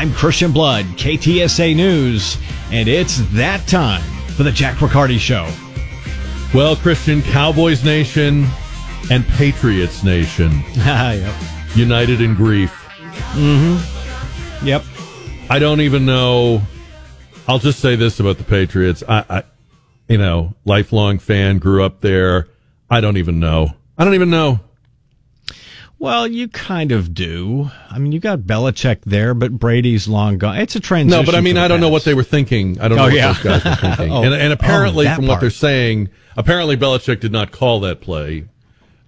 I'm 0.00 0.14
Christian 0.14 0.50
Blood, 0.50 0.86
KTSA 0.96 1.76
News, 1.76 2.38
and 2.72 2.88
it's 2.88 3.18
that 3.32 3.68
time 3.68 4.00
for 4.28 4.44
the 4.44 4.50
Jack 4.50 4.80
Riccardi 4.80 5.18
Show. 5.18 5.46
Well, 6.54 6.74
Christian, 6.74 7.20
Cowboys 7.20 7.84
Nation 7.84 8.46
and 9.10 9.26
Patriots 9.28 10.02
Nation 10.02 10.62
yep. 10.74 11.34
united 11.74 12.22
in 12.22 12.34
grief. 12.34 12.70
Mm-hmm. 13.34 14.66
Yep. 14.66 14.84
I 15.50 15.58
don't 15.58 15.82
even 15.82 16.06
know. 16.06 16.62
I'll 17.46 17.58
just 17.58 17.80
say 17.80 17.94
this 17.94 18.20
about 18.20 18.38
the 18.38 18.44
Patriots. 18.44 19.04
I, 19.06 19.24
I 19.28 19.42
you 20.08 20.16
know, 20.16 20.54
lifelong 20.64 21.18
fan, 21.18 21.58
grew 21.58 21.84
up 21.84 22.00
there. 22.00 22.48
I 22.88 23.02
don't 23.02 23.18
even 23.18 23.38
know. 23.38 23.68
I 23.98 24.06
don't 24.06 24.14
even 24.14 24.30
know. 24.30 24.60
Well, 26.00 26.26
you 26.26 26.48
kind 26.48 26.92
of 26.92 27.12
do. 27.12 27.70
I 27.90 27.98
mean, 27.98 28.10
you 28.10 28.20
got 28.20 28.38
Belichick 28.40 29.02
there, 29.04 29.34
but 29.34 29.52
Brady's 29.52 30.08
long 30.08 30.38
gone. 30.38 30.56
It's 30.56 30.74
a 30.74 30.80
transition. 30.80 31.20
No, 31.24 31.26
but 31.26 31.34
I 31.34 31.42
mean, 31.42 31.58
I 31.58 31.68
don't 31.68 31.78
know 31.80 31.90
what 31.90 32.04
they 32.04 32.14
were 32.14 32.22
thinking. 32.24 32.80
I 32.80 32.88
don't 32.88 32.96
know 32.96 33.04
Oh, 33.04 33.06
what 33.08 33.14
yeah. 33.14 33.34
those 33.34 33.42
guys 33.42 33.64
were 33.66 33.74
thinking. 33.76 34.10
Oh, 34.16 34.22
and, 34.22 34.32
and 34.32 34.50
apparently, 34.50 35.06
oh, 35.06 35.14
from 35.14 35.26
what 35.26 35.40
they're 35.42 35.50
saying, 35.50 36.08
apparently 36.38 36.78
Belichick 36.78 37.20
did 37.20 37.32
not 37.32 37.52
call 37.52 37.80
that 37.80 38.00
play. 38.00 38.48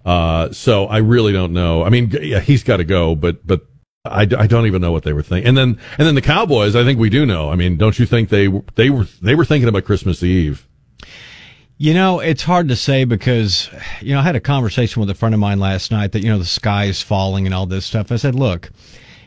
Uh, 0.05 0.51
so 0.51 0.85
I 0.85 0.99
really 0.99 1.33
don't 1.33 1.51
know. 1.51 1.81
I 1.83 1.89
mean, 1.89 2.11
yeah, 2.21 2.39
he's 2.41 2.63
got 2.63 2.77
to 2.77 2.83
go, 2.83 3.15
but 3.15 3.45
but 3.45 3.65
I, 4.05 4.21
I 4.21 4.45
don't 4.45 4.67
even 4.67 4.79
know 4.79 4.91
what 4.91 5.01
they 5.01 5.13
were 5.13 5.23
thinking. 5.23 5.47
And 5.47 5.57
then 5.57 5.79
and 5.97 6.05
then 6.07 6.13
the 6.13 6.21
Cowboys, 6.21 6.75
I 6.75 6.83
think 6.83 6.99
we 6.99 7.09
do 7.09 7.25
know. 7.25 7.49
I 7.49 7.55
mean, 7.55 7.75
don't 7.77 7.97
you 7.97 8.05
think 8.05 8.29
they 8.29 8.49
they 8.75 8.91
were 8.91 9.07
they 9.19 9.33
were 9.33 9.45
thinking 9.45 9.67
about 9.67 9.85
Christmas 9.85 10.21
Eve? 10.21 10.67
You 11.77 11.93
know, 11.93 12.19
it's 12.19 12.43
hard 12.43 12.69
to 12.69 12.75
say 12.75 13.03
because, 13.03 13.69
you 13.99 14.13
know, 14.13 14.19
I 14.19 14.23
had 14.23 14.35
a 14.35 14.39
conversation 14.39 14.99
with 14.99 15.09
a 15.09 15.15
friend 15.15 15.33
of 15.33 15.39
mine 15.39 15.59
last 15.59 15.91
night 15.91 16.11
that, 16.11 16.21
you 16.21 16.29
know, 16.29 16.37
the 16.37 16.45
sky 16.45 16.85
is 16.85 17.01
falling 17.01 17.45
and 17.45 17.53
all 17.53 17.65
this 17.65 17.85
stuff. 17.85 18.11
I 18.11 18.15
said, 18.17 18.35
look, 18.35 18.69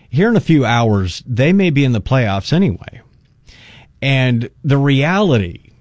here 0.09 0.29
in 0.29 0.37
a 0.37 0.41
few 0.41 0.65
hours, 0.65 1.23
they 1.27 1.53
may 1.53 1.71
be 1.71 1.85
in 1.85 1.93
the 1.93 2.01
playoffs 2.01 2.53
anyway. 2.53 3.03
And 4.01 4.49
the 4.63 4.79
reality 4.79 5.73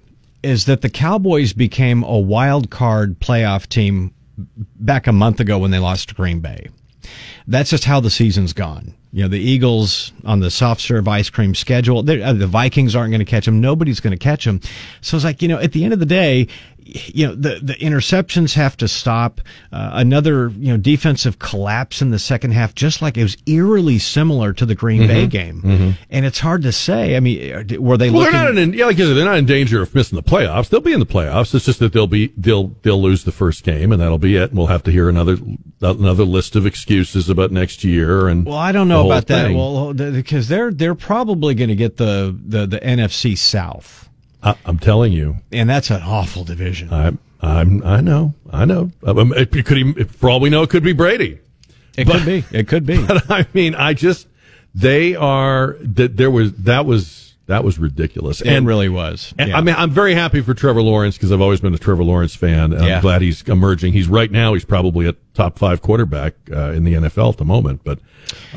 is 0.42 0.66
that 0.66 0.82
the 0.82 0.90
Cowboys 0.90 1.52
became 1.52 2.02
a 2.02 2.18
wild 2.18 2.68
card 2.68 3.20
playoff 3.20 3.68
team 3.68 4.12
back 4.36 5.06
a 5.06 5.12
month 5.12 5.38
ago 5.40 5.58
when 5.58 5.70
they 5.70 5.78
lost 5.78 6.08
to 6.08 6.14
Green 6.14 6.40
Bay. 6.40 6.68
That's 7.46 7.70
just 7.70 7.84
how 7.84 8.00
the 8.00 8.10
season's 8.10 8.52
gone. 8.52 8.94
You 9.12 9.22
know, 9.22 9.28
the 9.28 9.38
Eagles 9.38 10.12
on 10.24 10.40
the 10.40 10.50
soft 10.50 10.80
serve 10.80 11.08
ice 11.08 11.30
cream 11.30 11.54
schedule, 11.54 11.98
uh, 11.98 12.32
the 12.32 12.46
Vikings 12.46 12.94
aren't 12.94 13.12
going 13.12 13.24
to 13.24 13.24
catch 13.24 13.46
them. 13.46 13.60
Nobody's 13.60 14.00
going 14.00 14.10
to 14.10 14.18
catch 14.18 14.44
them. 14.44 14.60
So 15.00 15.16
it's 15.16 15.24
like, 15.24 15.40
you 15.40 15.48
know, 15.48 15.58
at 15.58 15.72
the 15.72 15.84
end 15.84 15.92
of 15.92 16.00
the 16.00 16.06
day, 16.06 16.48
you 16.86 17.26
know, 17.26 17.34
the, 17.34 17.58
the 17.62 17.74
interceptions 17.74 18.54
have 18.54 18.76
to 18.76 18.86
stop. 18.88 19.40
Uh, 19.72 19.90
another, 19.94 20.48
you 20.50 20.68
know, 20.68 20.76
defensive 20.76 21.38
collapse 21.38 22.00
in 22.00 22.10
the 22.10 22.18
second 22.18 22.52
half, 22.52 22.74
just 22.74 23.02
like 23.02 23.16
it 23.16 23.22
was 23.22 23.36
eerily 23.46 23.98
similar 23.98 24.52
to 24.52 24.64
the 24.64 24.74
Green 24.74 25.06
Bay 25.06 25.26
game. 25.26 25.96
And 26.10 26.24
it's 26.24 26.38
hard 26.38 26.62
to 26.62 26.72
say. 26.72 27.16
I 27.16 27.20
mean, 27.20 27.78
were 27.80 27.96
they 27.96 28.10
Well, 28.10 28.20
looking? 28.20 28.32
they're 28.32 28.52
not 28.52 28.58
in 28.58 28.72
yeah, 28.72 28.86
like 28.86 28.98
you 28.98 29.06
said, 29.06 29.16
they're 29.16 29.24
not 29.24 29.38
in 29.38 29.46
danger 29.46 29.82
of 29.82 29.94
missing 29.94 30.16
the 30.16 30.22
playoffs. 30.22 30.68
They'll 30.68 30.80
be 30.80 30.92
in 30.92 31.00
the 31.00 31.06
playoffs. 31.06 31.54
It's 31.54 31.64
just 31.64 31.80
that 31.80 31.92
they'll 31.92 32.06
be 32.06 32.32
they'll 32.36 32.68
they'll 32.82 33.00
lose 33.02 33.24
the 33.24 33.32
first 33.32 33.64
game, 33.64 33.90
and 33.92 34.00
that'll 34.00 34.18
be 34.18 34.36
it. 34.36 34.50
And 34.50 34.58
we'll 34.58 34.68
have 34.68 34.82
to 34.84 34.90
hear 34.92 35.08
another 35.08 35.36
another 35.80 36.24
list 36.24 36.56
of 36.56 36.66
excuses 36.66 37.28
about 37.28 37.50
next 37.50 37.84
year. 37.84 38.28
And 38.28 38.46
Well, 38.46 38.56
I 38.56 38.72
don't 38.72 38.88
know 38.88 39.06
about 39.06 39.26
that. 39.26 39.52
Well, 39.52 39.92
because 39.94 40.48
they're 40.48 40.70
they're 40.72 40.94
probably 40.94 41.54
going 41.54 41.68
to 41.70 41.76
get 41.76 41.96
the, 41.96 42.36
the 42.46 42.66
the 42.66 42.78
NFC 42.80 43.36
South, 43.36 44.05
I, 44.46 44.56
I'm 44.64 44.78
telling 44.78 45.12
you, 45.12 45.36
and 45.52 45.68
that's 45.68 45.90
an 45.90 46.02
awful 46.02 46.44
division. 46.44 46.92
I 46.92 47.12
I'm 47.40 47.82
I 47.84 48.00
know 48.00 48.34
I 48.50 48.64
know. 48.64 48.90
Um, 49.04 49.32
it, 49.34 49.54
it 49.54 49.66
could 49.66 49.78
even, 49.78 50.04
for 50.06 50.30
all 50.30 50.40
we 50.40 50.50
know, 50.50 50.62
it 50.62 50.70
could 50.70 50.84
be 50.84 50.92
Brady. 50.92 51.40
it 51.96 52.06
could 52.06 52.24
be. 52.24 52.44
It 52.52 52.68
could 52.68 52.86
be. 52.86 53.04
But 53.06 53.30
I 53.30 53.46
mean, 53.52 53.74
I 53.74 53.92
just 53.94 54.28
they 54.74 55.14
are 55.14 55.76
that 55.80 56.16
there 56.16 56.30
was 56.30 56.52
that 56.52 56.86
was 56.86 57.34
that 57.46 57.62
was 57.64 57.78
ridiculous. 57.78 58.40
It 58.40 58.60
really 58.60 58.88
was. 58.88 59.32
And, 59.38 59.50
Yeah. 59.50 59.58
I 59.58 59.60
mean, 59.60 59.76
I'm 59.78 59.90
very 59.90 60.14
happy 60.14 60.40
for 60.40 60.52
Trevor 60.52 60.82
Lawrence 60.82 61.16
because 61.16 61.30
I've 61.30 61.40
always 61.40 61.60
been 61.60 61.72
a 61.74 61.78
Trevor 61.78 62.02
Lawrence 62.02 62.34
fan. 62.34 62.72
And 62.72 62.84
Yeah. 62.84 62.96
I'm 62.96 63.02
glad 63.02 63.22
he's 63.22 63.42
emerging. 63.42 63.92
He's 63.92 64.08
right 64.08 64.30
now, 64.32 64.54
he's 64.54 64.64
probably 64.64 65.06
a 65.06 65.14
top 65.34 65.56
five 65.58 65.80
quarterback 65.80 66.34
uh, 66.52 66.72
in 66.72 66.82
the 66.84 66.94
NFL 66.94 67.32
at 67.32 67.38
the 67.38 67.44
moment. 67.44 67.82
But 67.84 68.00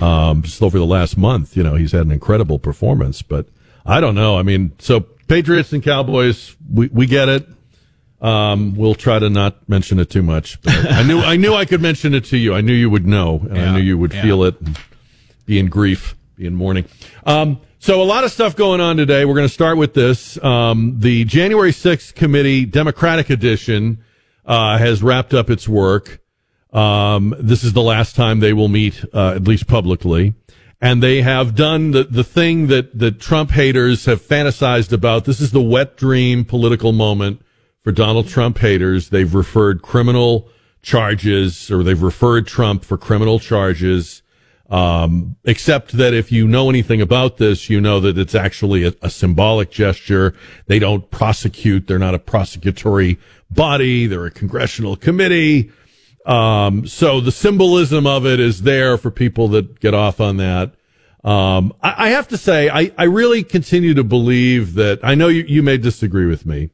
um, 0.01 0.41
just 0.41 0.61
over 0.63 0.79
the 0.79 0.85
last 0.87 1.17
month, 1.17 1.55
you 1.55 1.61
know, 1.63 1.75
he's 1.75 1.91
had 1.91 2.01
an 2.01 2.11
incredible 2.11 2.57
performance. 2.57 3.21
But 3.21 3.45
I 3.85 4.01
don't 4.01 4.15
know. 4.15 4.39
I 4.39 4.43
mean, 4.43 4.71
so 4.79 5.05
Patriots 5.29 5.71
and 5.71 5.81
Cowboys, 5.83 6.55
we, 6.73 6.87
we 6.87 7.05
get 7.05 7.29
it. 7.29 7.47
Um, 8.21 8.75
we'll 8.75 8.95
try 8.95 9.19
to 9.19 9.29
not 9.29 9.69
mention 9.69 9.99
it 9.99 10.09
too 10.09 10.23
much. 10.23 10.61
But 10.61 10.91
I 10.91 11.03
knew 11.03 11.19
I 11.19 11.37
knew 11.37 11.53
I 11.53 11.63
could 11.63 11.81
mention 11.81 12.13
it 12.13 12.25
to 12.25 12.37
you. 12.37 12.53
I 12.53 12.59
knew 12.59 12.73
you 12.73 12.89
would 12.89 13.07
know, 13.07 13.39
and 13.49 13.57
I 13.57 13.71
knew 13.77 13.81
you 13.81 13.97
would 13.97 14.11
Yeah. 14.13 14.21
feel 14.23 14.43
it. 14.43 14.59
And, 14.59 14.77
be 15.45 15.57
in 15.57 15.67
grief, 15.67 16.15
be 16.35 16.45
in 16.45 16.53
mourning. 16.55 16.85
Um, 17.25 17.61
so 17.79 18.01
a 18.01 18.03
lot 18.03 18.23
of 18.23 18.31
stuff 18.31 18.55
going 18.55 18.81
on 18.81 18.97
today. 18.97 19.23
We're 19.25 19.35
going 19.35 19.47
to 19.47 19.53
start 19.53 19.77
with 19.77 19.93
this. 19.93 20.37
Um, 20.43 20.95
the 20.99 21.23
January 21.25 21.71
6th 21.71 22.13
committee, 22.13 22.65
Democratic 22.65 23.29
edition, 23.29 24.03
uh, 24.45 24.77
has 24.77 25.01
wrapped 25.01 25.33
up 25.33 25.49
its 25.49 25.67
work. 25.67 26.19
Um, 26.73 27.33
this 27.39 27.63
is 27.63 27.73
the 27.73 27.81
last 27.81 28.15
time 28.15 28.41
they 28.41 28.53
will 28.53 28.67
meet, 28.67 29.03
uh, 29.13 29.33
at 29.35 29.47
least 29.47 29.65
publicly. 29.65 30.33
And 30.81 31.03
they 31.03 31.21
have 31.21 31.55
done 31.55 31.91
the, 31.91 32.05
the 32.05 32.23
thing 32.23 32.67
that, 32.67 32.97
that 32.97 33.19
Trump 33.19 33.51
haters 33.51 34.05
have 34.05 34.21
fantasized 34.21 34.93
about. 34.93 35.25
This 35.25 35.41
is 35.41 35.51
the 35.51 35.61
wet 35.61 35.97
dream 35.97 36.45
political 36.45 36.93
moment 36.93 37.41
for 37.83 37.91
Donald 37.91 38.27
Trump 38.27 38.59
haters. 38.59 39.09
They've 39.09 39.33
referred 39.33 39.81
criminal 39.81 40.49
charges 40.81 41.69
or 41.69 41.83
they've 41.83 42.01
referred 42.01 42.47
Trump 42.47 42.85
for 42.85 42.97
criminal 42.97 43.39
charges. 43.39 44.21
Um, 44.69 45.35
except 45.45 45.93
that 45.93 46.13
if 46.13 46.31
you 46.31 46.47
know 46.47 46.69
anything 46.69 47.01
about 47.01 47.37
this, 47.37 47.71
you 47.71 47.81
know 47.81 47.99
that 48.01 48.19
it's 48.19 48.35
actually 48.35 48.85
a, 48.85 48.93
a 49.01 49.09
symbolic 49.09 49.71
gesture. 49.71 50.35
They 50.67 50.77
don't 50.77 51.09
prosecute. 51.09 51.87
They're 51.87 51.97
not 51.97 52.13
a 52.13 52.19
prosecutory 52.19 53.17
body. 53.49 54.05
They're 54.05 54.27
a 54.27 54.31
congressional 54.31 54.95
committee. 54.95 55.71
Um, 56.29 56.85
so 56.85 57.19
the 57.19 57.31
symbolism 57.31 58.05
of 58.05 58.23
it 58.27 58.39
is 58.39 58.61
there 58.61 58.99
for 58.99 59.09
people 59.09 59.47
that 59.47 59.79
get 59.79 59.95
off 59.95 60.21
on 60.21 60.37
that. 60.37 60.73
Um, 61.23 61.73
I, 61.81 62.05
I 62.05 62.09
have 62.09 62.27
to 62.27 62.37
say, 62.37 62.69
I, 62.69 62.91
I 62.99 63.05
really 63.05 63.43
continue 63.43 63.95
to 63.95 64.03
believe 64.03 64.75
that 64.75 64.99
I 65.01 65.15
know 65.15 65.27
you, 65.27 65.43
you 65.47 65.63
may 65.63 65.77
disagree 65.77 66.27
with 66.27 66.45
me. 66.45 66.69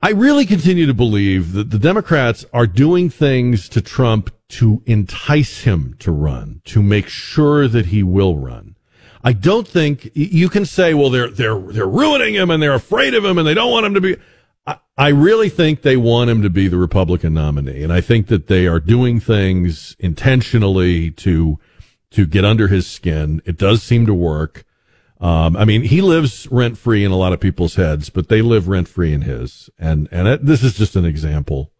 I 0.00 0.10
really 0.10 0.46
continue 0.46 0.86
to 0.86 0.94
believe 0.94 1.54
that 1.54 1.70
the 1.70 1.78
Democrats 1.80 2.44
are 2.52 2.68
doing 2.68 3.10
things 3.10 3.68
to 3.70 3.80
Trump 3.80 4.30
to 4.50 4.80
entice 4.86 5.62
him 5.62 5.96
to 5.98 6.12
run, 6.12 6.60
to 6.66 6.80
make 6.84 7.08
sure 7.08 7.66
that 7.66 7.86
he 7.86 8.04
will 8.04 8.38
run. 8.38 8.76
I 9.24 9.32
don't 9.32 9.66
think 9.66 10.12
you 10.14 10.48
can 10.48 10.66
say, 10.66 10.94
well, 10.94 11.10
they're 11.10 11.30
they're 11.30 11.58
they're 11.58 11.88
ruining 11.88 12.34
him 12.34 12.48
and 12.48 12.62
they're 12.62 12.74
afraid 12.74 13.12
of 13.14 13.24
him 13.24 13.38
and 13.38 13.48
they 13.48 13.54
don't 13.54 13.72
want 13.72 13.86
him 13.86 13.94
to 13.94 14.00
be. 14.00 14.16
I, 14.98 15.08
really 15.08 15.48
think 15.48 15.82
they 15.82 15.96
want 15.96 16.30
him 16.30 16.42
to 16.42 16.50
be 16.50 16.68
the 16.68 16.76
Republican 16.76 17.34
nominee, 17.34 17.82
and 17.82 17.92
I 17.92 18.00
think 18.00 18.26
that 18.28 18.46
they 18.46 18.66
are 18.66 18.80
doing 18.80 19.20
things 19.20 19.94
intentionally 19.98 21.10
to 21.12 21.58
to 22.10 22.26
get 22.26 22.44
under 22.44 22.68
his 22.68 22.86
skin. 22.86 23.42
It 23.44 23.58
does 23.58 23.82
seem 23.82 24.06
to 24.06 24.14
work. 24.14 24.64
Um, 25.20 25.56
I 25.56 25.64
mean, 25.64 25.82
he 25.82 26.00
lives 26.00 26.46
rent 26.50 26.78
free 26.78 27.04
in 27.04 27.10
a 27.10 27.16
lot 27.16 27.32
of 27.32 27.40
people's 27.40 27.76
heads, 27.76 28.10
but 28.10 28.28
they 28.28 28.42
live 28.42 28.68
rent 28.68 28.88
free 28.88 29.12
in 29.12 29.22
his. 29.22 29.70
And 29.78 30.08
and 30.10 30.28
it, 30.28 30.44
this 30.44 30.62
is 30.62 30.74
just 30.74 30.96
an 30.96 31.04
example 31.04 31.72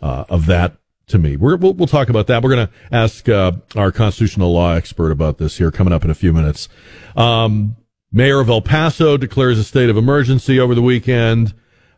uh, 0.00 0.24
of 0.28 0.46
that 0.46 0.76
to 1.08 1.18
me. 1.18 1.36
We're, 1.36 1.56
we'll 1.56 1.74
we'll 1.74 1.88
talk 1.88 2.08
about 2.08 2.26
that. 2.28 2.42
We're 2.42 2.54
going 2.54 2.66
to 2.66 2.72
ask 2.92 3.28
uh, 3.28 3.52
our 3.76 3.92
constitutional 3.92 4.52
law 4.52 4.74
expert 4.74 5.10
about 5.10 5.38
this 5.38 5.58
here 5.58 5.70
coming 5.70 5.92
up 5.92 6.04
in 6.04 6.10
a 6.10 6.14
few 6.14 6.32
minutes. 6.32 6.68
Um, 7.16 7.76
Mayor 8.10 8.40
of 8.40 8.48
El 8.48 8.62
Paso 8.62 9.16
declares 9.16 9.58
a 9.58 9.64
state 9.64 9.90
of 9.90 9.96
emergency 9.96 10.58
over 10.58 10.74
the 10.74 10.82
weekend 10.82 11.52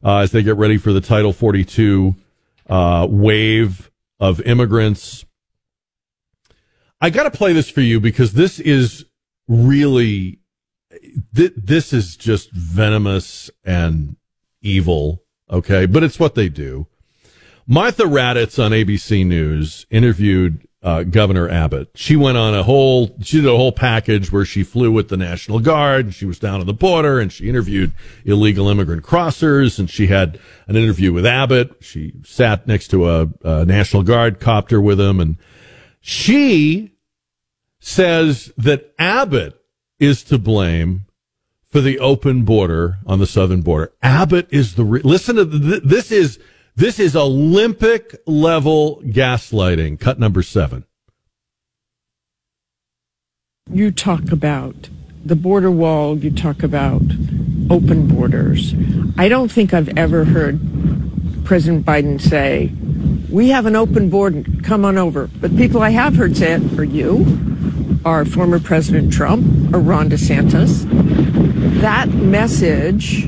uh, 0.04 0.18
as 0.18 0.32
they 0.32 0.42
get 0.42 0.56
ready 0.56 0.76
for 0.76 0.92
the 0.92 1.00
Title 1.00 1.32
42 1.32 2.14
uh, 2.68 3.06
wave 3.10 3.90
of 4.18 4.40
immigrants. 4.42 5.24
I 7.00 7.10
got 7.10 7.24
to 7.24 7.30
play 7.30 7.52
this 7.52 7.70
for 7.70 7.80
you 7.80 8.00
because 8.00 8.34
this 8.34 8.60
is 8.60 9.06
really 9.48 10.40
th- 11.34 11.54
this 11.56 11.92
is 11.92 12.16
just 12.16 12.50
venomous 12.52 13.50
and 13.64 14.16
evil. 14.60 15.22
Okay, 15.50 15.86
but 15.86 16.04
it's 16.04 16.20
what 16.20 16.34
they 16.34 16.48
do. 16.48 16.86
Martha 17.66 18.04
Raddatz 18.04 18.62
on 18.62 18.72
ABC 18.72 19.26
News 19.26 19.86
interviewed 19.90 20.66
uh, 20.82 21.02
Governor 21.02 21.48
Abbott. 21.48 21.90
She 21.94 22.16
went 22.16 22.38
on 22.38 22.54
a 22.54 22.62
whole, 22.62 23.14
she 23.22 23.40
did 23.40 23.50
a 23.50 23.56
whole 23.56 23.72
package 23.72 24.32
where 24.32 24.44
she 24.44 24.62
flew 24.62 24.90
with 24.90 25.08
the 25.08 25.16
National 25.16 25.60
Guard. 25.60 26.06
And 26.06 26.14
she 26.14 26.24
was 26.24 26.38
down 26.38 26.60
on 26.60 26.66
the 26.66 26.72
border 26.72 27.20
and 27.20 27.32
she 27.32 27.48
interviewed 27.48 27.92
illegal 28.24 28.68
immigrant 28.68 29.02
crossers. 29.02 29.78
And 29.78 29.90
she 29.90 30.06
had 30.06 30.40
an 30.66 30.76
interview 30.76 31.12
with 31.12 31.26
Abbott. 31.26 31.76
She 31.80 32.14
sat 32.24 32.66
next 32.66 32.88
to 32.88 33.08
a, 33.08 33.28
a 33.42 33.64
National 33.64 34.02
Guard 34.02 34.40
copter 34.40 34.80
with 34.80 34.98
him. 34.98 35.20
And 35.20 35.36
she 36.00 36.94
says 37.78 38.52
that 38.56 38.94
Abbott 38.98 39.60
is 39.98 40.22
to 40.24 40.38
blame 40.38 41.02
for 41.68 41.80
the 41.80 41.98
open 41.98 42.44
border 42.44 42.98
on 43.06 43.18
the 43.18 43.26
southern 43.26 43.60
border. 43.60 43.92
Abbott 44.02 44.48
is 44.50 44.74
the 44.74 44.84
re- 44.84 45.02
listen 45.02 45.36
to 45.36 45.46
th- 45.46 45.82
this 45.84 46.10
is 46.10 46.40
this 46.76 46.98
is 46.98 47.16
Olympic 47.16 48.20
level 48.26 49.02
gaslighting. 49.04 50.00
Cut 50.00 50.18
number 50.18 50.42
seven. 50.42 50.84
you 53.72 53.90
talk 53.90 54.32
about 54.32 54.88
the 55.24 55.36
border 55.36 55.70
wall, 55.70 56.18
you 56.18 56.30
talk 56.30 56.62
about 56.62 57.02
open 57.70 58.08
borders. 58.08 58.74
I 59.16 59.28
don't 59.28 59.50
think 59.50 59.72
I've 59.72 59.96
ever 59.96 60.24
heard 60.24 60.60
President 61.44 61.86
Biden 61.86 62.20
say, 62.20 62.72
we 63.30 63.50
have 63.50 63.66
an 63.66 63.76
open 63.76 64.10
border, 64.10 64.42
come 64.64 64.84
on 64.84 64.98
over. 64.98 65.28
But 65.40 65.56
people 65.56 65.82
I 65.82 65.90
have 65.90 66.16
heard 66.16 66.36
say 66.36 66.52
it 66.54 66.78
are 66.78 66.84
you, 66.84 68.00
are 68.04 68.24
former 68.24 68.58
President 68.58 69.12
Trump, 69.12 69.72
or 69.72 69.78
Ron 69.78 70.10
DeSantis. 70.10 70.84
That 71.80 72.08
message 72.08 73.26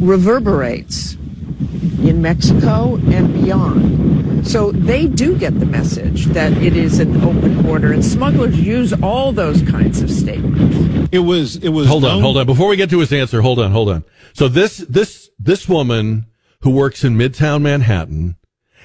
reverberates 0.00 1.16
in 1.60 2.22
Mexico 2.22 2.96
and 2.96 3.32
beyond. 3.34 4.46
So 4.46 4.72
they 4.72 5.06
do 5.06 5.36
get 5.36 5.58
the 5.58 5.66
message 5.66 6.26
that 6.26 6.52
it 6.52 6.76
is 6.76 7.00
an 7.00 7.22
open 7.22 7.62
border, 7.62 7.92
and 7.92 8.04
smugglers 8.04 8.58
use 8.58 8.92
all 9.02 9.32
those 9.32 9.62
kinds 9.62 10.00
of 10.00 10.10
statements. 10.10 11.08
It 11.12 11.20
was. 11.20 11.56
It 11.56 11.70
was. 11.70 11.86
Hold 11.86 12.04
on, 12.04 12.20
hold 12.20 12.36
on. 12.36 12.46
Before 12.46 12.68
we 12.68 12.76
get 12.76 12.90
to 12.90 13.00
his 13.00 13.12
answer, 13.12 13.42
hold 13.42 13.58
on, 13.58 13.72
hold 13.72 13.88
on. 13.88 14.04
So 14.32 14.48
this 14.48 14.78
this 14.78 15.30
this 15.38 15.68
woman 15.68 16.26
who 16.60 16.70
works 16.70 17.04
in 17.04 17.16
Midtown 17.16 17.62
Manhattan 17.62 18.36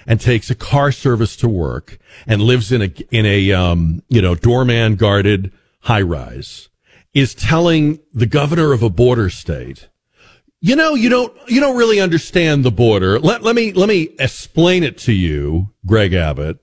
and 0.06 0.20
takes 0.20 0.50
a 0.50 0.56
car 0.56 0.92
service 0.92 1.36
to 1.38 1.48
work 1.48 1.98
and 2.28 2.42
lives 2.42 2.72
in 2.72 2.81
a 2.81 2.94
in 3.12 3.25
a 3.25 3.52
um, 3.52 4.04
you 4.10 4.22
know 4.22 4.36
doorman 4.36 4.96
guarded 4.96 5.52
high 5.81 6.02
rise 6.02 6.70
is 7.14 7.36
telling 7.36 8.00
the 8.14 8.25
governor 8.25 8.74
of 8.74 8.81
a 8.81 8.90
border 8.90 9.30
state 9.30 9.90
you 10.65 10.77
know, 10.77 10.95
you 10.95 11.10
don't, 11.10 11.33
you 11.50 11.60
don't 11.60 11.75
really 11.75 12.00
understand 12.00 12.63
the 12.63 12.71
border. 12.71 13.19
Let, 13.19 13.44
let 13.44 13.54
me, 13.54 13.74
let 13.74 13.89
me 13.89 14.15
explain 14.18 14.83
it 14.83 14.98
to 15.00 15.12
you, 15.12 15.74
Greg 15.86 16.13
Abbott. 16.13 16.57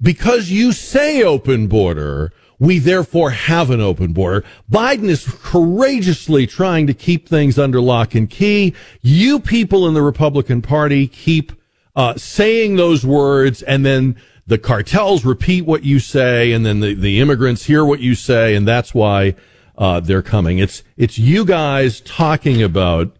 Because 0.00 0.50
you 0.50 0.72
say 0.72 1.22
open 1.22 1.68
border, 1.68 2.32
we 2.58 2.80
therefore 2.80 3.30
have 3.30 3.70
an 3.70 3.80
open 3.80 4.12
border. 4.12 4.44
Biden 4.68 5.04
is 5.04 5.24
courageously 5.24 6.48
trying 6.48 6.88
to 6.88 6.94
keep 6.94 7.28
things 7.28 7.60
under 7.60 7.80
lock 7.80 8.16
and 8.16 8.28
key. 8.28 8.74
You 9.02 9.38
people 9.38 9.86
in 9.86 9.94
the 9.94 10.02
Republican 10.02 10.60
Party 10.60 11.06
keep 11.06 11.52
uh, 11.94 12.16
saying 12.16 12.74
those 12.74 13.06
words, 13.06 13.62
and 13.62 13.86
then 13.86 14.16
the 14.48 14.58
cartels 14.58 15.24
repeat 15.24 15.64
what 15.64 15.84
you 15.84 16.00
say, 16.00 16.50
and 16.50 16.66
then 16.66 16.80
the, 16.80 16.92
the 16.92 17.20
immigrants 17.20 17.66
hear 17.66 17.84
what 17.84 18.00
you 18.00 18.16
say, 18.16 18.56
and 18.56 18.66
that's 18.66 18.92
why 18.92 19.36
uh, 19.76 20.00
they're 20.00 20.22
coming. 20.22 20.58
It's 20.58 20.82
it's 20.96 21.18
you 21.18 21.44
guys 21.44 22.00
talking 22.00 22.60
about 22.62 23.17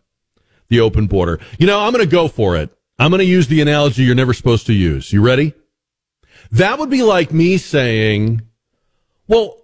the 0.68 0.80
open 0.80 1.06
border. 1.06 1.40
You 1.58 1.66
know, 1.66 1.80
I'm 1.80 1.92
going 1.92 2.04
to 2.04 2.10
go 2.10 2.28
for 2.28 2.56
it. 2.56 2.70
I'm 2.98 3.10
going 3.10 3.20
to 3.20 3.24
use 3.24 3.46
the 3.46 3.60
analogy 3.60 4.02
you're 4.02 4.14
never 4.14 4.34
supposed 4.34 4.66
to 4.66 4.72
use. 4.72 5.12
You 5.12 5.22
ready? 5.22 5.54
That 6.50 6.78
would 6.78 6.90
be 6.90 7.02
like 7.02 7.32
me 7.32 7.58
saying, 7.58 8.42
well, 9.26 9.62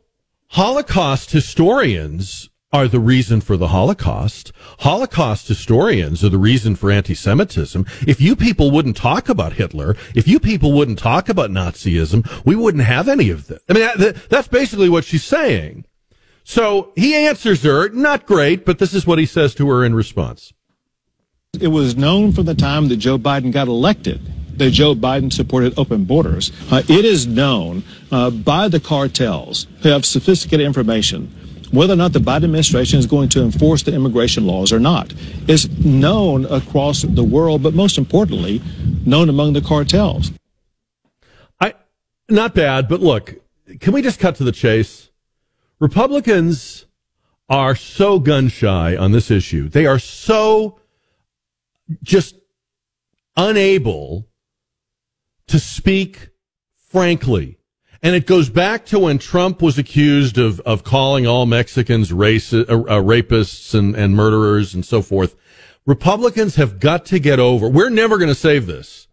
Holocaust 0.49 1.33
historians 1.33 2.49
are 2.73 2.89
the 2.89 3.01
reason 3.01 3.41
for 3.41 3.57
the 3.57 3.69
Holocaust. 3.69 4.53
Holocaust 4.81 5.47
historians 5.47 6.25
are 6.25 6.29
the 6.29 6.39
reason 6.39 6.75
for 6.75 6.91
anti-Semitism. 6.91 7.87
If 8.07 8.21
you 8.21 8.35
people 8.35 8.71
wouldn't 8.73 8.97
talk 8.97 9.29
about 9.29 9.55
Hitler, 9.55 9.97
if 10.15 10.27
you 10.27 10.41
people 10.41 10.73
wouldn't 10.73 10.99
talk 10.99 11.29
about 11.29 11.51
Nazism, 11.51 12.45
we 12.45 12.57
wouldn't 12.57 12.85
have 12.85 13.09
any 13.09 13.31
of 13.31 13.47
this. 13.47 13.63
I 13.69 13.73
mean, 13.73 14.15
that's 14.29 14.49
basically 14.49 14.89
what 14.89 15.05
she's 15.05 15.25
saying. 15.25 15.87
So 16.43 16.93
he 16.97 17.15
answers 17.15 17.63
her, 17.63 17.89
not 17.89 18.27
great, 18.27 18.65
but 18.65 18.79
this 18.79 18.93
is 18.93 19.07
what 19.07 19.19
he 19.19 19.27
says 19.27 19.55
to 19.55 19.69
her 19.71 19.85
in 19.85 19.95
response. 19.95 20.53
It 21.61 21.69
was 21.69 21.97
known 21.97 22.33
from 22.33 22.45
the 22.45 22.55
time 22.55 22.89
that 22.89 22.97
Joe 22.97 23.19
Biden 23.19 23.53
got 23.53 23.69
elected 23.69 24.21
that 24.59 24.71
Joe 24.71 24.95
Biden 24.95 25.33
supported 25.33 25.77
open 25.77 26.05
borders. 26.05 26.53
Uh, 26.71 26.83
it 26.89 27.05
is 27.05 27.27
known 27.27 27.83
uh, 28.13 28.31
by 28.31 28.69
the 28.69 28.79
cartels 28.79 29.67
who 29.83 29.89
have 29.89 30.07
sophisticated 30.07 30.65
information 30.65 31.33
whether 31.75 31.93
or 31.93 31.97
not 31.97 32.13
the 32.13 32.21
Biden 32.21 32.45
administration 32.45 33.01
is 33.01 33.07
going 33.07 33.29
to 33.31 33.43
enforce 33.43 33.83
the 33.83 33.93
immigration 33.93 34.47
laws 34.47 34.73
or 34.73 34.79
not. 34.79 35.13
It's 35.49 35.69
known 35.69 36.45
across 36.47 37.03
the 37.03 37.25
world, 37.25 37.65
but 37.65 37.75
most 37.75 37.99
importantly, 37.99 38.63
known 39.05 39.29
among 39.29 39.55
the 39.55 39.61
cartels. 39.61 40.31
I 41.61 41.75
not 42.29 42.55
bad, 42.55 42.89
but 42.89 43.01
look, 43.01 43.35
can 43.81 43.93
we 43.93 44.03
just 44.03 44.21
cut 44.21 44.37
to 44.37 44.45
the 44.45 44.53
chase? 44.53 45.11
Republicans 45.81 46.87
are 47.49 47.75
so 47.75 48.21
gun 48.21 48.49
shy 48.49 48.97
on 48.97 49.11
this 49.11 49.31
issue. 49.31 49.69
They 49.69 49.85
are 49.85 49.99
so 49.99 50.79
just 52.03 52.37
unable 53.37 54.29
to 55.49 55.59
speak 55.59 56.29
frankly. 56.95 57.59
And 58.03 58.15
it 58.15 58.27
goes 58.27 58.51
back 58.51 58.87
to 58.87 58.99
when 58.99 59.19
Trump 59.19 59.61
was 59.61 59.79
accused 59.79 60.39
of, 60.39 60.61
of 60.61 60.85
calling 60.85 61.27
all 61.27 61.47
Mexicans 61.47 62.13
race, 62.13 62.53
uh, 62.53 62.61
uh, 62.69 63.01
rapists 63.01 63.75
and, 63.75 63.97
and 63.97 64.15
murderers 64.15 64.75
and 64.75 64.85
so 64.85 65.03
forth. 65.03 65.35
Republicans 65.87 66.55
have 66.55 66.79
got 66.79 67.05
to 67.07 67.19
get 67.19 67.41
over. 67.41 67.69
We're 67.69 67.91
never 67.91 68.19
going 68.19 68.29
to 68.29 68.35
save 68.35 68.67
this 68.67 69.09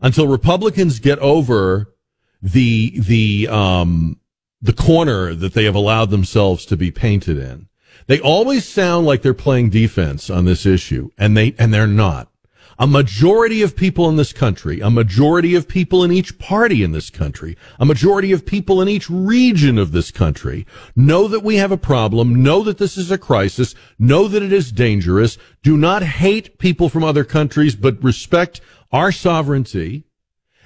until 0.00 0.28
Republicans 0.28 0.98
get 1.00 1.18
over 1.20 1.94
the 2.42 3.00
the 3.00 3.48
um 3.48 4.20
the 4.60 4.74
corner 4.74 5.34
that 5.34 5.54
they 5.54 5.64
have 5.64 5.74
allowed 5.74 6.10
themselves 6.10 6.66
to 6.66 6.76
be 6.76 6.90
painted 6.90 7.38
in. 7.38 7.68
They 8.06 8.20
always 8.20 8.68
sound 8.68 9.06
like 9.06 9.22
they're 9.22 9.34
playing 9.34 9.70
defense 9.70 10.28
on 10.28 10.44
this 10.44 10.66
issue, 10.66 11.10
and 11.16 11.36
they 11.36 11.54
and 11.58 11.72
they're 11.72 11.86
not. 11.86 12.30
A 12.76 12.86
majority 12.88 13.62
of 13.62 13.76
people 13.76 14.08
in 14.08 14.16
this 14.16 14.32
country, 14.32 14.80
a 14.80 14.90
majority 14.90 15.54
of 15.54 15.68
people 15.68 16.02
in 16.02 16.10
each 16.10 16.38
party 16.38 16.82
in 16.82 16.90
this 16.90 17.08
country, 17.08 17.56
a 17.78 17.86
majority 17.86 18.32
of 18.32 18.44
people 18.44 18.82
in 18.82 18.88
each 18.88 19.08
region 19.08 19.78
of 19.78 19.92
this 19.92 20.10
country 20.10 20.66
know 20.96 21.28
that 21.28 21.44
we 21.44 21.56
have 21.56 21.70
a 21.70 21.76
problem, 21.76 22.42
know 22.42 22.64
that 22.64 22.78
this 22.78 22.98
is 22.98 23.12
a 23.12 23.18
crisis, 23.18 23.76
know 23.96 24.26
that 24.26 24.42
it 24.42 24.52
is 24.52 24.72
dangerous, 24.72 25.38
do 25.62 25.76
not 25.76 26.02
hate 26.02 26.58
people 26.58 26.88
from 26.88 27.04
other 27.04 27.22
countries, 27.22 27.76
but 27.76 28.02
respect 28.02 28.60
our 28.90 29.12
sovereignty. 29.12 30.04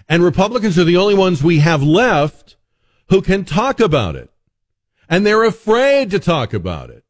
And 0.08 0.22
Republicans 0.22 0.78
are 0.78 0.84
the 0.84 0.96
only 0.96 1.14
ones 1.14 1.42
we 1.42 1.58
have 1.58 1.82
left 1.82 2.56
who 3.10 3.20
can 3.20 3.44
talk 3.44 3.80
about 3.80 4.16
it. 4.16 4.30
And 5.10 5.26
they're 5.26 5.44
afraid 5.44 6.10
to 6.10 6.18
talk 6.18 6.54
about 6.54 6.88
it 6.88 7.04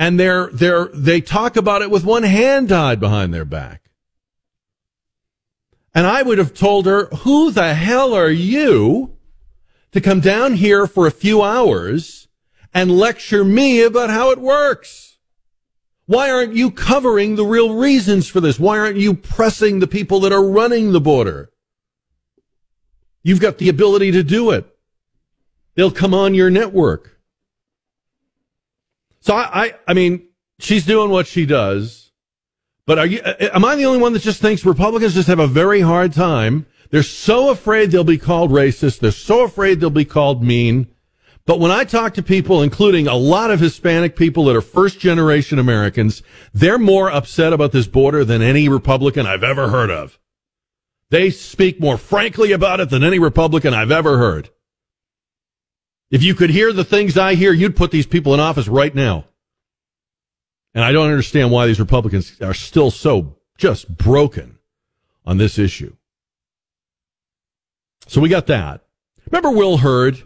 and 0.00 0.18
they're 0.18 0.48
they're 0.50 0.88
they 0.94 1.20
talk 1.20 1.56
about 1.56 1.82
it 1.82 1.90
with 1.90 2.04
one 2.04 2.22
hand 2.22 2.70
tied 2.70 2.98
behind 2.98 3.34
their 3.34 3.44
back. 3.44 3.90
And 5.94 6.06
I 6.06 6.22
would 6.22 6.38
have 6.38 6.54
told 6.54 6.86
her, 6.86 7.06
"Who 7.24 7.50
the 7.50 7.74
hell 7.74 8.14
are 8.14 8.30
you 8.30 9.18
to 9.92 10.00
come 10.00 10.20
down 10.20 10.54
here 10.54 10.86
for 10.86 11.06
a 11.06 11.12
few 11.12 11.42
hours 11.42 12.28
and 12.72 12.98
lecture 12.98 13.44
me 13.44 13.82
about 13.82 14.08
how 14.08 14.30
it 14.30 14.38
works?" 14.38 15.18
Why 16.06 16.30
aren't 16.30 16.56
you 16.56 16.70
covering 16.70 17.36
the 17.36 17.44
real 17.44 17.74
reasons 17.74 18.26
for 18.26 18.40
this? 18.40 18.58
Why 18.58 18.78
aren't 18.78 18.96
you 18.96 19.14
pressing 19.14 19.78
the 19.78 19.86
people 19.86 20.18
that 20.20 20.32
are 20.32 20.44
running 20.44 20.90
the 20.90 21.00
border? 21.00 21.52
You've 23.22 23.38
got 23.38 23.58
the 23.58 23.68
ability 23.68 24.10
to 24.12 24.24
do 24.24 24.50
it. 24.50 24.66
They'll 25.74 25.92
come 25.92 26.14
on 26.14 26.34
your 26.34 26.50
network. 26.50 27.19
So 29.20 29.34
I, 29.34 29.64
I, 29.64 29.74
I 29.88 29.94
mean, 29.94 30.28
she's 30.58 30.86
doing 30.86 31.10
what 31.10 31.26
she 31.26 31.46
does. 31.46 32.10
But 32.86 32.98
are 32.98 33.06
you? 33.06 33.20
Uh, 33.20 33.50
am 33.52 33.64
I 33.64 33.76
the 33.76 33.84
only 33.86 34.00
one 34.00 34.12
that 34.14 34.22
just 34.22 34.40
thinks 34.40 34.64
Republicans 34.64 35.14
just 35.14 35.28
have 35.28 35.38
a 35.38 35.46
very 35.46 35.80
hard 35.80 36.12
time? 36.12 36.66
They're 36.90 37.02
so 37.02 37.50
afraid 37.50 37.90
they'll 37.90 38.02
be 38.02 38.18
called 38.18 38.50
racist. 38.50 38.98
They're 38.98 39.12
so 39.12 39.44
afraid 39.44 39.80
they'll 39.80 39.90
be 39.90 40.04
called 40.04 40.42
mean. 40.42 40.88
But 41.46 41.60
when 41.60 41.70
I 41.70 41.84
talk 41.84 42.14
to 42.14 42.22
people, 42.22 42.62
including 42.62 43.06
a 43.06 43.14
lot 43.14 43.50
of 43.50 43.60
Hispanic 43.60 44.16
people 44.16 44.44
that 44.46 44.56
are 44.56 44.60
first 44.60 44.98
generation 44.98 45.58
Americans, 45.58 46.22
they're 46.52 46.78
more 46.78 47.10
upset 47.10 47.52
about 47.52 47.72
this 47.72 47.86
border 47.86 48.24
than 48.24 48.42
any 48.42 48.68
Republican 48.68 49.26
I've 49.26 49.44
ever 49.44 49.68
heard 49.68 49.90
of. 49.90 50.18
They 51.10 51.30
speak 51.30 51.80
more 51.80 51.96
frankly 51.96 52.52
about 52.52 52.80
it 52.80 52.90
than 52.90 53.02
any 53.02 53.18
Republican 53.18 53.74
I've 53.74 53.90
ever 53.90 54.18
heard. 54.18 54.50
If 56.10 56.22
you 56.22 56.34
could 56.34 56.50
hear 56.50 56.72
the 56.72 56.84
things 56.84 57.16
I 57.16 57.34
hear, 57.34 57.52
you'd 57.52 57.76
put 57.76 57.90
these 57.90 58.06
people 58.06 58.34
in 58.34 58.40
office 58.40 58.66
right 58.68 58.94
now. 58.94 59.26
And 60.74 60.84
I 60.84 60.92
don't 60.92 61.10
understand 61.10 61.50
why 61.50 61.66
these 61.66 61.80
Republicans 61.80 62.40
are 62.40 62.54
still 62.54 62.90
so 62.90 63.36
just 63.58 63.96
broken 63.96 64.58
on 65.24 65.36
this 65.36 65.58
issue. 65.58 65.94
So 68.06 68.20
we 68.20 68.28
got 68.28 68.46
that. 68.46 68.84
Remember 69.30 69.50
Will 69.50 69.78
Hurd, 69.78 70.22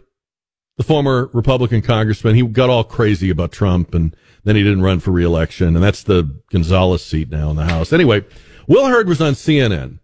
the 0.77 0.83
former 0.83 1.29
Republican 1.33 1.81
congressman? 1.81 2.35
He 2.35 2.41
got 2.43 2.69
all 2.69 2.83
crazy 2.83 3.29
about 3.29 3.51
Trump 3.51 3.93
and 3.93 4.15
then 4.43 4.55
he 4.55 4.63
didn't 4.63 4.81
run 4.81 4.99
for 4.99 5.11
reelection. 5.11 5.75
And 5.75 5.83
that's 5.83 6.03
the 6.03 6.41
Gonzales 6.51 7.03
seat 7.05 7.29
now 7.29 7.51
in 7.51 7.55
the 7.55 7.65
House. 7.65 7.93
Anyway, 7.93 8.23
Will 8.67 8.87
Hurd 8.87 9.07
was 9.07 9.21
on 9.21 9.33
CNN 9.33 9.99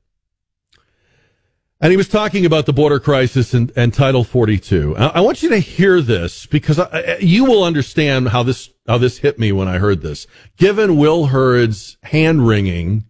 and 1.81 1.91
he 1.91 1.97
was 1.97 2.07
talking 2.07 2.45
about 2.45 2.67
the 2.67 2.73
border 2.73 2.99
crisis 2.99 3.53
and, 3.53 3.71
and 3.75 3.93
Title 3.93 4.23
42. 4.23 4.95
I, 4.95 5.07
I, 5.07 5.19
want 5.21 5.41
you 5.41 5.49
to 5.49 5.57
hear 5.57 5.99
this 5.99 6.45
because 6.45 6.79
I, 6.79 7.17
you 7.19 7.43
will 7.45 7.63
understand 7.63 8.29
how 8.29 8.43
this 8.43 8.69
how 8.87 8.97
this 8.97 9.17
hit 9.17 9.39
me 9.39 9.51
when 9.51 9.67
I 9.67 9.79
heard 9.79 10.01
this. 10.01 10.27
Given 10.57 10.97
Will 10.97 11.27
Hurd's 11.27 11.97
hand 12.03 12.47
wringing 12.47 13.05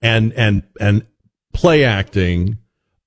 and 0.00 0.32
and 0.32 0.62
and 0.80 1.06
play 1.52 1.84
acting 1.84 2.58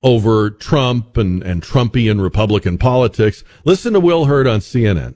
over 0.04 0.50
Trump 0.50 1.18
and, 1.18 1.44
and 1.44 1.62
Trumpian 1.62 2.22
Republican 2.22 2.78
politics. 2.78 3.44
Listen 3.66 3.94
to 3.94 4.00
Will 4.00 4.26
Hurd 4.26 4.48
on 4.48 4.60
CNN 4.60 5.16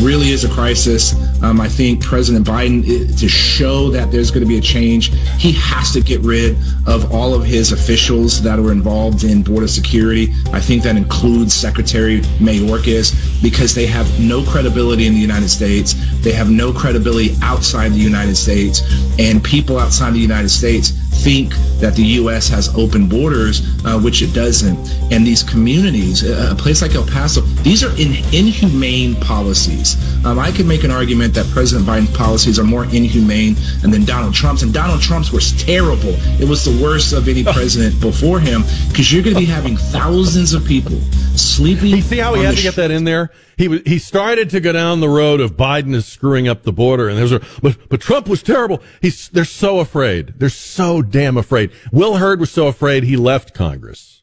really 0.00 0.30
is 0.30 0.44
a 0.44 0.48
crisis. 0.48 1.14
Um, 1.42 1.60
I 1.60 1.68
think 1.68 2.02
President 2.02 2.46
Biden, 2.46 2.84
to 3.18 3.28
show 3.28 3.90
that 3.90 4.10
there's 4.10 4.30
going 4.30 4.42
to 4.42 4.48
be 4.48 4.58
a 4.58 4.60
change, 4.60 5.12
he 5.38 5.52
has 5.52 5.92
to 5.92 6.00
get 6.00 6.20
rid 6.20 6.56
of 6.86 7.12
all 7.12 7.34
of 7.34 7.44
his 7.44 7.72
officials 7.72 8.42
that 8.42 8.58
were 8.58 8.72
involved 8.72 9.24
in 9.24 9.42
border 9.42 9.68
security. 9.68 10.32
I 10.52 10.60
think 10.60 10.82
that 10.82 10.96
includes 10.96 11.54
Secretary 11.54 12.20
Mayorkas 12.38 13.42
because 13.42 13.74
they 13.74 13.86
have 13.86 14.20
no 14.20 14.42
credibility 14.42 15.06
in 15.06 15.14
the 15.14 15.20
United 15.20 15.48
States. 15.48 15.94
They 16.22 16.32
have 16.32 16.50
no 16.50 16.72
credibility 16.72 17.36
outside 17.42 17.92
the 17.92 17.98
United 17.98 18.36
States. 18.36 18.82
And 19.18 19.42
people 19.42 19.78
outside 19.78 20.14
the 20.14 20.20
United 20.20 20.50
States 20.50 20.92
think 21.10 21.54
that 21.80 21.94
the 21.94 22.04
U.S. 22.20 22.48
has 22.48 22.74
open 22.76 23.08
borders, 23.08 23.62
uh, 23.84 23.98
which 24.00 24.22
it 24.22 24.32
doesn't. 24.32 24.78
And 25.12 25.26
these 25.26 25.42
communities, 25.42 26.22
a 26.22 26.54
place 26.54 26.82
like 26.82 26.94
El 26.94 27.06
Paso, 27.06 27.40
these 27.62 27.82
are 27.82 27.90
in, 27.92 28.12
inhumane 28.34 29.16
policies. 29.16 29.96
Um, 30.24 30.38
I 30.38 30.52
could 30.52 30.66
make 30.66 30.84
an 30.84 30.90
argument 30.90 31.34
that 31.34 31.46
President 31.46 31.88
Biden's 31.88 32.16
policies 32.16 32.58
are 32.58 32.64
more 32.64 32.84
inhumane 32.84 33.56
than 33.82 34.04
Donald 34.04 34.34
Trump's, 34.34 34.62
and 34.62 34.72
Donald 34.72 35.00
Trump's 35.00 35.32
was 35.32 35.52
terrible. 35.62 36.14
It 36.40 36.48
was 36.48 36.64
the 36.64 36.82
worst 36.82 37.12
of 37.12 37.28
any 37.28 37.44
president 37.52 38.00
before 38.00 38.40
him 38.40 38.62
because 38.88 39.12
you're 39.12 39.22
going 39.22 39.34
to 39.34 39.40
be 39.40 39.46
having 39.46 39.76
thousands 39.76 40.52
of 40.52 40.64
people 40.64 41.00
sleeping. 41.36 41.86
You 41.86 42.02
see 42.02 42.18
how 42.18 42.34
he 42.34 42.44
had 42.44 42.56
to 42.56 42.62
get 42.62 42.76
that 42.76 42.90
in 42.90 43.04
there? 43.04 43.30
He 43.60 43.78
he 43.84 43.98
started 43.98 44.48
to 44.50 44.60
go 44.60 44.72
down 44.72 45.00
the 45.00 45.08
road 45.08 45.42
of 45.42 45.54
Biden 45.54 45.94
is 45.94 46.06
screwing 46.06 46.48
up 46.48 46.62
the 46.62 46.72
border, 46.72 47.10
and 47.10 47.18
there's 47.18 47.32
a 47.32 47.42
but 47.60 47.76
but 47.90 48.00
Trump 48.00 48.26
was 48.26 48.42
terrible. 48.42 48.82
He's 49.02 49.28
they're 49.28 49.44
so 49.44 49.80
afraid. 49.80 50.32
They're 50.38 50.48
so 50.48 50.99
damn 51.02 51.36
afraid. 51.36 51.70
Will 51.92 52.16
Hurd 52.16 52.40
was 52.40 52.50
so 52.50 52.66
afraid 52.66 53.02
he 53.02 53.16
left 53.16 53.54
Congress. 53.54 54.22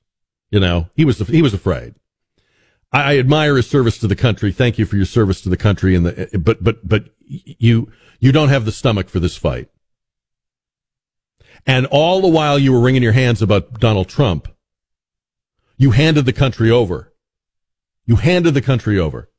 You 0.49 0.59
know, 0.59 0.89
he 0.95 1.05
was 1.05 1.19
he 1.19 1.41
was 1.41 1.53
afraid. 1.53 1.95
I, 2.91 3.13
I 3.13 3.17
admire 3.17 3.57
his 3.57 3.69
service 3.69 3.97
to 3.99 4.07
the 4.07 4.15
country. 4.15 4.51
Thank 4.51 4.77
you 4.77 4.85
for 4.85 4.95
your 4.95 5.05
service 5.05 5.41
to 5.41 5.49
the 5.49 5.57
country. 5.57 5.95
And 5.95 6.05
the 6.05 6.39
but 6.39 6.63
but 6.63 6.87
but 6.87 7.09
you 7.27 7.91
you 8.19 8.31
don't 8.31 8.49
have 8.49 8.65
the 8.65 8.71
stomach 8.71 9.09
for 9.09 9.19
this 9.19 9.37
fight. 9.37 9.69
And 11.65 11.85
all 11.87 12.21
the 12.21 12.27
while 12.27 12.57
you 12.57 12.71
were 12.71 12.79
wringing 12.79 13.03
your 13.03 13.11
hands 13.11 13.41
about 13.41 13.79
Donald 13.79 14.07
Trump, 14.07 14.47
you 15.77 15.91
handed 15.91 16.25
the 16.25 16.33
country 16.33 16.71
over. 16.71 17.13
You 18.05 18.15
handed 18.15 18.53
the 18.53 18.61
country 18.61 18.97
over 18.97 19.29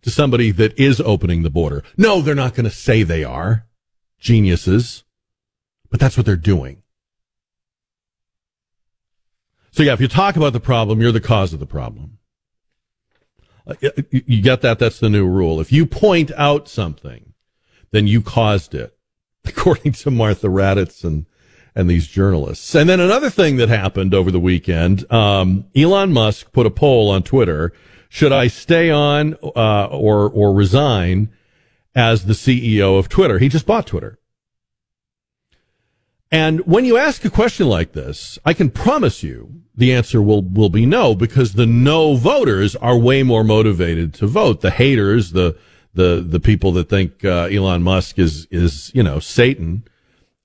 to 0.00 0.10
somebody 0.10 0.50
that 0.50 0.78
is 0.78 1.00
opening 1.00 1.42
the 1.42 1.50
border. 1.50 1.82
No, 1.96 2.22
they're 2.22 2.34
not 2.34 2.54
going 2.54 2.64
to 2.64 2.70
say 2.70 3.02
they 3.02 3.22
are 3.22 3.66
geniuses, 4.18 5.04
but 5.90 6.00
that's 6.00 6.16
what 6.16 6.24
they're 6.24 6.36
doing. 6.36 6.82
So 9.74 9.82
yeah, 9.82 9.92
if 9.92 10.00
you 10.00 10.06
talk 10.06 10.36
about 10.36 10.52
the 10.52 10.60
problem, 10.60 11.00
you're 11.00 11.10
the 11.10 11.20
cause 11.20 11.52
of 11.52 11.58
the 11.58 11.66
problem. 11.66 12.18
Uh, 13.66 13.74
you 14.12 14.40
get 14.40 14.60
that? 14.60 14.78
That's 14.78 15.00
the 15.00 15.10
new 15.10 15.26
rule. 15.26 15.60
If 15.60 15.72
you 15.72 15.84
point 15.84 16.30
out 16.36 16.68
something, 16.68 17.32
then 17.90 18.06
you 18.06 18.22
caused 18.22 18.72
it, 18.76 18.96
according 19.44 19.90
to 19.94 20.12
Martha 20.12 20.46
Raddatz 20.46 21.02
and 21.02 21.26
and 21.74 21.90
these 21.90 22.06
journalists. 22.06 22.72
And 22.76 22.88
then 22.88 23.00
another 23.00 23.30
thing 23.30 23.56
that 23.56 23.68
happened 23.68 24.14
over 24.14 24.30
the 24.30 24.38
weekend, 24.38 25.10
um, 25.12 25.64
Elon 25.74 26.12
Musk 26.12 26.52
put 26.52 26.66
a 26.66 26.70
poll 26.70 27.10
on 27.10 27.24
Twitter: 27.24 27.72
Should 28.08 28.30
I 28.30 28.46
stay 28.46 28.92
on 28.92 29.34
uh, 29.56 29.86
or 29.86 30.30
or 30.30 30.54
resign 30.54 31.30
as 31.96 32.26
the 32.26 32.34
CEO 32.34 32.96
of 32.96 33.08
Twitter? 33.08 33.40
He 33.40 33.48
just 33.48 33.66
bought 33.66 33.88
Twitter. 33.88 34.20
And 36.34 36.66
when 36.66 36.84
you 36.84 36.96
ask 36.96 37.24
a 37.24 37.30
question 37.30 37.68
like 37.68 37.92
this, 37.92 38.40
I 38.44 38.54
can 38.54 38.68
promise 38.68 39.22
you 39.22 39.62
the 39.72 39.92
answer 39.92 40.20
will, 40.20 40.42
will 40.42 40.68
be 40.68 40.84
no 40.84 41.14
because 41.14 41.52
the 41.52 41.64
no 41.64 42.16
voters 42.16 42.74
are 42.74 42.98
way 42.98 43.22
more 43.22 43.44
motivated 43.44 44.12
to 44.14 44.26
vote. 44.26 44.60
The 44.60 44.72
haters, 44.72 45.30
the, 45.30 45.56
the, 45.94 46.26
the 46.26 46.40
people 46.40 46.72
that 46.72 46.88
think 46.88 47.24
uh, 47.24 47.46
Elon 47.52 47.84
Musk 47.84 48.18
is, 48.18 48.48
is, 48.50 48.90
you 48.92 49.04
know, 49.04 49.20
Satan, 49.20 49.84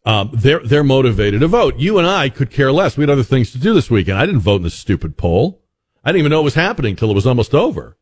um, 0.05 0.29
they're, 0.31 0.59
they're 0.59 0.83
motivated 0.83 1.39
to 1.39 1.47
vote. 1.47 1.79
You 1.79 1.97
and 1.97 2.05
I 2.05 2.29
could 2.29 2.51
care 2.51 2.71
less. 2.71 2.95
We 2.95 3.01
had 3.01 3.09
other 3.09 3.23
things 3.23 3.51
to 3.53 3.57
do 3.57 3.73
this 3.73 3.89
weekend. 3.89 4.19
I 4.19 4.27
didn't 4.27 4.41
vote 4.41 4.57
in 4.57 4.63
this 4.63 4.75
stupid 4.75 5.17
poll. 5.17 5.63
I 6.03 6.11
didn't 6.11 6.19
even 6.19 6.29
know 6.29 6.41
it 6.41 6.43
was 6.43 6.53
happening 6.53 6.97
till 6.97 7.09
it 7.09 7.15
was 7.15 7.25
almost 7.25 7.55
over. 7.55 7.97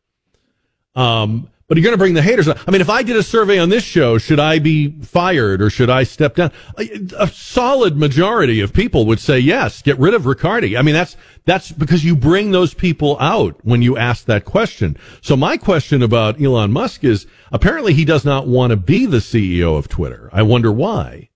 Um, 0.94 1.48
but 1.68 1.76
you're 1.76 1.84
going 1.84 1.92
to 1.92 1.98
bring 1.98 2.14
the 2.14 2.22
haters. 2.22 2.48
I 2.48 2.70
mean, 2.70 2.80
if 2.80 2.88
I 2.88 3.02
did 3.02 3.16
a 3.16 3.22
survey 3.22 3.58
on 3.58 3.68
this 3.68 3.84
show, 3.84 4.16
should 4.16 4.40
I 4.40 4.58
be 4.58 4.90
fired 5.02 5.60
or 5.60 5.68
should 5.68 5.90
I 5.90 6.02
step 6.02 6.36
down? 6.36 6.50
A, 6.78 6.88
a, 7.18 7.28
solid 7.28 7.96
majority 7.96 8.60
of 8.60 8.72
people 8.72 9.04
would 9.04 9.20
say 9.20 9.38
yes, 9.38 9.82
get 9.82 9.98
rid 9.98 10.14
of 10.14 10.24
Riccardi. 10.24 10.78
I 10.78 10.82
mean, 10.82 10.94
that's, 10.94 11.16
that's 11.44 11.70
because 11.70 12.06
you 12.06 12.16
bring 12.16 12.52
those 12.52 12.72
people 12.72 13.18
out 13.20 13.62
when 13.64 13.82
you 13.82 13.98
ask 13.98 14.24
that 14.24 14.46
question. 14.46 14.96
So 15.20 15.36
my 15.36 15.58
question 15.58 16.02
about 16.02 16.40
Elon 16.40 16.72
Musk 16.72 17.04
is 17.04 17.26
apparently 17.52 17.92
he 17.92 18.06
does 18.06 18.24
not 18.24 18.46
want 18.46 18.70
to 18.70 18.76
be 18.76 19.04
the 19.04 19.18
CEO 19.18 19.76
of 19.76 19.88
Twitter. 19.88 20.30
I 20.32 20.42
wonder 20.42 20.72
why. 20.72 21.28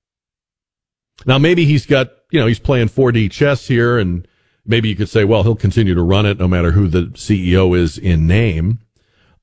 Now, 1.27 1.39
maybe 1.39 1.67
he's 1.67 1.85
got, 1.85 2.11
you 2.31 2.41
know, 2.41 2.47
he's 2.47 2.59
playing 2.59 2.89
4D 2.89 3.31
chess 3.31 3.69
here 3.69 3.99
and 3.99 4.27
maybe 4.65 4.89
you 4.89 4.97
could 4.97 5.11
say, 5.11 5.25
well, 5.25 5.43
he'll 5.43 5.57
continue 5.57 5.95
to 5.95 6.03
run 6.03 6.25
it 6.25 6.39
no 6.39 6.49
matter 6.49 6.71
who 6.71 6.89
the 6.89 7.03
CEO 7.09 7.77
is 7.77 7.99
in 7.99 8.27
name. 8.27 8.79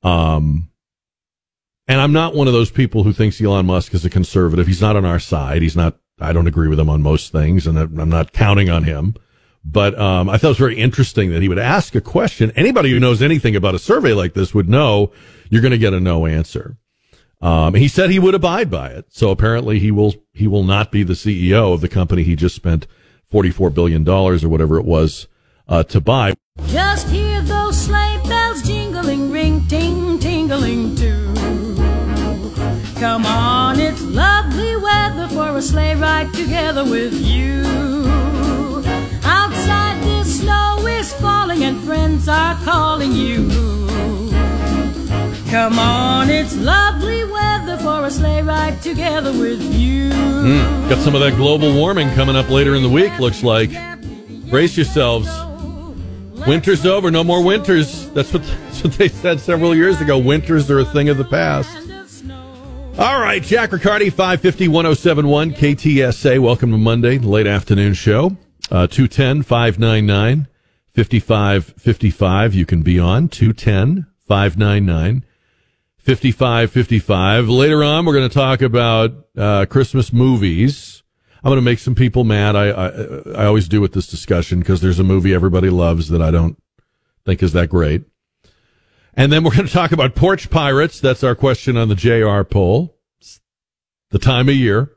Um, 0.01 0.68
and 1.89 1.99
I'm 1.99 2.13
not 2.13 2.35
one 2.35 2.45
of 2.45 2.53
those 2.53 2.69
people 2.69 3.03
who 3.03 3.11
thinks 3.11 3.41
Elon 3.41 3.65
Musk 3.65 3.95
is 3.95 4.05
a 4.05 4.11
conservative. 4.11 4.67
He's 4.67 4.79
not 4.79 4.95
on 4.95 5.05
our 5.05 5.19
side. 5.19 5.63
He's 5.63 5.75
not, 5.75 5.97
I 6.19 6.31
don't 6.31 6.45
agree 6.45 6.67
with 6.67 6.79
him 6.79 6.87
on 6.87 7.01
most 7.01 7.31
things 7.31 7.65
and 7.65 7.79
I'm 7.79 8.09
not 8.09 8.31
counting 8.31 8.69
on 8.69 8.83
him. 8.83 9.15
But, 9.65 9.99
um, 9.99 10.29
I 10.29 10.37
thought 10.37 10.49
it 10.49 10.49
was 10.49 10.57
very 10.59 10.77
interesting 10.77 11.31
that 11.31 11.41
he 11.41 11.49
would 11.49 11.57
ask 11.57 11.95
a 11.95 12.01
question. 12.01 12.51
Anybody 12.55 12.91
who 12.91 12.99
knows 12.99 13.23
anything 13.23 13.55
about 13.55 13.73
a 13.73 13.79
survey 13.79 14.13
like 14.13 14.35
this 14.35 14.53
would 14.53 14.69
know 14.69 15.11
you're 15.49 15.63
going 15.63 15.71
to 15.71 15.79
get 15.79 15.93
a 15.95 15.99
no 15.99 16.27
answer. 16.27 16.77
Um, 17.41 17.73
he 17.73 17.87
said 17.87 18.11
he 18.11 18.19
would 18.19 18.35
abide 18.35 18.69
by 18.69 18.89
it. 18.89 19.07
So 19.09 19.31
apparently 19.31 19.79
he 19.79 19.89
will, 19.89 20.13
he 20.31 20.45
will 20.45 20.63
not 20.63 20.91
be 20.91 21.01
the 21.01 21.13
CEO 21.13 21.73
of 21.73 21.81
the 21.81 21.89
company 21.89 22.21
he 22.21 22.35
just 22.35 22.55
spent 22.55 22.85
$44 23.33 23.73
billion 23.73 24.07
or 24.07 24.37
whatever 24.47 24.77
it 24.77 24.85
was, 24.85 25.27
uh, 25.67 25.83
to 25.85 25.99
buy. 25.99 26.35
Just 26.67 27.09
hear 27.09 27.41
those 27.41 27.81
sleigh 27.81 28.21
bells 28.25 28.61
jingling, 28.61 29.31
ring, 29.31 29.65
ting, 29.67 30.19
too. 30.19 30.39
Come 33.09 33.25
on, 33.25 33.79
it's 33.79 34.03
lovely 34.03 34.75
weather 34.75 35.27
for 35.29 35.57
a 35.57 35.61
sleigh 35.63 35.95
ride 35.95 36.31
together 36.31 36.85
with 36.85 37.11
you. 37.11 37.63
Outside 39.23 39.99
the 40.03 40.23
snow 40.23 40.85
is 40.85 41.11
falling 41.13 41.63
and 41.63 41.81
friends 41.81 42.27
are 42.27 42.53
calling 42.63 43.11
you. 43.11 43.49
Come 45.49 45.79
on, 45.79 46.29
it's 46.29 46.55
lovely 46.55 47.23
weather 47.23 47.77
for 47.77 48.05
a 48.05 48.11
sleigh 48.11 48.43
ride 48.43 48.79
together 48.83 49.31
with 49.31 49.59
you. 49.73 50.11
Mm, 50.11 50.87
got 50.87 50.99
some 50.99 51.15
of 51.15 51.21
that 51.21 51.35
global 51.35 51.73
warming 51.73 52.11
coming 52.11 52.35
up 52.35 52.51
later 52.51 52.75
in 52.75 52.83
the 52.83 52.89
week, 52.89 53.17
looks 53.17 53.41
like. 53.41 53.71
Brace 54.51 54.77
yourselves. 54.77 55.27
Winter's 56.45 56.85
over, 56.85 57.09
no 57.09 57.23
more 57.23 57.43
winters. 57.43 58.07
That's 58.11 58.31
what, 58.31 58.43
that's 58.65 58.83
what 58.83 58.93
they 58.93 59.09
said 59.09 59.39
several 59.39 59.75
years 59.75 59.99
ago. 59.99 60.19
Winters 60.19 60.69
are 60.69 60.77
a 60.77 60.85
thing 60.85 61.09
of 61.09 61.17
the 61.17 61.25
past. 61.25 61.88
All 62.99 63.17
right, 63.17 63.41
Jack 63.41 63.71
Riccardi, 63.71 64.09
550 64.09 64.67
1071 64.67 65.53
KTSA. 65.53 66.37
Welcome 66.39 66.71
to 66.71 66.77
Monday, 66.77 67.17
late 67.17 67.47
afternoon 67.47 67.93
show. 67.93 68.35
Uh, 68.69 68.87
210 68.87 69.43
599 69.43 70.47
5555. 70.93 72.53
You 72.53 72.65
can 72.65 72.81
be 72.81 72.99
on 72.99 73.29
210 73.29 74.05
599 74.27 75.23
5555. 75.97 77.47
Later 77.47 77.85
on, 77.85 78.03
we're 78.03 78.15
going 78.15 78.27
to 78.27 78.35
talk 78.35 78.61
about 78.61 79.11
uh, 79.37 79.65
Christmas 79.69 80.11
movies. 80.11 81.01
I'm 81.41 81.51
going 81.51 81.55
to 81.55 81.61
make 81.61 81.79
some 81.79 81.95
people 81.95 82.25
mad. 82.25 82.57
I, 82.57 82.67
I, 82.67 82.87
I 83.33 83.45
always 83.45 83.69
do 83.69 83.79
with 83.79 83.93
this 83.93 84.07
discussion 84.07 84.59
because 84.59 84.81
there's 84.81 84.99
a 84.99 85.05
movie 85.05 85.33
everybody 85.33 85.69
loves 85.69 86.09
that 86.09 86.21
I 86.21 86.31
don't 86.31 86.61
think 87.25 87.41
is 87.41 87.53
that 87.53 87.69
great. 87.69 88.03
And 89.13 89.31
then 89.31 89.43
we're 89.43 89.55
going 89.55 89.67
to 89.67 89.73
talk 89.73 89.91
about 89.91 90.15
porch 90.15 90.49
pirates. 90.49 90.99
That's 90.99 91.23
our 91.23 91.35
question 91.35 91.77
on 91.77 91.89
the 91.89 91.95
JR 91.95 92.43
poll. 92.43 92.95
the 94.11 94.19
time 94.19 94.49
of 94.49 94.55
year. 94.55 94.91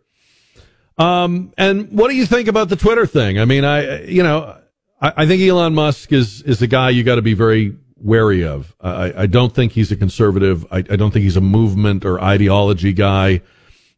Um, 0.99 1.53
and 1.57 1.91
what 1.93 2.11
do 2.11 2.17
you 2.17 2.27
think 2.27 2.49
about 2.49 2.69
the 2.69 2.77
Twitter 2.77 3.07
thing? 3.07 3.39
I 3.39 3.45
mean, 3.45 3.65
I, 3.65 4.05
you 4.05 4.23
know, 4.23 4.59
I, 5.01 5.13
I 5.19 5.27
think 5.27 5.43
Elon 5.43 5.75
Musk 5.75 6.13
is, 6.13 6.43
is 6.43 6.63
a 6.63 6.67
guy 6.67 6.91
you 6.91 7.03
got 7.03 7.17
to 7.17 7.23
be 7.23 7.35
very 7.35 7.77
wary 7.97 8.45
of. 8.45 8.75
I, 8.81 9.23
I 9.23 9.27
don't 9.27 9.55
think 9.55 9.73
he's 9.73 9.91
a 9.93 9.97
conservative. 9.97 10.67
I, 10.71 10.79
I 10.79 10.97
don't 10.97 11.11
think 11.11 11.25
he's 11.25 11.37
a 11.37 11.43
movement 11.43 12.05
or 12.05 12.21
ideology 12.21 12.93
guy. 12.93 13.43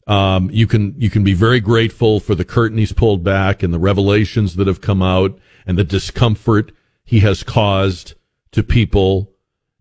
Um, 0.06 0.50
you 0.50 0.66
can, 0.66 0.94
you 0.98 1.10
can 1.10 1.24
be 1.24 1.32
very 1.32 1.60
grateful 1.60 2.20
for 2.20 2.34
the 2.34 2.44
curtain 2.44 2.78
he's 2.78 2.92
pulled 2.92 3.24
back 3.24 3.62
and 3.62 3.72
the 3.72 3.78
revelations 3.78 4.56
that 4.56 4.66
have 4.66 4.80
come 4.80 5.02
out 5.02 5.38
and 5.66 5.78
the 5.78 5.84
discomfort 5.84 6.72
he 7.04 7.20
has 7.20 7.42
caused 7.42 8.14
to 8.52 8.62
people 8.62 9.33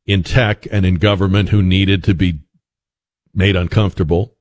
in 0.06 0.24
tech 0.24 0.68
and 0.72 0.86
in 0.86 0.96
government 0.96 1.50
who 1.50 1.62
needed 1.62 2.04
to 2.04 2.14
be 2.14 2.40
made 3.34 3.56
uncomfortable. 3.56 4.36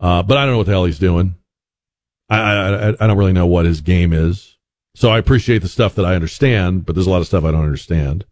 Uh, 0.00 0.22
but 0.22 0.36
I 0.36 0.44
don't 0.44 0.52
know 0.52 0.58
what 0.58 0.66
the 0.66 0.72
hell 0.72 0.84
he's 0.84 0.98
doing. 0.98 1.34
I, 2.28 2.38
I, 2.38 2.88
I 3.00 3.06
don't 3.06 3.18
really 3.18 3.32
know 3.32 3.46
what 3.46 3.64
his 3.64 3.80
game 3.80 4.12
is. 4.12 4.56
So 4.94 5.10
I 5.10 5.18
appreciate 5.18 5.62
the 5.62 5.68
stuff 5.68 5.94
that 5.94 6.04
I 6.04 6.14
understand, 6.14 6.84
but 6.84 6.94
there's 6.94 7.06
a 7.06 7.10
lot 7.10 7.20
of 7.20 7.26
stuff 7.26 7.44
I 7.44 7.52
don't 7.52 7.64
understand. 7.64 8.24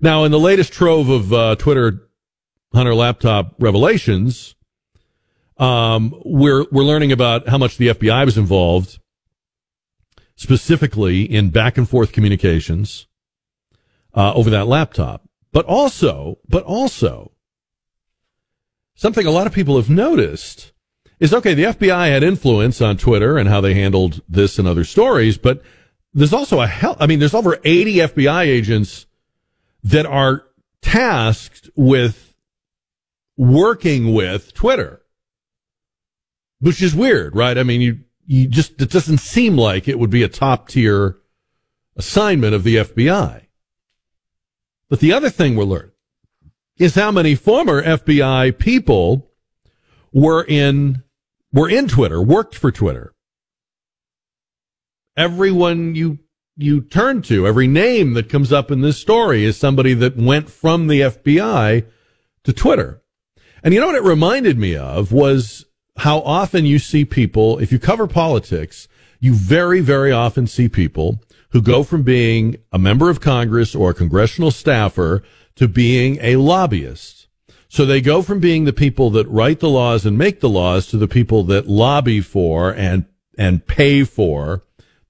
Now, 0.00 0.24
in 0.24 0.32
the 0.32 0.38
latest 0.38 0.72
trove 0.72 1.08
of 1.08 1.32
uh, 1.32 1.56
Twitter 1.56 2.08
Hunter 2.74 2.94
laptop 2.94 3.54
revelations, 3.60 4.56
um, 5.58 6.12
we're 6.24 6.66
we're 6.72 6.82
learning 6.82 7.12
about 7.12 7.48
how 7.48 7.56
much 7.56 7.76
the 7.76 7.88
FBI 7.88 8.24
was 8.24 8.36
involved, 8.36 8.98
specifically 10.34 11.22
in 11.22 11.50
back 11.50 11.78
and 11.78 11.88
forth 11.88 12.10
communications 12.10 13.06
uh, 14.12 14.34
over 14.34 14.50
that 14.50 14.66
laptop. 14.66 15.22
But 15.54 15.66
also, 15.66 16.38
but 16.48 16.64
also, 16.64 17.30
something 18.96 19.24
a 19.24 19.30
lot 19.30 19.46
of 19.46 19.52
people 19.52 19.76
have 19.76 19.88
noticed 19.88 20.72
is 21.20 21.32
okay. 21.32 21.54
The 21.54 21.62
FBI 21.62 22.08
had 22.08 22.24
influence 22.24 22.80
on 22.80 22.96
Twitter 22.96 23.38
and 23.38 23.48
how 23.48 23.60
they 23.60 23.72
handled 23.72 24.20
this 24.28 24.58
and 24.58 24.66
other 24.66 24.82
stories, 24.82 25.38
but 25.38 25.62
there's 26.12 26.32
also 26.32 26.60
a 26.60 26.66
hell. 26.66 26.96
I 26.98 27.06
mean, 27.06 27.20
there's 27.20 27.34
over 27.34 27.60
80 27.62 27.94
FBI 27.94 28.46
agents 28.46 29.06
that 29.84 30.06
are 30.06 30.42
tasked 30.82 31.70
with 31.76 32.34
working 33.36 34.12
with 34.12 34.54
Twitter, 34.54 35.02
which 36.58 36.82
is 36.82 36.96
weird, 36.96 37.36
right? 37.36 37.56
I 37.56 37.62
mean, 37.62 37.80
you, 37.80 38.00
you 38.26 38.48
just, 38.48 38.82
it 38.82 38.90
doesn't 38.90 39.18
seem 39.18 39.56
like 39.56 39.86
it 39.86 40.00
would 40.00 40.10
be 40.10 40.24
a 40.24 40.28
top 40.28 40.66
tier 40.66 41.16
assignment 41.96 42.56
of 42.56 42.64
the 42.64 42.74
FBI. 42.74 43.43
But 44.88 45.00
the 45.00 45.12
other 45.12 45.30
thing 45.30 45.56
we're 45.56 45.64
learning 45.64 45.92
is 46.76 46.94
how 46.94 47.10
many 47.10 47.34
former 47.34 47.82
FBI 47.82 48.58
people 48.58 49.30
were 50.12 50.44
in, 50.44 51.02
were 51.52 51.68
in 51.68 51.88
Twitter, 51.88 52.20
worked 52.20 52.54
for 52.54 52.70
Twitter. 52.70 53.14
Everyone 55.16 55.94
you 55.94 56.18
you 56.56 56.80
turn 56.80 57.22
to. 57.22 57.46
Every 57.46 57.66
name 57.66 58.14
that 58.14 58.28
comes 58.28 58.52
up 58.52 58.70
in 58.70 58.80
this 58.80 58.98
story 58.98 59.44
is 59.44 59.56
somebody 59.56 59.94
that 59.94 60.16
went 60.16 60.48
from 60.48 60.86
the 60.86 61.00
FBI 61.00 61.84
to 62.44 62.52
Twitter. 62.52 63.02
And 63.62 63.74
you 63.74 63.80
know 63.80 63.86
what 63.86 63.96
it 63.96 64.02
reminded 64.02 64.58
me 64.58 64.76
of 64.76 65.10
was 65.10 65.64
how 65.98 66.20
often 66.20 66.64
you 66.64 66.78
see 66.78 67.04
people, 67.04 67.58
if 67.58 67.72
you 67.72 67.78
cover 67.78 68.06
politics, 68.06 68.88
you 69.20 69.34
very, 69.34 69.80
very 69.80 70.12
often 70.12 70.46
see 70.46 70.68
people 70.68 71.20
who 71.54 71.62
go 71.62 71.84
from 71.84 72.02
being 72.02 72.56
a 72.72 72.78
member 72.80 73.08
of 73.08 73.20
Congress 73.20 73.76
or 73.76 73.90
a 73.90 73.94
congressional 73.94 74.50
staffer 74.50 75.22
to 75.54 75.68
being 75.68 76.18
a 76.20 76.34
lobbyist. 76.34 77.28
So 77.68 77.86
they 77.86 78.00
go 78.00 78.22
from 78.22 78.40
being 78.40 78.64
the 78.64 78.72
people 78.72 79.08
that 79.10 79.28
write 79.28 79.60
the 79.60 79.68
laws 79.68 80.04
and 80.04 80.18
make 80.18 80.40
the 80.40 80.48
laws 80.48 80.88
to 80.88 80.96
the 80.96 81.06
people 81.06 81.44
that 81.44 81.68
lobby 81.68 82.20
for 82.20 82.74
and, 82.74 83.06
and 83.38 83.64
pay 83.64 84.02
for 84.02 84.64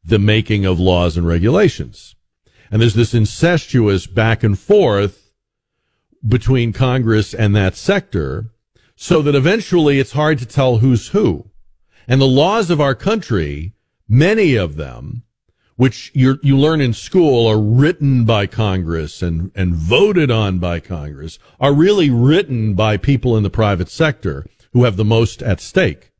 the 0.04 0.18
making 0.18 0.66
of 0.66 0.78
laws 0.78 1.16
and 1.16 1.26
regulations. 1.26 2.14
And 2.70 2.82
there's 2.82 2.92
this 2.92 3.14
incestuous 3.14 4.06
back 4.06 4.42
and 4.42 4.58
forth 4.58 5.32
between 6.28 6.74
Congress 6.74 7.32
and 7.32 7.56
that 7.56 7.74
sector 7.74 8.50
so 8.96 9.22
that 9.22 9.34
eventually 9.34 9.98
it's 9.98 10.12
hard 10.12 10.38
to 10.40 10.46
tell 10.46 10.78
who's 10.78 11.08
who. 11.08 11.48
And 12.06 12.20
the 12.20 12.26
laws 12.26 12.68
of 12.68 12.82
our 12.82 12.94
country, 12.94 13.72
many 14.06 14.56
of 14.56 14.76
them, 14.76 15.22
which 15.76 16.10
you 16.14 16.38
you 16.42 16.56
learn 16.56 16.80
in 16.80 16.92
school 16.92 17.46
are 17.46 17.60
written 17.60 18.24
by 18.24 18.46
Congress 18.46 19.22
and, 19.22 19.50
and 19.54 19.74
voted 19.74 20.30
on 20.30 20.58
by 20.58 20.80
Congress, 20.80 21.38
are 21.58 21.74
really 21.74 22.10
written 22.10 22.74
by 22.74 22.96
people 22.96 23.36
in 23.36 23.42
the 23.42 23.50
private 23.50 23.88
sector 23.88 24.46
who 24.72 24.84
have 24.84 24.96
the 24.96 25.04
most 25.04 25.42
at 25.42 25.60
stake 25.60 26.12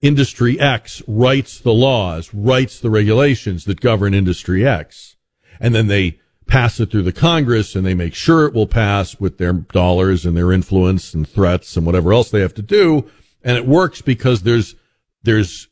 industry 0.00 0.58
X 0.60 1.02
writes 1.06 1.58
the 1.58 1.72
laws, 1.72 2.32
writes 2.32 2.78
the 2.80 2.90
regulations 2.90 3.64
that 3.64 3.80
govern 3.80 4.14
industry 4.14 4.66
X. 4.66 5.16
And 5.60 5.74
then 5.74 5.88
they 5.88 6.20
pass 6.46 6.80
it 6.80 6.90
through 6.90 7.02
the 7.02 7.12
Congress 7.12 7.74
and 7.74 7.84
they 7.84 7.94
make 7.94 8.14
sure 8.14 8.46
it 8.46 8.54
will 8.54 8.66
pass 8.66 9.18
with 9.20 9.38
their 9.38 9.52
dollars 9.52 10.24
and 10.24 10.36
their 10.36 10.52
influence 10.52 11.14
and 11.14 11.28
threats 11.28 11.76
and 11.76 11.84
whatever 11.84 12.12
else 12.12 12.30
they 12.30 12.40
have 12.40 12.54
to 12.54 12.62
do. 12.62 13.10
And 13.42 13.56
it 13.56 13.66
works 13.66 14.00
because 14.00 14.42
there's, 14.42 14.74
there's, 15.22 15.67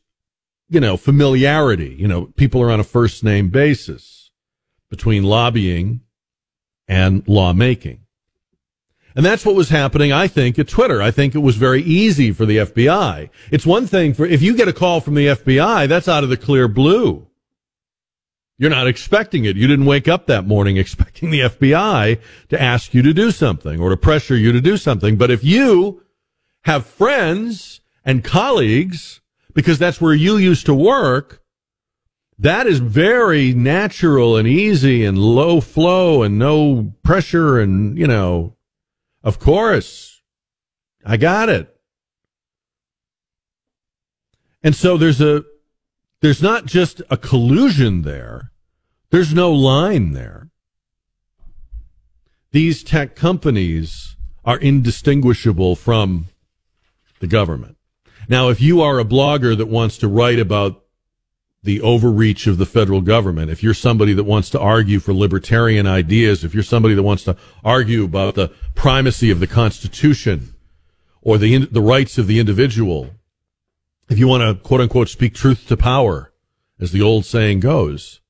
you 0.69 0.79
know, 0.79 0.97
familiarity. 0.97 1.95
You 1.97 2.07
know, 2.07 2.25
people 2.35 2.61
are 2.61 2.71
on 2.71 2.79
a 2.79 2.83
first 2.83 3.23
name 3.23 3.49
basis 3.49 4.31
between 4.89 5.23
lobbying 5.23 6.01
and 6.87 7.27
lawmaking. 7.27 8.01
And 9.15 9.25
that's 9.25 9.45
what 9.45 9.55
was 9.55 9.69
happening, 9.69 10.11
I 10.11 10.27
think, 10.27 10.59
at 10.59 10.67
Twitter. 10.67 11.01
I 11.01 11.09
think 11.09 11.33
it 11.33 11.39
was 11.39 11.55
very 11.55 11.81
easy 11.81 12.31
for 12.31 12.45
the 12.45 12.57
FBI. 12.57 13.29
It's 13.49 13.65
one 13.65 13.87
thing 13.87 14.13
for, 14.13 14.27
if 14.27 14.43
you 14.43 14.55
get 14.55 14.67
a 14.67 14.73
call 14.73 15.01
from 15.01 15.15
the 15.15 15.25
FBI, 15.27 15.87
that's 15.87 16.07
out 16.07 16.23
of 16.23 16.29
the 16.29 16.37
clear 16.37 16.67
blue. 16.67 17.27
You're 18.59 18.69
not 18.69 18.87
expecting 18.87 19.45
it. 19.45 19.55
You 19.55 19.67
didn't 19.67 19.85
wake 19.85 20.07
up 20.07 20.27
that 20.27 20.45
morning 20.45 20.77
expecting 20.77 21.31
the 21.31 21.41
FBI 21.41 22.21
to 22.49 22.61
ask 22.61 22.93
you 22.93 23.01
to 23.01 23.13
do 23.13 23.31
something 23.31 23.79
or 23.79 23.89
to 23.89 23.97
pressure 23.97 24.35
you 24.35 24.51
to 24.51 24.61
do 24.61 24.77
something. 24.77 25.15
But 25.15 25.31
if 25.31 25.43
you 25.43 26.03
have 26.65 26.85
friends 26.85 27.81
and 28.05 28.23
colleagues, 28.23 29.21
because 29.57 29.79
that's 29.79 29.99
where 29.99 30.13
you 30.13 30.37
used 30.37 30.67
to 30.67 30.73
work, 30.75 31.41
that 32.37 32.67
is 32.67 32.77
very 32.77 33.55
natural 33.55 34.37
and 34.37 34.47
easy 34.47 35.03
and 35.03 35.17
low 35.17 35.59
flow 35.61 36.21
and 36.21 36.37
no 36.37 36.93
pressure 37.01 37.59
and, 37.59 37.97
you 37.97 38.05
know, 38.05 38.55
of 39.23 39.39
course. 39.39 40.21
I 41.03 41.17
got 41.17 41.49
it. 41.49 41.75
And 44.61 44.75
so 44.75 44.95
there's 44.95 45.21
a, 45.21 45.43
there's 46.21 46.43
not 46.43 46.67
just 46.67 47.01
a 47.09 47.17
collusion 47.17 48.03
there. 48.03 48.51
There's 49.09 49.33
no 49.33 49.51
line 49.51 50.11
there. 50.11 50.51
These 52.51 52.83
tech 52.83 53.15
companies 53.15 54.17
are 54.45 54.59
indistinguishable 54.59 55.75
from 55.75 56.27
the 57.19 57.27
government. 57.27 57.76
Now, 58.27 58.49
if 58.49 58.59
you 58.59 58.81
are 58.81 58.99
a 58.99 59.05
blogger 59.05 59.57
that 59.57 59.67
wants 59.67 59.97
to 59.99 60.07
write 60.07 60.39
about 60.39 60.83
the 61.63 61.81
overreach 61.81 62.45
of 62.45 62.57
the 62.57 62.65
federal 62.65 63.01
government, 63.01 63.49
if 63.49 63.63
you're 63.63 63.73
somebody 63.73 64.13
that 64.13 64.25
wants 64.25 64.49
to 64.51 64.59
argue 64.59 64.99
for 64.99 65.13
libertarian 65.13 65.87
ideas, 65.87 66.43
if 66.43 66.53
you're 66.53 66.63
somebody 66.63 66.93
that 66.93 67.03
wants 67.03 67.23
to 67.23 67.37
argue 67.63 68.03
about 68.03 68.35
the 68.35 68.49
primacy 68.75 69.31
of 69.31 69.39
the 69.39 69.47
Constitution 69.47 70.53
or 71.21 71.37
the, 71.37 71.65
the 71.65 71.81
rights 71.81 72.17
of 72.17 72.27
the 72.27 72.39
individual, 72.39 73.11
if 74.09 74.19
you 74.19 74.27
want 74.27 74.43
to 74.43 74.61
quote 74.61 74.81
unquote 74.81 75.09
speak 75.09 75.33
truth 75.33 75.67
to 75.67 75.77
power, 75.77 76.31
as 76.79 76.91
the 76.91 77.01
old 77.01 77.25
saying 77.25 77.59
goes, 77.59 78.21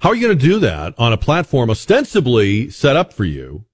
how 0.00 0.08
are 0.08 0.14
you 0.14 0.26
going 0.26 0.38
to 0.38 0.46
do 0.46 0.58
that 0.58 0.94
on 0.98 1.12
a 1.12 1.18
platform 1.18 1.70
ostensibly 1.70 2.68
set 2.70 2.96
up 2.96 3.12
for 3.12 3.24
you, 3.24 3.66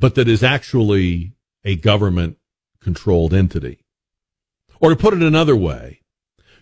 but 0.00 0.14
that 0.16 0.26
is 0.26 0.42
actually 0.42 1.34
a 1.64 1.76
government 1.76 2.38
controlled 2.80 3.32
entity? 3.32 3.82
Or 4.82 4.90
to 4.90 4.96
put 4.96 5.14
it 5.14 5.22
another 5.22 5.56
way, 5.56 6.00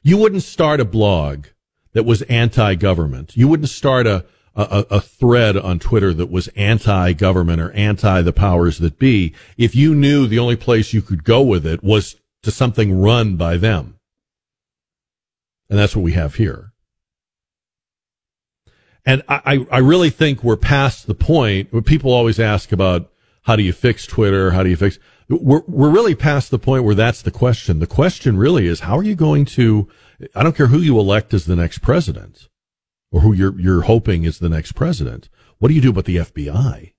you 0.02 0.18
wouldn't 0.18 0.42
start 0.42 0.78
a 0.78 0.84
blog 0.84 1.46
that 1.94 2.04
was 2.04 2.22
anti-government. 2.22 3.36
You 3.36 3.48
wouldn't 3.48 3.70
start 3.70 4.06
a, 4.06 4.26
a, 4.54 4.86
a 4.90 5.00
thread 5.00 5.56
on 5.56 5.78
Twitter 5.78 6.12
that 6.14 6.30
was 6.30 6.48
anti-government 6.48 7.60
or 7.60 7.72
anti 7.72 8.20
the 8.22 8.32
powers 8.32 8.78
that 8.78 8.98
be 8.98 9.34
if 9.56 9.74
you 9.74 9.94
knew 9.94 10.26
the 10.26 10.38
only 10.38 10.56
place 10.56 10.92
you 10.92 11.02
could 11.02 11.24
go 11.24 11.40
with 11.40 11.66
it 11.66 11.82
was 11.82 12.16
to 12.42 12.50
something 12.50 13.00
run 13.00 13.36
by 13.36 13.56
them. 13.56 13.98
And 15.70 15.78
that's 15.78 15.96
what 15.96 16.02
we 16.02 16.12
have 16.12 16.34
here. 16.34 16.72
And 19.06 19.22
I, 19.28 19.66
I 19.70 19.78
really 19.78 20.10
think 20.10 20.44
we're 20.44 20.56
past 20.56 21.06
the 21.06 21.14
point 21.14 21.72
where 21.72 21.80
people 21.80 22.12
always 22.12 22.38
ask 22.38 22.70
about 22.70 23.10
how 23.44 23.56
do 23.56 23.62
you 23.62 23.72
fix 23.72 24.06
Twitter? 24.06 24.50
How 24.50 24.62
do 24.62 24.68
you 24.68 24.76
fix? 24.76 24.98
We're, 25.30 25.62
we're 25.68 25.90
really 25.90 26.16
past 26.16 26.50
the 26.50 26.58
point 26.58 26.82
where 26.82 26.94
that's 26.94 27.22
the 27.22 27.30
question. 27.30 27.78
The 27.78 27.86
question 27.86 28.36
really 28.36 28.66
is 28.66 28.80
how 28.80 28.98
are 28.98 29.04
you 29.04 29.14
going 29.14 29.44
to 29.46 29.88
I 30.34 30.42
don't 30.42 30.56
care 30.56 30.66
who 30.66 30.78
you 30.78 30.98
elect 30.98 31.32
as 31.32 31.46
the 31.46 31.56
next 31.56 31.78
president 31.78 32.48
or 33.12 33.20
who 33.20 33.32
you're, 33.32 33.58
you're 33.58 33.82
hoping 33.82 34.24
is 34.24 34.38
the 34.38 34.48
next 34.48 34.72
president. 34.72 35.28
What 35.58 35.68
do 35.68 35.74
you 35.74 35.80
do 35.80 35.90
about 35.90 36.04
the 36.04 36.16
FBI? 36.16 36.92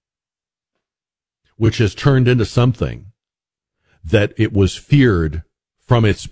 Which 1.57 1.77
has 1.77 1.93
turned 1.93 2.27
into 2.27 2.45
something 2.45 3.07
that 4.03 4.33
it 4.37 4.53
was 4.53 4.75
feared 4.75 5.43
from 5.79 6.05
its 6.05 6.27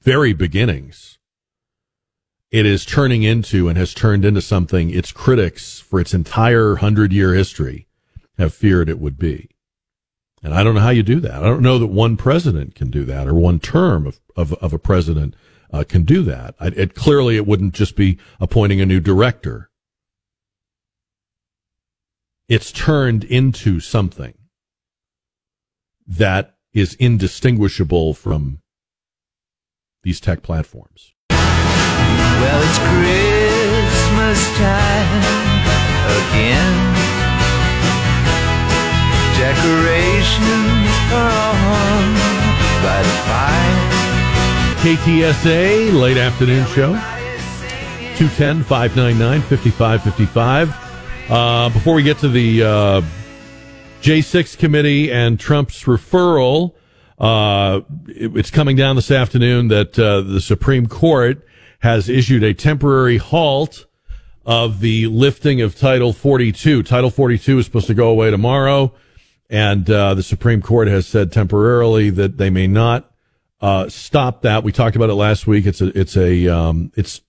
very 0.00 0.32
beginnings. 0.32 1.18
It 2.50 2.66
is 2.66 2.84
turning 2.84 3.22
into 3.22 3.68
and 3.68 3.76
has 3.76 3.94
turned 3.94 4.24
into 4.24 4.42
something 4.42 4.90
its 4.90 5.10
critics 5.10 5.80
for 5.80 6.00
its 6.00 6.14
entire 6.14 6.76
hundred 6.76 7.12
year 7.12 7.34
history 7.34 7.88
have 8.38 8.54
feared 8.54 8.88
it 8.88 8.98
would 8.98 9.18
be. 9.18 9.51
And 10.42 10.54
I 10.54 10.64
don't 10.64 10.74
know 10.74 10.80
how 10.80 10.90
you 10.90 11.02
do 11.02 11.20
that. 11.20 11.42
I 11.42 11.46
don't 11.46 11.62
know 11.62 11.78
that 11.78 11.86
one 11.86 12.16
president 12.16 12.74
can 12.74 12.90
do 12.90 13.04
that 13.04 13.28
or 13.28 13.34
one 13.34 13.60
term 13.60 14.06
of, 14.06 14.20
of, 14.36 14.52
of 14.54 14.72
a 14.72 14.78
president 14.78 15.34
uh, 15.72 15.84
can 15.84 16.02
do 16.02 16.22
that. 16.24 16.54
I, 16.58 16.68
it 16.68 16.94
clearly 16.94 17.36
it 17.36 17.46
wouldn't 17.46 17.74
just 17.74 17.94
be 17.96 18.18
appointing 18.40 18.80
a 18.80 18.86
new 18.86 19.00
director. 19.00 19.70
It's 22.48 22.72
turned 22.72 23.24
into 23.24 23.78
something 23.80 24.34
that 26.06 26.56
is 26.72 26.94
indistinguishable 26.94 28.14
from 28.14 28.58
these 30.02 30.20
tech 30.20 30.42
platforms. 30.42 31.14
Well, 31.30 32.81
KTSA 44.82 45.92
late 46.00 46.16
afternoon 46.16 46.66
show. 46.66 46.92
210 48.16 48.64
599 48.64 49.40
5555. 49.42 51.30
Uh, 51.30 51.68
before 51.70 51.94
we 51.94 52.02
get 52.02 52.18
to 52.18 52.28
the 52.28 52.64
uh, 52.64 53.00
J6 54.02 54.58
committee 54.58 55.12
and 55.12 55.38
Trump's 55.38 55.84
referral, 55.84 56.74
uh, 57.20 57.82
it- 58.08 58.36
it's 58.36 58.50
coming 58.50 58.74
down 58.74 58.96
this 58.96 59.12
afternoon 59.12 59.68
that 59.68 59.96
uh, 59.96 60.20
the 60.22 60.40
Supreme 60.40 60.88
Court 60.88 61.46
has 61.78 62.08
issued 62.08 62.42
a 62.42 62.52
temporary 62.52 63.18
halt 63.18 63.86
of 64.44 64.80
the 64.80 65.06
lifting 65.06 65.60
of 65.60 65.78
Title 65.78 66.12
42. 66.12 66.82
Title 66.82 67.10
42 67.10 67.60
is 67.60 67.66
supposed 67.66 67.86
to 67.86 67.94
go 67.94 68.08
away 68.08 68.32
tomorrow, 68.32 68.92
and 69.48 69.88
uh, 69.88 70.14
the 70.14 70.24
Supreme 70.24 70.60
Court 70.60 70.88
has 70.88 71.06
said 71.06 71.30
temporarily 71.30 72.10
that 72.10 72.36
they 72.38 72.50
may 72.50 72.66
not 72.66 73.08
uh, 73.62 73.88
stop 73.88 74.42
that. 74.42 74.64
We 74.64 74.72
talked 74.72 74.96
about 74.96 75.08
it 75.08 75.14
last 75.14 75.46
week. 75.46 75.66
It's 75.66 75.80
a 75.80 75.96
it's 75.98 76.16
a 76.16 76.48
um, 76.48 76.90
it's 76.96 77.22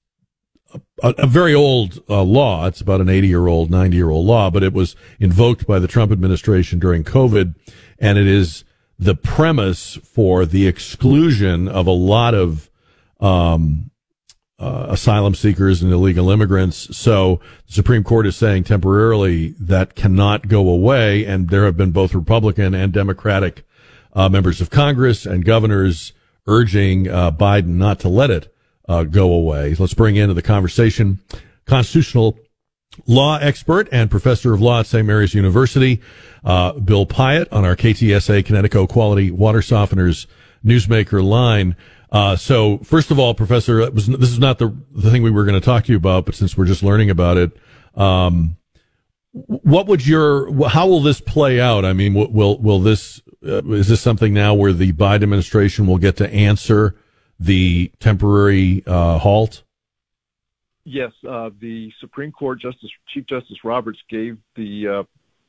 a, 1.02 1.14
a 1.20 1.28
very 1.28 1.54
old 1.54 2.04
uh, 2.10 2.24
law. 2.24 2.66
It's 2.66 2.82
about 2.82 3.02
an 3.02 3.10
80 3.10 3.28
year 3.28 3.48
old, 3.48 3.70
90 3.70 3.96
year 3.96 4.10
old 4.10 4.26
law, 4.26 4.50
but 4.50 4.64
it 4.64 4.74
was 4.74 4.96
invoked 5.20 5.68
by 5.68 5.80
the 5.80 5.88
Trump 5.88 6.12
administration 6.12 6.80
during 6.80 7.04
COVID. 7.04 7.56
And 8.00 8.18
it 8.18 8.28
is 8.28 8.64
the 8.98 9.16
premise 9.16 9.96
for 10.04 10.46
the 10.46 10.68
exclusion 10.68 11.68
of 11.68 11.88
a 11.88 11.92
lot 11.92 12.34
of, 12.34 12.70
um, 13.20 13.92
uh, 14.60 14.88
asylum 14.90 15.36
seekers 15.36 15.82
and 15.82 15.92
illegal 15.92 16.30
immigrants. 16.30 16.96
So 16.96 17.42
the 17.68 17.74
Supreme 17.74 18.04
Court 18.04 18.26
is 18.26 18.36
saying 18.36 18.64
temporarily 18.64 19.50
that 19.60 19.96
cannot 19.96 20.48
go 20.48 20.70
away. 20.70 21.26
And 21.26 21.50
there 21.50 21.66
have 21.66 21.76
been 21.76 21.92
both 21.92 22.14
Republican 22.14 22.74
and 22.74 22.94
Democratic 22.94 23.66
uh, 24.14 24.30
members 24.30 24.62
of 24.62 24.70
Congress 24.70 25.26
and 25.26 25.44
governors 25.44 26.14
urging 26.48 27.08
uh, 27.08 27.32
Biden 27.32 27.76
not 27.76 28.00
to 28.02 28.10
let 28.10 28.30
it 28.30 28.54
uh, 28.88 29.04
go 29.04 29.32
away. 29.32 29.76
Let's 29.76 29.94
bring 29.94 30.16
into 30.16 30.34
the 30.34 30.42
conversation 30.42 31.20
constitutional 31.66 32.38
law 33.08 33.38
expert 33.38 33.88
and 33.92 34.12
professor 34.12 34.54
of 34.54 34.62
law 34.62 34.82
at 34.82 34.86
St. 34.86 35.06
Mary's 35.06 35.34
University, 35.34 36.02
uh, 36.44 36.74
Bill 36.74 37.06
Piatt, 37.06 37.48
on 37.52 37.66
our 37.66 37.76
KTSA 37.76 38.44
Kinetico 38.44 38.88
Quality 38.88 39.32
Water 39.32 39.60
Softeners 39.60 40.28
newsmaker 40.64 41.24
line. 41.24 41.76
Uh, 42.12 42.36
so 42.36 42.78
first 42.80 43.10
of 43.10 43.18
all, 43.18 43.34
professor, 43.34 43.90
was, 43.92 44.08
this 44.08 44.30
is 44.30 44.40
not 44.40 44.60
the, 44.60 44.76
the 44.92 45.10
thing 45.10 45.24
we 45.24 45.32
were 45.32 45.46
going 45.46 45.60
to 45.60 45.66
talk 45.66 45.86
to 45.86 45.92
you 45.92 45.98
about, 45.98 46.26
but 46.26 46.36
since 46.36 46.56
we're 46.56 46.66
just 46.66 46.84
learning 46.84 47.10
about 47.10 47.38
it, 47.38 47.52
um, 47.96 48.56
what 49.32 49.88
would 49.88 50.06
your, 50.06 50.70
how 50.70 50.88
will 50.88 51.02
this 51.02 51.20
play 51.20 51.60
out? 51.60 51.86
I 51.86 51.94
mean, 51.94 52.14
will, 52.14 52.32
will, 52.32 52.60
will 52.60 52.80
this, 52.80 53.22
uh, 53.46 53.64
is 53.74 53.88
this 53.88 54.02
something 54.02 54.34
now 54.34 54.54
where 54.54 54.74
the 54.74 54.94
Biden 54.94 55.24
administration 55.24 55.88
will 55.88 55.98
get 55.98 56.18
to 56.18 56.30
answer 56.32 56.96
the 57.40 57.92
temporary, 58.00 58.84
uh, 58.86 59.20
halt? 59.20 59.64
Yes, 60.86 61.12
uh, 61.28 61.50
the 61.60 61.92
Supreme 62.00 62.32
Court 62.32 62.60
Justice 62.60 62.90
Chief 63.08 63.26
Justice 63.26 63.64
Roberts 63.64 64.00
gave 64.10 64.38
the 64.56 64.88
uh, 64.88 65.04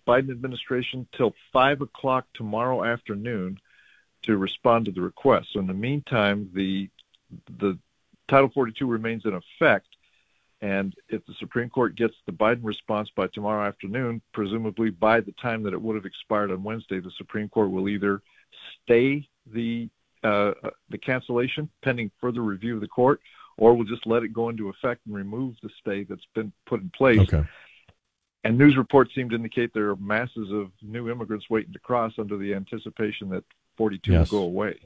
Biden 0.07 0.31
administration 0.31 1.07
till 1.17 1.35
five 1.53 1.81
o'clock 1.81 2.27
tomorrow 2.35 2.85
afternoon 2.85 3.59
to 4.23 4.37
respond 4.37 4.87
to 4.87 4.93
the 4.93 5.01
request. 5.01 5.49
So 5.53 5.61
in 5.61 5.67
the 5.67 5.75
meantime, 5.75 6.51
the 6.55 6.89
the 7.59 7.79
Title 8.29 8.51
42 8.55 8.87
remains 8.87 9.25
in 9.27 9.35
effect, 9.35 9.89
and 10.65 10.95
if 11.11 11.25
the 11.27 11.35
Supreme 11.39 11.69
Court 11.69 11.95
gets 11.95 12.15
the 12.25 12.33
Biden 12.33 12.61
response 12.63 13.11
by 13.15 13.27
tomorrow 13.27 13.69
afternoon, 13.69 14.23
presumably 14.33 14.89
by 14.89 15.21
the 15.21 15.33
time 15.33 15.63
that 15.65 15.75
it 15.75 15.83
would 15.83 15.95
have 15.95 16.07
expired 16.07 16.51
on 16.51 16.63
Wednesday, 16.63 17.01
the 17.01 17.11
Supreme 17.19 17.51
Court 17.51 17.71
will 17.71 17.87
either 17.87 18.23
stay 18.83 19.29
the 19.53 19.91
uh, 20.23 20.53
the 20.89 20.97
cancellation 20.97 21.69
pending 21.83 22.11
further 22.19 22.41
review 22.41 22.77
of 22.77 22.81
the 22.81 22.89
court, 22.89 23.21
or 23.59 23.75
we'll 23.75 23.85
just 23.85 24.07
let 24.07 24.23
it 24.23 24.29
go 24.29 24.49
into 24.49 24.71
effect 24.71 25.03
and 25.05 25.15
remove 25.15 25.55
the 25.63 25.69
stay 25.81 26.05
that's 26.05 26.27
been 26.35 26.51
put 26.65 26.81
in 26.81 26.91
place. 26.97 27.21
Okay. 27.21 27.45
And 28.43 28.57
news 28.57 28.79
reports 28.79 29.15
seem 29.15 29.29
to 29.31 29.37
indicate 29.37 29.75
there 29.75 29.91
are 29.91 29.97
masses 29.97 30.51
of 30.51 30.71
new 30.81 31.11
immigrants 31.11 31.51
waiting 31.51 31.75
to 31.75 31.79
cross 31.79 32.15
under 32.19 32.39
the 32.39 32.55
anticipation 32.55 33.29
that 33.31 33.45
42 33.77 34.13
Yes. 34.13 34.31
will 34.31 34.41
go 34.41 34.47
away. 34.47 34.79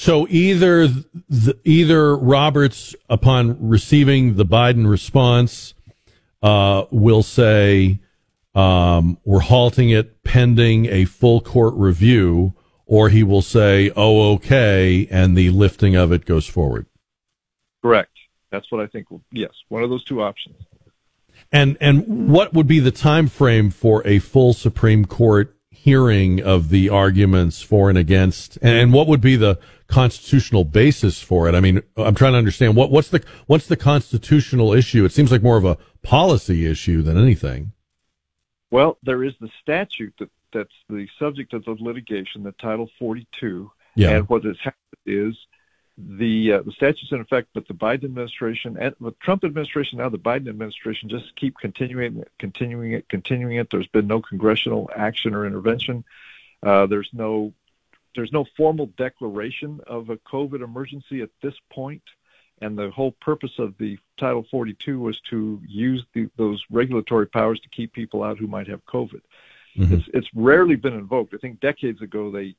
So 0.00 0.28
either 0.30 0.86
th- 0.86 1.56
either 1.64 2.16
Roberts, 2.16 2.94
upon 3.10 3.68
receiving 3.68 4.36
the 4.36 4.46
Biden 4.46 4.88
response, 4.88 5.74
uh, 6.40 6.84
will 6.92 7.24
say 7.24 7.98
um, 8.54 9.18
we're 9.24 9.40
halting 9.40 9.90
it 9.90 10.22
pending 10.22 10.86
a 10.86 11.04
full 11.04 11.40
court 11.40 11.74
review, 11.74 12.54
or 12.86 13.08
he 13.08 13.24
will 13.24 13.42
say, 13.42 13.90
"Oh, 13.96 14.34
okay," 14.34 15.08
and 15.10 15.36
the 15.36 15.50
lifting 15.50 15.96
of 15.96 16.12
it 16.12 16.24
goes 16.24 16.46
forward. 16.46 16.86
Correct. 17.82 18.12
That's 18.52 18.70
what 18.70 18.80
I 18.80 18.86
think. 18.86 19.08
Yes, 19.32 19.50
one 19.68 19.82
of 19.82 19.90
those 19.90 20.04
two 20.04 20.22
options. 20.22 20.58
And 21.50 21.76
and 21.80 22.28
what 22.28 22.54
would 22.54 22.68
be 22.68 22.78
the 22.78 22.92
time 22.92 23.26
frame 23.26 23.70
for 23.70 24.06
a 24.06 24.20
full 24.20 24.54
Supreme 24.54 25.06
Court 25.06 25.56
hearing 25.70 26.40
of 26.40 26.68
the 26.68 26.88
arguments 26.88 27.62
for 27.62 27.88
and 27.88 27.98
against, 27.98 28.58
and 28.62 28.92
what 28.92 29.08
would 29.08 29.20
be 29.20 29.34
the 29.34 29.58
constitutional 29.88 30.64
basis 30.64 31.20
for 31.20 31.48
it? 31.48 31.54
I 31.54 31.60
mean, 31.60 31.82
I'm 31.96 32.14
trying 32.14 32.32
to 32.32 32.38
understand 32.38 32.76
what 32.76 32.90
what's 32.90 33.08
the 33.08 33.22
what's 33.46 33.66
the 33.66 33.76
constitutional 33.76 34.72
issue? 34.72 35.04
It 35.04 35.12
seems 35.12 35.32
like 35.32 35.42
more 35.42 35.56
of 35.56 35.64
a 35.64 35.78
policy 36.02 36.66
issue 36.66 37.02
than 37.02 37.18
anything. 37.18 37.72
Well, 38.70 38.98
there 39.02 39.24
is 39.24 39.32
the 39.40 39.50
statute 39.62 40.14
that 40.18 40.30
that's 40.52 40.74
the 40.88 41.06
subject 41.18 41.52
of 41.52 41.64
the 41.64 41.76
litigation, 41.78 42.42
the 42.42 42.52
Title 42.52 42.88
42. 42.98 43.70
Yeah. 43.96 44.10
And 44.10 44.28
what 44.28 44.44
has 44.44 44.56
happened 44.58 44.76
is 45.06 45.36
the 45.96 46.52
uh, 46.52 46.62
the 46.62 46.72
statute's 46.72 47.10
in 47.10 47.20
effect, 47.20 47.48
but 47.54 47.66
the 47.66 47.74
Biden 47.74 48.04
administration 48.04 48.76
and 48.78 48.94
the 49.00 49.12
Trump 49.20 49.44
administration 49.44 49.98
now 49.98 50.08
the 50.08 50.18
Biden 50.18 50.48
administration 50.48 51.08
just 51.08 51.34
keep 51.34 51.58
continuing 51.58 52.18
it, 52.18 52.30
continuing 52.38 52.92
it, 52.92 53.08
continuing 53.08 53.56
it. 53.56 53.68
There's 53.70 53.88
been 53.88 54.06
no 54.06 54.20
congressional 54.20 54.90
action 54.94 55.34
or 55.34 55.44
intervention. 55.46 56.04
Uh, 56.62 56.86
there's 56.86 57.10
no 57.12 57.52
there's 58.18 58.32
no 58.32 58.44
formal 58.56 58.86
declaration 58.98 59.80
of 59.86 60.10
a 60.10 60.16
COVID 60.16 60.60
emergency 60.60 61.22
at 61.22 61.30
this 61.40 61.54
point, 61.70 62.02
and 62.60 62.76
the 62.76 62.90
whole 62.90 63.12
purpose 63.20 63.52
of 63.58 63.74
the 63.78 63.96
Title 64.18 64.44
42 64.50 64.98
was 64.98 65.20
to 65.30 65.62
use 65.64 66.04
the, 66.14 66.28
those 66.36 66.60
regulatory 66.68 67.28
powers 67.28 67.60
to 67.60 67.68
keep 67.68 67.92
people 67.92 68.24
out 68.24 68.36
who 68.36 68.48
might 68.48 68.66
have 68.66 68.84
COVID. 68.86 69.20
It's 69.92 70.08
it's 70.12 70.26
rarely 70.34 70.74
been 70.74 70.94
invoked. 70.94 71.32
I 71.32 71.36
think 71.36 71.60
decades 71.60 72.02
ago 72.02 72.32
they 72.32 72.56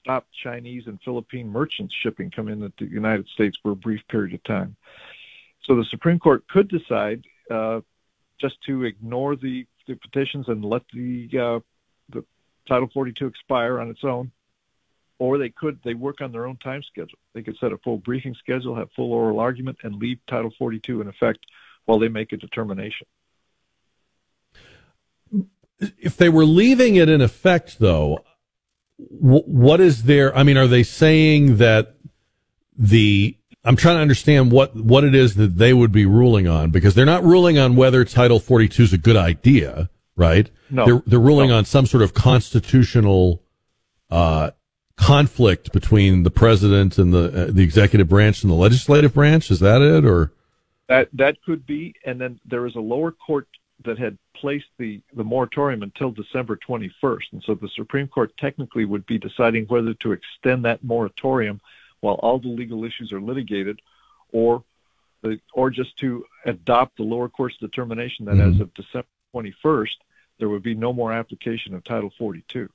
stopped 0.00 0.28
Chinese 0.44 0.84
and 0.86 1.00
Philippine 1.02 1.48
merchants 1.48 1.92
shipping 1.92 2.30
come 2.30 2.46
in 2.46 2.60
to 2.60 2.72
the 2.78 2.86
United 2.86 3.26
States 3.26 3.58
for 3.60 3.72
a 3.72 3.76
brief 3.76 4.06
period 4.06 4.32
of 4.32 4.44
time. 4.44 4.76
So 5.64 5.74
the 5.74 5.84
Supreme 5.86 6.20
Court 6.20 6.46
could 6.46 6.68
decide 6.68 7.24
uh, 7.50 7.80
just 8.40 8.62
to 8.66 8.84
ignore 8.84 9.34
the, 9.34 9.66
the 9.88 9.96
petitions 9.96 10.46
and 10.46 10.64
let 10.64 10.82
the 10.94 11.28
uh, 11.36 11.60
the 12.10 12.24
Title 12.68 12.88
42 12.94 13.26
expire 13.26 13.80
on 13.80 13.90
its 13.90 14.04
own, 14.04 14.30
or 15.20 15.36
they 15.38 15.50
could 15.50 15.78
they 15.84 15.94
work 15.94 16.20
on 16.22 16.32
their 16.32 16.46
own 16.46 16.56
time 16.56 16.82
schedule. 16.82 17.18
They 17.34 17.42
could 17.42 17.56
set 17.60 17.70
a 17.72 17.78
full 17.78 17.98
briefing 17.98 18.34
schedule, 18.38 18.74
have 18.74 18.88
full 18.96 19.12
oral 19.12 19.38
argument, 19.38 19.76
and 19.84 19.94
leave 19.96 20.18
Title 20.26 20.50
42 20.58 21.02
in 21.02 21.08
effect 21.08 21.40
while 21.84 21.98
they 22.00 22.08
make 22.08 22.32
a 22.32 22.36
determination. 22.38 23.06
If 25.98 26.16
they 26.16 26.28
were 26.28 26.44
leaving 26.44 26.96
it 26.96 27.08
in 27.08 27.20
effect, 27.20 27.78
though, 27.78 28.24
wh- 28.98 29.46
what 29.48 29.80
is 29.80 30.04
their? 30.04 30.36
I 30.36 30.42
mean, 30.42 30.56
are 30.56 30.66
they 30.66 30.82
saying 30.82 31.56
that 31.58 31.94
the? 32.76 33.36
I'm 33.62 33.76
trying 33.76 33.96
to 33.96 34.02
understand 34.02 34.52
what 34.52 34.74
what 34.74 35.04
it 35.04 35.14
is 35.14 35.34
that 35.36 35.56
they 35.58 35.72
would 35.74 35.92
be 35.92 36.06
ruling 36.06 36.46
on 36.48 36.70
because 36.70 36.94
they're 36.94 37.04
not 37.06 37.24
ruling 37.24 37.58
on 37.58 37.76
whether 37.76 38.04
Title 38.06 38.40
42 38.40 38.82
is 38.84 38.92
a 38.94 38.98
good 38.98 39.16
idea, 39.16 39.90
right? 40.16 40.50
No. 40.70 40.84
they're 40.86 41.02
they're 41.06 41.18
ruling 41.20 41.50
No. 41.50 41.58
on 41.58 41.64
some 41.66 41.84
sort 41.86 42.02
of 42.02 42.14
constitutional 42.14 43.42
uh, 44.10 44.50
conflict 45.00 45.72
between 45.72 46.22
the 46.22 46.30
president 46.30 46.98
and 46.98 47.12
the 47.12 47.48
uh, 47.48 47.50
the 47.50 47.62
executive 47.62 48.08
branch 48.08 48.42
and 48.42 48.50
the 48.50 48.56
legislative 48.56 49.14
branch. 49.14 49.50
Is 49.50 49.60
that 49.60 49.80
it, 49.82 50.04
or 50.04 50.32
That 50.88 51.08
that 51.14 51.42
could 51.42 51.66
be, 51.66 51.94
and 52.04 52.20
then 52.20 52.38
there 52.44 52.66
is 52.66 52.76
a 52.76 52.80
lower 52.80 53.10
court 53.10 53.48
that 53.84 53.98
had 53.98 54.18
placed 54.34 54.68
the 54.78 55.00
the 55.14 55.24
moratorium 55.24 55.82
until 55.82 56.10
December 56.10 56.56
21st, 56.56 57.32
and 57.32 57.42
so 57.42 57.54
the 57.54 57.68
Supreme 57.68 58.08
Court 58.08 58.36
technically 58.36 58.84
would 58.84 59.06
be 59.06 59.18
deciding 59.18 59.64
whether 59.66 59.94
to 59.94 60.12
extend 60.12 60.64
that 60.64 60.84
moratorium 60.84 61.60
while 62.00 62.14
all 62.16 62.38
the 62.38 62.48
legal 62.48 62.84
issues 62.84 63.12
are 63.12 63.20
litigated, 63.20 63.80
or 64.32 64.62
the, 65.22 65.38
or 65.52 65.70
just 65.70 65.96
to 65.98 66.24
adopt 66.46 66.96
the 66.96 67.02
lower 67.02 67.28
court's 67.28 67.56
determination 67.58 68.24
that 68.24 68.38
as 68.38 68.58
of 68.60 68.72
December 68.74 69.08
21st 69.34 69.96
there 70.38 70.48
would 70.48 70.62
be 70.62 70.74
no 70.74 70.92
more 70.92 71.12
application 71.12 71.74
of 71.74 71.84
Title 71.84 72.10
42. 72.18 72.68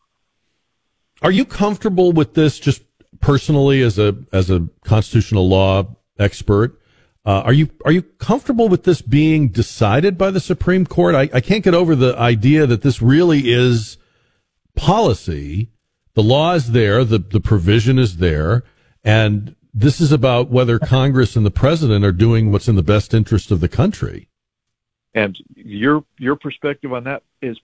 Are 1.22 1.32
you 1.32 1.46
comfortable 1.46 2.12
with 2.12 2.34
this 2.34 2.60
just 2.60 2.84
personally 3.22 3.82
as 3.82 3.98
a 3.98 4.16
as 4.32 4.50
a 4.50 4.68
constitutional 4.84 5.48
law 5.48 5.96
expert? 6.20 6.80
Uh, 7.26 7.42
are 7.46 7.54
you 7.54 7.70
are 7.86 7.92
you 7.92 8.04
comfortable 8.04 8.70
with 8.70 8.84
this 8.84 9.02
being 9.02 9.50
decided 9.50 10.18
by 10.18 10.30
the 10.30 10.40
Supreme 10.40 10.86
Court? 10.86 11.16
I, 11.16 11.30
I 11.34 11.42
can't 11.42 11.64
get 11.64 11.74
over 11.74 11.96
the 11.96 12.16
idea 12.18 12.68
that 12.68 12.82
this 12.82 13.02
really 13.02 13.52
is 13.52 13.98
policy. 14.76 15.72
The 16.14 16.24
law 16.24 16.54
is 16.54 16.72
there, 16.72 17.04
the 17.04 17.18
the 17.18 17.40
provision 17.40 17.98
is 17.98 18.18
there, 18.18 18.64
and 19.04 19.56
this 19.74 20.00
is 20.00 20.12
about 20.12 20.50
whether 20.50 20.78
Congress 20.78 21.36
and 21.36 21.46
the 21.46 21.52
president 21.52 22.06
are 22.06 22.12
doing 22.12 22.52
what's 22.52 22.68
in 22.68 22.76
the 22.76 22.84
best 22.84 23.14
interest 23.14 23.52
of 23.52 23.60
the 23.60 23.68
country. 23.68 24.30
And 25.14 25.38
your 25.56 26.04
your 26.20 26.36
perspective 26.36 26.94
on 26.94 27.06
that 27.06 27.24
is 27.42 27.58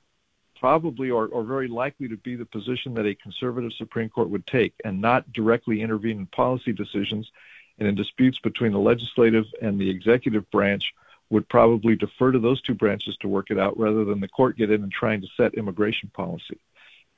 probably 0.62 1.10
or, 1.10 1.26
or 1.30 1.44
very 1.44 1.68
likely 1.68 2.08
to 2.08 2.16
be 2.18 2.36
the 2.36 2.46
position 2.46 2.94
that 2.94 3.08
a 3.08 3.16
conservative 3.16 3.74
Supreme 3.74 4.10
Court 4.10 4.30
would 4.30 4.46
take 4.46 4.76
and 4.86 5.02
not 5.02 5.34
directly 5.34 5.82
intervene 5.82 6.20
in 6.20 6.28
policy 6.28 6.72
decisions 6.72 7.32
and 7.80 7.88
in 7.88 7.96
disputes 7.96 8.38
between 8.38 8.72
the 8.72 8.78
legislative 8.78 9.46
and 9.60 9.82
the 9.82 9.90
executive 9.90 10.50
branch 10.52 10.94
would 11.32 11.50
probably 11.50 11.96
defer 11.96 12.32
to 12.32 12.38
those 12.38 12.62
two 12.62 12.76
branches 12.76 13.18
to 13.18 13.28
work 13.28 13.50
it 13.50 13.58
out 13.58 13.78
rather 13.80 14.06
than 14.06 14.20
the 14.20 14.28
court 14.28 14.56
get 14.56 14.70
in 14.70 14.84
and 14.84 14.92
trying 14.92 15.20
to 15.20 15.28
set 15.36 15.56
immigration 15.56 16.12
policy. 16.14 16.60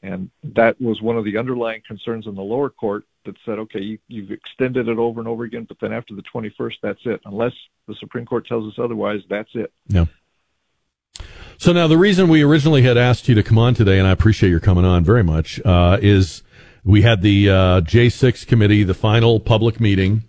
And 0.01 0.31
that 0.55 0.79
was 0.79 1.01
one 1.01 1.17
of 1.17 1.25
the 1.25 1.37
underlying 1.37 1.81
concerns 1.85 2.27
in 2.27 2.35
the 2.35 2.41
lower 2.41 2.69
court 2.69 3.03
that 3.25 3.35
said, 3.45 3.59
okay, 3.59 3.81
you, 3.81 3.99
you've 4.07 4.31
extended 4.31 4.87
it 4.87 4.97
over 4.97 5.19
and 5.19 5.27
over 5.27 5.43
again, 5.43 5.65
but 5.65 5.79
then 5.81 5.91
after 5.91 6.15
the 6.15 6.23
21st, 6.23 6.75
that's 6.81 7.05
it. 7.05 7.19
Unless 7.25 7.53
the 7.89 7.95
Supreme 7.95 8.25
Court 8.25 8.47
tells 8.47 8.71
us 8.71 8.79
otherwise, 8.79 9.21
that's 9.29 9.51
it. 9.53 9.73
Yeah. 9.87 10.05
So 11.63 11.71
now 11.71 11.87
the 11.87 11.97
reason 11.97 12.27
we 12.27 12.41
originally 12.43 12.81
had 12.81 12.97
asked 12.97 13.29
you 13.29 13.35
to 13.35 13.41
come 13.41 13.57
on 13.57 13.73
today, 13.73 13.97
and 13.97 14.05
I 14.05 14.11
appreciate 14.11 14.49
your 14.49 14.59
coming 14.59 14.83
on 14.83 15.05
very 15.05 15.23
much, 15.23 15.61
uh, 15.63 15.97
is 16.01 16.43
we 16.83 17.03
had 17.03 17.21
the 17.21 17.49
uh, 17.49 17.53
J6 17.79 18.45
committee, 18.45 18.83
the 18.83 18.93
final 18.93 19.39
public 19.39 19.79
meeting 19.79 20.23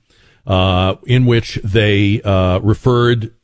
uh, 0.46 0.94
in 1.08 1.26
which 1.26 1.56
they 1.64 2.22
uh, 2.22 2.60
referred 2.60 3.34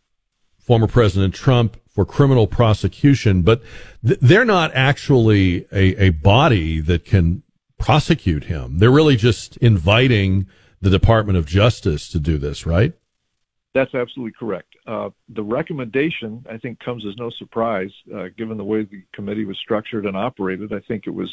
former 0.60 0.86
President 0.86 1.34
Trump 1.34 1.80
for 1.88 2.04
criminal 2.04 2.46
prosecution, 2.46 3.42
but 3.42 3.60
th- 4.06 4.20
they're 4.20 4.44
not 4.44 4.70
actually 4.72 5.66
a, 5.72 6.00
a 6.00 6.10
body 6.10 6.78
that 6.78 7.04
can 7.04 7.42
prosecute 7.76 8.44
him. 8.44 8.78
They're 8.78 8.92
really 8.92 9.16
just 9.16 9.56
inviting 9.56 10.46
the 10.80 10.90
Department 10.90 11.38
of 11.38 11.44
Justice 11.44 12.08
to 12.10 12.20
do 12.20 12.38
this, 12.38 12.64
right? 12.64 12.92
That's 13.72 13.94
absolutely 13.94 14.32
correct. 14.32 14.74
Uh, 14.86 15.10
the 15.28 15.44
recommendation, 15.44 16.44
I 16.50 16.58
think, 16.58 16.80
comes 16.80 17.06
as 17.06 17.16
no 17.16 17.30
surprise, 17.30 17.92
uh, 18.12 18.28
given 18.36 18.56
the 18.56 18.64
way 18.64 18.82
the 18.82 19.04
committee 19.12 19.44
was 19.44 19.58
structured 19.58 20.06
and 20.06 20.16
operated. 20.16 20.72
I 20.72 20.80
think 20.80 21.06
it 21.06 21.14
was 21.14 21.32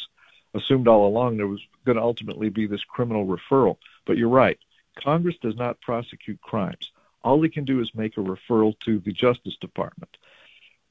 assumed 0.54 0.86
all 0.86 1.06
along 1.06 1.36
there 1.36 1.48
was 1.48 1.60
going 1.84 1.96
to 1.96 2.02
ultimately 2.02 2.48
be 2.48 2.66
this 2.66 2.82
criminal 2.84 3.26
referral. 3.26 3.76
But 4.06 4.18
you're 4.18 4.28
right. 4.28 4.58
Congress 5.02 5.36
does 5.42 5.56
not 5.56 5.80
prosecute 5.80 6.40
crimes. 6.40 6.90
All 7.22 7.40
they 7.40 7.48
can 7.48 7.64
do 7.64 7.80
is 7.80 7.90
make 7.94 8.16
a 8.16 8.20
referral 8.20 8.78
to 8.84 9.00
the 9.00 9.12
Justice 9.12 9.56
Department. 9.60 10.16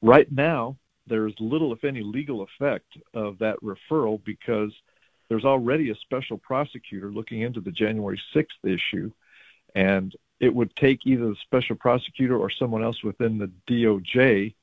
Right 0.02 0.30
now, 0.30 0.76
there 1.06 1.26
is 1.26 1.34
little, 1.40 1.72
if 1.72 1.84
any, 1.84 2.02
legal 2.02 2.42
effect 2.42 2.98
of 3.14 3.38
that 3.38 3.56
referral 3.62 4.22
because 4.22 4.72
there's 5.28 5.44
already 5.44 5.90
a 5.90 5.94
special 5.96 6.38
prosecutor 6.38 7.10
looking 7.10 7.40
into 7.40 7.60
the 7.60 7.70
January 7.70 8.20
6th 8.34 8.64
issue, 8.64 9.10
and 9.74 10.14
it 10.40 10.54
would 10.54 10.74
take 10.76 11.06
either 11.06 11.28
the 11.28 11.36
special 11.42 11.76
prosecutor 11.76 12.36
or 12.36 12.50
someone 12.50 12.82
else 12.82 13.02
within 13.02 13.38
the 13.38 13.50
DOJ 13.68 14.54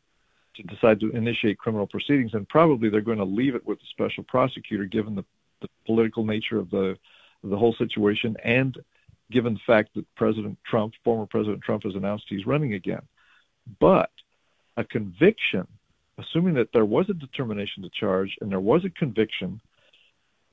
to 0.55 0.63
decide 0.63 0.99
to 1.01 1.09
initiate 1.11 1.57
criminal 1.57 1.87
proceedings, 1.87 2.33
and 2.33 2.47
probably 2.47 2.89
they're 2.89 3.01
going 3.01 3.17
to 3.17 3.25
leave 3.25 3.55
it 3.55 3.65
with 3.65 3.79
the 3.79 3.85
special 3.89 4.23
prosecutor 4.23 4.85
given 4.85 5.15
the, 5.15 5.25
the 5.61 5.69
political 5.85 6.23
nature 6.25 6.57
of 6.57 6.69
the 6.69 6.97
the 7.43 7.57
whole 7.57 7.75
situation 7.75 8.35
and 8.43 8.77
given 9.31 9.53
the 9.53 9.59
fact 9.65 9.93
that 9.95 10.15
President 10.15 10.57
Trump, 10.65 10.93
former 11.03 11.25
President 11.25 11.61
Trump, 11.61 11.83
has 11.83 11.95
announced 11.95 12.25
he's 12.27 12.45
running 12.45 12.73
again. 12.73 13.01
But 13.79 14.11
a 14.77 14.83
conviction, 14.83 15.67
assuming 16.17 16.55
that 16.55 16.71
there 16.73 16.85
was 16.85 17.09
a 17.09 17.13
determination 17.13 17.83
to 17.83 17.89
charge 17.89 18.35
and 18.41 18.51
there 18.51 18.59
was 18.59 18.85
a 18.85 18.89
conviction, 18.89 19.61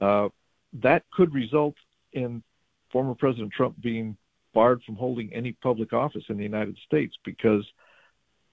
uh, 0.00 0.28
that 0.74 1.04
could 1.12 1.34
result 1.34 1.76
in 2.12 2.42
former 2.90 3.14
President 3.14 3.52
Trump 3.52 3.80
being 3.80 4.16
barred 4.52 4.82
from 4.84 4.96
holding 4.96 5.32
any 5.32 5.52
public 5.52 5.92
office 5.92 6.24
in 6.28 6.36
the 6.36 6.42
United 6.42 6.76
States 6.86 7.14
because 7.24 7.64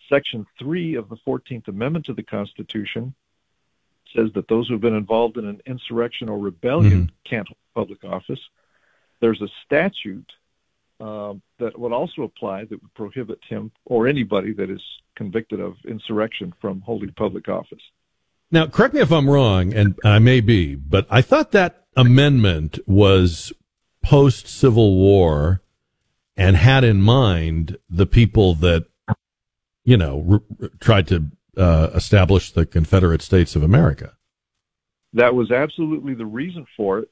Section 0.10 0.46
3 0.58 0.96
of 0.96 1.10
the 1.10 1.18
14th 1.28 1.68
Amendment 1.68 2.06
to 2.06 2.14
the 2.14 2.24
Constitution 2.24 3.14
says 4.16 4.30
that 4.34 4.48
those 4.48 4.68
who 4.68 4.74
have 4.74 4.82
been 4.82 4.96
involved 4.96 5.38
in 5.38 5.46
an 5.46 5.62
insurrection 5.66 6.30
or 6.30 6.40
rebellion 6.40 7.04
mm-hmm. 7.04 7.30
can't 7.30 7.48
hold 7.48 7.58
public 7.88 8.04
office. 8.04 8.40
There's 9.20 9.42
a 9.42 9.48
statute 9.66 10.32
uh, 11.00 11.36
that 11.60 11.78
would 11.78 11.94
also 11.94 12.24
apply 12.24 12.66
that 12.66 12.82
would 12.82 12.94
prohibit 12.94 13.40
him 13.48 13.72
or 13.86 14.08
anybody 14.08 14.54
that 14.54 14.70
is 14.70 14.82
convicted 15.16 15.60
of 15.60 15.76
insurrection 15.88 16.54
from 16.60 16.82
holding 16.82 17.12
public 17.14 17.48
office. 17.48 17.82
Now, 18.52 18.66
correct 18.66 18.96
me 18.96 19.02
if 19.02 19.12
I'm 19.12 19.30
wrong, 19.30 19.74
and 19.74 19.96
I 20.04 20.18
may 20.20 20.42
be, 20.42 20.76
but 20.76 21.06
I 21.10 21.22
thought 21.22 21.52
that 21.52 21.86
amendment 21.96 22.80
was 22.88 23.54
post 24.04 24.48
Civil 24.48 24.96
War 24.96 25.62
and 26.40 26.56
had 26.56 26.84
in 26.84 27.02
mind 27.02 27.78
the 27.90 28.06
people 28.06 28.56
that, 28.56 28.86
you 29.84 29.98
know, 29.98 30.22
re- 30.22 30.70
tried 30.80 31.08
to 31.08 31.26
uh, 31.58 31.90
establish 31.94 32.52
the 32.52 32.66
Confederate 32.66 33.22
States 33.22 33.56
of 33.56 33.64
America. 33.64 34.14
That 35.14 35.36
was 35.36 35.52
absolutely 35.52 36.14
the 36.14 36.26
reason 36.26 36.66
for 36.78 37.00
it 37.00 37.10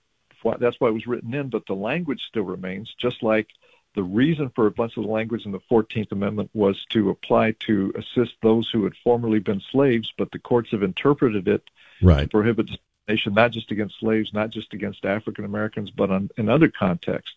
that's 0.59 0.79
why 0.79 0.87
it 0.89 0.93
was 0.93 1.07
written 1.07 1.33
in, 1.33 1.49
but 1.49 1.65
the 1.65 1.73
language 1.73 2.21
still 2.27 2.43
remains, 2.43 2.93
just 2.97 3.21
like 3.21 3.47
the 3.95 4.03
reason 4.03 4.51
for 4.55 4.67
a 4.67 4.71
bunch 4.71 4.95
of 4.97 5.03
the 5.03 5.09
language 5.09 5.45
in 5.45 5.51
the 5.51 5.59
14th 5.71 6.11
Amendment 6.11 6.49
was 6.53 6.85
to 6.91 7.09
apply 7.09 7.55
to 7.65 7.91
assist 7.95 8.33
those 8.41 8.69
who 8.69 8.83
had 8.83 8.93
formerly 9.03 9.39
been 9.39 9.61
slaves, 9.71 10.13
but 10.17 10.31
the 10.31 10.39
courts 10.39 10.71
have 10.71 10.83
interpreted 10.83 11.47
it 11.47 11.63
right. 12.01 12.21
to 12.21 12.27
prohibit 12.27 12.67
discrimination 12.67 13.33
not 13.33 13.51
just 13.51 13.71
against 13.71 13.99
slaves, 13.99 14.33
not 14.33 14.49
just 14.49 14.73
against 14.73 15.05
African 15.05 15.45
Americans, 15.45 15.89
but 15.89 16.11
on, 16.11 16.29
in 16.37 16.49
other 16.49 16.69
contexts. 16.69 17.35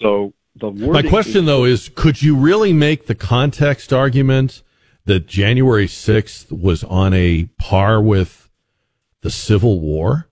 So 0.00 0.34
the 0.54 0.70
My 0.70 1.02
question, 1.02 1.42
is, 1.42 1.46
though, 1.46 1.64
is 1.64 1.90
could 1.94 2.22
you 2.22 2.36
really 2.36 2.72
make 2.72 3.06
the 3.06 3.14
context 3.14 3.92
argument 3.92 4.62
that 5.04 5.26
January 5.26 5.86
6th 5.86 6.52
was 6.52 6.84
on 6.84 7.14
a 7.14 7.48
par 7.58 8.00
with 8.00 8.50
the 9.22 9.30
Civil 9.30 9.80
War? 9.80 10.28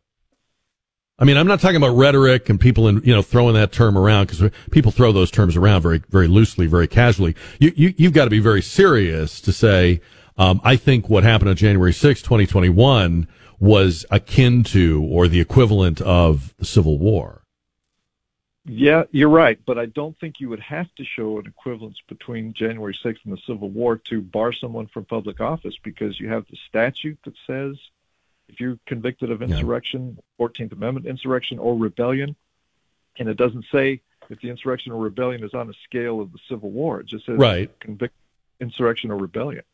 I 1.19 1.25
mean, 1.25 1.37
I'm 1.37 1.47
not 1.47 1.61
talking 1.61 1.77
about 1.77 1.97
rhetoric 1.97 2.49
and 2.49 2.59
people 2.59 2.89
in, 2.89 3.03
you 3.03 3.15
know, 3.15 3.21
throwing 3.21 3.55
that 3.55 3.73
term 3.73 3.99
around 3.99 4.29
because 4.29 4.51
people 4.71 4.91
throw 4.91 5.13
those 5.13 5.31
terms 5.31 5.55
around 5.55 5.83
very, 5.83 6.03
very 6.09 6.27
loosely, 6.27 6.67
very 6.67 6.89
casually. 6.89 7.37
You, 7.59 7.73
you, 7.77 7.95
you've 7.99 8.15
got 8.15 8.25
to 8.25 8.31
be 8.31 8.41
very 8.41 8.63
serious 8.63 9.39
to 9.43 9.53
say, 9.53 10.01
um, 10.39 10.63
I 10.65 10.77
think 10.77 11.11
what 11.11 11.23
happened 11.23 11.51
on 11.51 11.57
January 11.57 11.93
6, 11.93 12.23
2021 12.23 13.29
was 13.59 14.07
akin 14.11 14.63
to 14.65 15.07
or 15.11 15.29
the 15.29 15.41
equivalent 15.41 16.01
of 16.01 16.55
the 16.57 16.65
Civil 16.65 16.99
War. 16.99 17.40
Yeah, 18.67 19.05
you're 19.11 19.31
right, 19.31 19.59
but 19.67 19.79
I 19.79 19.87
don't 19.87 20.19
think 20.21 20.39
you 20.39 20.51
would 20.51 20.61
have 20.61 20.95
to 20.97 21.05
show 21.05 21.39
an 21.39 21.47
equivalence 21.47 21.97
between 22.09 22.53
January 22.53 22.97
6th 23.03 23.19
and 23.25 23.33
the 23.33 23.41
Civil 23.47 23.71
War 23.71 23.97
to 24.11 24.21
bar 24.21 24.53
someone 24.53 24.87
from 24.87 25.07
public 25.07 25.41
office 25.41 25.75
because 25.83 26.21
you 26.21 26.29
have 26.29 26.45
the 26.51 26.59
statute 26.69 27.19
that 27.25 27.35
says 27.47 27.77
if 28.49 28.61
you're 28.61 28.79
convicted 28.87 29.31
of 29.31 29.43
insurrection, 29.43 30.19
yeah. 30.39 30.47
14th 30.47 30.73
Amendment 30.73 31.07
insurrection 31.07 31.59
or 31.59 31.77
rebellion, 31.77 32.37
and 33.19 33.29
it 33.29 33.37
doesn't 33.37 33.65
say 33.73 34.03
if 34.29 34.41
the 34.41 34.51
insurrection 34.51 34.93
or 34.93 35.03
rebellion 35.03 35.43
is 35.43 35.55
on 35.55 35.71
a 35.71 35.75
scale 35.85 36.21
of 36.21 36.33
the 36.33 36.39
Civil 36.49 36.71
War. 36.71 37.01
It 37.01 37.07
just 37.07 37.27
says 37.27 37.39
right. 37.39 37.71
convict 37.81 38.15
insurrection 38.61 39.11
or 39.11 39.17
rebellion. 39.17 39.65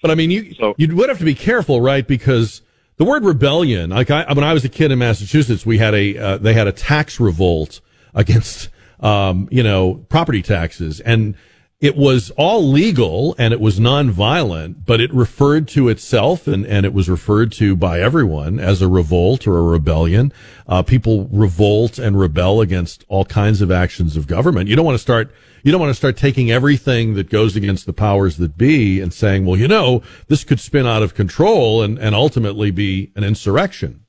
But 0.00 0.10
I 0.10 0.14
mean, 0.14 0.30
you 0.30 0.54
so, 0.54 0.74
you 0.78 0.94
would 0.96 1.08
have 1.08 1.18
to 1.18 1.24
be 1.24 1.34
careful, 1.34 1.80
right? 1.80 2.06
Because 2.06 2.62
the 2.96 3.04
word 3.04 3.24
rebellion, 3.24 3.90
like 3.90 4.10
I, 4.10 4.32
when 4.32 4.42
I 4.42 4.52
was 4.52 4.64
a 4.64 4.68
kid 4.68 4.90
in 4.90 4.98
Massachusetts, 4.98 5.64
we 5.64 5.78
had 5.78 5.94
a 5.94 6.18
uh, 6.18 6.38
they 6.38 6.54
had 6.54 6.66
a 6.66 6.72
tax 6.72 7.20
revolt 7.20 7.80
against 8.14 8.68
um, 9.00 9.48
you 9.50 9.62
know 9.62 10.04
property 10.08 10.42
taxes, 10.42 11.00
and 11.00 11.34
it 11.82 11.96
was 11.96 12.30
all 12.36 12.62
legal 12.62 13.34
and 13.40 13.52
it 13.52 13.60
was 13.60 13.80
nonviolent, 13.80 14.86
but 14.86 15.00
it 15.00 15.12
referred 15.12 15.66
to 15.66 15.88
itself 15.88 16.46
and, 16.46 16.64
and 16.64 16.86
it 16.86 16.94
was 16.94 17.10
referred 17.10 17.50
to 17.50 17.74
by 17.74 18.00
everyone 18.00 18.60
as 18.60 18.80
a 18.80 18.86
revolt 18.86 19.48
or 19.48 19.58
a 19.58 19.62
rebellion. 19.62 20.32
Uh, 20.68 20.84
people 20.84 21.26
revolt 21.32 21.98
and 21.98 22.20
rebel 22.20 22.60
against 22.60 23.04
all 23.08 23.24
kinds 23.24 23.60
of 23.60 23.72
actions 23.72 24.16
of 24.16 24.28
government. 24.28 24.68
You 24.68 24.76
don't 24.76 24.84
want 24.86 24.94
to 24.94 25.02
start, 25.02 25.34
you 25.64 25.72
don't 25.72 25.80
want 25.80 25.90
to 25.90 25.94
start 25.94 26.16
taking 26.16 26.52
everything 26.52 27.14
that 27.14 27.28
goes 27.28 27.56
against 27.56 27.84
the 27.86 27.92
powers 27.92 28.36
that 28.36 28.56
be 28.56 29.00
and 29.00 29.12
saying, 29.12 29.44
well, 29.44 29.58
you 29.58 29.66
know, 29.66 30.02
this 30.28 30.44
could 30.44 30.60
spin 30.60 30.86
out 30.86 31.02
of 31.02 31.16
control 31.16 31.82
and, 31.82 31.98
and 31.98 32.14
ultimately 32.14 32.70
be 32.70 33.10
an 33.16 33.24
insurrection. 33.24 34.01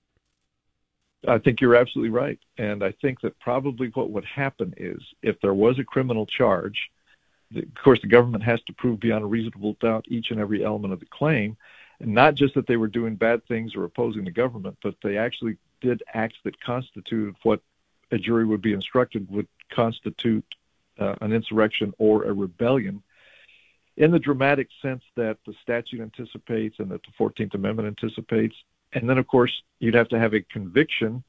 I 1.28 1.38
think 1.38 1.62
you're 1.62 1.76
absolutely 1.76 2.10
right. 2.10 2.40
And 2.58 2.84
I 2.84 2.94
think 3.02 3.22
that 3.22 3.40
probably 3.40 3.90
what 3.94 4.12
would 4.12 4.26
happen 4.26 4.74
is 4.78 5.02
if 5.22 5.40
there 5.42 5.54
was 5.54 5.80
a 5.80 5.84
criminal 5.84 6.26
charge, 6.26 6.92
of 7.56 7.64
course, 7.84 8.02
the 8.02 8.08
government 8.08 8.44
has 8.44 8.62
to 8.64 8.74
prove 8.74 9.00
beyond 9.00 9.24
a 9.24 9.28
reasonable 9.28 9.78
doubt 9.80 10.06
each 10.08 10.32
and 10.32 10.40
every 10.40 10.66
element 10.66 10.94
of 10.94 11.00
the 11.00 11.06
claim, 11.06 11.56
and 12.00 12.14
not 12.14 12.36
just 12.36 12.56
that 12.56 12.68
they 12.68 12.78
were 12.78 12.88
doing 12.88 13.16
bad 13.16 13.46
things 13.48 13.76
or 13.76 13.84
opposing 13.84 14.26
the 14.26 14.32
government, 14.32 14.78
but 14.82 14.96
they 15.04 15.18
actually 15.18 15.58
did 15.82 16.02
acts 16.14 16.38
that 16.44 16.60
constituted 16.62 17.36
what 17.44 17.62
a 18.12 18.18
jury 18.18 18.46
would 18.46 18.62
be 18.62 18.74
instructed 18.74 19.30
would 19.30 19.48
constitute 19.70 20.46
uh, 21.00 21.16
an 21.22 21.32
insurrection 21.32 21.94
or 21.98 22.24
a 22.26 22.34
rebellion 22.34 23.02
in 23.98 24.12
the 24.12 24.20
dramatic 24.20 24.68
sense 24.82 25.04
that 25.16 25.38
the 25.46 25.54
statute 25.62 26.02
anticipates 26.02 26.80
and 26.80 26.90
that 26.90 27.02
the 27.04 27.12
14th 27.24 27.54
Amendment 27.54 27.88
anticipates. 27.88 28.56
And 28.94 29.10
then, 29.10 29.18
of 29.18 29.28
course, 29.28 29.64
you'd 29.80 29.96
have 29.96 30.10
to 30.10 30.20
have 30.20 30.34
a 30.34 30.42
conviction. 30.42 31.24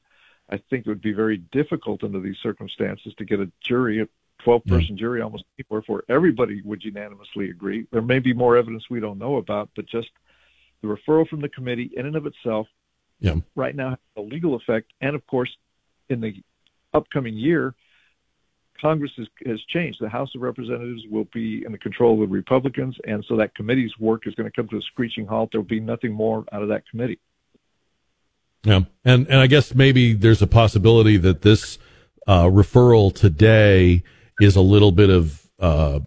I 0.49 0.57
think 0.57 0.85
it 0.85 0.89
would 0.89 1.01
be 1.01 1.13
very 1.13 1.37
difficult 1.37 2.03
under 2.03 2.19
these 2.19 2.37
circumstances 2.37 3.13
to 3.15 3.25
get 3.25 3.39
a 3.39 3.51
jury, 3.61 4.01
a 4.01 4.07
12 4.43 4.63
person 4.65 4.97
jury, 4.97 5.21
almost 5.21 5.45
anywhere 5.57 5.81
where 5.87 6.03
everybody 6.07 6.61
would 6.61 6.83
unanimously 6.83 7.49
agree. 7.49 7.87
There 7.91 8.01
may 8.01 8.19
be 8.19 8.33
more 8.33 8.55
evidence 8.57 8.89
we 8.89 8.99
don't 8.99 9.17
know 9.17 9.37
about, 9.37 9.69
but 9.75 9.87
just 9.87 10.09
the 10.81 10.87
referral 10.87 11.27
from 11.27 11.41
the 11.41 11.49
committee 11.49 11.91
in 11.95 12.05
and 12.05 12.15
of 12.15 12.25
itself 12.27 12.67
Yeah. 13.19 13.37
right 13.55 13.75
now 13.75 13.89
has 13.89 13.99
a 14.17 14.21
legal 14.21 14.53
effect. 14.55 14.91
And 15.01 15.15
of 15.15 15.25
course, 15.25 15.57
in 16.09 16.21
the 16.21 16.43
upcoming 16.93 17.33
year, 17.35 17.73
Congress 18.79 19.11
has, 19.17 19.27
has 19.45 19.61
changed. 19.63 19.99
The 19.99 20.09
House 20.09 20.35
of 20.35 20.41
Representatives 20.41 21.03
will 21.09 21.27
be 21.33 21.65
in 21.65 21.71
the 21.71 21.77
control 21.77 22.21
of 22.21 22.29
the 22.29 22.33
Republicans, 22.33 22.97
and 23.07 23.23
so 23.25 23.37
that 23.37 23.55
committee's 23.55 23.97
work 23.97 24.27
is 24.27 24.35
going 24.35 24.49
to 24.49 24.55
come 24.55 24.67
to 24.67 24.77
a 24.77 24.81
screeching 24.81 25.25
halt. 25.25 25.51
There 25.51 25.61
will 25.61 25.67
be 25.67 25.79
nothing 25.79 26.11
more 26.11 26.45
out 26.51 26.61
of 26.61 26.67
that 26.69 26.87
committee. 26.89 27.19
Yeah, 28.65 28.81
and 29.05 29.27
and 29.27 29.39
I 29.39 29.47
guess 29.47 29.75
maybe 29.75 30.13
there's 30.13 30.41
a 30.41 30.47
possibility 30.47 31.17
that 31.17 31.43
this 31.43 31.77
uh, 32.27 32.45
referral 32.45 33.13
today 33.13 34.03
is 34.39 34.55
a 34.55 34.61
little 34.61 34.91
bit 34.91 35.11
of 35.11 35.47
uh, 35.59 35.99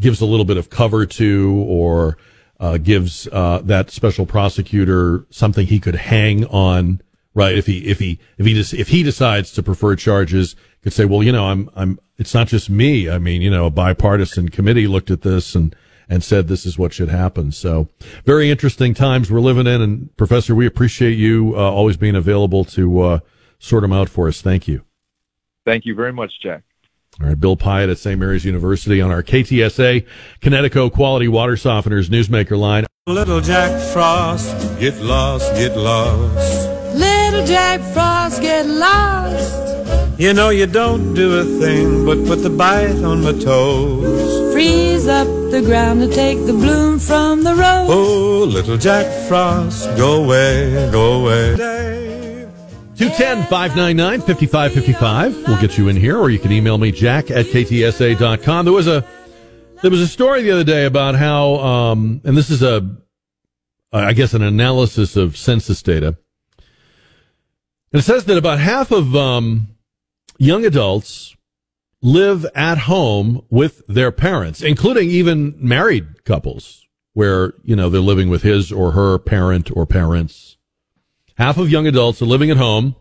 gives 0.00 0.20
a 0.20 0.26
little 0.26 0.46
bit 0.46 0.56
of 0.56 0.70
cover 0.70 1.04
to, 1.04 1.64
or 1.68 2.16
uh, 2.58 2.78
gives 2.78 3.28
uh, 3.30 3.60
that 3.64 3.90
special 3.90 4.24
prosecutor 4.24 5.26
something 5.30 5.66
he 5.66 5.78
could 5.78 5.96
hang 5.96 6.46
on. 6.46 7.02
Right, 7.34 7.56
if 7.56 7.66
he 7.66 7.86
if 7.86 7.98
he 7.98 8.18
if 8.38 8.46
he 8.46 8.54
just 8.54 8.72
if 8.74 8.88
he 8.88 9.02
decides 9.02 9.52
to 9.52 9.62
prefer 9.62 9.94
charges, 9.94 10.56
could 10.82 10.92
say, 10.92 11.04
well, 11.04 11.22
you 11.22 11.30
know, 11.30 11.46
I'm 11.46 11.70
I'm. 11.76 12.00
It's 12.16 12.34
not 12.34 12.48
just 12.48 12.68
me. 12.68 13.08
I 13.08 13.18
mean, 13.18 13.42
you 13.42 13.50
know, 13.50 13.66
a 13.66 13.70
bipartisan 13.70 14.48
committee 14.48 14.88
looked 14.88 15.10
at 15.10 15.22
this 15.22 15.54
and 15.54 15.76
and 16.08 16.24
said 16.24 16.48
this 16.48 16.64
is 16.64 16.78
what 16.78 16.92
should 16.92 17.08
happen. 17.08 17.52
So, 17.52 17.88
very 18.24 18.50
interesting 18.50 18.94
times 18.94 19.30
we're 19.30 19.40
living 19.40 19.66
in. 19.66 19.82
And 19.82 20.16
Professor, 20.16 20.54
we 20.54 20.66
appreciate 20.66 21.18
you 21.18 21.54
uh, 21.54 21.58
always 21.58 21.96
being 21.96 22.16
available 22.16 22.64
to 22.66 23.00
uh, 23.00 23.18
sort 23.58 23.82
them 23.82 23.92
out 23.92 24.08
for 24.08 24.28
us. 24.28 24.40
Thank 24.40 24.66
you. 24.66 24.82
Thank 25.64 25.84
you 25.84 25.94
very 25.94 26.12
much, 26.12 26.40
Jack. 26.40 26.62
All 27.20 27.26
right, 27.26 27.38
Bill 27.38 27.56
Piatt 27.56 27.90
at 27.90 27.98
St. 27.98 28.18
Mary's 28.18 28.44
University 28.44 29.00
on 29.00 29.10
our 29.10 29.22
KTSA 29.22 30.06
Kinetico 30.40 30.92
Quality 30.92 31.26
Water 31.26 31.54
Softeners 31.54 32.08
Newsmaker 32.08 32.56
line. 32.56 32.86
Little 33.08 33.40
Jack 33.40 33.80
Frost, 33.92 34.54
get 34.78 34.96
lost, 35.00 35.52
get 35.54 35.76
lost. 35.76 36.68
Little 36.94 37.44
Jack 37.44 37.80
Frost 37.92 38.40
get 38.40 38.66
lost. 38.66 39.77
You 40.18 40.34
know 40.34 40.48
you 40.50 40.66
don't 40.66 41.14
do 41.14 41.38
a 41.38 41.44
thing 41.44 42.04
but 42.04 42.18
put 42.26 42.42
the 42.42 42.50
bite 42.50 43.04
on 43.04 43.22
my 43.22 43.30
toes. 43.30 44.52
Freeze 44.52 45.06
up 45.06 45.28
the 45.52 45.62
ground 45.64 46.00
to 46.00 46.08
take 46.08 46.44
the 46.44 46.52
bloom 46.52 46.98
from 46.98 47.44
the 47.44 47.54
rose. 47.54 47.88
Oh, 47.88 48.42
little 48.42 48.76
Jack 48.76 49.06
Frost, 49.28 49.86
go 49.96 50.24
away, 50.24 50.90
go 50.90 51.22
away. 51.22 51.56
Dave. 51.56 52.50
210 52.96 53.44
599 53.44 54.20
5555. 54.22 55.46
We'll 55.46 55.60
get 55.60 55.78
you 55.78 55.86
in 55.86 55.94
here, 55.94 56.18
or 56.18 56.30
you 56.30 56.40
can 56.40 56.50
email 56.50 56.78
me, 56.78 56.90
jack 56.90 57.30
at 57.30 57.46
ktsa.com. 57.46 58.64
There 58.64 58.74
was 58.74 58.88
a 58.88 59.06
there 59.82 59.90
was 59.92 60.00
a 60.00 60.08
story 60.08 60.42
the 60.42 60.50
other 60.50 60.64
day 60.64 60.84
about 60.86 61.14
how, 61.14 61.54
um, 61.58 62.20
and 62.24 62.36
this 62.36 62.50
is 62.50 62.64
a, 62.64 62.96
I 63.92 64.14
guess, 64.14 64.34
an 64.34 64.42
analysis 64.42 65.14
of 65.14 65.36
census 65.36 65.80
data. 65.80 66.16
And 67.92 68.00
it 68.00 68.02
says 68.02 68.24
that 68.24 68.36
about 68.36 68.58
half 68.58 68.90
of 68.90 69.14
um, 69.14 69.68
young 70.38 70.64
adults 70.64 71.36
live 72.00 72.46
at 72.54 72.78
home 72.78 73.44
with 73.50 73.86
their 73.88 74.12
parents, 74.12 74.62
including 74.62 75.10
even 75.10 75.54
married 75.58 76.24
couples 76.24 76.86
where, 77.12 77.54
you 77.64 77.74
know, 77.74 77.90
they're 77.90 78.00
living 78.00 78.28
with 78.28 78.42
his 78.42 78.70
or 78.70 78.92
her 78.92 79.18
parent 79.18 79.76
or 79.76 79.84
parents. 79.84 80.56
Half 81.36 81.58
of 81.58 81.70
young 81.70 81.86
adults 81.86 82.22
are 82.22 82.26
living 82.26 82.50
at 82.50 82.56
home. 82.56 82.94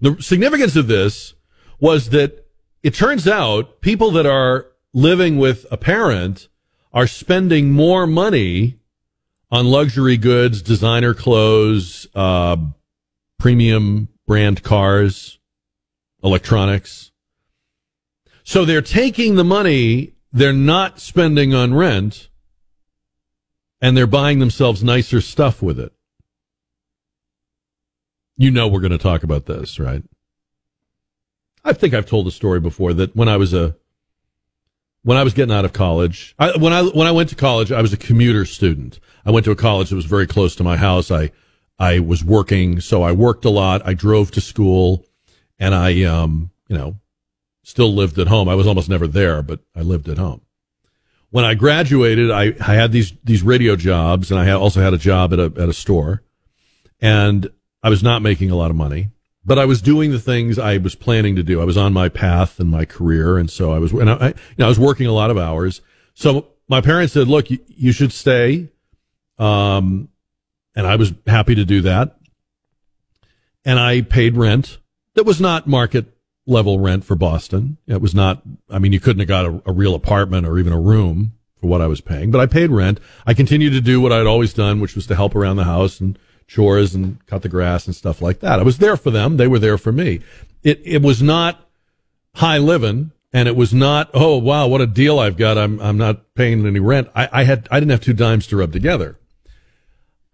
The 0.00 0.20
significance 0.20 0.76
of 0.76 0.88
this 0.88 1.34
was 1.80 2.10
that 2.10 2.46
it 2.82 2.94
turns 2.94 3.26
out 3.26 3.80
people 3.80 4.10
that 4.12 4.26
are 4.26 4.66
living 4.92 5.38
with 5.38 5.64
a 5.70 5.76
parent 5.76 6.48
are 6.92 7.06
spending 7.06 7.70
more 7.70 8.06
money 8.06 8.78
on 9.50 9.66
luxury 9.66 10.16
goods, 10.16 10.60
designer 10.60 11.14
clothes, 11.14 12.06
uh, 12.14 12.56
premium 13.38 14.08
brand 14.26 14.62
cars, 14.62 15.38
electronics. 16.22 17.10
So 18.44 18.64
they're 18.64 18.82
taking 18.82 19.36
the 19.36 19.44
money 19.44 20.14
they're 20.32 20.52
not 20.52 20.98
spending 20.98 21.52
on 21.52 21.74
rent 21.74 22.28
and 23.80 23.96
they're 23.96 24.06
buying 24.06 24.38
themselves 24.38 24.82
nicer 24.82 25.20
stuff 25.20 25.60
with 25.60 25.78
it. 25.78 25.92
You 28.38 28.50
know 28.50 28.66
we're 28.66 28.80
going 28.80 28.92
to 28.92 28.98
talk 28.98 29.22
about 29.22 29.44
this, 29.46 29.78
right? 29.78 30.02
I 31.64 31.72
think 31.74 31.92
I've 31.92 32.06
told 32.06 32.26
the 32.26 32.30
story 32.30 32.60
before 32.60 32.92
that 32.94 33.14
when 33.14 33.28
I 33.28 33.36
was 33.36 33.52
a 33.52 33.76
when 35.04 35.18
I 35.18 35.24
was 35.24 35.34
getting 35.34 35.54
out 35.54 35.64
of 35.64 35.72
college, 35.72 36.34
I, 36.38 36.56
when 36.56 36.72
I 36.72 36.82
when 36.82 37.06
I 37.06 37.12
went 37.12 37.28
to 37.28 37.34
college, 37.34 37.70
I 37.70 37.82
was 37.82 37.92
a 37.92 37.96
commuter 37.96 38.44
student. 38.44 39.00
I 39.26 39.30
went 39.30 39.44
to 39.44 39.50
a 39.50 39.56
college 39.56 39.90
that 39.90 39.96
was 39.96 40.06
very 40.06 40.26
close 40.26 40.56
to 40.56 40.64
my 40.64 40.76
house. 40.76 41.10
I 41.10 41.30
I 41.78 41.98
was 41.98 42.24
working, 42.24 42.80
so 42.80 43.02
I 43.02 43.12
worked 43.12 43.44
a 43.44 43.50
lot. 43.50 43.82
I 43.84 43.94
drove 43.94 44.30
to 44.32 44.40
school, 44.40 45.04
and 45.62 45.76
I 45.76 46.02
um 46.02 46.50
you 46.68 46.76
know 46.76 46.96
still 47.62 47.94
lived 47.94 48.18
at 48.18 48.26
home. 48.26 48.48
I 48.48 48.56
was 48.56 48.66
almost 48.66 48.88
never 48.88 49.06
there, 49.06 49.40
but 49.42 49.60
I 49.76 49.82
lived 49.82 50.08
at 50.08 50.18
home. 50.18 50.40
When 51.30 51.44
I 51.44 51.54
graduated, 51.54 52.30
I, 52.30 52.54
I 52.60 52.74
had 52.74 52.90
these 52.90 53.14
these 53.22 53.42
radio 53.42 53.76
jobs, 53.76 54.30
and 54.30 54.38
I 54.38 54.44
had, 54.44 54.56
also 54.56 54.80
had 54.80 54.92
a 54.92 54.98
job 54.98 55.32
at 55.32 55.38
a 55.38 55.52
at 55.56 55.68
a 55.68 55.72
store, 55.72 56.22
and 57.00 57.48
I 57.82 57.88
was 57.88 58.02
not 58.02 58.22
making 58.22 58.50
a 58.50 58.56
lot 58.56 58.70
of 58.70 58.76
money, 58.76 59.10
but 59.44 59.58
I 59.58 59.64
was 59.64 59.80
doing 59.80 60.10
the 60.10 60.18
things 60.18 60.58
I 60.58 60.78
was 60.78 60.96
planning 60.96 61.36
to 61.36 61.44
do. 61.44 61.60
I 61.60 61.64
was 61.64 61.76
on 61.76 61.92
my 61.92 62.08
path 62.08 62.58
in 62.58 62.66
my 62.66 62.84
career, 62.84 63.38
and 63.38 63.48
so 63.48 63.72
I 63.72 63.78
was 63.78 63.92
and 63.92 64.10
I, 64.10 64.28
you 64.28 64.34
know, 64.58 64.66
I 64.66 64.68
was 64.68 64.80
working 64.80 65.06
a 65.06 65.12
lot 65.12 65.30
of 65.30 65.38
hours. 65.38 65.80
So 66.14 66.48
my 66.68 66.80
parents 66.80 67.14
said, 67.14 67.28
"Look, 67.28 67.50
you, 67.50 67.60
you 67.68 67.92
should 67.92 68.12
stay," 68.12 68.68
um, 69.38 70.08
and 70.74 70.88
I 70.88 70.96
was 70.96 71.14
happy 71.26 71.54
to 71.54 71.64
do 71.64 71.82
that. 71.82 72.18
And 73.64 73.78
I 73.78 74.00
paid 74.02 74.36
rent 74.36 74.78
that 75.14 75.24
was 75.24 75.40
not 75.40 75.66
market 75.66 76.06
level 76.46 76.78
rent 76.78 77.04
for 77.04 77.14
Boston. 77.14 77.78
It 77.86 78.00
was 78.00 78.14
not, 78.14 78.42
I 78.68 78.78
mean, 78.78 78.92
you 78.92 79.00
couldn't 79.00 79.20
have 79.20 79.28
got 79.28 79.46
a, 79.46 79.62
a, 79.66 79.72
real 79.72 79.94
apartment 79.94 80.46
or 80.46 80.58
even 80.58 80.72
a 80.72 80.80
room 80.80 81.34
for 81.60 81.68
what 81.68 81.80
I 81.80 81.86
was 81.86 82.00
paying, 82.00 82.30
but 82.30 82.40
I 82.40 82.46
paid 82.46 82.70
rent. 82.70 82.98
I 83.26 83.34
continued 83.34 83.70
to 83.70 83.80
do 83.80 84.00
what 84.00 84.12
I'd 84.12 84.26
always 84.26 84.52
done, 84.52 84.80
which 84.80 84.96
was 84.96 85.06
to 85.06 85.14
help 85.14 85.36
around 85.36 85.56
the 85.56 85.64
house 85.64 86.00
and 86.00 86.18
chores 86.48 86.94
and 86.94 87.24
cut 87.26 87.42
the 87.42 87.48
grass 87.48 87.86
and 87.86 87.94
stuff 87.94 88.20
like 88.20 88.40
that. 88.40 88.58
I 88.58 88.64
was 88.64 88.78
there 88.78 88.96
for 88.96 89.10
them. 89.10 89.36
They 89.36 89.46
were 89.46 89.60
there 89.60 89.78
for 89.78 89.92
me. 89.92 90.20
It, 90.62 90.80
it 90.84 91.02
was 91.02 91.22
not 91.22 91.68
high 92.34 92.58
living 92.58 93.12
and 93.32 93.48
it 93.48 93.56
was 93.56 93.72
not, 93.72 94.10
oh, 94.12 94.36
wow, 94.36 94.66
what 94.66 94.80
a 94.80 94.86
deal 94.86 95.18
I've 95.18 95.36
got. 95.36 95.56
I'm, 95.56 95.80
I'm 95.80 95.96
not 95.96 96.34
paying 96.34 96.66
any 96.66 96.80
rent. 96.80 97.08
I, 97.14 97.28
I 97.32 97.44
had, 97.44 97.68
I 97.70 97.78
didn't 97.78 97.92
have 97.92 98.00
two 98.00 98.12
dimes 98.12 98.46
to 98.48 98.56
rub 98.56 98.72
together. 98.72 99.18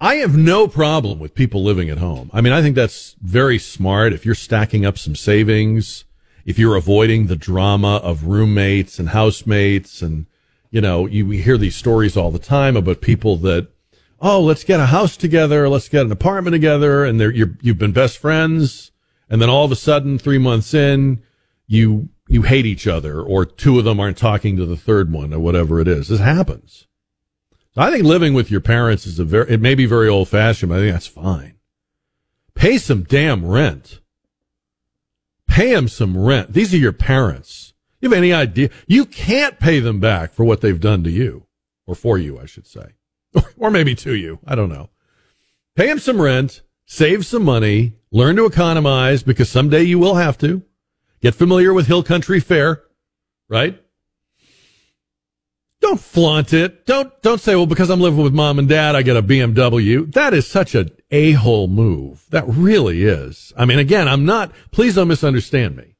I 0.01 0.17
have 0.17 0.37
no 0.37 0.69
problem 0.69 1.19
with 1.19 1.35
people 1.35 1.65
living 1.65 1.91
at 1.91 1.99
home. 1.99 2.31
I 2.33 2.41
mean, 2.41 2.53
I 2.53 2.63
think 2.63 2.77
that's 2.77 3.17
very 3.21 3.59
smart. 3.59 4.13
If 4.13 4.25
you're 4.25 4.35
stacking 4.37 4.87
up 4.87 4.97
some 4.97 5.17
savings, 5.17 6.05
if 6.45 6.57
you're 6.59 6.77
avoiding 6.77 7.27
the 7.27 7.37
drama 7.37 7.97
of 7.97 8.25
roommates 8.25 9.01
and 9.01 9.09
housemates, 9.09 10.01
and 10.01 10.27
you 10.71 10.81
know, 10.81 11.07
you 11.07 11.29
hear 11.31 11.59
these 11.59 11.75
stories 11.75 12.17
all 12.17 12.31
the 12.31 12.39
time 12.39 12.77
about 12.77 13.01
people 13.01 13.37
that, 13.39 13.69
oh, 14.21 14.41
let's 14.41 14.65
get 14.65 14.79
a 14.79 14.87
house 14.87 15.17
together, 15.17 15.69
let's 15.69 15.89
get 15.89 16.07
an 16.07 16.13
apartment 16.13 16.55
together, 16.55 17.05
and 17.05 17.21
they're 17.21 17.33
you're, 17.33 17.59
you've 17.61 17.79
been 17.79 17.93
best 17.93 18.19
friends, 18.19 18.93
and 19.29 19.43
then 19.43 19.51
all 19.51 19.65
of 19.65 19.73
a 19.73 19.77
sudden, 19.77 20.17
three 20.17 20.39
months 20.39 20.75
in, 20.75 21.23
you 21.67 22.09
you 22.29 22.43
hate 22.43 22.67
each 22.67 22.87
other, 22.87 23.21
or 23.21 23.45
two 23.45 23.79
of 23.79 23.85
them 23.85 23.99
aren't 23.99 24.17
talking 24.17 24.57
to 24.57 24.67
the 24.67 24.77
third 24.77 25.13
one, 25.13 25.35
or 25.35 25.41
whatever 25.41 25.81
it 25.81 25.89
is. 25.89 26.09
This 26.09 26.21
happens. 26.21 26.88
I 27.79 27.91
think 27.91 28.05
living 28.05 28.35
with 28.35 28.51
your 28.51 28.61
parents 28.61 29.07
is 29.07 29.19
a 29.19 29.25
very, 29.25 29.51
it 29.51 29.61
may 29.61 29.75
be 29.75 29.87
very 29.87 30.09
old 30.09 30.29
fashioned, 30.29 30.71
but 30.71 30.79
I 30.79 30.83
think 30.83 30.93
that's 30.93 31.07
fine. 31.07 31.55
Pay 32.55 32.79
some 32.79 33.05
damn 33.05 33.47
rent. 33.47 34.01
Pay 35.47 35.75
them 35.75 35.89
some 35.89 36.19
rent. 36.19 36.53
These 36.53 36.75
are 36.75 36.79
your 36.79 36.93
parents. 36.93 37.73
You 38.01 38.09
have 38.09 38.19
any 38.19 38.33
idea? 38.33 38.71
You 38.87 39.05
can't 39.05 39.59
pay 39.59 39.81
them 39.81 40.01
back 40.01 40.33
for 40.33 40.45
what 40.45 40.61
they've 40.61 40.81
done 40.81 41.05
to 41.05 41.11
you, 41.11 41.47
or 41.87 41.95
for 41.95 42.19
you, 42.19 42.39
I 42.39 42.47
should 42.47 42.67
say, 42.67 42.95
or 43.57 43.71
maybe 43.71 43.95
to 43.97 44.15
you. 44.15 44.41
I 44.47 44.55
don't 44.55 44.69
know. 44.69 44.91
Pay 45.75 45.87
them 45.87 45.99
some 45.99 46.21
rent, 46.21 46.63
save 46.85 47.27
some 47.27 47.45
money, 47.45 47.95
learn 48.11 48.37
to 48.37 48.47
economize 48.47 49.23
because 49.23 49.49
someday 49.49 49.83
you 49.83 49.99
will 49.99 50.17
have 50.17 50.39
to. 50.39 50.63
Get 51.21 51.35
familiar 51.35 51.73
with 51.73 51.87
Hill 51.87 52.03
Country 52.03 52.41
Fare, 52.41 52.83
right? 53.49 53.83
Don't 55.81 56.01
flaunt 56.01 56.53
it. 56.53 56.87
Don't 56.87 57.13
don't 57.23 57.41
say, 57.41 57.55
well, 57.55 57.67
because 57.67 57.91
I'm 57.91 58.01
living 58.01 58.23
with 58.23 58.35
mom 58.35 58.59
and 58.59 58.69
dad, 58.69 58.97
I 58.97 59.03
get 59.03 59.17
a 59.17 59.23
BMW. 59.23 60.13
That 60.13 60.35
is 60.35 60.47
such 60.47 60.75
a 60.75 60.91
a 61.11 61.33
hole 61.33 61.69
move. 61.69 62.27
That 62.31 62.45
really 62.47 63.05
is. 63.05 63.53
I 63.57 63.65
mean, 63.65 63.79
again, 63.79 64.09
I'm 64.09 64.25
not. 64.25 64.53
Please 64.73 64.97
don't 64.97 65.09
misunderstand 65.09 65.77
me. 65.77 65.95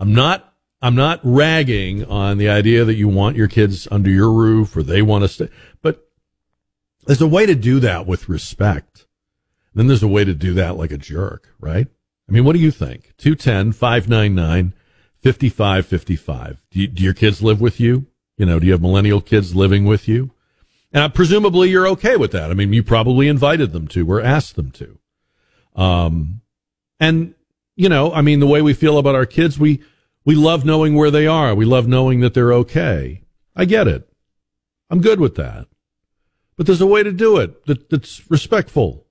I'm 0.00 0.14
not 0.14 0.52
I'm 0.82 0.94
not 0.94 1.20
ragging 1.22 2.04
on 2.04 2.38
the 2.38 2.48
idea 2.48 2.84
that 2.84 2.94
you 2.94 3.08
want 3.08 3.36
your 3.36 3.48
kids 3.48 3.88
under 3.90 4.10
your 4.10 4.32
roof 4.32 4.76
or 4.76 4.82
they 4.82 5.02
want 5.02 5.24
to 5.24 5.28
stay, 5.28 5.48
but 5.82 6.08
there's 7.06 7.22
a 7.22 7.26
way 7.26 7.46
to 7.46 7.54
do 7.54 7.80
that 7.80 8.06
with 8.06 8.28
respect. 8.28 9.06
Then 9.74 9.86
there's 9.86 10.02
a 10.02 10.08
way 10.08 10.24
to 10.24 10.34
do 10.34 10.54
that 10.54 10.76
like 10.76 10.90
a 10.90 10.98
jerk, 10.98 11.54
right? 11.60 11.86
I 12.28 12.32
mean, 12.32 12.44
what 12.44 12.54
do 12.54 12.58
you 12.58 12.70
think? 12.70 13.14
210 13.18 13.72
599 13.72 14.74
5555. 15.22 16.62
Do 16.70 16.86
do 16.86 17.02
your 17.02 17.14
kids 17.14 17.42
live 17.42 17.60
with 17.60 17.78
you? 17.80 18.06
You 18.38 18.46
know, 18.46 18.58
do 18.58 18.66
you 18.66 18.72
have 18.72 18.80
millennial 18.80 19.20
kids 19.20 19.54
living 19.54 19.84
with 19.84 20.08
you? 20.08 20.30
And 20.92 21.12
presumably 21.12 21.68
you're 21.68 21.88
okay 21.88 22.16
with 22.16 22.32
that. 22.32 22.50
I 22.50 22.54
mean, 22.54 22.72
you 22.72 22.82
probably 22.82 23.28
invited 23.28 23.72
them 23.72 23.86
to 23.88 24.10
or 24.10 24.22
asked 24.22 24.56
them 24.56 24.70
to. 24.72 24.98
Um, 25.76 26.40
and 26.98 27.34
you 27.78 27.88
know, 27.88 28.12
I 28.12 28.22
mean, 28.22 28.40
the 28.40 28.46
way 28.46 28.60
we 28.60 28.74
feel 28.74 28.98
about 28.98 29.14
our 29.14 29.24
kids, 29.24 29.56
we, 29.56 29.80
we 30.24 30.34
love 30.34 30.64
knowing 30.64 30.94
where 30.94 31.12
they 31.12 31.28
are. 31.28 31.54
We 31.54 31.64
love 31.64 31.86
knowing 31.86 32.18
that 32.20 32.34
they're 32.34 32.52
okay. 32.52 33.22
I 33.54 33.66
get 33.66 33.86
it. 33.86 34.12
I'm 34.90 35.00
good 35.00 35.20
with 35.20 35.36
that. 35.36 35.68
But 36.56 36.66
there's 36.66 36.80
a 36.80 36.88
way 36.88 37.04
to 37.04 37.12
do 37.12 37.36
it 37.36 37.66
that, 37.66 37.88
that's 37.88 38.28
respectful. 38.28 39.06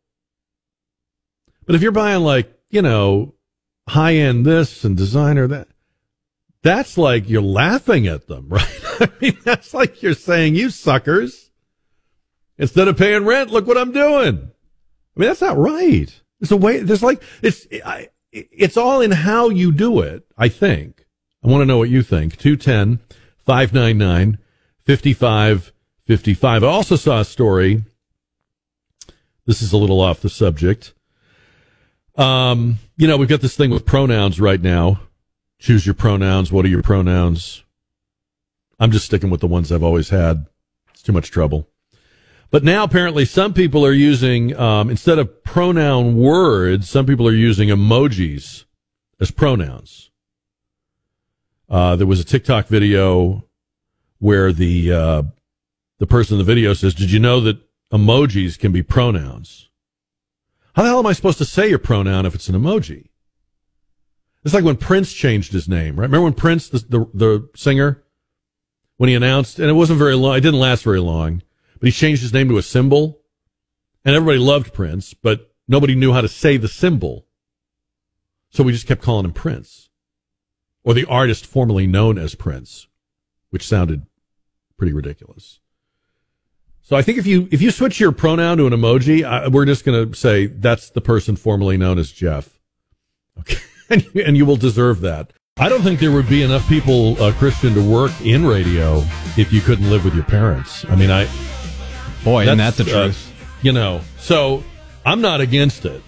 But 1.65 1.75
if 1.75 1.82
you're 1.82 1.93
buying 1.93 2.23
like, 2.23 2.53
you 2.69 2.82
know, 2.82 3.36
high 3.88 4.15
end 4.15 4.45
this 4.45 4.84
and 4.84 4.97
designer 4.97 5.47
that, 5.47 5.69
that's 6.61 6.97
like 6.97 7.30
you're 7.30 7.41
laughing 7.41 8.05
at 8.05 8.28
them, 8.28 8.47
right? 8.49 8.84
I 9.01 9.09
mean, 9.21 9.37
that's 9.43 9.73
like 9.73 10.01
you're 10.01 10.13
saying, 10.13 10.55
you 10.55 10.69
suckers. 10.69 11.51
Instead 12.57 12.87
of 12.87 12.97
paying 12.97 13.25
rent, 13.25 13.51
look 13.51 13.67
what 13.67 13.77
I'm 13.77 13.91
doing. 13.91 14.51
I 15.15 15.19
mean, 15.19 15.29
that's 15.29 15.41
not 15.41 15.57
right. 15.57 16.21
There's 16.39 16.51
a 16.51 16.57
way, 16.57 16.79
there's 16.79 17.03
like, 17.03 17.21
it's, 17.41 17.67
I, 17.85 18.09
it's 18.31 18.77
all 18.77 19.01
in 19.01 19.11
how 19.11 19.49
you 19.49 19.71
do 19.71 20.01
it, 20.01 20.25
I 20.37 20.49
think. 20.49 21.05
I 21.43 21.49
want 21.49 21.61
to 21.61 21.65
know 21.65 21.77
what 21.77 21.89
you 21.89 22.01
think. 22.03 22.37
210 22.37 22.99
599 23.45 24.37
5555. 24.85 26.63
I 26.63 26.67
also 26.67 26.95
saw 26.95 27.19
a 27.19 27.25
story. 27.25 27.83
This 29.45 29.61
is 29.61 29.71
a 29.71 29.77
little 29.77 30.01
off 30.01 30.21
the 30.21 30.29
subject. 30.29 30.93
Um, 32.15 32.79
you 32.97 33.07
know, 33.07 33.17
we've 33.17 33.29
got 33.29 33.41
this 33.41 33.55
thing 33.55 33.69
with 33.69 33.85
pronouns 33.85 34.41
right 34.41 34.61
now. 34.61 35.01
Choose 35.59 35.85
your 35.85 35.95
pronouns. 35.95 36.51
What 36.51 36.65
are 36.65 36.69
your 36.69 36.83
pronouns? 36.83 37.63
I'm 38.80 38.91
just 38.91 39.05
sticking 39.05 39.30
with 39.30 39.41
the 39.41 39.47
ones 39.47 39.71
I've 39.71 39.84
always 39.84 40.09
had. 40.09 40.45
It's 40.91 41.01
too 41.01 41.11
much 41.11 41.32
trouble. 41.32 41.67
But 42.49 42.63
now 42.63 42.84
apparently 42.84 43.25
some 43.25 43.53
people 43.53 43.86
are 43.86 43.93
using, 43.93 44.55
um, 44.55 44.89
instead 44.89 45.19
of 45.19 45.43
pronoun 45.43 46.15
words, 46.15 46.89
some 46.89 47.05
people 47.05 47.28
are 47.28 47.34
using 47.34 47.69
emojis 47.69 48.65
as 49.19 49.32
pronouns. 49.32 50.11
Uh, 51.69 51.95
there 51.97 52.07
was 52.07 52.19
a 52.19 52.23
TikTok 52.23 52.67
video 52.67 53.43
where 54.19 54.53
the, 54.53 54.93
uh, 54.93 55.23
the 55.99 56.07
person 56.07 56.36
in 56.36 56.38
the 56.38 56.45
video 56.45 56.73
says, 56.73 56.93
did 56.93 57.11
you 57.11 57.19
know 57.19 57.41
that 57.41 57.59
emojis 57.91 58.57
can 58.57 58.71
be 58.71 58.82
pronouns? 58.82 59.69
How 60.75 60.84
the 60.84 60.89
hell 60.89 60.99
am 60.99 61.07
I 61.07 61.13
supposed 61.13 61.39
to 61.39 61.45
say 61.45 61.69
your 61.69 61.80
pronoun 61.80 62.25
if 62.25 62.36
it's 62.36 62.47
an 62.47 62.55
emoji? 62.55 63.09
It's 64.45 64.53
like 64.53 64.63
when 64.63 64.78
Prince 64.78 65.11
changed 65.11 65.51
his 65.51 65.67
name, 65.67 65.95
right? 65.95 66.05
Remember 66.05 66.23
when 66.23 66.34
Prince, 66.34 66.69
the, 66.69 66.80
the, 66.80 67.09
the 67.13 67.49
singer, 67.55 68.03
when 68.97 69.09
he 69.09 69.15
announced, 69.15 69.59
and 69.59 69.69
it 69.69 69.73
wasn't 69.73 69.99
very 69.99 70.15
long, 70.15 70.37
it 70.37 70.41
didn't 70.41 70.59
last 70.59 70.83
very 70.83 70.99
long 70.99 71.41
but 71.79 71.87
he 71.87 71.91
changed 71.91 72.21
his 72.21 72.33
name 72.33 72.49
to 72.49 72.57
a 72.57 72.63
symbol. 72.63 73.19
And 74.03 74.15
everybody 74.15 74.39
loved 74.39 74.73
Prince, 74.73 75.13
but 75.13 75.51
nobody 75.67 75.95
knew 75.95 76.13
how 76.13 76.21
to 76.21 76.27
say 76.27 76.57
the 76.57 76.67
symbol. 76.67 77.25
So 78.49 78.63
we 78.63 78.71
just 78.71 78.87
kept 78.87 79.01
calling 79.01 79.25
him 79.25 79.33
Prince. 79.33 79.89
Or 80.83 80.93
the 80.93 81.05
artist 81.05 81.45
formerly 81.45 81.85
known 81.85 82.17
as 82.17 82.35
Prince, 82.35 82.87
which 83.49 83.67
sounded 83.67 84.05
pretty 84.77 84.93
ridiculous. 84.93 85.59
So 86.81 86.95
I 86.95 87.01
think 87.01 87.17
if 87.17 87.27
you 87.27 87.49
if 87.51 87.61
you 87.61 87.71
switch 87.71 87.99
your 87.99 88.13
pronoun 88.13 88.59
to 88.59 88.67
an 88.67 88.71
emoji, 88.71 89.25
I, 89.25 89.49
we're 89.49 89.65
just 89.65 89.83
going 89.83 90.09
to 90.09 90.17
say 90.17 90.45
that's 90.45 90.89
the 90.89 91.01
person 91.01 91.35
formerly 91.35 91.75
known 91.75 91.99
as 91.99 92.13
Jeff. 92.13 92.61
Okay, 93.39 93.57
and, 93.89 94.05
you, 94.13 94.23
and 94.23 94.37
you 94.37 94.45
will 94.45 94.55
deserve 94.55 95.01
that. 95.01 95.33
I 95.60 95.70
don't 95.70 95.82
think 95.82 95.99
there 95.99 96.12
would 96.12 96.30
be 96.30 96.43
enough 96.43 96.68
people, 96.70 97.22
uh, 97.22 97.32
Christian, 97.34 97.74
to 97.74 97.82
work 97.82 98.12
in 98.22 98.45
radio 98.45 98.99
if 99.38 99.51
you 99.51 99.60
couldn't 99.62 99.89
live 99.89 100.05
with 100.05 100.14
your 100.14 100.24
parents. 100.24 100.86
I 100.86 100.95
mean, 100.95 101.10
I 101.10 101.28
Boy, 102.24 102.43
isn't 102.43 102.58
that 102.60 102.76
the 102.76 102.84
uh, 102.84 103.03
truth? 103.05 103.58
you 103.64 103.72
know, 103.72 104.01
so 104.20 104.64
I'm 105.05 105.20
not 105.22 105.41
against 105.41 105.86
it. 105.86 106.01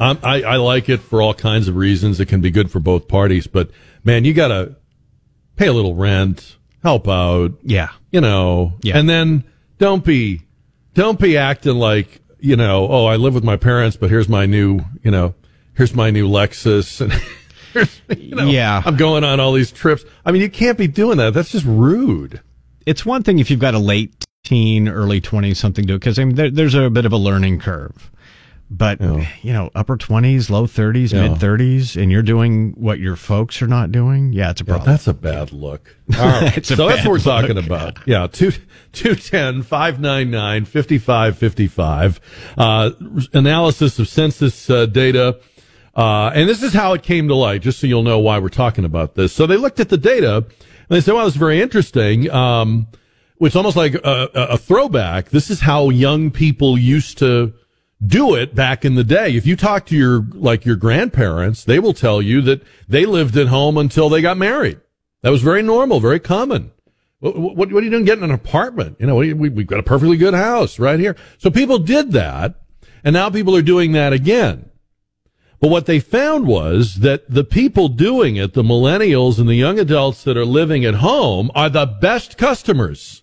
I'm, 0.00 0.18
I, 0.22 0.42
I 0.42 0.56
like 0.56 0.88
it 0.88 0.98
for 0.98 1.20
all 1.20 1.34
kinds 1.34 1.66
of 1.68 1.74
reasons. 1.76 2.20
It 2.20 2.26
can 2.26 2.40
be 2.40 2.50
good 2.52 2.70
for 2.70 2.78
both 2.78 3.08
parties, 3.08 3.46
but 3.48 3.70
man, 4.04 4.24
you 4.24 4.32
got 4.32 4.48
to 4.48 4.76
pay 5.56 5.66
a 5.66 5.72
little 5.72 5.94
rent, 5.96 6.56
help 6.82 7.08
out. 7.08 7.52
Yeah. 7.62 7.88
You 8.12 8.20
know, 8.20 8.74
Yeah. 8.82 8.96
and 8.96 9.08
then 9.08 9.42
don't 9.78 10.04
be, 10.04 10.42
don't 10.94 11.18
be 11.18 11.36
acting 11.36 11.74
like, 11.76 12.20
you 12.38 12.54
know, 12.56 12.86
oh, 12.88 13.06
I 13.06 13.16
live 13.16 13.34
with 13.34 13.44
my 13.44 13.56
parents, 13.56 13.96
but 13.96 14.08
here's 14.08 14.28
my 14.28 14.46
new, 14.46 14.80
you 15.02 15.10
know, 15.10 15.34
here's 15.74 15.94
my 15.94 16.10
new 16.10 16.28
Lexus 16.28 17.00
and 17.00 17.12
you 18.18 18.34
know, 18.34 18.46
Yeah. 18.48 18.82
I'm 18.84 18.96
going 18.96 19.24
on 19.24 19.40
all 19.40 19.52
these 19.52 19.72
trips. 19.72 20.04
I 20.24 20.32
mean, 20.32 20.42
you 20.42 20.50
can't 20.50 20.78
be 20.78 20.86
doing 20.86 21.18
that. 21.18 21.34
That's 21.34 21.50
just 21.52 21.66
rude. 21.66 22.40
It's 22.86 23.04
one 23.06 23.22
thing 23.22 23.38
if 23.38 23.50
you've 23.50 23.60
got 23.60 23.74
a 23.74 23.78
late 23.78 24.24
teen, 24.44 24.88
early 24.88 25.20
20s, 25.20 25.56
something 25.56 25.86
to 25.86 25.94
it, 25.94 25.98
because 26.00 26.18
I 26.18 26.24
mean, 26.24 26.36
there, 26.36 26.50
there's 26.50 26.74
a 26.74 26.90
bit 26.90 27.06
of 27.06 27.12
a 27.12 27.16
learning 27.16 27.60
curve. 27.60 28.10
But, 28.70 28.98
you 29.42 29.52
know, 29.52 29.70
upper 29.74 29.96
20s, 29.96 30.48
low 30.50 30.66
30s, 30.66 31.12
Yeah. 31.12 31.28
mid 31.28 31.38
30s, 31.38 32.00
and 32.00 32.10
you're 32.10 32.22
doing 32.22 32.72
what 32.76 32.98
your 32.98 33.14
folks 33.14 33.60
are 33.62 33.66
not 33.66 33.92
doing, 33.92 34.32
yeah, 34.32 34.50
it's 34.50 34.62
a 34.62 34.64
Yeah, 34.64 34.68
problem. 34.76 34.90
that's 34.90 35.06
a 35.06 35.14
bad 35.14 35.52
look. 35.52 35.94
All 36.18 36.24
right. 36.26 36.64
So 36.64 36.88
that's 36.88 37.04
what 37.06 37.12
we're 37.12 37.18
talking 37.18 37.58
about. 37.58 37.98
Yeah. 38.06 38.26
Two, 38.26 38.52
210 38.92 39.62
599 39.62 40.64
5555. 40.64 42.20
Uh, 42.56 42.90
analysis 43.32 43.98
of 43.98 44.08
census 44.08 44.68
uh, 44.70 44.86
data. 44.86 45.38
Uh, 45.96 46.30
and 46.34 46.48
this 46.48 46.62
is 46.62 46.72
how 46.72 46.92
it 46.92 47.02
came 47.02 47.28
to 47.28 47.34
light, 47.34 47.62
just 47.62 47.78
so 47.78 47.86
you'll 47.86 48.02
know 48.02 48.18
why 48.18 48.38
we're 48.38 48.48
talking 48.48 48.84
about 48.84 49.14
this. 49.14 49.32
So 49.32 49.46
they 49.46 49.56
looked 49.56 49.78
at 49.78 49.88
the 49.88 49.96
data 49.96 50.36
and 50.38 50.46
they 50.88 51.00
said, 51.00 51.14
well, 51.14 51.26
it's 51.26 51.36
very 51.36 51.60
interesting. 51.60 52.30
Um, 52.30 52.88
it's 53.40 53.56
almost 53.56 53.76
like 53.76 53.94
a, 53.94 54.30
a 54.34 54.58
throwback. 54.58 55.30
This 55.30 55.50
is 55.50 55.60
how 55.60 55.90
young 55.90 56.30
people 56.30 56.76
used 56.78 57.18
to 57.18 57.52
do 58.04 58.34
it 58.34 58.54
back 58.54 58.84
in 58.84 58.96
the 58.96 59.04
day. 59.04 59.34
If 59.34 59.46
you 59.46 59.56
talk 59.56 59.86
to 59.86 59.96
your, 59.96 60.26
like 60.32 60.64
your 60.64 60.76
grandparents, 60.76 61.64
they 61.64 61.78
will 61.78 61.94
tell 61.94 62.20
you 62.20 62.40
that 62.42 62.62
they 62.88 63.06
lived 63.06 63.36
at 63.36 63.48
home 63.48 63.78
until 63.78 64.08
they 64.08 64.20
got 64.20 64.36
married. 64.36 64.80
That 65.22 65.30
was 65.30 65.42
very 65.42 65.62
normal, 65.62 66.00
very 66.00 66.20
common. 66.20 66.72
What, 67.20 67.38
what, 67.38 67.56
what 67.56 67.72
are 67.72 67.82
you 67.82 67.90
doing 67.90 68.04
getting 68.04 68.24
an 68.24 68.30
apartment? 68.30 68.96
You 68.98 69.06
know, 69.06 69.16
we- 69.16 69.32
we've 69.32 69.66
got 69.66 69.78
a 69.78 69.84
perfectly 69.84 70.16
good 70.16 70.34
house 70.34 70.78
right 70.78 70.98
here. 70.98 71.16
So 71.38 71.50
people 71.50 71.78
did 71.78 72.12
that. 72.12 72.56
And 73.04 73.12
now 73.14 73.30
people 73.30 73.54
are 73.54 73.62
doing 73.62 73.92
that 73.92 74.12
again. 74.12 74.70
But 75.64 75.70
what 75.70 75.86
they 75.86 75.98
found 75.98 76.46
was 76.46 76.96
that 76.96 77.24
the 77.26 77.42
people 77.42 77.88
doing 77.88 78.36
it, 78.36 78.52
the 78.52 78.62
millennials 78.62 79.38
and 79.38 79.48
the 79.48 79.54
young 79.54 79.78
adults 79.78 80.22
that 80.24 80.36
are 80.36 80.44
living 80.44 80.84
at 80.84 80.96
home 80.96 81.50
are 81.54 81.70
the 81.70 81.86
best 81.86 82.36
customers 82.36 83.22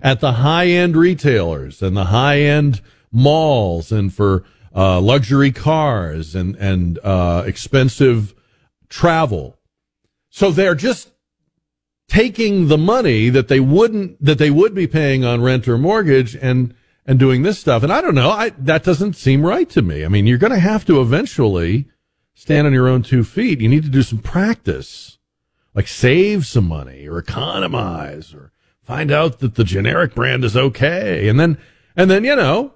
at 0.00 0.20
the 0.20 0.34
high 0.34 0.68
end 0.68 0.96
retailers 0.96 1.82
and 1.82 1.96
the 1.96 2.04
high 2.04 2.42
end 2.42 2.80
malls 3.10 3.90
and 3.90 4.14
for 4.14 4.44
uh, 4.72 5.00
luxury 5.00 5.50
cars 5.50 6.36
and, 6.36 6.54
and 6.58 7.00
uh, 7.02 7.42
expensive 7.44 8.36
travel. 8.88 9.58
So 10.28 10.52
they're 10.52 10.76
just 10.76 11.10
taking 12.06 12.68
the 12.68 12.78
money 12.78 13.30
that 13.30 13.48
they 13.48 13.58
wouldn't 13.58 14.24
that 14.24 14.38
they 14.38 14.52
would 14.52 14.76
be 14.76 14.86
paying 14.86 15.24
on 15.24 15.42
rent 15.42 15.66
or 15.66 15.76
mortgage 15.76 16.36
and 16.36 16.72
and 17.06 17.18
doing 17.18 17.42
this 17.42 17.58
stuff. 17.58 17.82
And 17.82 17.92
I 17.92 18.00
don't 18.00 18.14
know, 18.14 18.30
I 18.30 18.50
that 18.58 18.84
doesn't 18.84 19.14
seem 19.14 19.44
right 19.44 19.68
to 19.70 19.82
me. 19.82 20.04
I 20.04 20.08
mean, 20.08 20.26
you're 20.26 20.38
going 20.38 20.52
to 20.52 20.58
have 20.58 20.84
to 20.86 21.00
eventually 21.00 21.86
stand 22.34 22.66
on 22.66 22.72
your 22.72 22.88
own 22.88 23.02
two 23.02 23.24
feet. 23.24 23.60
You 23.60 23.68
need 23.68 23.84
to 23.84 23.90
do 23.90 24.02
some 24.02 24.18
practice, 24.18 25.18
like 25.74 25.88
save 25.88 26.46
some 26.46 26.66
money 26.66 27.08
or 27.08 27.18
economize 27.18 28.34
or 28.34 28.52
find 28.82 29.10
out 29.10 29.40
that 29.40 29.54
the 29.54 29.64
generic 29.64 30.14
brand 30.14 30.44
is 30.44 30.56
okay, 30.56 31.28
and 31.28 31.38
then 31.38 31.58
and 31.96 32.10
then 32.10 32.24
you 32.24 32.36
know, 32.36 32.74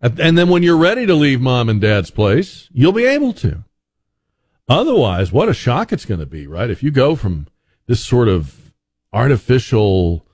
and 0.00 0.36
then 0.36 0.48
when 0.48 0.62
you're 0.62 0.76
ready 0.76 1.06
to 1.06 1.14
leave 1.14 1.40
mom 1.40 1.68
and 1.68 1.80
dad's 1.80 2.10
place, 2.10 2.68
you'll 2.72 2.92
be 2.92 3.06
able 3.06 3.32
to. 3.34 3.64
Otherwise, 4.68 5.30
what 5.30 5.48
a 5.48 5.54
shock 5.54 5.92
it's 5.92 6.06
going 6.06 6.20
to 6.20 6.26
be, 6.26 6.46
right? 6.46 6.70
If 6.70 6.82
you 6.82 6.90
go 6.90 7.16
from 7.16 7.48
this 7.86 8.04
sort 8.04 8.28
of 8.28 8.72
artificial 9.12 10.26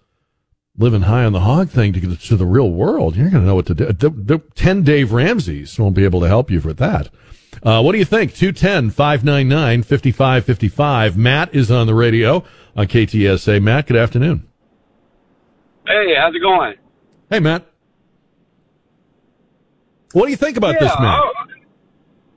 living 0.81 1.03
high 1.03 1.25
on 1.25 1.33
the 1.33 1.41
hog 1.41 1.69
thing 1.69 1.93
to, 1.93 2.01
get 2.01 2.19
to 2.21 2.37
the 2.37 2.47
real 2.47 2.71
world, 2.71 3.15
you're 3.15 3.31
going 3.31 3.43
to 3.43 3.47
know 3.47 3.55
what 3.55 3.67
to 3.67 3.75
do. 3.75 3.87
The, 3.93 4.11
the 4.11 4.39
10 4.55 4.83
Dave 4.83 5.13
Ramseys 5.13 5.79
won't 5.79 5.95
be 5.95 6.05
able 6.05 6.21
to 6.21 6.29
help 6.29 6.51
you 6.51 6.61
for 6.61 6.73
that. 6.73 7.11
Uh, 7.63 7.83
what 7.83 7.93
do 7.93 7.99
you 7.99 8.05
think? 8.05 8.35
210 8.35 8.91
599 8.91 9.83
5555. 9.83 11.17
Matt 11.17 11.55
is 11.55 11.71
on 11.71 11.87
the 11.87 11.95
radio 11.95 12.43
on 12.75 12.87
KTSA. 12.87 13.63
Matt, 13.63 13.87
good 13.87 13.97
afternoon. 13.97 14.49
Hey, 15.87 16.15
how's 16.17 16.35
it 16.35 16.41
going? 16.41 16.75
Hey, 17.29 17.41
Matt. 17.41 17.67
What 20.13 20.25
do 20.25 20.31
you 20.31 20.37
think 20.37 20.57
about 20.57 20.75
yeah, 20.75 20.81
this, 20.81 20.93
Matt? 20.99 21.21
I- 21.21 21.33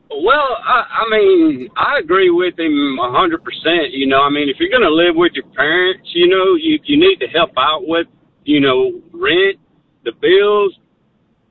Well, 0.10 0.58
I, 0.64 1.06
I 1.06 1.10
mean, 1.10 1.70
I 1.76 1.98
agree 2.00 2.30
with 2.30 2.60
him 2.60 3.00
a 3.02 3.12
hundred 3.12 3.44
percent. 3.44 3.92
You 3.92 4.06
know, 4.08 4.22
I 4.22 4.30
mean, 4.30 4.48
if 4.50 4.58
you're 4.60 4.70
going 4.70 4.84
to 4.84 4.94
live 4.94 5.16
with 5.16 5.32
your 5.34 5.46
parents, 5.56 6.10
you 6.14 6.28
know, 6.28 6.56
you 6.56 6.80
you 6.84 7.00
need 7.00 7.18
to 7.20 7.28
help 7.28 7.52
out 7.58 7.88
with, 7.88 8.08
you 8.46 8.60
know, 8.60 9.02
rent, 9.12 9.58
the 10.06 10.12
bills. 10.22 10.78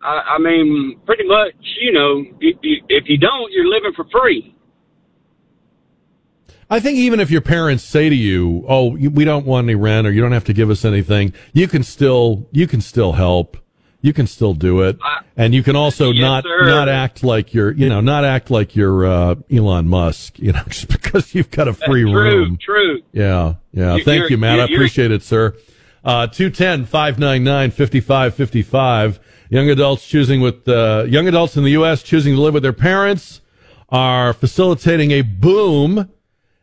I, 0.03 0.35
I 0.37 0.39
mean, 0.39 0.99
pretty 1.07 1.25
much, 1.27 1.53
you 1.81 1.93
know, 1.93 2.25
if 2.41 2.57
you, 2.63 2.83
if 2.89 3.05
you 3.09 3.19
don't, 3.19 3.53
you're 3.53 3.67
living 3.69 3.93
for 3.95 4.05
free. 4.11 4.55
I 6.69 6.81
think 6.81 6.97
even 6.99 7.21
if 7.21 7.31
your 7.31 7.43
parents 7.43 7.85
say 7.85 8.09
to 8.09 8.15
you, 8.15 8.65
"Oh, 8.67 8.97
we 8.97 9.25
don't 9.25 9.45
want 9.45 9.67
any 9.67 9.75
rent, 9.75 10.07
or 10.07 10.11
you 10.11 10.23
don't 10.23 10.33
have 10.33 10.45
to 10.45 10.55
give 10.55 10.71
us 10.71 10.85
anything," 10.87 11.35
you 11.53 11.69
can 11.69 11.83
still 11.83 12.49
you 12.51 12.67
can 12.67 12.81
still 12.81 13.13
help. 13.13 13.59
You 14.01 14.13
can 14.13 14.27
still 14.27 14.53
do 14.55 14.81
it, 14.81 14.99
and 15.37 15.55
you 15.55 15.63
can 15.63 15.77
also 15.77 16.11
Yes, 16.11 16.23
not 16.23 16.45
sir. 16.45 16.67
not 16.67 16.89
act 16.89 17.23
like 17.23 17.53
you're 17.55 17.73
you 17.73 17.89
know 17.91 18.01
not 18.01 18.25
act 18.25 18.51
like 18.51 18.75
you're 18.75 19.05
uh, 19.05 19.35
Elon 19.53 19.87
Musk. 19.87 20.39
You 20.39 20.53
know, 20.53 20.63
just 20.69 20.89
because 20.89 21.35
you've 21.35 21.51
got 21.51 21.69
a 21.69 21.75
free 21.75 22.03
True, 22.03 22.15
room. 22.15 22.59
true. 22.61 23.03
Yeah, 23.13 23.55
yeah. 23.73 23.97
You- 23.97 24.05
Thank 24.05 24.31
you're- 24.31 24.37
Matt. 24.37 24.59
I 24.61 24.65
appreciate 24.65 25.11
it, 25.13 25.23
sir. 25.23 25.55
Uh, 26.05 26.27
210 26.27 26.85
599 26.87 27.71
5555. 27.71 29.21
Young 29.51 29.71
adults 29.71 30.07
choosing 30.07 30.41
with, 30.41 30.67
uh, 30.67 31.05
young 31.07 31.29
adults 31.29 31.57
in 31.57 31.65
the 31.65 31.71
U.S. 31.73 32.03
choosing 32.03 32.35
to 32.35 32.41
live 32.41 32.55
with 32.55 32.63
their 32.63 32.73
parents 32.73 33.41
are 33.89 34.33
facilitating 34.33 35.11
a 35.11 35.23
boom 35.23 36.11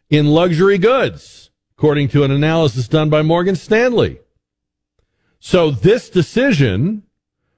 in 0.10 0.26
luxury 0.28 0.78
goods, 0.78 1.52
according 1.78 2.10
to 2.10 2.24
an 2.24 2.32
analysis 2.32 2.88
done 2.88 3.10
by 3.10 3.22
Morgan 3.22 3.56
Stanley. 3.56 4.20
So 5.40 5.72
this 5.72 6.10
decision 6.10 7.04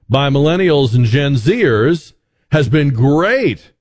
by 0.08 0.28
millennials 0.28 0.94
and 0.94 1.06
Gen 1.06 1.34
Zers 1.34 2.12
has 2.52 2.68
been 2.68 2.90
great 2.90 3.72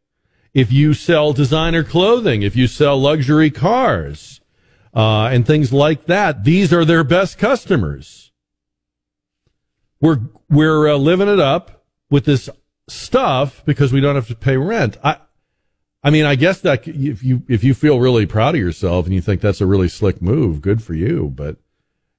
if 0.54 0.72
you 0.72 0.94
sell 0.94 1.34
designer 1.34 1.84
clothing, 1.84 2.42
if 2.42 2.56
you 2.56 2.68
sell 2.68 3.00
luxury 3.00 3.52
cars, 3.52 4.41
uh, 4.94 5.26
and 5.26 5.46
things 5.46 5.72
like 5.72 6.06
that. 6.06 6.44
These 6.44 6.74
are 6.74 6.86
their 6.86 7.04
best 7.04 7.38
customers. 7.38 8.32
We're 10.00 10.22
we're 10.50 10.90
uh, 10.90 10.98
living 10.98 11.30
it 11.30 11.40
up 11.40 11.86
with 12.10 12.26
this 12.26 12.50
stuff 12.88 13.64
because 13.66 13.94
we 13.94 14.02
don't 14.02 14.16
have 14.16 14.28
to 14.28 14.36
pay 14.36 14.58
rent. 14.58 14.98
I 15.04 15.18
I 16.04 16.10
mean, 16.10 16.26
I 16.26 16.36
guess 16.36 16.62
that 16.62 16.88
if 16.88 17.24
you 17.24 17.44
if 17.48 17.64
you 17.64 17.74
feel 17.74 18.00
really 18.00 18.26
proud 18.26 18.56
of 18.56 18.62
yourself 18.62 19.06
and 19.06 19.14
you 19.14 19.22
think 19.22 19.42
that's 19.42 19.62
a 19.62 19.68
really 19.68 19.88
slick 19.88 20.22
move, 20.22 20.62
good 20.62 20.82
for 20.84 20.94
you. 20.94 21.32
But 21.36 21.58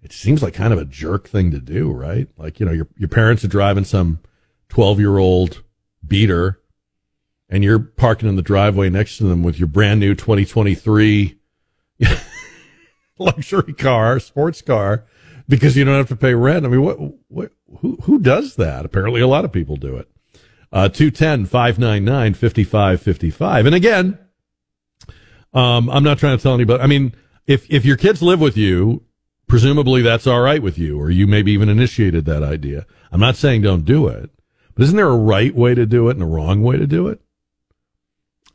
it 0.00 0.12
seems 0.12 0.42
like 0.42 0.54
kind 0.54 0.72
of 0.72 0.78
a 0.78 0.84
jerk 0.84 1.28
thing 1.28 1.50
to 1.50 1.60
do, 1.60 1.90
right? 1.90 2.28
Like 2.36 2.60
you 2.60 2.66
know, 2.66 2.72
your 2.72 2.88
your 2.96 3.08
parents 3.08 3.44
are 3.44 3.48
driving 3.48 3.84
some 3.84 4.20
twelve 4.68 5.00
year 5.00 5.18
old 5.18 5.62
beater, 6.06 6.60
and 7.48 7.64
you're 7.64 7.80
parking 7.80 8.28
in 8.28 8.36
the 8.36 8.42
driveway 8.42 8.88
next 8.88 9.18
to 9.18 9.24
them 9.24 9.42
with 9.42 9.58
your 9.58 9.68
brand 9.68 9.98
new 9.98 10.14
2023 10.14 11.38
luxury 13.18 13.72
car, 13.72 14.20
sports 14.20 14.62
car, 14.62 15.04
because 15.48 15.76
you 15.76 15.84
don't 15.84 15.96
have 15.96 16.08
to 16.08 16.16
pay 16.16 16.34
rent. 16.34 16.64
I 16.64 16.68
mean, 16.68 16.82
what, 16.82 16.98
what, 17.28 17.52
who, 17.80 17.96
who 18.02 18.18
does 18.18 18.56
that? 18.56 18.84
Apparently 18.84 19.20
a 19.20 19.26
lot 19.26 19.44
of 19.44 19.52
people 19.52 19.76
do 19.76 19.96
it. 19.96 20.08
Uh, 20.72 20.88
210 20.88 21.46
599 21.46 22.34
5555. 22.34 23.66
And 23.66 23.74
again, 23.74 24.18
um, 25.52 25.90
I'm 25.90 26.02
not 26.02 26.18
trying 26.18 26.36
to 26.36 26.42
tell 26.42 26.54
anybody. 26.54 26.82
I 26.82 26.86
mean, 26.86 27.14
if, 27.46 27.70
if 27.70 27.84
your 27.84 27.96
kids 27.96 28.22
live 28.22 28.40
with 28.40 28.56
you, 28.56 29.04
presumably 29.46 30.00
that's 30.00 30.26
all 30.26 30.40
right 30.40 30.62
with 30.62 30.78
you, 30.78 30.98
or 30.98 31.10
you 31.10 31.26
maybe 31.26 31.52
even 31.52 31.68
initiated 31.68 32.24
that 32.24 32.42
idea. 32.42 32.86
I'm 33.10 33.20
not 33.20 33.36
saying 33.36 33.62
don't 33.62 33.84
do 33.84 34.08
it, 34.08 34.30
but 34.74 34.84
isn't 34.84 34.96
there 34.96 35.08
a 35.08 35.16
right 35.16 35.54
way 35.54 35.74
to 35.74 35.84
do 35.84 36.08
it 36.08 36.12
and 36.12 36.22
a 36.22 36.26
wrong 36.26 36.62
way 36.62 36.78
to 36.78 36.86
do 36.86 37.08
it? 37.08 37.20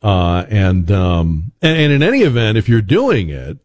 Uh, 0.02 0.44
and, 0.48 0.90
um, 0.90 1.52
and, 1.62 1.76
and 1.78 1.92
in 1.92 2.02
any 2.02 2.22
event, 2.22 2.58
if 2.58 2.68
you're 2.68 2.82
doing 2.82 3.28
it, 3.28 3.58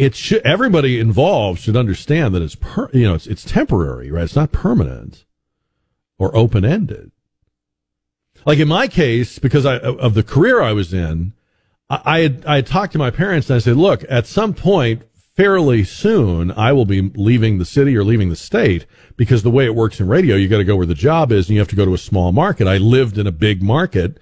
it 0.00 0.14
should, 0.14 0.40
everybody 0.46 0.98
involved 0.98 1.60
should 1.60 1.76
understand 1.76 2.34
that 2.34 2.40
it's 2.40 2.54
per, 2.54 2.88
you 2.94 3.06
know, 3.06 3.14
it's, 3.14 3.26
it's 3.26 3.44
temporary, 3.44 4.10
right? 4.10 4.24
It's 4.24 4.34
not 4.34 4.50
permanent 4.50 5.26
or 6.18 6.34
open 6.34 6.64
ended. 6.64 7.12
Like 8.46 8.58
in 8.58 8.68
my 8.68 8.88
case, 8.88 9.38
because 9.38 9.66
I, 9.66 9.76
of 9.76 10.14
the 10.14 10.22
career 10.22 10.62
I 10.62 10.72
was 10.72 10.94
in, 10.94 11.34
I, 11.90 12.20
had, 12.20 12.46
I 12.46 12.56
had 12.56 12.66
talked 12.66 12.92
to 12.92 12.98
my 12.98 13.10
parents 13.10 13.50
and 13.50 13.56
I 13.56 13.58
said, 13.58 13.76
look, 13.76 14.02
at 14.08 14.26
some 14.26 14.54
point, 14.54 15.02
fairly 15.36 15.84
soon, 15.84 16.50
I 16.52 16.72
will 16.72 16.86
be 16.86 17.02
leaving 17.02 17.58
the 17.58 17.66
city 17.66 17.94
or 17.94 18.02
leaving 18.02 18.30
the 18.30 18.36
state 18.36 18.86
because 19.18 19.42
the 19.42 19.50
way 19.50 19.66
it 19.66 19.74
works 19.74 20.00
in 20.00 20.08
radio, 20.08 20.34
you 20.34 20.48
got 20.48 20.58
to 20.58 20.64
go 20.64 20.76
where 20.76 20.86
the 20.86 20.94
job 20.94 21.30
is 21.30 21.48
and 21.48 21.54
you 21.54 21.60
have 21.60 21.68
to 21.68 21.76
go 21.76 21.84
to 21.84 21.92
a 21.92 21.98
small 21.98 22.32
market. 22.32 22.66
I 22.66 22.78
lived 22.78 23.18
in 23.18 23.26
a 23.26 23.32
big 23.32 23.62
market, 23.62 24.18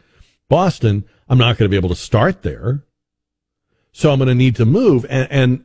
Boston. 0.48 1.04
I'm 1.28 1.38
not 1.38 1.56
going 1.56 1.68
to 1.68 1.70
be 1.70 1.76
able 1.76 1.90
to 1.90 1.94
start 1.94 2.42
there. 2.42 2.82
So 3.92 4.10
I'm 4.10 4.18
going 4.18 4.28
to 4.28 4.34
need 4.34 4.56
to 4.56 4.64
move. 4.64 5.06
And, 5.08 5.30
and, 5.30 5.64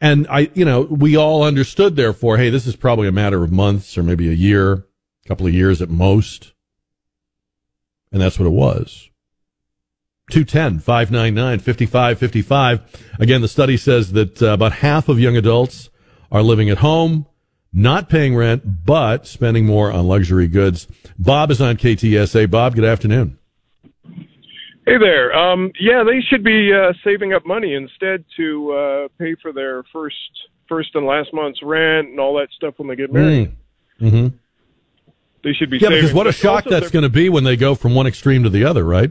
and 0.00 0.26
I, 0.28 0.50
you 0.54 0.64
know, 0.64 0.82
we 0.82 1.16
all 1.16 1.42
understood 1.42 1.96
therefore, 1.96 2.36
hey, 2.36 2.50
this 2.50 2.66
is 2.66 2.76
probably 2.76 3.08
a 3.08 3.12
matter 3.12 3.42
of 3.42 3.50
months 3.50 3.98
or 3.98 4.02
maybe 4.02 4.28
a 4.28 4.32
year, 4.34 4.72
a 5.24 5.28
couple 5.28 5.46
of 5.46 5.54
years 5.54 5.82
at 5.82 5.90
most. 5.90 6.52
And 8.12 8.20
that's 8.20 8.38
what 8.38 8.46
it 8.46 8.52
was. 8.52 9.10
210 10.30 10.80
599 10.80 11.58
5555. 11.58 13.16
Again, 13.18 13.40
the 13.40 13.48
study 13.48 13.76
says 13.76 14.12
that 14.12 14.42
uh, 14.42 14.48
about 14.48 14.72
half 14.72 15.08
of 15.08 15.18
young 15.18 15.36
adults 15.36 15.90
are 16.30 16.42
living 16.42 16.68
at 16.68 16.78
home, 16.78 17.26
not 17.72 18.08
paying 18.08 18.36
rent, 18.36 18.84
but 18.84 19.26
spending 19.26 19.64
more 19.64 19.90
on 19.90 20.06
luxury 20.06 20.46
goods. 20.46 20.86
Bob 21.18 21.50
is 21.50 21.60
on 21.60 21.76
KTSA. 21.76 22.50
Bob, 22.50 22.74
good 22.74 22.84
afternoon. 22.84 23.37
Hey 24.88 24.96
there. 24.96 25.36
Um, 25.36 25.70
yeah, 25.78 26.02
they 26.02 26.22
should 26.30 26.42
be 26.42 26.72
uh, 26.72 26.94
saving 27.04 27.34
up 27.34 27.44
money 27.44 27.74
instead 27.74 28.24
to 28.38 28.72
uh, 28.72 29.08
pay 29.18 29.34
for 29.42 29.52
their 29.52 29.82
first 29.92 30.16
first 30.66 30.94
and 30.94 31.04
last 31.04 31.28
month's 31.34 31.62
rent 31.62 32.08
and 32.08 32.18
all 32.18 32.38
that 32.38 32.48
stuff 32.56 32.72
when 32.78 32.88
they 32.88 32.96
get 32.96 33.12
married. 33.12 33.54
Mm-hmm. 34.00 34.28
They 35.44 35.52
should 35.52 35.68
be 35.68 35.76
Yeah, 35.76 35.88
saving. 35.88 36.00
because 36.04 36.14
what 36.14 36.26
a 36.26 36.32
shock 36.32 36.64
also 36.64 36.70
that's 36.70 36.90
going 36.90 37.02
to 37.02 37.10
be 37.10 37.28
when 37.28 37.44
they 37.44 37.54
go 37.54 37.74
from 37.74 37.94
one 37.94 38.06
extreme 38.06 38.44
to 38.44 38.48
the 38.48 38.64
other, 38.64 38.82
right? 38.82 39.10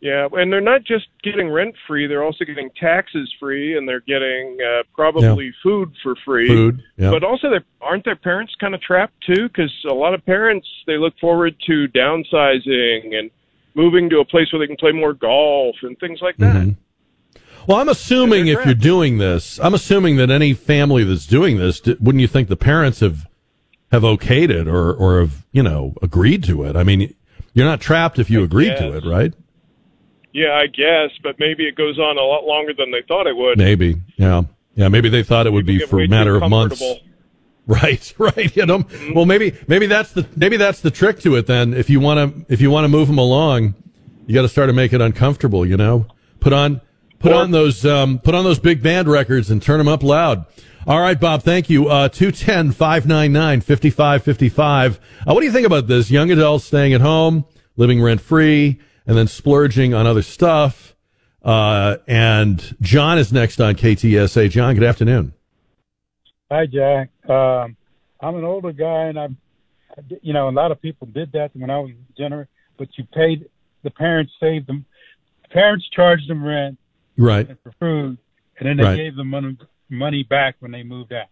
Yeah, 0.00 0.28
and 0.32 0.52
they're 0.52 0.60
not 0.60 0.84
just 0.84 1.08
getting 1.24 1.50
rent 1.50 1.74
free; 1.88 2.06
they're 2.06 2.22
also 2.22 2.44
getting 2.44 2.70
taxes 2.78 3.28
free, 3.40 3.76
and 3.76 3.88
they're 3.88 4.00
getting 4.00 4.56
uh, 4.64 4.84
probably 4.94 5.52
food 5.64 5.92
for 6.00 6.14
free. 6.24 6.46
Food, 6.46 6.80
yeah. 6.96 7.10
But 7.10 7.24
also, 7.24 7.48
aren't 7.80 8.04
their 8.04 8.14
parents 8.14 8.54
kind 8.60 8.76
of 8.76 8.80
trapped 8.80 9.14
too? 9.26 9.48
Because 9.48 9.72
a 9.90 9.92
lot 9.92 10.14
of 10.14 10.24
parents 10.24 10.68
they 10.86 10.96
look 10.96 11.14
forward 11.20 11.56
to 11.66 11.88
downsizing 11.88 13.18
and 13.18 13.32
moving 13.74 14.10
to 14.10 14.18
a 14.20 14.24
place 14.24 14.52
where 14.52 14.60
they 14.60 14.66
can 14.66 14.76
play 14.76 14.92
more 14.92 15.12
golf 15.12 15.76
and 15.82 15.98
things 15.98 16.20
like 16.20 16.36
that. 16.38 16.56
Mhm. 16.56 16.76
Well, 17.66 17.78
I'm 17.78 17.88
assuming 17.88 18.46
if 18.46 18.64
you're 18.64 18.74
doing 18.74 19.18
this, 19.18 19.60
I'm 19.62 19.74
assuming 19.74 20.16
that 20.16 20.30
any 20.30 20.54
family 20.54 21.04
that's 21.04 21.26
doing 21.26 21.58
this, 21.58 21.80
wouldn't 21.84 22.20
you 22.20 22.26
think 22.26 22.48
the 22.48 22.56
parents 22.56 23.00
have 23.00 23.26
have 23.92 24.02
okayed 24.02 24.50
it 24.50 24.66
or 24.66 24.92
or 24.92 25.20
have 25.20 25.44
you 25.52 25.62
know 25.62 25.94
agreed 26.00 26.42
to 26.44 26.64
it? 26.64 26.74
I 26.74 26.84
mean, 26.84 27.14
you're 27.54 27.66
not 27.66 27.80
trapped 27.80 28.18
if 28.18 28.30
you 28.30 28.42
agreed 28.42 28.76
to 28.78 28.96
it, 28.96 29.04
right? 29.04 29.34
Yeah, 30.32 30.52
I 30.54 30.66
guess, 30.68 31.10
but 31.22 31.38
maybe 31.38 31.66
it 31.66 31.74
goes 31.74 31.98
on 31.98 32.16
a 32.16 32.22
lot 32.22 32.44
longer 32.44 32.72
than 32.72 32.92
they 32.92 33.02
thought 33.06 33.26
it 33.26 33.36
would. 33.36 33.58
Maybe, 33.58 33.96
yeah, 34.16 34.42
yeah. 34.76 34.88
Maybe 34.88 35.08
they 35.08 35.24
thought 35.24 35.46
it 35.46 35.52
would 35.52 35.66
be 35.66 35.80
for 35.80 36.00
a 36.00 36.06
matter 36.06 36.36
of 36.36 36.48
months. 36.48 36.80
Right, 37.82 38.12
right. 38.18 38.56
You 38.56 38.66
know, 38.66 38.84
well, 39.14 39.26
maybe 39.26 39.56
maybe 39.68 39.86
that's 39.86 40.10
the 40.10 40.26
maybe 40.34 40.56
that's 40.56 40.80
the 40.80 40.90
trick 40.90 41.20
to 41.20 41.36
it. 41.36 41.46
Then, 41.46 41.72
if 41.72 41.88
you 41.88 42.00
want 42.00 42.46
to 42.48 42.52
if 42.52 42.60
you 42.60 42.68
want 42.68 42.84
to 42.84 42.88
move 42.88 43.06
them 43.06 43.18
along, 43.18 43.74
you 44.26 44.34
got 44.34 44.42
to 44.42 44.48
start 44.48 44.68
to 44.68 44.72
make 44.72 44.92
it 44.92 45.00
uncomfortable. 45.00 45.64
You 45.64 45.76
know, 45.76 46.06
put 46.40 46.52
on 46.52 46.80
put 47.20 47.32
on 47.32 47.52
those 47.52 47.86
um, 47.86 48.18
put 48.18 48.34
on 48.34 48.42
those 48.42 48.58
big 48.58 48.82
band 48.82 49.06
records 49.06 49.52
and 49.52 49.62
turn 49.62 49.78
them 49.78 49.86
up 49.86 50.02
loud. 50.02 50.46
All 50.84 51.00
right, 51.00 51.18
Bob. 51.20 51.44
Thank 51.44 51.70
you. 51.70 51.88
Uh, 51.88 52.08
210 52.08 52.72
599 52.72 53.60
5555. 53.60 54.98
Uh, 55.28 55.32
What 55.32 55.40
do 55.40 55.46
you 55.46 55.52
think 55.52 55.66
about 55.66 55.86
this? 55.86 56.10
Young 56.10 56.32
adults 56.32 56.64
staying 56.64 56.92
at 56.92 57.00
home, 57.00 57.44
living 57.76 58.02
rent 58.02 58.20
free, 58.20 58.80
and 59.06 59.16
then 59.16 59.28
splurging 59.28 59.94
on 59.94 60.08
other 60.08 60.22
stuff. 60.22 60.96
Uh, 61.44 61.98
and 62.08 62.76
John 62.80 63.16
is 63.18 63.32
next 63.32 63.60
on 63.60 63.76
KTSA. 63.76 64.50
John, 64.50 64.74
good 64.74 64.82
afternoon. 64.84 65.34
Hi, 66.50 66.66
Jack. 66.66 67.10
Um, 67.28 67.76
I'm 68.20 68.34
an 68.36 68.44
older 68.44 68.72
guy, 68.72 69.04
and 69.04 69.18
I'm, 69.18 69.36
you 70.22 70.32
know, 70.32 70.48
a 70.48 70.50
lot 70.50 70.72
of 70.72 70.80
people 70.82 71.06
did 71.06 71.32
that 71.32 71.50
when 71.54 71.70
I 71.70 71.78
was 71.78 71.90
younger. 72.16 72.48
But 72.76 72.88
you 72.96 73.04
paid 73.04 73.48
the 73.82 73.90
parents 73.90 74.32
saved 74.40 74.66
them. 74.66 74.84
Parents 75.50 75.88
charged 75.94 76.28
them 76.28 76.42
rent 76.44 76.78
Right. 77.16 77.46
for 77.62 77.72
food, 77.78 78.18
and 78.58 78.68
then 78.68 78.76
they 78.78 78.82
Right. 78.84 78.96
gave 78.96 79.16
them 79.16 79.28
money 79.28 79.56
money 79.92 80.22
back 80.22 80.54
when 80.60 80.70
they 80.70 80.82
moved 80.84 81.12
out. 81.12 81.26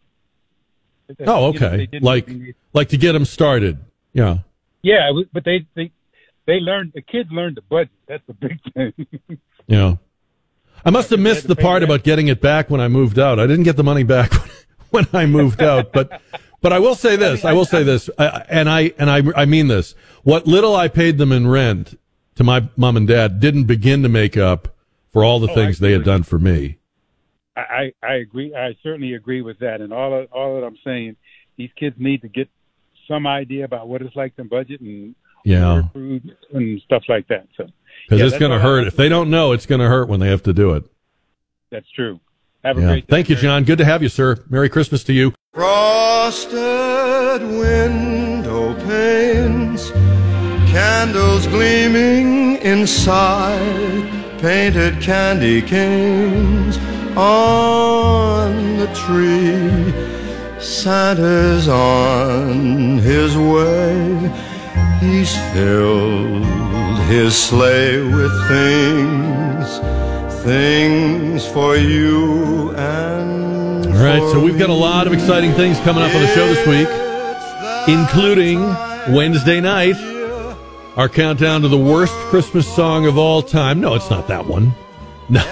Oh, 1.11 1.14
You 1.19 1.27
know, 1.27 1.45
okay. 1.47 1.89
Like, 2.01 2.29
like 2.73 2.89
to 2.91 2.97
get 2.99 3.12
them 3.12 3.25
started. 3.25 3.79
Yeah. 4.12 4.39
yeah, 4.83 5.11
but 5.33 5.45
they 5.45 5.64
they 5.75 5.91
they 6.47 6.59
learned 6.61 6.93
the 6.95 7.03
kids 7.03 7.31
learned 7.31 7.57
the 7.57 7.62
budget. 7.62 7.91
That's 8.07 8.25
the 8.27 8.35
big 8.35 8.59
thing. 8.75 9.39
Yeah. 9.69 9.97
I 10.85 10.91
must 10.91 11.11
have 11.11 11.21
missed 11.21 11.47
the 11.49 11.57
part 11.57 11.83
about 11.83 12.03
getting 12.05 12.29
it 12.29 12.41
back 12.41 12.69
when 12.71 12.81
I 12.81 12.89
moved 12.89 13.19
out. 13.19 13.39
I 13.39 13.47
didn't 13.47 13.64
get 13.64 13.77
the 13.77 13.85
money 13.85 14.03
back 14.05 14.33
when 14.91 15.07
I 15.12 15.26
moved 15.26 15.62
out, 15.62 15.93
but 15.93 16.20
but 16.61 16.72
I 16.72 16.78
will 16.78 16.95
say 16.95 17.16
this. 17.16 17.45
I 17.45 17.53
will 17.53 17.64
say 17.64 17.82
this, 17.82 18.11
I, 18.18 18.45
and 18.49 18.68
I 18.68 18.93
and 18.99 19.11
I 19.11 19.22
I 19.36 19.45
mean 19.45 19.68
this. 19.68 19.95
What 20.24 20.47
little 20.47 20.74
I 20.74 20.89
paid 20.89 21.18
them 21.18 21.32
in 21.32 21.47
rent 21.47 21.99
to 22.36 22.45
my 22.45 22.68
mom 22.76 22.97
and 22.97 23.07
dad 23.09 23.41
didn't 23.41 23.64
begin 23.64 24.03
to 24.03 24.09
make 24.09 24.36
up 24.36 24.74
for 25.12 25.24
all 25.24 25.41
the 25.41 25.51
Oh, 25.51 25.55
things 25.55 25.78
they 25.78 25.93
had 25.93 26.05
done 26.05 26.22
for 26.22 26.39
me. 26.39 26.78
I, 27.57 27.61
I 27.61 28.07
I 28.07 28.14
agree. 28.14 28.55
I 28.55 28.76
certainly 28.82 29.14
agree 29.14 29.43
with 29.43 29.59
that. 29.61 29.80
And 29.80 29.93
all 29.93 30.12
of, 30.20 30.32
all 30.32 30.61
that 30.61 30.66
I'm 30.66 30.78
saying, 30.84 31.16
these 31.57 31.70
kids 31.76 31.97
need 31.99 32.22
to 32.22 32.28
get 32.28 32.49
some 33.09 33.26
idea 33.26 33.64
about 33.64 33.89
what 33.89 34.03
it's 34.03 34.14
like 34.14 34.36
to 34.36 34.45
budget 34.45 34.80
and 34.80 35.14
Yeah. 35.45 35.82
food 35.93 36.36
and 36.53 36.80
stuff 36.82 37.03
like 37.09 37.26
that. 37.28 37.49
So 37.57 37.66
Because 38.07 38.20
yeah, 38.20 38.26
it's 38.26 38.39
going 38.39 38.53
to 38.53 38.59
hurt. 38.61 38.86
If 38.86 38.97
they 38.97 39.09
don't 39.09 39.30
know, 39.30 39.53
it's 39.53 39.66
going 39.66 39.80
to 39.80 39.89
hurt 39.89 40.09
when 40.09 40.20
they 40.20 40.28
have 40.28 40.43
to 40.45 40.53
do 40.53 40.72
it. 40.74 40.84
That's 41.70 41.91
true. 41.93 42.20
Have 42.69 42.77
a 42.77 42.81
Yeah. 42.83 42.87
great 42.89 43.07
day. 43.07 43.16
Thank 43.16 43.31
you, 43.31 43.37
John. 43.37 43.64
Good 43.64 43.79
to 43.79 43.85
have 43.87 44.03
you, 44.03 44.11
sir. 44.11 44.37
Merry 44.51 44.69
Christmas 44.69 45.03
to 45.05 45.14
you. 45.14 45.33
Frosted 45.55 47.41
window 47.43 48.75
panes, 48.87 49.91
candles 50.71 51.47
gleaming 51.47 52.57
inside, 52.57 54.05
painted 54.39 55.01
candy 55.01 55.62
canes 55.62 56.77
on 57.16 58.77
the 58.81 58.89
tree. 58.89 59.95
Santa's 60.61 61.69
on 61.69 62.99
his 62.99 63.35
way. 63.35 64.31
He's 65.01 65.35
filled 65.55 66.45
his 67.09 67.35
sleigh 67.35 68.03
with 68.03 68.33
things, 68.49 69.81
things 70.49 71.46
for 71.46 71.76
you 71.76 72.70
and 72.74 73.86
All 73.86 74.03
right, 74.03 74.32
so 74.32 74.42
we've 74.42 74.59
got 74.59 74.70
a 74.70 74.72
lot 74.72 75.07
of 75.07 75.12
exciting 75.12 75.53
things 75.53 75.78
coming 75.80 76.03
up 76.03 76.14
on 76.14 76.22
the 76.22 76.28
show 76.28 76.46
this 76.46 76.66
week, 76.66 76.88
including 77.86 78.61
Wednesday 79.14 79.61
night, 79.61 79.96
our 80.96 81.07
countdown 81.07 81.61
to 81.61 81.68
the 81.68 81.76
worst 81.76 82.14
Christmas 82.30 82.66
song 82.74 83.05
of 83.05 83.18
all 83.18 83.42
time. 83.42 83.78
No, 83.78 83.92
it's 83.92 84.09
not 84.09 84.26
that 84.28 84.46
one. 84.46 84.72
No. 85.28 85.42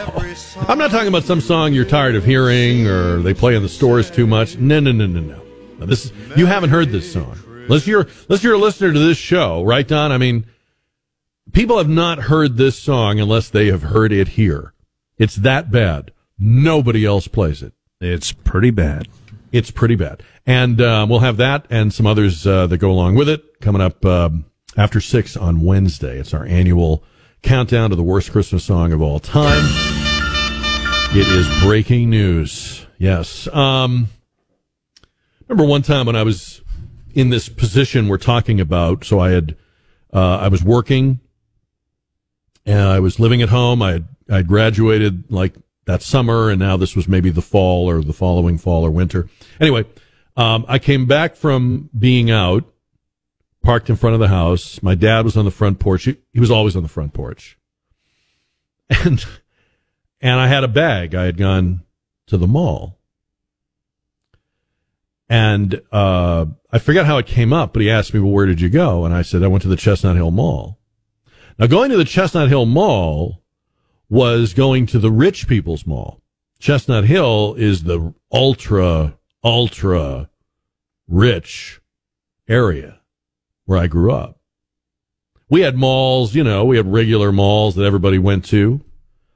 I'm 0.66 0.78
not 0.78 0.90
talking 0.90 1.08
about 1.08 1.24
some 1.24 1.42
song 1.42 1.74
you're 1.74 1.84
tired 1.84 2.14
of 2.14 2.24
hearing 2.24 2.86
or 2.86 3.18
they 3.18 3.34
play 3.34 3.54
in 3.54 3.62
the 3.62 3.68
stores 3.68 4.10
too 4.10 4.26
much. 4.26 4.56
No, 4.56 4.80
no, 4.80 4.92
no, 4.92 5.06
no, 5.06 5.20
no. 5.20 5.84
this 5.84 6.06
is, 6.06 6.12
you 6.38 6.46
haven't 6.46 6.70
heard 6.70 6.88
this 6.88 7.12
song. 7.12 7.38
Unless 7.46 7.86
you're, 7.86 8.06
unless 8.30 8.42
you're 8.42 8.54
a 8.54 8.58
listener 8.58 8.94
to 8.94 8.98
this 8.98 9.18
show, 9.18 9.62
right, 9.62 9.86
Don? 9.86 10.10
I 10.10 10.16
mean, 10.16 10.46
people 11.52 11.76
have 11.76 11.90
not 11.90 12.18
heard 12.18 12.56
this 12.56 12.78
song 12.78 13.20
unless 13.20 13.50
they 13.50 13.66
have 13.66 13.82
heard 13.82 14.10
it 14.10 14.28
here. 14.28 14.72
It's 15.18 15.36
that 15.36 15.70
bad. 15.70 16.12
Nobody 16.38 17.04
else 17.04 17.28
plays 17.28 17.62
it. 17.62 17.72
It's 18.00 18.32
pretty 18.32 18.70
bad. 18.70 19.08
It's 19.52 19.70
pretty 19.70 19.94
bad. 19.94 20.22
And 20.44 20.80
uh, 20.80 21.06
we'll 21.08 21.20
have 21.20 21.38
that 21.38 21.66
and 21.70 21.92
some 21.92 22.06
others 22.06 22.46
uh, 22.46 22.66
that 22.66 22.78
go 22.78 22.90
along 22.90 23.14
with 23.14 23.28
it 23.28 23.60
coming 23.60 23.80
up 23.80 24.04
um, 24.04 24.44
after 24.76 25.00
six 25.00 25.36
on 25.36 25.62
Wednesday. 25.62 26.18
It's 26.18 26.34
our 26.34 26.44
annual 26.44 27.02
countdown 27.42 27.90
to 27.90 27.96
the 27.96 28.02
worst 28.02 28.32
Christmas 28.32 28.64
song 28.64 28.92
of 28.92 29.00
all 29.00 29.18
time. 29.18 29.64
It 31.14 31.26
is 31.28 31.48
breaking 31.62 32.10
news. 32.10 32.86
Yes. 32.98 33.48
Um, 33.54 34.08
remember 35.48 35.64
one 35.68 35.82
time 35.82 36.06
when 36.06 36.16
I 36.16 36.22
was 36.22 36.60
in 37.14 37.30
this 37.30 37.48
position 37.48 38.08
we're 38.08 38.18
talking 38.18 38.60
about. 38.60 39.04
So 39.04 39.20
I 39.20 39.30
had, 39.30 39.56
uh, 40.12 40.36
I 40.36 40.48
was 40.48 40.62
working 40.62 41.20
and 42.66 42.80
I 42.80 43.00
was 43.00 43.18
living 43.18 43.40
at 43.40 43.48
home. 43.48 43.80
I 43.80 43.92
had, 43.92 44.08
I 44.30 44.42
graduated 44.42 45.30
like 45.30 45.54
that 45.86 46.02
summer 46.02 46.50
and 46.50 46.58
now 46.58 46.76
this 46.76 46.96
was 46.96 47.08
maybe 47.08 47.30
the 47.30 47.42
fall 47.42 47.88
or 47.88 48.02
the 48.02 48.12
following 48.12 48.58
fall 48.58 48.84
or 48.84 48.90
winter. 48.90 49.28
Anyway, 49.60 49.84
um, 50.36 50.64
I 50.68 50.78
came 50.78 51.06
back 51.06 51.36
from 51.36 51.88
being 51.96 52.30
out, 52.30 52.64
parked 53.62 53.88
in 53.88 53.96
front 53.96 54.14
of 54.14 54.20
the 54.20 54.28
house. 54.28 54.82
My 54.82 54.94
dad 54.94 55.24
was 55.24 55.36
on 55.36 55.44
the 55.44 55.50
front 55.50 55.78
porch. 55.78 56.04
He, 56.04 56.16
he 56.32 56.40
was 56.40 56.50
always 56.50 56.76
on 56.76 56.82
the 56.82 56.88
front 56.88 57.12
porch. 57.12 57.58
And, 59.04 59.24
and 60.20 60.38
I 60.40 60.46
had 60.46 60.62
a 60.62 60.68
bag. 60.68 61.14
I 61.14 61.24
had 61.24 61.36
gone 61.36 61.82
to 62.28 62.36
the 62.36 62.46
mall. 62.46 63.00
And, 65.28 65.82
uh, 65.90 66.46
I 66.76 66.78
forgot 66.78 67.06
how 67.06 67.18
it 67.18 67.26
came 67.26 67.52
up, 67.54 67.72
but 67.72 67.80
he 67.80 67.90
asked 67.90 68.12
me, 68.12 68.20
well, 68.20 68.30
where 68.30 68.44
did 68.44 68.60
you 68.60 68.68
go? 68.68 69.04
And 69.04 69.14
I 69.14 69.22
said, 69.22 69.42
I 69.42 69.46
went 69.46 69.62
to 69.62 69.68
the 69.68 69.76
Chestnut 69.76 70.14
Hill 70.14 70.30
Mall. 70.30 70.78
Now 71.58 71.66
going 71.66 71.90
to 71.90 71.96
the 71.96 72.04
Chestnut 72.04 72.48
Hill 72.48 72.66
Mall 72.66 73.42
was 74.08 74.54
going 74.54 74.86
to 74.86 74.98
the 74.98 75.10
rich 75.10 75.48
people's 75.48 75.86
mall. 75.86 76.20
Chestnut 76.58 77.04
Hill 77.04 77.54
is 77.58 77.84
the 77.84 78.14
ultra, 78.32 79.18
ultra 79.44 80.30
rich 81.08 81.80
area 82.48 83.00
where 83.64 83.78
I 83.78 83.86
grew 83.86 84.12
up. 84.12 84.40
We 85.48 85.60
had 85.60 85.76
malls, 85.76 86.34
you 86.34 86.42
know, 86.42 86.64
we 86.64 86.76
had 86.76 86.92
regular 86.92 87.30
malls 87.30 87.74
that 87.76 87.84
everybody 87.84 88.18
went 88.18 88.44
to. 88.46 88.80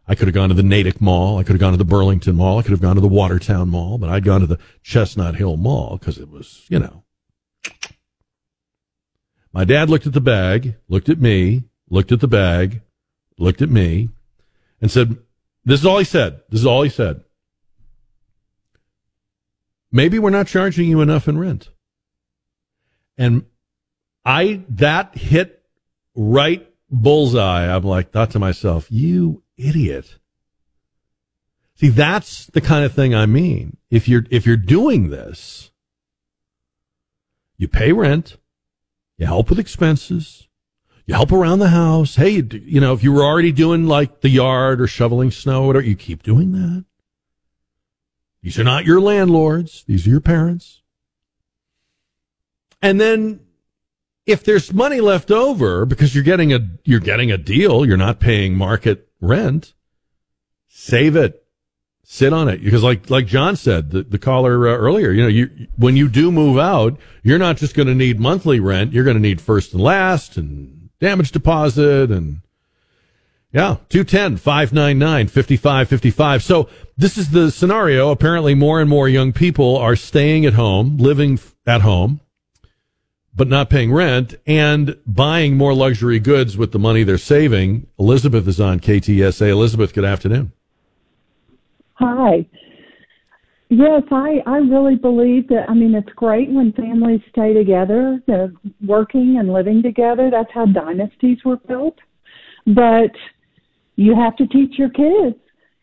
I 0.08 0.16
could 0.16 0.26
have 0.26 0.34
gone 0.34 0.48
to 0.48 0.56
the 0.56 0.64
Natick 0.64 1.00
Mall. 1.00 1.38
I 1.38 1.44
could 1.44 1.52
have 1.52 1.60
gone 1.60 1.72
to 1.72 1.78
the 1.78 1.84
Burlington 1.84 2.34
Mall. 2.34 2.58
I 2.58 2.62
could 2.62 2.72
have 2.72 2.80
gone 2.80 2.96
to 2.96 3.00
the 3.00 3.06
Watertown 3.06 3.68
Mall, 3.68 3.96
but 3.96 4.10
I'd 4.10 4.24
gone 4.24 4.40
to 4.40 4.46
the 4.46 4.58
Chestnut 4.82 5.36
Hill 5.36 5.56
Mall 5.56 5.98
because 5.98 6.18
it 6.18 6.28
was, 6.28 6.66
you 6.68 6.80
know. 6.80 7.04
My 9.52 9.64
dad 9.64 9.88
looked 9.88 10.06
at 10.06 10.12
the 10.12 10.20
bag, 10.20 10.74
looked 10.88 11.08
at 11.08 11.20
me, 11.20 11.64
looked 11.88 12.10
at 12.10 12.18
the 12.18 12.28
bag, 12.28 12.82
looked 13.38 13.62
at 13.62 13.68
me, 13.68 14.08
and 14.80 14.90
said, 14.90 15.16
This 15.64 15.80
is 15.80 15.86
all 15.86 15.98
he 15.98 16.04
said. 16.04 16.40
This 16.48 16.60
is 16.60 16.66
all 16.66 16.82
he 16.82 16.90
said. 16.90 17.22
Maybe 19.92 20.18
we're 20.18 20.30
not 20.30 20.46
charging 20.46 20.88
you 20.88 21.00
enough 21.00 21.28
in 21.28 21.38
rent. 21.38 21.70
And 23.18 23.44
I, 24.24 24.62
that 24.68 25.16
hit 25.16 25.62
right 26.14 26.66
bullseye. 26.90 27.66
I'm 27.66 27.82
like, 27.82 28.10
thought 28.10 28.30
to 28.30 28.38
myself, 28.38 28.86
you 28.90 29.42
idiot. 29.56 30.18
See, 31.74 31.88
that's 31.88 32.46
the 32.46 32.60
kind 32.60 32.84
of 32.84 32.92
thing 32.92 33.14
I 33.14 33.26
mean. 33.26 33.78
If 33.90 34.08
you're, 34.08 34.26
if 34.30 34.46
you're 34.46 34.56
doing 34.56 35.10
this, 35.10 35.70
you 37.56 37.68
pay 37.68 37.92
rent, 37.92 38.36
you 39.16 39.26
help 39.26 39.50
with 39.50 39.58
expenses, 39.58 40.48
you 41.10 41.16
help 41.16 41.32
around 41.32 41.58
the 41.58 41.70
house. 41.70 42.14
Hey, 42.14 42.40
you, 42.52 42.80
know, 42.80 42.92
if 42.92 43.02
you 43.02 43.12
were 43.12 43.24
already 43.24 43.50
doing 43.50 43.88
like 43.88 44.20
the 44.20 44.28
yard 44.28 44.80
or 44.80 44.86
shoveling 44.86 45.32
snow, 45.32 45.66
whatever, 45.66 45.84
you 45.84 45.96
keep 45.96 46.22
doing 46.22 46.52
that. 46.52 46.84
These 48.42 48.60
are 48.60 48.64
not 48.64 48.84
your 48.84 49.00
landlords. 49.00 49.82
These 49.88 50.06
are 50.06 50.10
your 50.10 50.20
parents. 50.20 50.82
And 52.80 53.00
then 53.00 53.40
if 54.24 54.44
there's 54.44 54.72
money 54.72 55.00
left 55.00 55.32
over 55.32 55.84
because 55.84 56.14
you're 56.14 56.22
getting 56.22 56.52
a, 56.52 56.60
you're 56.84 57.00
getting 57.00 57.32
a 57.32 57.36
deal, 57.36 57.84
you're 57.84 57.96
not 57.96 58.20
paying 58.20 58.54
market 58.54 59.08
rent, 59.20 59.74
save 60.68 61.16
it, 61.16 61.44
sit 62.04 62.32
on 62.32 62.48
it. 62.48 62.62
Because 62.62 62.84
like, 62.84 63.10
like 63.10 63.26
John 63.26 63.56
said, 63.56 63.90
the, 63.90 64.04
the 64.04 64.18
caller 64.18 64.68
uh, 64.68 64.76
earlier, 64.76 65.10
you 65.10 65.22
know, 65.22 65.28
you, 65.28 65.66
when 65.76 65.96
you 65.96 66.08
do 66.08 66.30
move 66.30 66.56
out, 66.56 67.00
you're 67.24 67.36
not 67.36 67.56
just 67.56 67.74
going 67.74 67.88
to 67.88 67.96
need 67.96 68.20
monthly 68.20 68.60
rent. 68.60 68.92
You're 68.92 69.02
going 69.02 69.16
to 69.16 69.20
need 69.20 69.40
first 69.40 69.72
and 69.72 69.82
last 69.82 70.36
and 70.36 70.79
damage 71.00 71.32
deposit 71.32 72.10
and 72.10 72.40
yeah, 73.52 73.78
210 73.88 74.36
599 74.36 75.26
5555. 75.26 76.42
So 76.42 76.68
this 76.96 77.18
is 77.18 77.30
the 77.30 77.50
scenario. 77.50 78.10
Apparently, 78.10 78.54
more 78.54 78.80
and 78.80 78.88
more 78.88 79.08
young 79.08 79.32
people 79.32 79.76
are 79.76 79.96
staying 79.96 80.46
at 80.46 80.52
home, 80.52 80.98
living 80.98 81.40
at 81.66 81.80
home, 81.80 82.20
but 83.34 83.48
not 83.48 83.68
paying 83.68 83.92
rent 83.92 84.36
and 84.46 84.96
buying 85.04 85.56
more 85.56 85.74
luxury 85.74 86.20
goods 86.20 86.56
with 86.56 86.70
the 86.70 86.78
money 86.78 87.02
they're 87.02 87.18
saving. 87.18 87.88
Elizabeth 87.98 88.46
is 88.46 88.60
on 88.60 88.78
KTSA. 88.78 89.48
Elizabeth, 89.48 89.92
good 89.92 90.04
afternoon. 90.04 90.52
Hi. 91.94 92.46
Yes, 93.72 94.02
I, 94.10 94.42
I 94.46 94.56
really 94.56 94.96
believe 94.96 95.46
that. 95.48 95.66
I 95.68 95.74
mean, 95.74 95.94
it's 95.94 96.12
great 96.16 96.50
when 96.50 96.72
families 96.72 97.20
stay 97.30 97.54
together, 97.54 98.20
uh, 98.28 98.48
working 98.84 99.36
and 99.38 99.52
living 99.52 99.80
together. 99.80 100.28
That's 100.28 100.50
how 100.52 100.66
dynasties 100.66 101.38
were 101.44 101.56
built. 101.56 101.96
But 102.66 103.12
you 103.94 104.16
have 104.16 104.36
to 104.36 104.46
teach 104.48 104.76
your 104.76 104.90
kids 104.90 105.36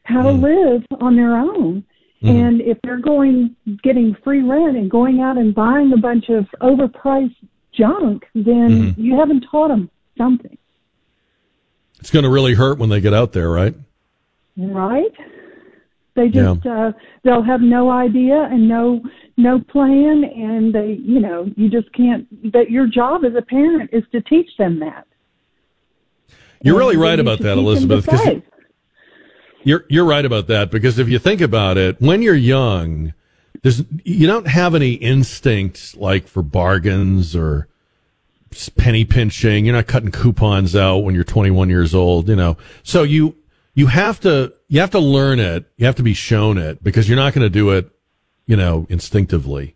how 0.03 0.21
to 0.23 0.31
live 0.31 0.83
on 0.99 1.15
their 1.15 1.37
own. 1.37 1.85
And 2.23 2.61
if 2.61 2.77
they're 2.83 2.99
going, 2.99 3.55
getting 3.83 4.15
free 4.21 4.41
rent 4.41 4.75
and 4.75 4.91
going 4.91 5.21
out 5.21 5.37
and 5.37 5.55
buying 5.55 5.93
a 5.93 5.97
bunch 5.97 6.29
of 6.29 6.45
overpriced 6.61 7.35
junk, 7.73 8.25
then 8.33 8.95
you 8.97 9.17
haven't 9.17 9.45
taught 9.49 9.69
them 9.69 9.89
something, 10.17 10.57
It's 11.99 12.09
going 12.09 12.23
to 12.23 12.29
really 12.29 12.55
hurt 12.55 12.79
when 12.79 12.89
they 12.89 12.99
get 12.99 13.13
out 13.13 13.33
there, 13.33 13.49
right? 13.49 13.75
right? 14.57 15.13
They 16.17 16.29
just 16.29 16.65
uh 16.65 16.91
they'll 17.23 17.43
have 17.43 17.61
no 17.61 17.91
idea 17.91 18.49
and 18.51 18.67
no 18.67 19.01
no 19.37 19.59
plan 19.59 20.23
and 20.23 20.73
they 20.73 20.97
you 20.99 21.19
know, 21.19 21.47
you 21.55 21.69
just 21.69 21.93
can't 21.93 22.27
that 22.51 22.71
your 22.71 22.87
job 22.87 23.23
as 23.23 23.35
a 23.35 23.41
parent 23.43 23.91
is 23.93 24.03
to 24.11 24.21
teach 24.21 24.49
them 24.57 24.79
that. 24.79 25.05
You're 26.63 26.77
really 26.77 26.97
right 26.97 27.19
about 27.19 27.39
that, 27.41 27.57
Elizabeth. 27.57 28.05
them 28.05 28.15
to 28.15 28.23
Elizabeth. 28.23 28.25
'cause 28.25 28.25
save. 28.25 28.43
You're 29.63 29.85
you're 29.89 30.05
right 30.05 30.25
about 30.25 30.47
that 30.47 30.71
because 30.71 30.97
if 30.97 31.07
you 31.07 31.19
think 31.19 31.39
about 31.39 31.77
it, 31.77 32.01
when 32.01 32.23
you're 32.23 32.33
young, 32.33 33.13
there's 33.61 33.83
you 34.03 34.25
don't 34.25 34.47
have 34.47 34.73
any 34.73 34.93
instincts 34.93 35.95
like 35.95 36.27
for 36.27 36.41
bargains 36.41 37.35
or 37.35 37.67
penny 38.75 39.05
pinching. 39.05 39.65
You're 39.65 39.75
not 39.75 39.85
cutting 39.85 40.09
coupons 40.11 40.75
out 40.75 40.99
when 40.99 41.13
you're 41.13 41.23
21 41.23 41.69
years 41.69 41.93
old. 41.93 42.27
You 42.27 42.37
know, 42.37 42.57
so 42.81 43.03
you 43.03 43.35
you 43.77 43.85
have 43.85 44.19
to 44.21 44.51
you 44.67 44.79
have 44.79 44.89
to 44.89 44.99
learn 44.99 45.39
it. 45.39 45.65
You 45.77 45.85
have 45.85 45.95
to 45.97 46.03
be 46.03 46.15
shown 46.15 46.57
it 46.57 46.83
because 46.83 47.07
you're 47.07 47.15
not 47.15 47.33
going 47.33 47.45
to 47.45 47.49
do 47.49 47.69
it, 47.69 47.87
you 48.47 48.57
know, 48.57 48.87
instinctively. 48.89 49.75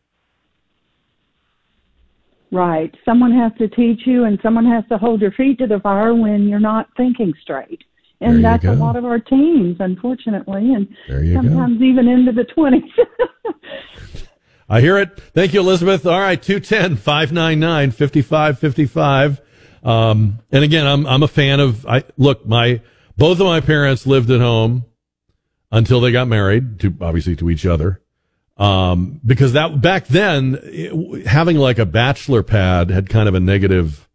Right. 2.51 2.93
Someone 3.05 3.31
has 3.31 3.51
to 3.59 3.67
teach 3.67 4.07
you, 4.07 4.23
and 4.23 4.39
someone 4.41 4.65
has 4.65 4.83
to 4.89 4.97
hold 4.97 5.21
your 5.21 5.31
feet 5.31 5.59
to 5.59 5.67
the 5.67 5.79
fire 5.79 6.15
when 6.15 6.49
you're 6.49 6.59
not 6.59 6.89
thinking 6.97 7.33
straight. 7.41 7.83
And 8.19 8.43
that's 8.43 8.63
go. 8.63 8.73
a 8.73 8.73
lot 8.73 8.95
of 8.95 9.05
our 9.05 9.19
teens, 9.19 9.77
unfortunately, 9.79 10.73
and 10.73 10.87
you 11.07 11.33
go. 11.33 11.41
sometimes 11.41 11.81
even 11.81 12.07
into 12.07 12.31
the 12.31 12.45
20s. 12.45 14.25
I 14.69 14.81
hear 14.81 14.97
it. 14.97 15.17
Thank 15.33 15.53
you, 15.53 15.59
Elizabeth. 15.59 16.05
All 16.07 16.19
right, 16.19 16.41
210 16.41 16.97
599 16.97 17.91
5555. 17.91 19.41
Um, 19.83 20.39
and 20.51 20.63
again, 20.63 20.87
I'm, 20.87 21.05
I'm 21.05 21.23
a 21.23 21.27
fan 21.27 21.59
of, 21.59 21.85
I, 21.85 22.03
look, 22.17 22.45
my, 22.45 22.81
both 23.21 23.39
of 23.39 23.45
my 23.45 23.61
parents 23.61 24.07
lived 24.07 24.31
at 24.31 24.41
home 24.41 24.83
until 25.71 26.01
they 26.01 26.11
got 26.11 26.27
married 26.27 26.79
to, 26.79 26.91
obviously 27.01 27.35
to 27.35 27.51
each 27.51 27.67
other. 27.67 28.01
Um, 28.57 29.21
because 29.23 29.53
that, 29.53 29.79
back 29.79 30.07
then, 30.07 30.57
it- 30.63 31.27
having 31.27 31.57
like 31.57 31.77
a 31.77 31.85
bachelor 31.85 32.41
pad 32.41 32.89
had 32.89 33.09
kind 33.09 33.29
of 33.29 33.35
a 33.35 33.39
negative 33.39 34.09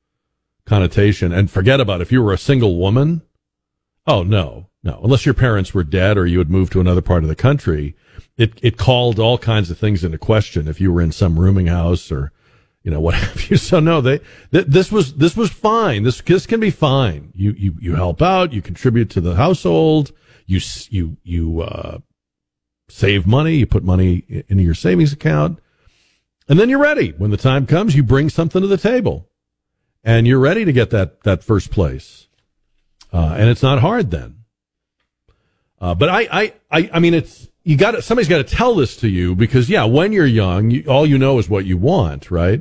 connotation. 0.65 1.33
And 1.33 1.49
forget 1.49 1.81
about 1.81 2.01
it. 2.01 2.03
if 2.03 2.11
you 2.11 2.21
were 2.21 2.33
a 2.33 2.39
single 2.39 2.79
woman. 2.79 3.23
Oh, 4.09 4.25
no, 4.25 4.71
no. 4.83 5.01
Unless 5.05 5.25
your 5.25 5.35
parents 5.35 5.73
were 5.73 5.85
dead 5.85 6.19
or 6.19 6.27
you 6.27 6.39
had 6.39 6.51
moved 6.51 6.73
to 6.73 6.81
another 6.81 7.01
part 7.01 7.23
of 7.23 7.29
the 7.29 7.37
country, 7.37 7.95
it, 8.37 8.59
it 8.61 8.77
called 8.77 9.21
all 9.21 9.39
kinds 9.39 9.71
of 9.71 9.79
things 9.79 10.03
into 10.03 10.19
question 10.19 10.67
if 10.67 10.81
you 10.81 10.93
were 10.93 11.01
in 11.01 11.13
some 11.13 11.39
rooming 11.39 11.69
house 11.69 12.11
or, 12.11 12.33
you 12.87 12.93
know, 12.93 13.01
what 13.07 13.15
have 13.15 13.51
you. 13.51 13.59
So 13.59 13.81
no, 13.81 14.01
they, 14.01 14.21
th- 14.53 14.67
this 14.67 14.91
was, 14.91 15.15
this 15.15 15.37
was 15.37 15.51
fine. 15.51 16.05
This, 16.05 16.23
this 16.23 16.47
can 16.47 16.61
be 16.61 16.71
fine. 16.71 17.33
You, 17.35 17.51
you, 17.53 17.75
you 17.81 17.95
help 17.97 18.23
out, 18.23 18.53
you 18.53 18.63
contribute 18.63 19.11
to 19.11 19.21
the 19.21 19.35
household, 19.35 20.13
you, 20.47 20.61
you, 20.89 21.17
you, 21.25 21.61
uh, 21.63 21.99
save 22.89 23.27
money, 23.27 23.57
you 23.57 23.67
put 23.67 23.83
money 23.83 24.45
into 24.49 24.63
your 24.63 24.75
savings 24.75 25.13
account, 25.13 25.59
and 26.49 26.61
then 26.61 26.71
you're 26.71 26.79
ready. 26.79 27.11
When 27.11 27.33
the 27.33 27.37
time 27.37 27.67
comes, 27.67 27.97
you 27.97 28.05
bring 28.05 28.31
something 28.31 28.63
to 28.63 28.69
the 28.69 28.77
table 28.77 29.29
and 30.05 30.25
you're 30.25 30.39
ready 30.39 30.65
to 30.65 30.73
get 30.73 30.91
that, 30.91 31.25
that 31.25 31.43
first 31.43 31.73
place. 31.73 32.29
Uh, 33.13 33.35
and 33.37 33.49
it's 33.51 33.63
not 33.63 33.81
hard 33.81 34.13
then. 34.13 34.45
Uh, 35.81 35.97
but 35.97 36.09
I, 36.09 36.29
I, 36.31 36.53
I, 36.71 36.91
I 36.95 36.99
mean, 37.01 37.15
it's, 37.15 37.49
you 37.65 37.77
got 37.77 38.03
somebody's 38.05 38.29
got 38.29 38.39
to 38.39 38.45
tell 38.45 38.77
this 38.77 38.97
to 38.99 39.09
you 39.09 39.35
because, 39.35 39.69
yeah, 39.69 39.85
when 39.85 40.13
you're 40.13 40.25
young, 40.25 40.71
you, 40.71 40.85
all 40.87 41.05
you 41.05 41.19
know 41.19 41.41
is 41.41 41.49
what 41.49 41.65
you 41.65 41.77
want, 41.77 42.31
right? 42.31 42.61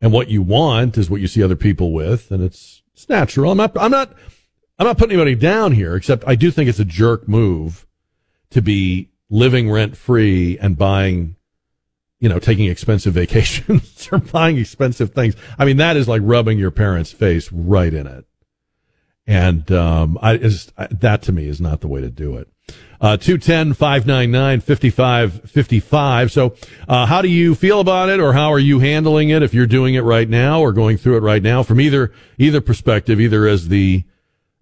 And 0.00 0.12
what 0.12 0.28
you 0.28 0.42
want 0.42 0.96
is 0.96 1.10
what 1.10 1.20
you 1.20 1.26
see 1.26 1.42
other 1.42 1.56
people 1.56 1.92
with, 1.92 2.30
and 2.30 2.42
it's, 2.42 2.82
it's 2.94 3.08
natural. 3.08 3.50
I'm 3.50 3.58
not, 3.58 3.76
I'm 3.78 3.90
not, 3.90 4.12
I'm 4.78 4.86
not 4.86 4.96
putting 4.96 5.12
anybody 5.12 5.34
down 5.34 5.72
here, 5.72 5.94
except 5.94 6.24
I 6.26 6.36
do 6.36 6.50
think 6.50 6.68
it's 6.70 6.78
a 6.78 6.86
jerk 6.86 7.28
move 7.28 7.86
to 8.50 8.62
be 8.62 9.10
living 9.28 9.70
rent 9.70 9.96
free 9.96 10.58
and 10.58 10.76
buying, 10.76 11.36
you 12.18 12.28
know, 12.28 12.38
taking 12.38 12.66
expensive 12.66 13.12
vacations 13.14 14.08
or 14.10 14.18
buying 14.18 14.56
expensive 14.56 15.12
things. 15.12 15.36
I 15.58 15.64
mean, 15.66 15.76
that 15.76 15.96
is 15.96 16.08
like 16.08 16.22
rubbing 16.24 16.58
your 16.58 16.70
parents' 16.70 17.12
face 17.12 17.52
right 17.52 17.92
in 17.92 18.06
it. 18.06 18.24
And 19.30 19.70
um, 19.70 20.18
I, 20.20 20.32
it's, 20.32 20.72
I, 20.76 20.88
that 20.90 21.22
to 21.22 21.32
me 21.32 21.46
is 21.46 21.60
not 21.60 21.82
the 21.82 21.86
way 21.86 22.00
to 22.00 22.10
do 22.10 22.36
it. 22.36 22.48
Uh, 23.00 23.16
210 23.16 23.74
599 23.74 24.60
5555. 24.60 26.32
So, 26.32 26.56
uh, 26.88 27.06
how 27.06 27.22
do 27.22 27.28
you 27.28 27.54
feel 27.54 27.78
about 27.78 28.08
it 28.08 28.18
or 28.18 28.32
how 28.32 28.52
are 28.52 28.58
you 28.58 28.80
handling 28.80 29.28
it 29.28 29.44
if 29.44 29.54
you're 29.54 29.68
doing 29.68 29.94
it 29.94 30.00
right 30.00 30.28
now 30.28 30.60
or 30.60 30.72
going 30.72 30.96
through 30.96 31.16
it 31.16 31.20
right 31.20 31.44
now 31.44 31.62
from 31.62 31.80
either, 31.80 32.12
either 32.38 32.60
perspective, 32.60 33.20
either 33.20 33.46
as 33.46 33.68
the, 33.68 34.02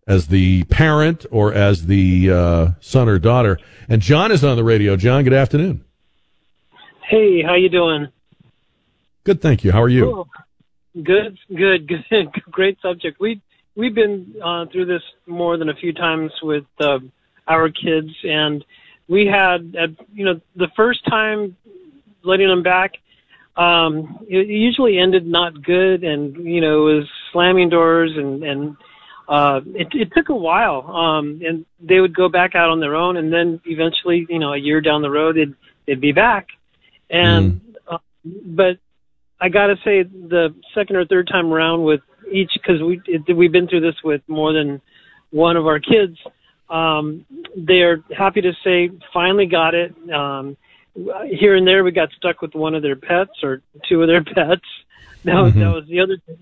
as 0.06 0.26
the 0.26 0.64
parent 0.64 1.24
or 1.30 1.54
as 1.54 1.86
the, 1.86 2.30
uh, 2.30 2.68
son 2.80 3.08
or 3.08 3.18
daughter? 3.18 3.58
And 3.88 4.02
John 4.02 4.30
is 4.30 4.44
on 4.44 4.58
the 4.58 4.64
radio. 4.64 4.96
John, 4.96 5.24
good 5.24 5.32
afternoon. 5.32 5.82
Hey, 7.08 7.42
how 7.42 7.54
you 7.54 7.70
doing? 7.70 8.08
Good. 9.24 9.40
Thank 9.40 9.64
you. 9.64 9.72
How 9.72 9.82
are 9.82 9.88
you? 9.88 10.10
Oh, 10.10 10.26
good, 10.94 11.38
good, 11.48 11.88
good. 12.10 12.32
Great 12.50 12.78
subject. 12.82 13.18
We 13.18 13.40
we've 13.78 13.94
been 13.94 14.34
uh, 14.44 14.66
through 14.70 14.86
this 14.86 15.02
more 15.26 15.56
than 15.56 15.70
a 15.70 15.74
few 15.74 15.94
times 15.94 16.32
with 16.42 16.64
uh, 16.80 16.98
our 17.46 17.70
kids, 17.70 18.10
and 18.24 18.62
we 19.08 19.24
had, 19.24 19.74
uh, 19.80 19.86
you 20.12 20.24
know, 20.24 20.40
the 20.56 20.68
first 20.76 21.02
time 21.08 21.56
letting 22.24 22.48
them 22.48 22.62
back. 22.62 22.94
Um, 23.56 24.18
it 24.28 24.48
usually 24.48 24.98
ended 24.98 25.26
not 25.26 25.62
good, 25.62 26.04
and 26.04 26.36
you 26.44 26.60
know, 26.60 26.88
it 26.88 26.94
was 26.96 27.08
slamming 27.32 27.70
doors, 27.70 28.12
and 28.14 28.42
and 28.42 28.76
uh, 29.28 29.60
it, 29.74 29.88
it 29.92 30.12
took 30.14 30.28
a 30.28 30.34
while. 30.34 30.86
Um, 30.90 31.40
and 31.46 31.64
they 31.80 32.00
would 32.00 32.14
go 32.14 32.28
back 32.28 32.54
out 32.54 32.68
on 32.68 32.80
their 32.80 32.94
own, 32.94 33.16
and 33.16 33.32
then 33.32 33.60
eventually, 33.64 34.26
you 34.28 34.38
know, 34.38 34.52
a 34.52 34.58
year 34.58 34.80
down 34.80 35.02
the 35.02 35.10
road, 35.10 35.36
they'd 35.36 35.54
they'd 35.86 36.00
be 36.00 36.12
back. 36.12 36.48
And 37.10 37.60
uh, 37.88 37.98
but 38.24 38.78
I 39.40 39.48
gotta 39.48 39.76
say, 39.84 40.02
the 40.02 40.54
second 40.74 40.96
or 40.96 41.06
third 41.06 41.28
time 41.28 41.52
around 41.52 41.82
with 41.82 42.00
each, 42.30 42.52
because 42.54 42.80
we 42.82 43.00
it, 43.06 43.36
we've 43.36 43.52
been 43.52 43.68
through 43.68 43.80
this 43.80 43.96
with 44.04 44.22
more 44.28 44.52
than 44.52 44.80
one 45.30 45.56
of 45.56 45.66
our 45.66 45.78
kids. 45.80 46.16
Um, 46.70 47.24
they're 47.56 48.02
happy 48.16 48.40
to 48.42 48.52
say 48.64 48.90
finally 49.12 49.46
got 49.46 49.74
it. 49.74 49.94
Um, 50.12 50.56
here 51.26 51.54
and 51.54 51.66
there, 51.66 51.84
we 51.84 51.92
got 51.92 52.10
stuck 52.16 52.42
with 52.42 52.54
one 52.54 52.74
of 52.74 52.82
their 52.82 52.96
pets 52.96 53.42
or 53.42 53.62
two 53.88 54.02
of 54.02 54.08
their 54.08 54.22
pets. 54.34 54.64
That 55.24 55.40
was 55.42 55.54
that 55.54 55.72
was 55.74 55.84
the 55.88 56.00
other 56.00 56.18
thing. 56.26 56.38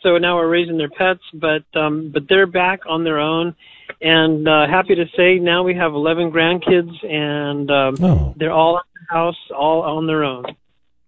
So 0.00 0.18
now 0.18 0.36
we're 0.36 0.48
raising 0.48 0.78
their 0.78 0.90
pets, 0.90 1.22
but 1.34 1.64
um, 1.74 2.10
but 2.12 2.28
they're 2.28 2.46
back 2.46 2.80
on 2.88 3.02
their 3.04 3.18
own, 3.18 3.54
and 4.00 4.46
uh, 4.46 4.66
happy 4.68 4.94
to 4.94 5.06
say 5.16 5.38
now 5.38 5.62
we 5.64 5.74
have 5.74 5.92
11 5.94 6.30
grandkids, 6.30 7.04
and 7.04 7.70
um, 7.70 7.96
Oh. 8.02 8.34
they're 8.36 8.52
all 8.52 8.78
at 8.78 8.84
the 8.94 9.14
house, 9.14 9.36
all 9.56 9.82
on 9.82 10.06
their 10.06 10.22
own. 10.22 10.44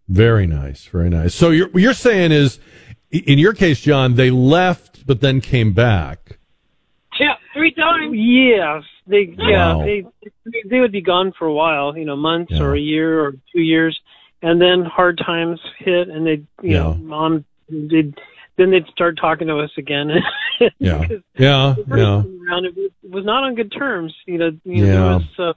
Very 0.09 0.47
nice. 0.47 0.87
Very 0.87 1.11
nice. 1.11 1.35
So 1.35 1.51
you're, 1.51 1.69
what 1.69 1.83
you're 1.83 1.93
saying 1.93 2.33
is, 2.33 2.59
in 3.11 3.39
your 3.39 3.53
case, 3.55 3.81
John, 3.81 4.15
they 4.15 4.31
left, 4.31 5.07
but 5.07 5.21
then 5.21 5.41
came 5.41 5.73
back. 5.73 6.39
Yeah, 7.19 7.35
three 7.53 7.73
times. 7.73 8.15
Yes, 8.17 8.85
they 9.07 9.35
yeah 9.39 9.75
they 9.85 10.05
they 10.69 10.81
would 10.81 10.93
be 10.93 11.01
gone 11.01 11.33
for 11.37 11.47
a 11.47 11.53
while, 11.53 11.97
you 11.97 12.05
know, 12.05 12.17
months 12.17 12.53
or 12.61 12.75
a 12.75 12.81
year 12.81 13.21
or 13.25 13.33
two 13.53 13.61
years, 13.61 13.99
and 14.43 14.61
then 14.61 14.85
hard 14.85 15.19
times 15.19 15.59
hit, 15.79 16.09
and 16.09 16.27
they 16.27 16.43
you 16.63 16.75
know 16.75 16.95
mom 16.95 17.45
did 17.89 18.19
then 18.57 18.71
they'd 18.71 18.87
start 18.89 19.19
talking 19.21 19.49
to 19.49 19.59
us 19.59 19.71
again. 19.77 20.11
Yeah. 20.81 21.07
Yeah. 21.39 21.75
Yeah. 21.89 22.23
around 22.49 22.65
it 22.65 22.77
was, 22.77 22.91
it 23.05 23.11
was 23.13 23.25
not 23.25 23.45
on 23.45 23.55
good 23.55 23.71
terms. 23.71 24.13
You 24.27 24.39
know, 24.39 24.51
you 24.65 24.85
know 24.85 24.87
Yeah. 24.87 24.93
there 24.93 25.03
was 25.03 25.23
uh, 25.39 25.53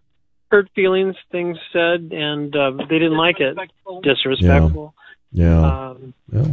hurt 0.52 0.70
feelings, 0.76 1.16
things 1.32 1.58
said, 1.74 2.12
and 2.12 2.56
uh, 2.56 2.72
they 2.88 3.00
didn't 3.00 3.18
like 3.18 3.40
it. 3.40 3.58
Disrespectful. 4.04 4.94
Yeah. 5.32 5.90
Um, 5.90 6.14
Yeah. 6.32 6.46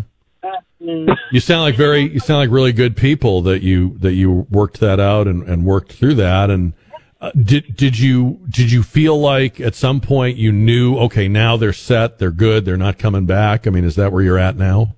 Mm, 0.81 1.17
You 1.33 1.41
sound 1.41 1.63
like 1.63 1.77
very, 1.77 2.03
you 2.03 2.21
sound 2.21 2.41
like 2.41 2.51
really 2.51 2.73
good 2.73 2.97
people 2.97 3.43
that 3.43 3.63
you, 3.63 3.97
that 3.99 4.15
you 4.15 4.47
worked 4.51 4.81
that 4.81 5.01
out 5.01 5.27
and, 5.27 5.43
and 5.43 5.65
worked 5.65 5.93
through 5.93 6.15
that. 6.15 6.51
And, 6.51 6.73
uh, 7.21 7.31
did, 7.33 7.77
did 7.77 7.99
you, 7.99 8.41
did 8.49 8.71
you 8.71 8.83
feel 8.83 9.19
like 9.19 9.61
at 9.61 9.75
some 9.75 10.01
point 10.01 10.37
you 10.37 10.53
knew, 10.53 10.97
okay, 10.99 11.27
now 11.29 11.57
they're 11.57 11.73
set, 11.73 12.19
they're 12.19 12.31
good, 12.31 12.65
they're 12.65 12.77
not 12.77 12.99
coming 12.99 13.27
back? 13.27 13.67
I 13.67 13.71
mean, 13.71 13.85
is 13.85 13.97
that 13.97 14.13
where 14.13 14.23
you're 14.23 14.39
at 14.39 14.57
now? 14.57 14.95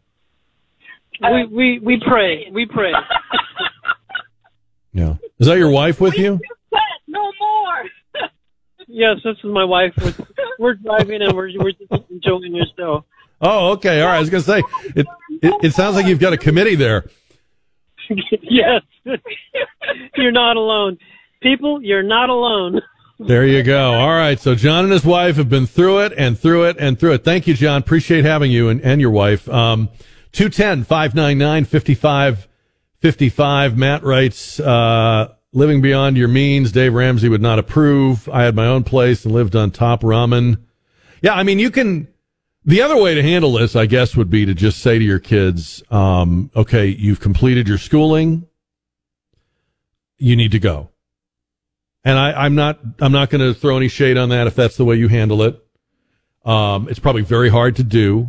we 1.22 1.47
we 1.47 1.78
we 1.81 2.01
pray. 2.01 2.49
We 2.51 2.66
pray. 2.66 2.93
Yeah. 4.93 5.16
Is 5.39 5.47
that 5.47 5.59
your 5.59 5.70
wife 5.70 6.01
with 6.01 6.16
you? 6.18 6.41
no 7.07 7.31
more. 7.41 7.85
yes, 8.89 9.16
this 9.24 9.37
is 9.37 9.45
my 9.45 9.64
wife. 9.64 9.93
We're, 9.99 10.14
we're 10.59 10.74
driving 10.74 11.22
and 11.22 11.33
we're 11.33 11.51
we're 11.57 11.72
just 11.72 12.11
enjoying 12.11 12.55
yourself. 12.55 13.05
Oh, 13.41 13.72
okay. 13.72 14.01
All 14.03 14.09
right. 14.09 14.16
I 14.16 14.20
was 14.20 14.28
going 14.31 14.43
to 14.43 14.51
say, 14.51 14.62
it, 14.95 15.07
it, 15.43 15.64
it 15.64 15.74
sounds 15.74 15.97
like 15.97 16.07
you've 16.07 16.20
got 16.20 16.32
a 16.32 16.38
committee 16.38 16.74
there. 16.74 17.09
yes, 18.43 18.82
you're 20.16 20.32
not 20.32 20.57
alone. 20.57 20.99
People, 21.43 21.82
you're 21.82 22.03
not 22.03 22.28
alone. 22.28 22.80
There 23.18 23.47
you 23.47 23.62
go. 23.62 23.93
All 23.93 24.09
right. 24.09 24.41
So 24.41 24.55
John 24.55 24.84
and 24.84 24.93
his 24.93 25.05
wife 25.05 25.36
have 25.36 25.51
been 25.51 25.66
through 25.66 26.01
it 26.01 26.14
and 26.16 26.38
through 26.38 26.64
it 26.64 26.76
and 26.78 26.99
through 26.99 27.12
it. 27.12 27.22
Thank 27.22 27.47
you, 27.47 27.53
John. 27.53 27.82
Appreciate 27.82 28.24
having 28.24 28.51
you 28.51 28.70
and, 28.70 28.80
and 28.80 28.99
your 28.99 29.11
wife. 29.11 29.47
Um, 29.49 29.91
210 30.32 30.84
599 30.84 31.64
5555. 31.66 33.76
Matt 33.76 34.05
writes, 34.05 34.59
uh, 34.59 35.34
living 35.53 35.82
beyond 35.82 36.16
your 36.16 36.28
means. 36.28 36.72
Dave 36.72 36.95
Ramsey 36.95 37.28
would 37.28 37.43
not 37.43 37.59
approve. 37.59 38.26
I 38.30 38.45
had 38.45 38.55
my 38.55 38.66
own 38.66 38.84
place 38.84 39.26
and 39.26 39.34
lived 39.34 39.55
on 39.55 39.70
top 39.70 40.01
ramen. 40.01 40.57
Yeah. 41.20 41.34
I 41.34 41.43
mean, 41.43 41.59
you 41.59 41.70
can, 41.70 42.09
the 42.71 42.83
other 42.83 42.97
way 42.97 43.14
to 43.14 43.23
handle 43.23 43.53
this, 43.53 43.77
I 43.77 43.87
guess, 43.87 44.16
would 44.16 44.31
be 44.31 44.47
to 44.47 44.55
just 44.55 44.81
say 44.81 44.99
to 44.99 45.05
your 45.05 45.18
kids, 45.18 45.83
um, 45.91 46.51
okay, 46.55 46.87
you've 46.87 47.21
completed 47.21 47.68
your 47.68 47.79
schooling. 47.79 48.47
You 50.18 50.37
need 50.37 50.53
to 50.53 50.59
go. 50.59 50.91
And 52.05 52.18
I, 52.18 52.33
I'm 52.33 52.55
not, 52.55 52.79
I'm 53.01 53.12
not 53.12 53.31
going 53.31 53.41
to 53.41 53.59
throw 53.59 53.77
any 53.77 53.89
shade 53.89 54.16
on 54.16 54.31
that 54.31 54.47
if 54.47 54.55
that's 54.55 54.77
the 54.77 54.85
way 54.85 54.97
you 54.97 55.09
handle 55.09 55.43
it. 55.43 55.62
Um, 56.45 56.89
it's 56.89 56.99
probably 56.99 57.23
very 57.23 57.51
hard 57.51 57.77
to 57.77 57.85
do. 57.85 58.29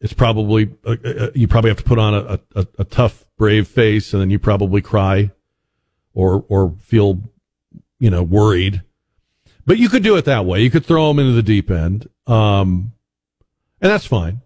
it's 0.00 0.12
probably 0.12 0.70
uh, 0.84 0.96
uh, 1.04 1.30
you 1.34 1.48
probably 1.48 1.70
have 1.70 1.78
to 1.78 1.84
put 1.84 1.98
on 1.98 2.14
a, 2.14 2.40
a, 2.54 2.66
a 2.78 2.84
tough, 2.84 3.24
brave 3.36 3.68
face, 3.68 4.12
and 4.12 4.22
then 4.22 4.30
you 4.30 4.38
probably 4.38 4.80
cry, 4.80 5.30
or 6.14 6.44
or 6.48 6.74
feel, 6.80 7.20
you 7.98 8.10
know, 8.10 8.22
worried. 8.22 8.82
But 9.66 9.78
you 9.78 9.88
could 9.88 10.02
do 10.02 10.16
it 10.16 10.24
that 10.24 10.46
way. 10.46 10.62
You 10.62 10.70
could 10.70 10.86
throw 10.86 11.08
them 11.08 11.18
into 11.18 11.32
the 11.32 11.42
deep 11.42 11.70
end, 11.70 12.08
um, 12.26 12.92
and 13.80 13.90
that's 13.90 14.06
fine. 14.06 14.40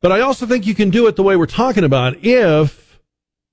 But 0.00 0.12
I 0.12 0.20
also 0.20 0.46
think 0.46 0.66
you 0.66 0.74
can 0.74 0.90
do 0.90 1.06
it 1.06 1.16
the 1.16 1.22
way 1.22 1.36
we're 1.36 1.46
talking 1.46 1.84
about 1.84 2.24
if 2.24 3.00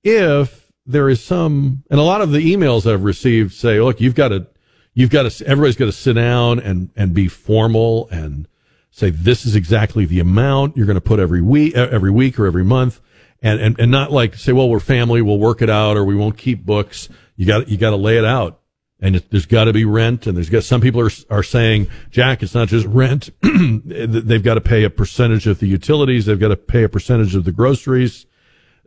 if 0.04 0.72
there 0.86 1.10
is 1.10 1.24
some, 1.24 1.84
and 1.90 2.00
a 2.00 2.04
lot 2.04 2.22
of 2.22 2.32
the 2.32 2.54
emails 2.54 2.92
I've 2.92 3.04
received 3.04 3.54
say, 3.54 3.80
look, 3.80 4.02
you've 4.02 4.16
got 4.16 4.30
to, 4.30 4.48
you've 4.94 5.10
got 5.10 5.32
to, 5.32 5.48
everybody's 5.48 5.78
got 5.78 5.86
to 5.86 5.92
sit 5.92 6.14
down 6.14 6.60
and 6.60 6.90
and 6.96 7.14
be 7.14 7.28
formal 7.28 8.10
and 8.10 8.48
say 8.92 9.10
this 9.10 9.46
is 9.46 9.56
exactly 9.56 10.06
the 10.06 10.20
amount 10.20 10.78
you're 10.78 10.86
going 10.86 10.96
to 10.96 11.02
put 11.02 11.20
every 11.20 11.42
week, 11.42 11.74
every 11.76 12.12
week 12.12 12.38
or 12.38 12.46
every 12.46 12.66
month, 12.66 13.02
and, 13.42 13.60
and 13.60 13.80
and 13.80 13.92
not 13.92 14.12
like 14.12 14.36
say, 14.36 14.52
well, 14.52 14.70
we're 14.70 14.80
family, 14.80 15.22
we'll 15.22 15.40
work 15.40 15.62
it 15.62 15.70
out, 15.70 15.98
or 15.98 16.04
we 16.04 16.16
won't 16.16 16.38
keep 16.38 16.66
books. 16.66 17.10
You 17.36 17.46
got 17.46 17.70
you 17.70 17.78
got 17.78 17.92
to 17.92 17.96
lay 17.96 18.18
it 18.18 18.26
out, 18.26 18.60
and 19.00 19.18
it, 19.18 19.30
there's 19.32 19.46
got 19.46 19.66
to 19.66 19.74
be 19.74 19.86
rent, 19.86 20.28
and 20.28 20.38
there's 20.38 20.50
got 20.50 20.64
some 20.64 20.82
people 20.82 21.02
are 21.02 21.12
are 21.30 21.44
saying, 21.44 21.88
Jack, 22.10 22.44
it's 22.44 22.54
not 22.54 22.68
just 22.68 22.86
rent; 22.88 23.30
they've 23.42 24.44
got 24.44 24.56
to 24.56 24.62
pay 24.62 24.84
a 24.84 24.90
percentage 24.90 25.48
of 25.48 25.60
the 25.60 25.68
utilities, 25.68 26.26
they've 26.26 26.40
got 26.40 26.50
to 26.50 26.58
pay 26.58 26.84
a 26.84 26.90
percentage 26.90 27.36
of 27.36 27.44
the 27.44 27.52
groceries, 27.52 28.26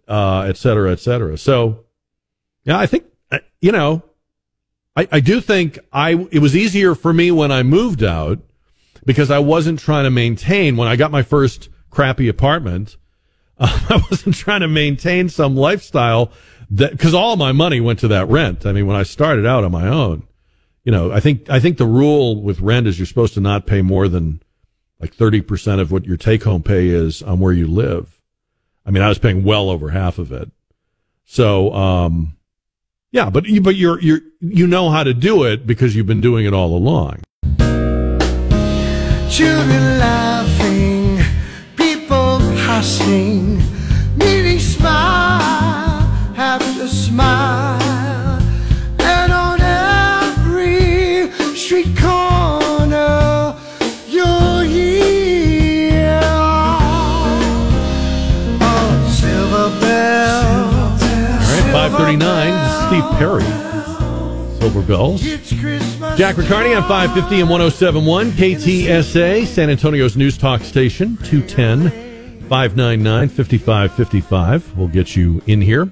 uh, 0.08 0.40
et 0.48 0.56
cetera, 0.56 0.92
et 0.92 1.00
cetera. 1.00 1.36
So, 1.36 1.84
yeah, 2.64 2.78
I 2.78 2.86
think 2.86 3.04
uh, 3.30 3.38
you 3.60 3.72
know. 3.72 4.02
I, 4.98 5.06
I 5.12 5.20
do 5.20 5.42
think 5.42 5.78
I 5.92 6.26
it 6.30 6.38
was 6.38 6.56
easier 6.56 6.94
for 6.94 7.12
me 7.12 7.30
when 7.30 7.52
I 7.52 7.62
moved 7.62 8.02
out 8.02 8.38
because 9.04 9.30
I 9.30 9.38
wasn't 9.38 9.78
trying 9.78 10.04
to 10.04 10.10
maintain 10.10 10.76
when 10.76 10.88
I 10.88 10.96
got 10.96 11.10
my 11.10 11.22
first 11.22 11.68
crappy 11.90 12.28
apartment. 12.28 12.96
Uh, 13.58 13.80
I 13.88 14.02
wasn't 14.10 14.34
trying 14.34 14.60
to 14.60 14.68
maintain 14.68 15.28
some 15.28 15.56
lifestyle 15.56 16.32
because 16.74 17.14
all 17.14 17.36
my 17.36 17.52
money 17.52 17.80
went 17.80 18.00
to 18.00 18.08
that 18.08 18.28
rent. 18.28 18.66
I 18.66 18.72
mean, 18.72 18.86
when 18.86 18.96
I 18.96 19.02
started 19.02 19.46
out 19.46 19.64
on 19.64 19.72
my 19.72 19.86
own, 19.88 20.24
you 20.84 20.92
know, 20.92 21.12
I 21.12 21.20
think 21.20 21.48
I 21.50 21.60
think 21.60 21.78
the 21.78 21.86
rule 21.86 22.42
with 22.42 22.60
rent 22.60 22.86
is 22.86 22.98
you're 22.98 23.06
supposed 23.06 23.34
to 23.34 23.40
not 23.40 23.66
pay 23.66 23.82
more 23.82 24.08
than 24.08 24.42
like 25.00 25.14
thirty 25.14 25.40
percent 25.40 25.80
of 25.80 25.92
what 25.92 26.06
your 26.06 26.16
take 26.16 26.44
home 26.44 26.62
pay 26.62 26.88
is 26.88 27.22
on 27.22 27.40
where 27.40 27.52
you 27.52 27.66
live. 27.66 28.20
I 28.84 28.90
mean, 28.90 29.02
I 29.02 29.08
was 29.08 29.18
paying 29.18 29.44
well 29.44 29.68
over 29.68 29.90
half 29.90 30.18
of 30.18 30.32
it. 30.32 30.50
So, 31.24 31.72
um, 31.74 32.36
yeah, 33.10 33.30
but 33.30 33.46
you, 33.46 33.60
but 33.60 33.74
you're 33.74 34.00
you're 34.00 34.20
you 34.40 34.66
know 34.66 34.90
how 34.90 35.02
to 35.02 35.12
do 35.12 35.44
it 35.44 35.66
because 35.66 35.96
you've 35.96 36.06
been 36.06 36.20
doing 36.20 36.46
it 36.46 36.54
all 36.54 36.76
along. 36.76 37.22
Children 39.28 39.98
laughing, 39.98 41.18
people 41.76 42.38
hustling, 42.38 43.60
needing 44.16 44.60
smile 44.60 45.15
after 46.86 46.96
smile, 46.96 48.40
and 49.00 49.32
on 49.32 49.60
every 49.60 51.30
street 51.56 51.96
corner 51.98 53.56
you'll 54.06 54.60
hear 54.60 56.20
a 58.60 59.10
silver 59.10 59.80
bell. 59.80 60.44
All 60.44 60.98
right, 61.38 61.72
five 61.72 61.92
thirty 61.92 62.16
nine. 62.16 62.54
Steve 62.88 63.18
Perry. 63.18 63.42
Silver 64.60 64.82
Bells. 64.82 65.22
Jack 66.16 66.36
Riccardi 66.36 66.74
on 66.74 66.82
550 66.82 67.40
and 67.40 67.50
1071 67.50 68.30
KTSA, 68.32 69.46
San 69.46 69.70
Antonio's 69.70 70.16
News 70.16 70.38
Talk 70.38 70.62
Station, 70.62 71.16
210 71.18 72.48
599 72.48 73.28
5555. 73.28 74.76
We'll 74.76 74.88
get 74.88 75.14
you 75.14 75.42
in 75.46 75.60
here. 75.60 75.90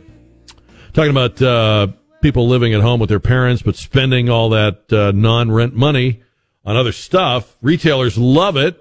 Talking 0.95 1.11
about 1.11 1.42
uh, 1.42 1.88
people 2.22 2.47
living 2.47 2.72
at 2.72 2.80
home 2.80 3.01
with 3.01 3.09
their 3.09 3.18
parents, 3.18 3.62
but 3.62 3.74
spending 3.74 4.30
all 4.30 4.51
that 4.51 4.92
uh, 4.92 5.11
non 5.11 5.51
rent 5.51 5.74
money 5.74 6.22
on 6.64 6.76
other 6.76 6.92
stuff. 6.92 7.57
Retailers 7.61 8.16
love 8.16 8.57
it. 8.57 8.80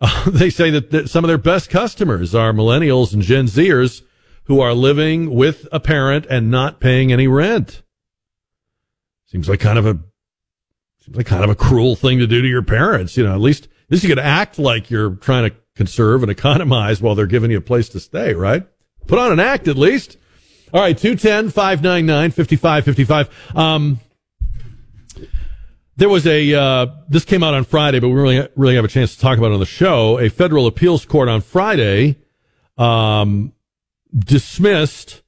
Uh, 0.00 0.30
they 0.30 0.50
say 0.50 0.70
that, 0.70 0.92
that 0.92 1.10
some 1.10 1.24
of 1.24 1.28
their 1.28 1.36
best 1.36 1.68
customers 1.68 2.32
are 2.32 2.52
millennials 2.52 3.12
and 3.12 3.22
Gen 3.22 3.46
Zers 3.46 4.02
who 4.44 4.60
are 4.60 4.72
living 4.72 5.34
with 5.34 5.66
a 5.72 5.80
parent 5.80 6.26
and 6.30 6.48
not 6.48 6.78
paying 6.78 7.12
any 7.12 7.26
rent. 7.26 7.82
Seems 9.26 9.48
like 9.48 9.58
kind 9.58 9.80
of 9.80 9.86
a 9.86 9.98
seems 11.00 11.16
like 11.16 11.26
kind 11.26 11.42
of 11.42 11.50
a 11.50 11.56
cruel 11.56 11.96
thing 11.96 12.20
to 12.20 12.26
do 12.28 12.40
to 12.40 12.48
your 12.48 12.62
parents. 12.62 13.16
You 13.16 13.24
know, 13.24 13.34
at 13.34 13.40
least 13.40 13.64
at 13.64 13.90
least 13.90 14.04
you 14.04 14.08
could 14.08 14.20
act 14.20 14.60
like 14.60 14.92
you're 14.92 15.16
trying 15.16 15.50
to 15.50 15.56
conserve 15.74 16.22
and 16.22 16.30
economize 16.30 17.02
while 17.02 17.16
they're 17.16 17.26
giving 17.26 17.50
you 17.50 17.58
a 17.58 17.60
place 17.60 17.88
to 17.88 17.98
stay, 17.98 18.32
right? 18.32 18.64
Put 19.08 19.18
on 19.18 19.32
an 19.32 19.40
act 19.40 19.66
at 19.66 19.76
least. 19.76 20.16
All 20.72 20.80
right, 20.80 20.96
210 20.96 21.50
599 21.50 22.30
5555. 22.30 23.56
Um, 23.56 24.00
there 25.96 26.08
was 26.08 26.26
a, 26.26 26.54
uh, 26.54 26.86
this 27.08 27.24
came 27.24 27.42
out 27.42 27.54
on 27.54 27.64
Friday, 27.64 27.98
but 27.98 28.08
we 28.08 28.14
really, 28.14 28.48
really 28.56 28.76
have 28.76 28.84
a 28.84 28.88
chance 28.88 29.14
to 29.14 29.20
talk 29.20 29.36
about 29.36 29.50
it 29.50 29.54
on 29.54 29.60
the 29.60 29.66
show. 29.66 30.18
A 30.18 30.30
federal 30.30 30.66
appeals 30.66 31.04
court 31.04 31.28
on 31.28 31.40
Friday, 31.40 32.16
um, 32.78 33.52
dismissed 34.16 35.22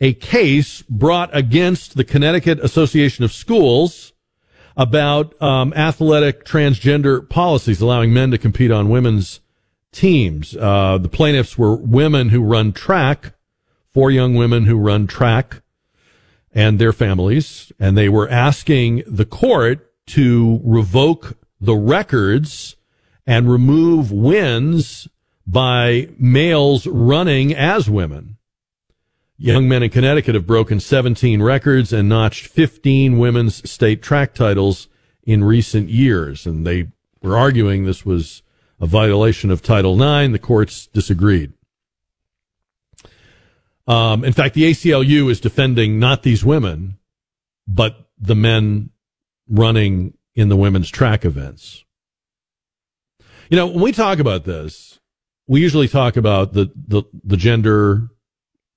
a 0.00 0.12
case 0.14 0.82
brought 0.82 1.34
against 1.34 1.96
the 1.96 2.04
Connecticut 2.04 2.58
Association 2.60 3.24
of 3.24 3.32
Schools 3.32 4.12
about 4.76 5.40
um, 5.42 5.72
athletic 5.74 6.44
transgender 6.44 7.28
policies, 7.28 7.80
allowing 7.80 8.12
men 8.12 8.30
to 8.30 8.38
compete 8.38 8.70
on 8.70 8.88
women's 8.88 9.40
teams. 9.92 10.56
Uh, 10.56 10.98
the 10.98 11.08
plaintiffs 11.08 11.58
were 11.58 11.76
women 11.76 12.30
who 12.30 12.42
run 12.42 12.72
track, 12.72 13.34
four 13.92 14.10
young 14.10 14.34
women 14.34 14.66
who 14.66 14.76
run 14.76 15.06
track, 15.06 15.62
and 16.52 16.78
their 16.78 16.92
families, 16.92 17.72
and 17.78 17.96
they 17.96 18.08
were 18.08 18.28
asking 18.28 19.02
the 19.06 19.24
court 19.24 19.92
to 20.06 20.60
revoke 20.64 21.38
the 21.60 21.76
records 21.76 22.76
and 23.26 23.50
remove 23.50 24.10
wins 24.10 25.06
by 25.46 26.08
males 26.18 26.86
running 26.86 27.54
as 27.54 27.88
women. 27.88 28.36
Young 29.36 29.68
men 29.68 29.82
in 29.82 29.90
Connecticut 29.90 30.34
have 30.34 30.46
broken 30.46 30.80
17 30.80 31.42
records 31.42 31.92
and 31.92 32.08
notched 32.08 32.46
15 32.46 33.18
women's 33.18 33.70
state 33.70 34.02
track 34.02 34.34
titles 34.34 34.88
in 35.22 35.44
recent 35.44 35.88
years. 35.88 36.44
And 36.44 36.66
they 36.66 36.88
were 37.22 37.38
arguing 37.38 37.84
this 37.84 38.04
was 38.04 38.42
a 38.80 38.86
violation 38.86 39.50
of 39.50 39.62
Title 39.62 39.94
IX. 39.94 40.32
The 40.32 40.38
courts 40.38 40.86
disagreed. 40.88 41.52
Um, 43.86 44.24
in 44.24 44.32
fact, 44.32 44.54
the 44.54 44.70
ACLU 44.70 45.30
is 45.30 45.40
defending 45.40 45.98
not 45.98 46.22
these 46.22 46.44
women, 46.44 46.98
but 47.66 48.08
the 48.18 48.34
men 48.34 48.90
running 49.48 50.14
in 50.34 50.48
the 50.48 50.56
women's 50.56 50.90
track 50.90 51.24
events. 51.24 51.84
You 53.48 53.56
know, 53.56 53.66
when 53.66 53.80
we 53.80 53.92
talk 53.92 54.18
about 54.18 54.44
this, 54.44 55.00
we 55.48 55.60
usually 55.60 55.88
talk 55.88 56.16
about 56.16 56.52
the, 56.52 56.70
the, 56.76 57.02
the 57.24 57.36
gender 57.36 58.10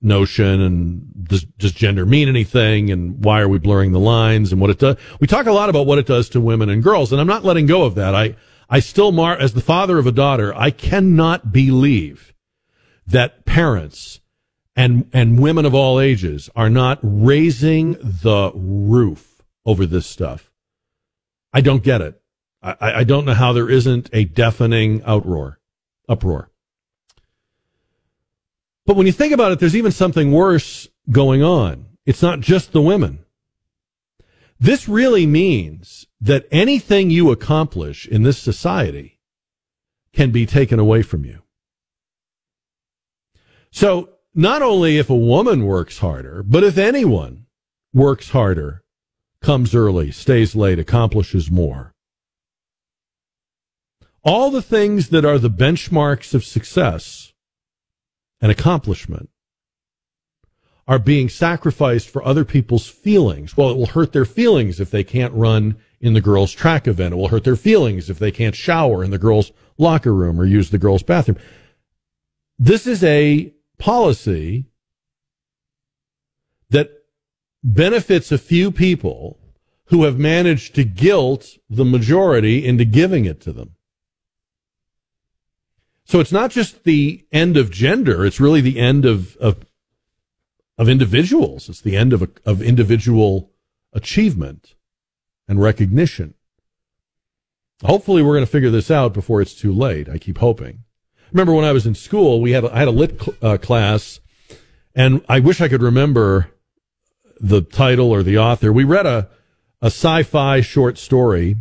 notion 0.02 0.62
and 0.62 1.28
does, 1.28 1.44
does 1.44 1.72
gender 1.72 2.06
mean 2.06 2.28
anything 2.28 2.92
and 2.92 3.24
why 3.24 3.40
are 3.40 3.48
we 3.48 3.58
blurring 3.58 3.92
the 3.92 4.00
lines 4.00 4.52
and 4.52 4.60
what 4.60 4.70
it 4.70 4.80
does. 4.80 4.98
We 5.20 5.28
talk 5.28 5.46
a 5.46 5.52
lot 5.52 5.70
about 5.70 5.86
what 5.86 5.98
it 5.98 6.06
does 6.06 6.30
to 6.30 6.42
women 6.42 6.70
and 6.70 6.84
girls 6.84 7.12
and 7.12 7.22
I'm 7.22 7.28
not 7.28 7.46
letting 7.46 7.68
go 7.68 7.84
of 7.84 7.96
that. 7.96 8.14
I, 8.14 8.36
I 8.70 8.80
still 8.80 9.12
mar, 9.12 9.38
as 9.38 9.54
the 9.54 9.62
father 9.62 9.98
of 9.98 10.08
a 10.08 10.12
daughter, 10.12 10.54
I 10.56 10.72
cannot 10.72 11.54
believe 11.54 12.34
that 13.06 13.46
parents 13.46 14.20
and, 14.76 15.10
and 15.14 15.40
women 15.40 15.66
of 15.66 15.76
all 15.76 16.00
ages 16.00 16.50
are 16.56 16.70
not 16.70 17.00
raising 17.02 17.94
the 17.94 18.52
roof 18.56 19.42
over 19.66 19.86
this 19.86 20.08
stuff. 20.08 20.52
I 21.54 21.62
don't 21.62 21.84
get 21.84 22.02
it. 22.02 22.20
I, 22.62 22.76
I 23.00 23.04
don't 23.04 23.26
know 23.26 23.34
how 23.34 23.54
there 23.54 23.70
isn't 23.70 24.10
a 24.14 24.26
deafening 24.26 25.02
outroar, 25.02 25.58
uproar. 26.10 26.50
But 28.86 28.96
when 28.96 29.06
you 29.06 29.14
think 29.14 29.34
about 29.34 29.52
it, 29.52 29.60
there's 29.60 29.76
even 29.76 29.92
something 29.92 30.32
worse 30.32 30.88
going 31.10 31.44
on. 31.44 31.86
It's 32.06 32.22
not 32.22 32.42
just 32.42 32.72
the 32.72 32.82
women. 32.82 33.20
This 34.60 34.88
really 34.88 35.26
means 35.26 36.08
that 36.20 36.48
anything 36.52 37.10
you 37.10 37.32
accomplish 37.32 38.08
in 38.08 38.24
this 38.24 38.38
society 38.38 39.20
can 40.14 40.32
be 40.32 40.46
taken 40.46 40.80
away 40.80 41.02
from 41.02 41.26
you. 41.26 41.42
So 43.72 44.13
not 44.34 44.62
only 44.62 44.98
if 44.98 45.10
a 45.10 45.16
woman 45.16 45.66
works 45.66 46.00
harder, 46.00 46.44
but 46.44 46.64
if 46.64 46.78
anyone 46.78 47.46
works 47.94 48.30
harder, 48.30 48.84
comes 49.42 49.76
early, 49.76 50.12
stays 50.12 50.56
late, 50.56 50.80
accomplishes 50.80 51.52
more. 51.52 51.94
All 54.24 54.50
the 54.50 54.62
things 54.62 55.10
that 55.10 55.26
are 55.26 55.38
the 55.38 55.50
benchmarks 55.50 56.34
of 56.34 56.46
success 56.46 57.34
and 58.42 58.52
accomplishment 58.52 59.30
are 60.88 61.00
being 61.00 61.30
sacrificed 61.30 62.10
for 62.10 62.26
other 62.26 62.44
people's 62.44 62.88
feelings. 62.88 63.56
Well, 63.56 63.70
it 63.70 63.78
will 63.78 63.88
hurt 63.88 64.14
their 64.14 64.26
feelings 64.26 64.80
if 64.80 64.92
they 64.92 65.04
can't 65.04 65.34
run 65.34 65.78
in 66.02 66.14
the 66.14 66.22
girls' 66.22 66.52
track 66.52 66.88
event. 66.88 67.14
It 67.14 67.18
will 67.18 67.30
hurt 67.30 67.44
their 67.44 67.56
feelings 67.56 68.10
if 68.10 68.20
they 68.20 68.32
can't 68.32 68.56
shower 68.56 69.04
in 69.04 69.12
the 69.12 69.18
girls' 69.18 69.52
locker 69.78 70.14
room 70.14 70.40
or 70.40 70.46
use 70.46 70.70
the 70.70 70.78
girls' 70.78 71.04
bathroom. 71.04 71.38
this 72.58 72.88
is 72.88 73.04
a 73.04 73.54
policy 73.78 74.66
that 76.70 76.90
benefits 77.64 78.32
a 78.32 78.38
few 78.38 78.72
people 78.72 79.40
who 79.86 80.04
have 80.04 80.18
managed 80.18 80.76
to 80.76 80.84
guilt 80.84 81.58
the 81.70 81.86
majority 81.86 82.66
into 82.66 82.86
giving 82.86 83.26
it 83.26 83.40
to 83.42 83.54
them. 83.54 83.76
So 86.06 86.20
it's 86.20 86.32
not 86.32 86.52
just 86.52 86.84
the 86.84 87.26
end 87.32 87.58
of 87.58 87.72
gender, 87.72 88.26
it's 88.26 88.40
really 88.40 88.62
the 88.62 88.80
end 88.80 89.06
of, 89.06 89.38
of, 89.38 89.66
of 90.78 90.90
individuals. 90.90 91.70
It's 91.70 91.82
the 91.82 91.96
end 91.96 92.14
of, 92.14 92.30
of 92.46 92.62
individual 92.62 93.52
achievement 93.94 94.76
and 95.48 95.62
recognition. 95.62 96.34
Hopefully, 97.84 98.22
we're 98.22 98.34
going 98.34 98.46
to 98.46 98.52
figure 98.52 98.70
this 98.70 98.90
out 98.90 99.14
before 99.14 99.42
it's 99.42 99.54
too 99.54 99.74
late. 99.74 100.08
I 100.08 100.18
keep 100.18 100.38
hoping. 100.38 100.84
Remember 101.34 101.54
when 101.54 101.66
I 101.66 101.72
was 101.72 101.86
in 101.88 101.96
school, 101.96 102.42
we 102.42 102.52
had 102.52 102.64
a, 102.64 102.74
I 102.74 102.80
had 102.80 102.88
a 102.88 102.92
lit 102.92 103.20
cl- 103.20 103.36
uh, 103.42 103.58
class, 103.58 104.20
and 104.96 105.26
I 105.28 105.40
wish 105.40 105.60
I 105.60 105.68
could 105.68 105.82
remember 105.82 106.52
the 107.40 107.62
title 107.62 108.12
or 108.12 108.24
the 108.24 108.38
author. 108.38 108.72
We 108.72 108.84
read 108.84 109.06
a 109.06 109.30
a 109.82 109.88
sci-fi 109.88 110.62
short 110.62 110.98
story 110.98 111.58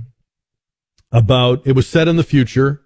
about 1.10 1.66
it 1.66 1.72
was 1.72 1.88
set 1.88 2.06
in 2.06 2.16
the 2.16 2.22
future, 2.22 2.82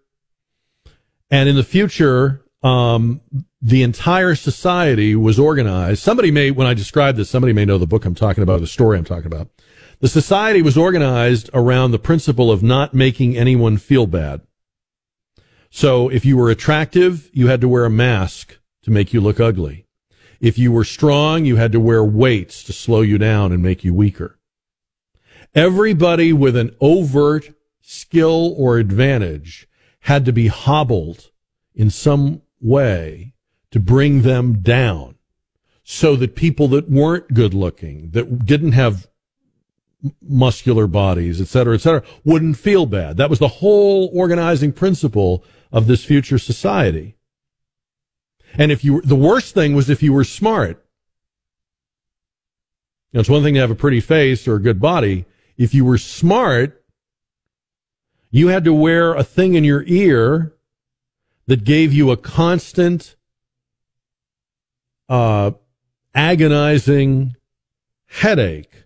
and 1.31 1.49
in 1.49 1.57
the 1.57 1.65
future, 1.65 2.43
um, 2.63 3.21
the 3.61 3.83
entire 3.83 4.35
society 4.35 5.15
was 5.15 5.39
organized. 5.39 6.03
Somebody 6.03 6.31
may, 6.31 6.51
when 6.51 6.67
I 6.67 6.73
describe 6.73 7.17
this, 7.17 7.29
somebody 7.29 7.53
may 7.53 7.65
know 7.65 7.79
the 7.79 7.87
book 7.87 8.05
I'm 8.05 8.15
talking 8.15 8.43
about, 8.43 8.61
the 8.61 8.67
story 8.67 8.97
I'm 8.97 9.05
talking 9.05 9.27
about. 9.27 9.49
The 10.01 10.09
society 10.09 10.63
was 10.63 10.77
organized 10.77 11.51
around 11.53 11.91
the 11.91 11.99
principle 11.99 12.51
of 12.51 12.63
not 12.63 12.95
making 12.95 13.37
anyone 13.37 13.77
feel 13.77 14.07
bad. 14.07 14.41
So 15.77 16.09
if 16.09 16.25
you 16.25 16.39
were 16.39 16.49
attractive, 16.49 17.29
you 17.35 17.49
had 17.49 17.61
to 17.61 17.69
wear 17.69 17.85
a 17.85 17.91
mask 17.91 18.57
to 18.85 18.91
make 18.91 19.13
you 19.13 19.21
look 19.21 19.39
ugly. 19.39 19.85
If 20.41 20.57
you 20.57 20.73
were 20.73 20.85
strong, 20.85 21.45
you 21.45 21.57
had 21.57 21.71
to 21.73 21.81
wear 21.81 22.03
weights 22.03 22.63
to 22.65 22.73
slow 22.73 23.03
you 23.03 23.19
down 23.19 23.53
and 23.53 23.63
make 23.63 23.85
you 23.85 23.93
weaker. 23.93 24.39
Everybody 25.55 26.33
with 26.33 26.57
an 26.57 26.75
overt 26.81 27.51
skill 27.83 28.55
or 28.57 28.79
advantage 28.79 29.69
had 30.01 30.25
to 30.25 30.33
be 30.33 30.47
hobbled 30.47 31.31
in 31.75 31.91
some 31.91 32.41
way 32.59 33.35
to 33.71 33.79
bring 33.79 34.23
them 34.23 34.63
down 34.63 35.17
so 35.85 36.17
that 36.17 36.37
people 36.37 36.69
that 36.69 36.89
weren't 36.89 37.35
good 37.35 37.53
looking, 37.53 38.13
that 38.13 38.47
didn't 38.47 38.73
have 38.73 39.09
muscular 40.23 40.87
bodies, 40.87 41.39
et 41.39 41.49
cetera, 41.49 41.75
et 41.75 41.83
cetera, 41.83 42.03
wouldn't 42.25 42.57
feel 42.57 42.87
bad. 42.87 43.19
That 43.19 43.29
was 43.29 43.41
the 43.41 43.49
whole 43.49 44.09
organizing 44.15 44.73
principle 44.73 45.45
of 45.73 45.87
this 45.87 46.05
future 46.05 46.39
society. 46.39 47.17
And 48.55 48.73
if 48.73 48.85
you, 48.85 49.01
the 49.03 49.17
worst 49.17 49.55
thing 49.55 49.75
was 49.75 49.91
if 49.91 50.03
you 50.03 50.13
were 50.13 50.25
smart. 50.25 50.85
You 53.13 53.19
know, 53.19 53.21
it's 53.21 53.31
one 53.31 53.43
thing 53.43 53.55
to 53.55 53.61
have 53.61 53.71
a 53.71 53.75
pretty 53.77 54.01
face 54.01 54.47
or 54.49 54.57
a 54.57 54.63
good 54.63 54.81
body. 54.81 55.27
If 55.57 55.75
you 55.75 55.85
were 55.85 55.99
smart, 55.99 56.85
you 58.31 58.49
had 58.49 58.65
to 58.65 58.75
wear 58.75 59.15
a 59.15 59.25
thing 59.25 59.55
in 59.55 59.65
your 59.65 59.85
ear 59.87 60.55
that 61.47 61.65
gave 61.65 61.93
you 61.93 62.11
a 62.11 62.17
constant, 62.17 63.17
uh, 65.09 65.53
agonizing 66.15 67.37
headache 68.07 68.85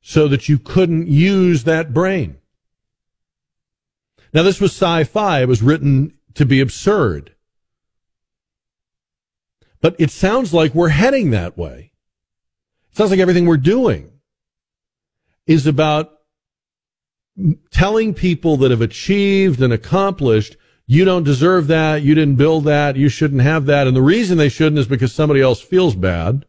so 0.00 0.28
that 0.28 0.48
you 0.48 0.58
couldn't 0.58 1.08
use 1.08 1.64
that 1.64 1.92
brain. 1.92 2.38
Now, 4.32 4.42
this 4.42 4.60
was 4.60 4.72
sci 4.72 5.04
fi. 5.04 5.42
It 5.42 5.48
was 5.48 5.62
written 5.62 6.12
to 6.34 6.44
be 6.44 6.60
absurd. 6.60 7.34
But 9.80 9.96
it 9.98 10.10
sounds 10.10 10.52
like 10.52 10.74
we're 10.74 10.88
heading 10.88 11.30
that 11.30 11.56
way. 11.56 11.92
It 12.90 12.96
sounds 12.96 13.10
like 13.10 13.20
everything 13.20 13.46
we're 13.46 13.56
doing 13.56 14.10
is 15.46 15.66
about 15.66 16.12
telling 17.70 18.14
people 18.14 18.56
that 18.56 18.70
have 18.70 18.80
achieved 18.80 19.62
and 19.62 19.72
accomplished, 19.72 20.56
you 20.86 21.04
don't 21.04 21.24
deserve 21.24 21.66
that, 21.66 22.02
you 22.02 22.14
didn't 22.14 22.36
build 22.36 22.64
that, 22.64 22.96
you 22.96 23.08
shouldn't 23.08 23.42
have 23.42 23.66
that. 23.66 23.86
And 23.86 23.96
the 23.96 24.02
reason 24.02 24.38
they 24.38 24.48
shouldn't 24.48 24.78
is 24.78 24.88
because 24.88 25.12
somebody 25.12 25.40
else 25.40 25.60
feels 25.60 25.94
bad. 25.94 26.46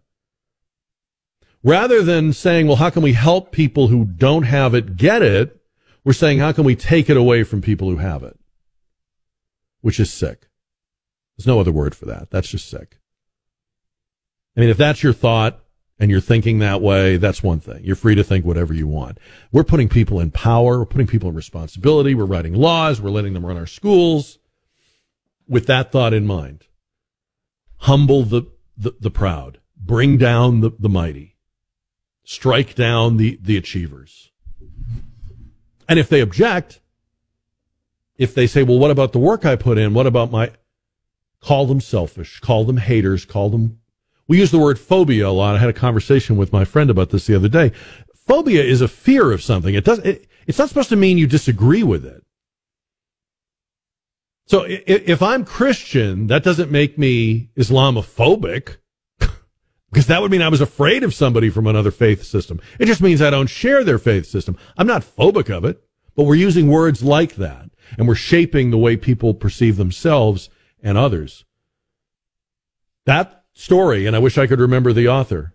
Rather 1.64 2.02
than 2.02 2.32
saying, 2.34 2.68
well, 2.68 2.78
how 2.78 2.90
can 2.90 3.04
we 3.04 3.14
help 3.14 3.52
people 3.52 3.88
who 3.88 4.06
don't 4.06 4.44
have 4.44 4.74
it 4.74 4.96
get 4.96 5.22
it? 5.22 5.60
We're 6.08 6.14
saying, 6.14 6.40
how 6.40 6.54
can 6.54 6.64
we 6.64 6.78
take 6.78 7.10
it 7.10 7.18
away 7.18 7.44
from 7.44 7.62
people 7.62 7.90
who 7.90 7.98
have 7.98 8.24
it? 8.24 8.40
Which 9.82 10.00
is 10.00 10.10
sick. 10.10 10.48
There's 11.36 11.46
no 11.46 11.60
other 11.60 11.74
word 11.74 11.96
for 11.96 12.06
that. 12.06 12.30
That's 12.30 12.48
just 12.48 12.70
sick. 12.70 13.00
I 14.56 14.62
mean, 14.62 14.70
if 14.70 14.78
that's 14.78 15.04
your 15.04 15.12
thought, 15.12 15.60
and 16.00 16.10
you're 16.10 16.22
thinking 16.22 16.60
that 16.60 16.82
way, 16.82 17.18
that's 17.18 17.44
one 17.44 17.60
thing. 17.60 17.84
You're 17.84 17.98
free 17.98 18.16
to 18.16 18.24
think 18.24 18.46
whatever 18.46 18.74
you 18.74 18.88
want. 18.88 19.18
We're 19.52 19.66
putting 19.66 19.90
people 19.90 20.22
in 20.22 20.32
power. 20.32 20.80
We're 20.80 20.86
putting 20.86 21.08
people 21.08 21.28
in 21.28 21.36
responsibility. 21.36 22.16
We're 22.16 22.24
writing 22.24 22.54
laws. 22.54 23.02
We're 23.02 23.10
letting 23.10 23.34
them 23.34 23.46
run 23.46 23.58
our 23.58 23.68
schools 23.68 24.40
with 25.46 25.68
that 25.68 25.92
thought 25.92 26.14
in 26.14 26.26
mind. 26.26 26.68
Humble 27.80 28.24
the, 28.24 28.44
the, 28.78 28.94
the 28.98 29.12
proud. 29.12 29.60
Bring 29.76 30.18
down 30.18 30.62
the, 30.62 30.72
the 30.80 30.88
mighty. 30.88 31.36
Strike 32.24 32.76
down 32.76 33.18
the, 33.18 33.38
the 33.42 33.58
achievers. 33.58 34.32
And 35.88 36.00
if 36.00 36.10
they 36.10 36.22
object, 36.22 36.80
if 38.18 38.34
they 38.34 38.48
say, 38.48 38.64
well, 38.64 38.80
what 38.80 38.92
about 38.92 39.14
the 39.14 39.20
work 39.20 39.46
I 39.46 39.56
put 39.56 39.78
in? 39.78 39.94
What 39.94 40.08
about 40.08 40.32
my, 40.32 40.52
call 41.42 41.66
them 41.66 41.80
selfish, 41.80 42.40
call 42.40 42.66
them 42.66 42.78
haters, 42.78 43.26
call 43.26 43.50
them 43.50 43.80
we 44.28 44.40
use 44.40 44.52
the 44.52 44.60
word 44.60 44.80
phobia 44.80 45.28
a 45.28 45.30
lot. 45.30 45.56
I 45.56 45.60
had 45.60 45.70
a 45.70 45.74
conversation 45.74 46.36
with 46.36 46.52
my 46.52 46.66
friend 46.66 46.90
about 46.90 47.10
this 47.10 47.28
the 47.28 47.36
other 47.36 47.48
day. 47.48 47.72
Phobia 48.14 48.64
is 48.64 48.82
a 48.82 48.88
fear 48.88 49.32
of 49.32 49.42
something. 49.42 49.74
It 49.74 49.86
does. 49.86 50.00
It, 50.00 50.28
it's 50.46 50.60
not 50.60 50.70
supposed 50.70 50.90
to 50.90 50.96
mean 50.96 51.18
you 51.18 51.28
disagree 51.28 51.84
with 51.84 52.06
it. 52.06 52.24
So 54.46 54.66
if 54.68 55.22
I'm 55.22 55.44
Christian, 55.44 56.28
that 56.28 56.44
doesn't 56.44 56.72
make 56.72 56.98
me 56.98 57.50
Islamophobic. 57.58 58.78
Because 59.92 60.08
that 60.08 60.22
would 60.22 60.32
mean 60.32 60.42
I 60.42 60.50
was 60.50 60.62
afraid 60.62 61.04
of 61.04 61.14
somebody 61.14 61.50
from 61.50 61.68
another 61.68 61.92
faith 61.92 62.24
system. 62.24 62.60
It 62.80 62.88
just 62.88 63.02
means 63.02 63.22
I 63.22 63.30
don't 63.30 63.48
share 63.48 63.84
their 63.84 64.00
faith 64.00 64.26
system. 64.26 64.58
I'm 64.78 64.88
not 64.88 65.04
phobic 65.04 65.50
of 65.50 65.66
it, 65.66 65.82
but 66.16 66.24
we're 66.24 66.36
using 66.36 66.68
words 66.68 67.04
like 67.04 67.36
that 67.36 67.70
and 67.98 68.08
we're 68.08 68.16
shaping 68.16 68.72
the 68.72 68.78
way 68.78 68.96
people 68.98 69.34
perceive 69.34 69.78
themselves 69.78 70.50
and 70.82 70.98
others. 70.98 71.46
That 73.06 73.46
story, 73.54 74.06
and 74.06 74.14
I 74.16 74.20
wish 74.20 74.38
I 74.38 74.48
could 74.48 74.60
remember 74.60 74.94
the 74.94 75.08
author. 75.08 75.54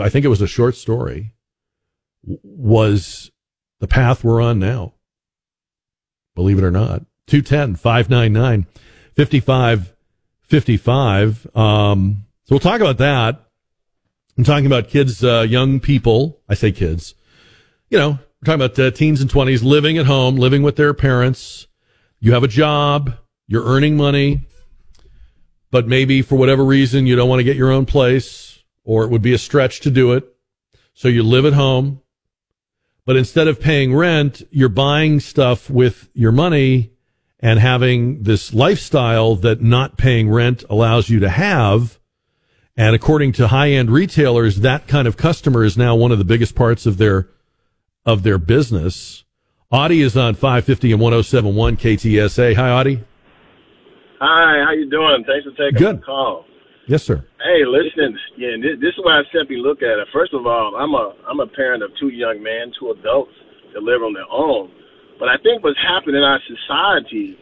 I 0.00 0.08
think 0.08 0.24
it 0.24 0.28
was 0.28 0.40
a 0.40 0.46
short 0.46 0.76
story. 0.76 1.34
Was 2.22 3.30
the 3.80 3.88
path 3.88 4.24
we're 4.24 4.40
on 4.40 4.58
now? 4.58 4.94
Believe 6.34 6.56
it 6.58 6.64
or 6.64 6.70
not. 6.70 7.04
210 7.26 7.76
599 7.76 8.66
5555. 9.16 11.56
Um, 11.56 12.24
so 12.50 12.56
we'll 12.56 12.60
talk 12.60 12.82
about 12.82 12.98
that. 12.98 13.46
I'm 14.36 14.44
talking 14.44 14.66
about 14.66 14.88
kids, 14.88 15.24
uh, 15.24 15.46
young 15.48 15.80
people. 15.80 16.42
I 16.48 16.54
say 16.54 16.72
kids. 16.72 17.14
You 17.88 17.98
know, 17.98 18.10
we're 18.10 18.44
talking 18.44 18.60
about 18.60 18.78
uh, 18.78 18.90
teens 18.90 19.22
and 19.22 19.30
20s 19.30 19.62
living 19.62 19.96
at 19.96 20.06
home, 20.06 20.36
living 20.36 20.62
with 20.62 20.76
their 20.76 20.92
parents. 20.92 21.68
You 22.18 22.32
have 22.32 22.42
a 22.42 22.48
job. 22.48 23.14
You're 23.46 23.64
earning 23.64 23.96
money 23.96 24.40
but 25.70 25.86
maybe 25.86 26.22
for 26.22 26.36
whatever 26.36 26.64
reason 26.64 27.06
you 27.06 27.16
don't 27.16 27.28
want 27.28 27.40
to 27.40 27.44
get 27.44 27.56
your 27.56 27.70
own 27.70 27.86
place 27.86 28.62
or 28.84 29.04
it 29.04 29.10
would 29.10 29.22
be 29.22 29.32
a 29.32 29.38
stretch 29.38 29.80
to 29.80 29.90
do 29.90 30.12
it. 30.12 30.24
So 30.94 31.08
you 31.08 31.22
live 31.22 31.46
at 31.46 31.52
home, 31.52 32.02
but 33.06 33.16
instead 33.16 33.48
of 33.48 33.60
paying 33.60 33.94
rent, 33.94 34.42
you're 34.50 34.68
buying 34.68 35.20
stuff 35.20 35.70
with 35.70 36.08
your 36.12 36.32
money 36.32 36.92
and 37.38 37.58
having 37.58 38.24
this 38.24 38.52
lifestyle 38.52 39.36
that 39.36 39.62
not 39.62 39.96
paying 39.96 40.28
rent 40.28 40.64
allows 40.68 41.08
you 41.08 41.20
to 41.20 41.28
have. 41.28 41.99
And 42.76 42.94
according 42.94 43.32
to 43.32 43.48
high 43.48 43.70
end 43.70 43.90
retailers, 43.90 44.60
that 44.60 44.86
kind 44.86 45.06
of 45.06 45.16
customer 45.16 45.64
is 45.64 45.76
now 45.76 45.94
one 45.94 46.12
of 46.12 46.18
the 46.18 46.24
biggest 46.24 46.54
parts 46.54 46.86
of 46.86 46.96
their, 46.98 47.28
of 48.06 48.22
their 48.22 48.38
business. 48.38 49.24
Audie 49.70 50.02
is 50.02 50.16
on 50.16 50.34
550 50.34 50.92
and 50.92 51.00
1071 51.00 51.76
KTSA. 51.76 52.56
Hi, 52.56 52.70
Audie. 52.70 53.04
Hi, 54.20 54.64
how 54.66 54.72
you 54.72 54.90
doing? 54.90 55.24
Thanks 55.26 55.44
for 55.44 55.56
taking 55.56 55.78
Good. 55.78 55.98
the 56.00 56.04
call. 56.04 56.44
Yes, 56.86 57.04
sir. 57.04 57.24
Hey, 57.38 57.62
listen, 57.64 58.18
yeah, 58.36 58.58
this, 58.58 58.74
this 58.80 58.92
is 58.98 59.00
why 59.04 59.20
I 59.20 59.22
simply 59.32 59.56
look 59.56 59.78
at 59.78 59.96
it. 59.96 60.08
First 60.12 60.34
of 60.34 60.44
all, 60.44 60.74
I'm 60.74 60.90
a 60.90 61.14
I'm 61.30 61.38
a 61.38 61.46
parent 61.46 61.84
of 61.84 61.90
two 62.00 62.08
young 62.08 62.42
men, 62.42 62.72
two 62.78 62.90
adults 62.90 63.30
that 63.72 63.82
live 63.82 64.02
on 64.02 64.12
their 64.12 64.28
own. 64.28 64.72
But 65.20 65.28
I 65.28 65.36
think 65.38 65.62
what's 65.62 65.78
happened 65.78 66.16
in 66.16 66.24
our 66.24 66.40
society, 66.50 67.38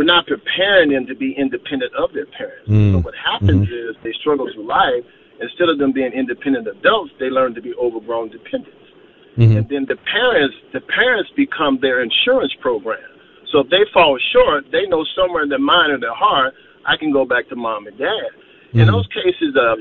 we're 0.00 0.08
not 0.08 0.24
preparing 0.24 0.96
them 0.96 1.04
to 1.04 1.14
be 1.14 1.36
independent 1.36 1.92
of 1.92 2.08
their 2.16 2.24
parents. 2.24 2.64
Mm. 2.64 2.96
So 2.96 2.98
what 3.04 3.12
happens 3.20 3.68
is 3.68 3.92
they 4.00 4.16
struggle 4.16 4.48
through 4.48 4.64
life. 4.64 5.04
Instead 5.44 5.68
of 5.68 5.76
them 5.76 5.92
being 5.92 6.08
independent 6.16 6.64
adults, 6.64 7.12
they 7.20 7.28
learn 7.28 7.52
to 7.52 7.60
be 7.60 7.76
overgrown 7.76 8.32
dependents. 8.32 8.80
Mm-hmm. 9.36 9.60
And 9.60 9.68
then 9.68 9.84
the 9.84 10.00
parents, 10.08 10.56
the 10.72 10.80
parents 10.80 11.28
become 11.36 11.84
their 11.84 12.00
insurance 12.00 12.56
program. 12.64 13.04
So 13.52 13.60
if 13.60 13.68
they 13.68 13.84
fall 13.92 14.16
short, 14.32 14.72
they 14.72 14.88
know 14.88 15.04
somewhere 15.12 15.42
in 15.44 15.52
their 15.52 15.60
mind 15.60 15.92
or 15.92 16.00
their 16.00 16.16
heart, 16.16 16.54
I 16.88 16.96
can 16.96 17.12
go 17.12 17.26
back 17.28 17.52
to 17.52 17.56
mom 17.56 17.86
and 17.86 17.98
dad. 17.98 18.32
In 18.72 18.86
those 18.88 19.06
cases, 19.12 19.52
a 19.52 19.76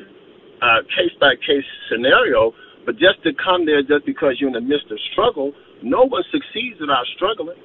uh, 0.59 0.83
case 0.99 1.15
by 1.15 1.39
case 1.47 1.63
scenario, 1.87 2.51
but 2.85 2.99
just 2.99 3.23
to 3.23 3.31
come 3.39 3.63
there 3.63 3.79
just 3.87 4.03
because 4.03 4.35
you're 4.43 4.51
in 4.51 4.59
the 4.59 4.67
midst 4.67 4.91
of 4.91 4.99
struggle, 5.13 5.53
no 5.79 6.03
one 6.03 6.27
succeeds 6.27 6.81
without 6.81 7.07
struggling. 7.15 7.55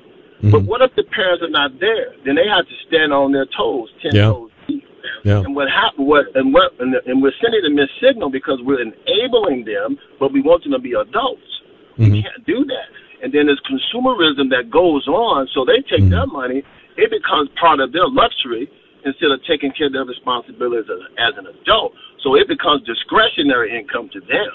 Mm-hmm. 0.45 0.53
But 0.53 0.69
what 0.69 0.85
if 0.85 0.93
the 0.93 1.09
parents 1.09 1.41
are 1.41 1.49
not 1.49 1.81
there? 1.81 2.13
Then 2.29 2.37
they 2.37 2.45
have 2.45 2.69
to 2.69 2.77
stand 2.85 3.17
on 3.17 3.33
their 3.33 3.49
toes, 3.57 3.89
ten 4.05 4.13
Yeah. 4.13 4.29
toes 4.29 4.53
deep. 4.69 4.85
Yeah. 5.25 5.41
And 5.41 5.57
what 5.57 5.73
happened? 5.73 6.05
What 6.05 6.29
and 6.37 6.53
what? 6.53 6.77
And, 6.81 6.93
and 7.09 7.25
we're 7.25 7.33
sending 7.41 7.65
them 7.65 7.81
a 7.81 7.89
signal 7.97 8.29
because 8.29 8.61
we're 8.61 8.85
enabling 8.85 9.65
them, 9.65 9.97
but 10.21 10.37
we 10.37 10.45
want 10.45 10.65
them 10.65 10.73
to 10.73 10.79
be 10.79 10.93
adults. 10.93 11.49
We 11.97 12.13
mm-hmm. 12.13 12.29
can't 12.29 12.45
do 12.45 12.61
that. 12.69 12.89
And 13.25 13.33
then 13.33 13.49
there's 13.49 13.63
consumerism 13.65 14.53
that 14.53 14.69
goes 14.69 15.09
on. 15.09 15.49
So 15.57 15.65
they 15.65 15.81
take 15.89 16.13
their 16.13 16.29
mm-hmm. 16.29 16.37
money, 16.37 16.61
it 17.01 17.09
becomes 17.09 17.49
part 17.57 17.81
of 17.81 17.93
their 17.97 18.05
luxury 18.05 18.69
instead 19.05 19.33
of 19.33 19.41
taking 19.49 19.73
care 19.73 19.89
of 19.89 19.97
their 19.97 20.05
responsibilities 20.05 20.89
as, 20.93 21.01
as 21.17 21.33
an 21.41 21.49
adult. 21.49 21.97
So 22.21 22.37
it 22.37 22.49
becomes 22.49 22.85
discretionary 22.85 23.73
income 23.73 24.11
to 24.13 24.21
them. 24.21 24.53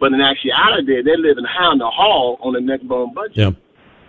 But 0.00 0.12
in 0.12 0.20
actuality, 0.20 1.00
they 1.00 1.16
live 1.16 1.36
in 1.36 1.44
high 1.44 1.72
in 1.72 1.78
the 1.78 1.88
hall 1.88 2.36
on 2.40 2.56
a 2.56 2.60
neck 2.60 2.80
bone 2.82 3.12
budget 3.12 3.36
Yeah. 3.36 3.52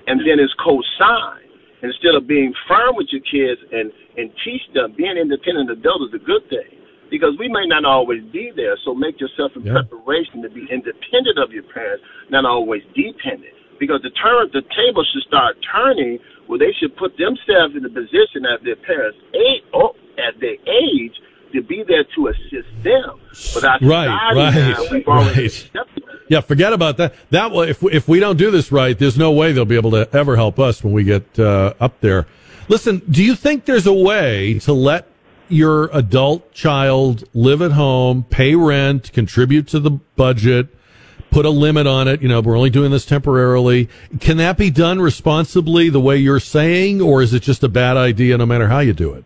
And 0.08 0.20
then 0.22 0.39
it's 0.39 0.54
co-signed. 0.64 1.49
Instead 1.82 2.14
of 2.14 2.30
being 2.30 2.54
firm 2.70 2.93
with 2.93 3.10
your 3.10 3.26
kids 3.26 3.58
and, 3.74 3.89
and 4.18 4.30
teach 4.45 4.62
them, 4.74 4.93
being 4.93 5.18
independent 5.18 5.70
adult 5.70 6.06
is 6.10 6.14
a 6.14 6.22
good 6.22 6.45
thing. 6.49 6.78
Because 7.10 7.36
we 7.41 7.49
may 7.49 7.66
not 7.68 7.84
always 7.84 8.24
be 8.32 8.54
there, 8.56 8.78
so 8.86 8.93
make 8.93 9.20
yourself 9.20 9.52
in 9.58 9.66
preparation 9.68 10.45
to 10.45 10.49
be 10.49 10.64
independent 10.72 11.41
of 11.41 11.52
your 11.52 11.66
parents, 11.74 12.06
not 12.30 12.45
always 12.45 12.86
dependent. 12.95 13.52
Because 13.82 13.99
the 14.06 14.14
turn, 14.16 14.47
the 14.54 14.62
table 14.78 15.04
should 15.12 15.26
start 15.28 15.58
turning 15.74 16.22
where 16.45 16.62
they 16.62 16.72
should 16.80 16.95
put 16.95 17.18
themselves 17.18 17.74
in 17.76 17.82
the 17.84 17.89
position 17.89 18.45
as 18.45 18.62
their 18.64 18.78
parents 18.78 19.18
age, 19.34 19.66
oh, 19.74 19.97
at 20.22 20.39
their 20.39 20.56
age 20.70 21.18
to 21.52 21.62
be 21.62 21.84
there 21.88 22.04
to 22.16 22.28
assist 22.28 22.70
them. 22.84 23.20
But 23.54 23.64
our 23.64 23.80
Right, 23.82 24.34
right, 24.36 24.54
now, 24.54 25.02
right. 25.08 25.72
Yeah, 26.28 26.41
forget 26.41 26.72
about 26.72 26.97
that. 26.97 27.14
That 27.32 27.52
will, 27.52 27.62
if 27.62 27.84
if 27.84 28.08
we 28.08 28.20
don't 28.20 28.38
do 28.38 28.52
this 28.52 28.72
right, 28.72 28.97
there's 28.97 29.18
no 29.18 29.32
way 29.32 29.52
they'll 29.52 29.66
be 29.66 29.76
able 29.76 29.91
to 29.91 30.08
ever 30.14 30.36
help 30.36 30.60
us 30.60 30.84
when 30.84 30.93
we 30.93 31.04
get 31.04 31.38
uh, 31.38 31.74
up 31.80 31.99
there. 31.99 32.26
Listen, 32.68 33.02
do 33.10 33.22
you 33.24 33.36
think 33.36 33.66
there's 33.66 33.86
a 33.86 33.93
way 33.93 34.60
to 34.60 34.72
let 34.72 35.08
your 35.49 35.89
adult 35.91 36.54
child 36.54 37.26
live 37.34 37.62
at 37.62 37.74
home, 37.74 38.24
pay 38.24 38.56
rent, 38.56 39.12
contribute 39.12 39.68
to 39.68 39.80
the 39.80 39.91
budget, 39.91 40.70
put 41.32 41.45
a 41.45 41.49
limit 41.49 41.86
on 41.86 42.08
it? 42.08 42.22
You 42.22 42.30
know, 42.30 42.39
we're 42.39 42.56
only 42.56 42.70
doing 42.70 42.91
this 42.91 43.06
temporarily. 43.06 43.89
Can 44.22 44.38
that 44.38 44.58
be 44.58 44.70
done 44.70 45.02
responsibly 45.02 45.89
the 45.89 45.99
way 45.99 46.16
you're 46.16 46.39
saying, 46.39 47.02
or 47.02 47.22
is 47.22 47.34
it 47.34 47.41
just 47.43 47.62
a 47.62 47.70
bad 47.70 47.97
idea 47.97 48.38
no 48.38 48.45
matter 48.45 48.70
how 48.70 48.80
you 48.80 48.93
do 48.93 49.14
it? 49.14 49.26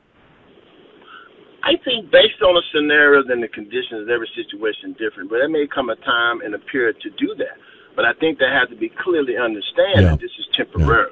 I 1.65 1.73
think 1.81 2.11
based 2.13 2.39
on 2.45 2.53
the 2.53 2.61
scenarios 2.69 3.25
and 3.27 3.41
the 3.41 3.49
conditions, 3.49 4.05
every 4.05 4.29
situation 4.37 4.93
is 4.93 4.97
different. 5.01 5.33
But 5.33 5.41
there 5.41 5.49
may 5.49 5.65
come 5.65 5.89
a 5.89 5.97
time 5.97 6.41
and 6.45 6.53
a 6.53 6.61
period 6.61 7.01
to 7.01 7.09
do 7.17 7.33
that. 7.41 7.57
But 7.97 8.05
I 8.05 8.13
think 8.13 8.37
that 8.37 8.53
has 8.53 8.69
to 8.69 8.77
be 8.77 8.89
clearly 9.01 9.33
understand 9.35 10.05
that 10.05 10.19
this 10.21 10.29
is 10.37 10.45
temporary. 10.53 11.09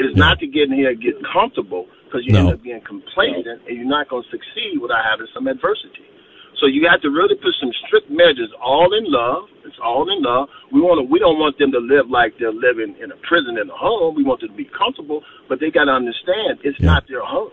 It 0.00 0.08
is 0.08 0.16
not 0.16 0.38
to 0.40 0.46
get 0.46 0.72
in 0.72 0.72
here 0.72 0.90
and 0.90 1.00
get 1.02 1.20
comfortable 1.28 1.84
because 2.06 2.24
you 2.24 2.32
No. 2.32 2.48
end 2.48 2.50
up 2.56 2.62
being 2.62 2.80
complacent 2.80 3.60
and 3.68 3.76
you're 3.76 3.84
not 3.84 4.08
going 4.08 4.24
to 4.24 4.30
succeed 4.30 4.80
without 4.80 5.04
having 5.04 5.26
some 5.34 5.46
adversity. 5.46 6.06
So 6.58 6.66
you 6.66 6.88
have 6.88 7.00
to 7.02 7.10
really 7.10 7.36
put 7.36 7.54
some 7.60 7.72
strict 7.86 8.10
measures, 8.10 8.52
all 8.60 8.92
in 8.96 9.04
love. 9.10 9.48
It's 9.64 9.78
all 9.82 10.08
in 10.10 10.22
love. 10.22 10.48
We 10.72 10.80
want 10.80 11.00
to. 11.00 11.04
We 11.04 11.18
don't 11.18 11.38
want 11.38 11.58
them 11.58 11.72
to 11.72 11.78
live 11.78 12.08
like 12.10 12.38
they're 12.38 12.52
living 12.52 12.96
in 13.02 13.12
a 13.12 13.16
prison 13.28 13.56
in 13.58 13.68
a 13.68 13.76
home. 13.76 14.14
We 14.14 14.24
want 14.24 14.40
them 14.40 14.50
to 14.50 14.56
be 14.56 14.68
comfortable, 14.76 15.22
but 15.48 15.60
they 15.60 15.70
got 15.70 15.84
to 15.84 15.92
understand 15.92 16.60
it's 16.64 16.80
not 16.80 17.04
their 17.08 17.24
home. 17.24 17.52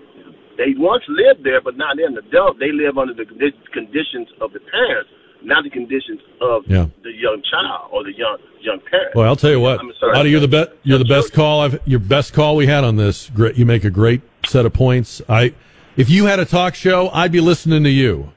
They 0.58 0.74
once 0.78 1.04
lived 1.08 1.44
there, 1.46 1.62
but 1.62 1.78
now 1.78 1.92
they're 1.96 2.08
an 2.08 2.18
adult. 2.18 2.60
They 2.60 2.72
live 2.72 2.98
under 2.98 3.14
the 3.14 3.26
conditions 3.26 4.28
of 4.42 4.52
the 4.54 4.60
parents, 4.60 5.10
not 5.44 5.64
the 5.64 5.70
conditions 5.70 6.20
of 6.42 6.64
Yeah. 6.68 6.88
the 7.04 7.12
young 7.14 7.42
child 7.50 7.90
or 7.92 8.04
the 8.04 8.14
young 8.18 8.38
young 8.60 8.80
parent. 8.90 9.16
Well, 9.16 9.28
I'll 9.28 9.36
tell 9.36 9.52
you 9.52 9.60
what, 9.60 9.80
I'm 9.80 9.92
sorry. 10.00 10.18
Audie, 10.18 10.30
you're 10.32 10.40
the 10.40 10.48
best. 10.48 10.72
You're 10.84 10.98
the 10.98 11.06
best 11.06 11.32
call. 11.34 11.62
I've 11.62 11.80
your 11.86 12.00
best 12.00 12.34
call 12.34 12.56
we 12.56 12.66
had 12.66 12.84
on 12.84 12.96
this. 12.96 13.30
Great, 13.30 13.56
you 13.56 13.66
make 13.66 13.84
a 13.86 13.92
great 13.92 14.22
set 14.46 14.66
of 14.66 14.74
points. 14.74 15.22
I, 15.30 15.54
if 15.96 16.10
you 16.10 16.26
had 16.26 16.40
a 16.40 16.46
talk 16.46 16.74
show, 16.76 17.10
I'd 17.14 17.32
be 17.32 17.40
listening 17.40 17.84
to 17.84 17.90
you. 17.90 18.32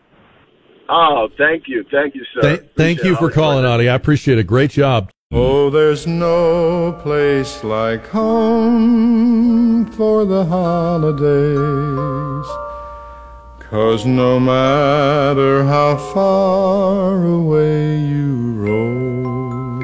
Oh, 0.88 1.28
thank 1.38 1.64
you, 1.68 1.84
thank 1.90 2.14
you, 2.14 2.24
sir. 2.34 2.40
Th- 2.42 2.70
thank 2.76 3.02
you 3.04 3.16
for 3.16 3.30
calling, 3.30 3.64
Audie. 3.64 3.88
I 3.88 3.94
appreciate 3.94 4.38
it. 4.38 4.46
Great 4.46 4.70
job. 4.70 5.10
Oh, 5.32 5.70
there's 5.70 6.08
no 6.08 6.90
place 7.04 7.62
like 7.62 8.08
home 8.08 9.86
for 9.92 10.24
the 10.24 10.44
holidays. 10.44 11.56
Cause 13.60 14.04
no 14.04 14.40
matter 14.40 15.62
how 15.62 15.96
far 16.12 17.24
away 17.24 18.00
you 18.00 18.54
roam, 18.54 19.80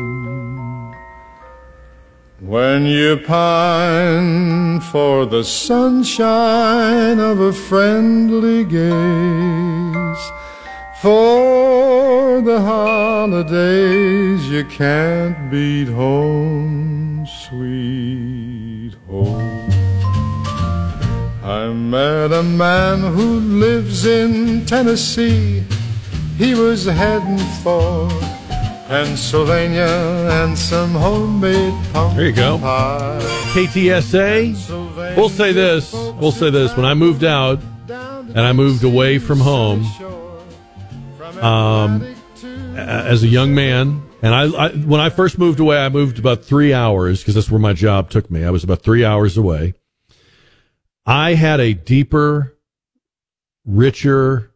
when 2.41 2.87
you 2.87 3.19
pine 3.19 4.81
for 4.81 5.27
the 5.27 5.45
sunshine 5.45 7.21
of 7.21 7.39
a 7.39 7.53
friendly 7.53 8.65
gaze, 8.65 10.33
for 11.01 12.41
the 12.41 12.61
holidays 12.61 14.49
you 14.49 14.65
can't 14.65 15.51
beat 15.51 15.89
home, 15.89 17.27
sweet 17.27 18.93
home. 19.09 19.71
I 21.45 21.69
met 21.73 22.33
a 22.33 22.43
man 22.43 23.01
who 23.15 23.41
lives 23.41 24.07
in 24.07 24.65
Tennessee. 24.67 25.63
He 26.39 26.55
was 26.55 26.87
heading 26.87 27.39
for 27.63 28.09
Pennsylvania 28.89 30.29
and 30.43 30.57
some 30.57 30.93
homemade 30.93 31.75
pumpkin 31.93 32.17
There 32.17 32.27
you 32.27 32.33
go. 32.33 32.59
pie. 32.59 33.19
KTSA. 33.53 35.17
We'll 35.17 35.29
say 35.29 35.53
this. 35.53 35.93
We'll 35.93 36.33
say 36.33 36.51
this. 36.51 36.77
When 36.77 36.85
I 36.87 36.95
moved 36.95 37.23
out 37.25 37.61
and 37.89 38.41
I 38.41 38.53
moved 38.53 38.83
away 38.85 39.19
from 39.19 39.41
home, 39.41 39.85
um, 41.43 42.03
as 42.77 43.23
a 43.23 43.27
young 43.27 43.55
man, 43.55 44.03
and 44.23 44.35
I, 44.35 44.67
I 44.67 44.69
when 44.71 45.01
I 45.01 45.11
first 45.11 45.39
moved 45.39 45.61
away, 45.61 45.79
I 45.79 45.89
moved 45.89 46.19
about 46.19 46.45
three 46.45 46.73
hours 46.73 47.21
because 47.21 47.35
that's 47.35 47.51
where 47.51 47.61
my 47.61 47.73
job 47.73 48.11
took 48.11 48.31
me. 48.31 48.45
I 48.45 48.51
was 48.51 48.65
about 48.65 48.83
three 48.83 49.05
hours 49.05 49.37
away. 49.37 49.75
I 51.05 51.35
had 51.35 51.61
a 51.61 51.73
deeper, 51.73 52.57
richer 53.65 54.53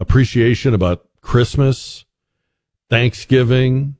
appreciation 0.00 0.74
about 0.74 1.06
Christmas, 1.20 2.04
Thanksgiving. 2.90 3.96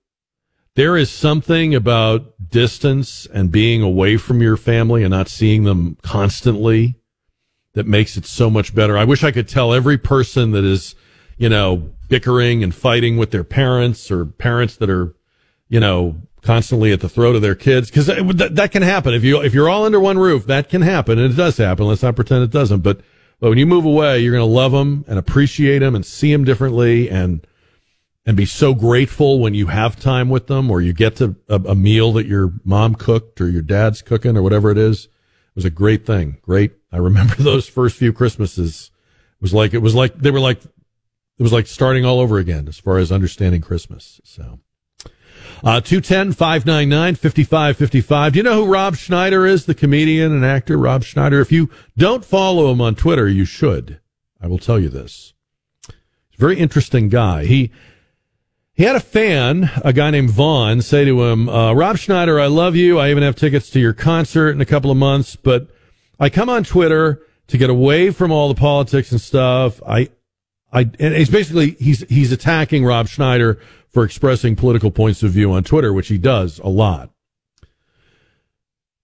There 0.74 0.96
is 0.96 1.10
something 1.10 1.74
about 1.74 2.34
distance 2.50 3.26
and 3.32 3.52
being 3.52 3.82
away 3.82 4.16
from 4.16 4.42
your 4.42 4.56
family 4.56 5.04
and 5.04 5.12
not 5.12 5.28
seeing 5.28 5.62
them 5.62 5.96
constantly 6.02 6.96
that 7.74 7.86
makes 7.86 8.16
it 8.16 8.26
so 8.26 8.50
much 8.50 8.74
better. 8.74 8.98
I 8.98 9.04
wish 9.04 9.22
I 9.22 9.30
could 9.30 9.48
tell 9.48 9.72
every 9.72 9.98
person 9.98 10.50
that 10.50 10.64
is, 10.64 10.96
you 11.36 11.48
know, 11.48 11.93
bickering 12.08 12.62
and 12.62 12.74
fighting 12.74 13.16
with 13.16 13.30
their 13.30 13.44
parents 13.44 14.10
or 14.10 14.24
parents 14.24 14.76
that 14.76 14.90
are, 14.90 15.14
you 15.68 15.80
know, 15.80 16.20
constantly 16.42 16.92
at 16.92 17.00
the 17.00 17.08
throat 17.08 17.34
of 17.34 17.42
their 17.42 17.54
kids. 17.54 17.88
Because 17.90 18.06
that, 18.06 18.54
that 18.54 18.70
can 18.70 18.82
happen. 18.82 19.14
If 19.14 19.24
you 19.24 19.42
if 19.42 19.54
you're 19.54 19.68
all 19.68 19.84
under 19.84 19.98
one 19.98 20.18
roof 20.18 20.46
that 20.46 20.68
can 20.68 20.82
happen 20.82 21.18
and 21.18 21.32
it 21.32 21.36
does 21.36 21.56
happen. 21.56 21.86
Let's 21.86 22.02
not 22.02 22.16
pretend 22.16 22.44
it 22.44 22.50
doesn't. 22.50 22.80
But 22.80 23.00
but 23.40 23.48
when 23.48 23.58
you 23.58 23.66
move 23.66 23.84
away 23.84 24.20
you're 24.20 24.32
going 24.32 24.46
to 24.46 24.54
love 24.54 24.72
them 24.72 25.04
and 25.08 25.18
appreciate 25.18 25.80
them 25.80 25.94
and 25.94 26.06
see 26.06 26.32
them 26.32 26.44
differently 26.44 27.10
and 27.10 27.46
and 28.26 28.36
be 28.36 28.46
so 28.46 28.74
grateful 28.74 29.38
when 29.38 29.54
you 29.54 29.66
have 29.66 30.00
time 30.00 30.30
with 30.30 30.46
them 30.46 30.70
or 30.70 30.80
you 30.80 30.92
get 30.92 31.16
to 31.16 31.36
a, 31.48 31.56
a 31.56 31.74
meal 31.74 32.12
that 32.12 32.26
your 32.26 32.52
mom 32.64 32.94
cooked 32.94 33.40
or 33.40 33.48
your 33.48 33.62
dad's 33.62 34.00
cooking 34.02 34.36
or 34.36 34.42
whatever 34.42 34.70
it 34.70 34.78
is. 34.78 35.04
It 35.04 35.56
was 35.56 35.64
a 35.64 35.70
great 35.70 36.06
thing. 36.06 36.38
Great. 36.42 36.72
I 36.90 36.98
remember 36.98 37.34
those 37.38 37.68
first 37.68 37.96
few 37.96 38.12
christmases. 38.12 38.90
It 39.40 39.42
was 39.42 39.54
like 39.54 39.74
it 39.74 39.78
was 39.78 39.94
like 39.94 40.16
they 40.18 40.30
were 40.30 40.40
like 40.40 40.60
it 41.38 41.42
was 41.42 41.52
like 41.52 41.66
starting 41.66 42.04
all 42.04 42.20
over 42.20 42.38
again 42.38 42.68
as 42.68 42.78
far 42.78 42.98
as 42.98 43.12
understanding 43.12 43.60
christmas 43.60 44.20
so 44.24 44.58
uh, 45.64 45.80
210-599-5555. 45.80 48.32
Do 48.32 48.36
you 48.36 48.42
know 48.42 48.64
who 48.64 48.70
Rob 48.70 48.96
Schneider 48.96 49.46
is? 49.46 49.64
The 49.64 49.74
comedian 49.74 50.30
and 50.32 50.44
actor 50.44 50.76
Rob 50.76 51.04
Schneider. 51.04 51.40
If 51.40 51.50
you 51.50 51.70
don't 51.96 52.22
follow 52.22 52.70
him 52.70 52.82
on 52.82 52.94
Twitter, 52.94 53.26
you 53.28 53.46
should. 53.46 53.98
I 54.40 54.46
will 54.46 54.58
tell 54.58 54.78
you 54.78 54.90
this. 54.90 55.32
He's 55.86 56.38
a 56.38 56.40
very 56.40 56.58
interesting 56.58 57.08
guy. 57.08 57.46
He, 57.46 57.72
he 58.74 58.84
had 58.84 58.94
a 58.94 59.00
fan, 59.00 59.70
a 59.82 59.94
guy 59.94 60.10
named 60.10 60.28
Vaughn, 60.30 60.82
say 60.82 61.06
to 61.06 61.24
him, 61.24 61.48
uh, 61.48 61.72
Rob 61.72 61.96
Schneider, 61.96 62.38
I 62.38 62.46
love 62.46 62.76
you. 62.76 62.98
I 62.98 63.10
even 63.10 63.22
have 63.22 63.36
tickets 63.36 63.70
to 63.70 63.80
your 63.80 63.94
concert 63.94 64.50
in 64.50 64.60
a 64.60 64.66
couple 64.66 64.90
of 64.90 64.98
months, 64.98 65.34
but 65.34 65.68
I 66.20 66.28
come 66.28 66.50
on 66.50 66.64
Twitter 66.64 67.22
to 67.46 67.56
get 67.56 67.70
away 67.70 68.10
from 68.10 68.32
all 68.32 68.48
the 68.48 68.60
politics 68.60 69.12
and 69.12 69.20
stuff. 69.20 69.80
I, 69.86 70.08
I, 70.74 70.90
it's 70.98 71.30
basically, 71.30 71.76
he's, 71.78 72.00
he's 72.08 72.32
attacking 72.32 72.84
Rob 72.84 73.06
Schneider 73.06 73.60
for 73.88 74.04
expressing 74.04 74.56
political 74.56 74.90
points 74.90 75.22
of 75.22 75.30
view 75.30 75.52
on 75.52 75.62
Twitter, 75.62 75.92
which 75.92 76.08
he 76.08 76.18
does 76.18 76.58
a 76.58 76.68
lot. 76.68 77.10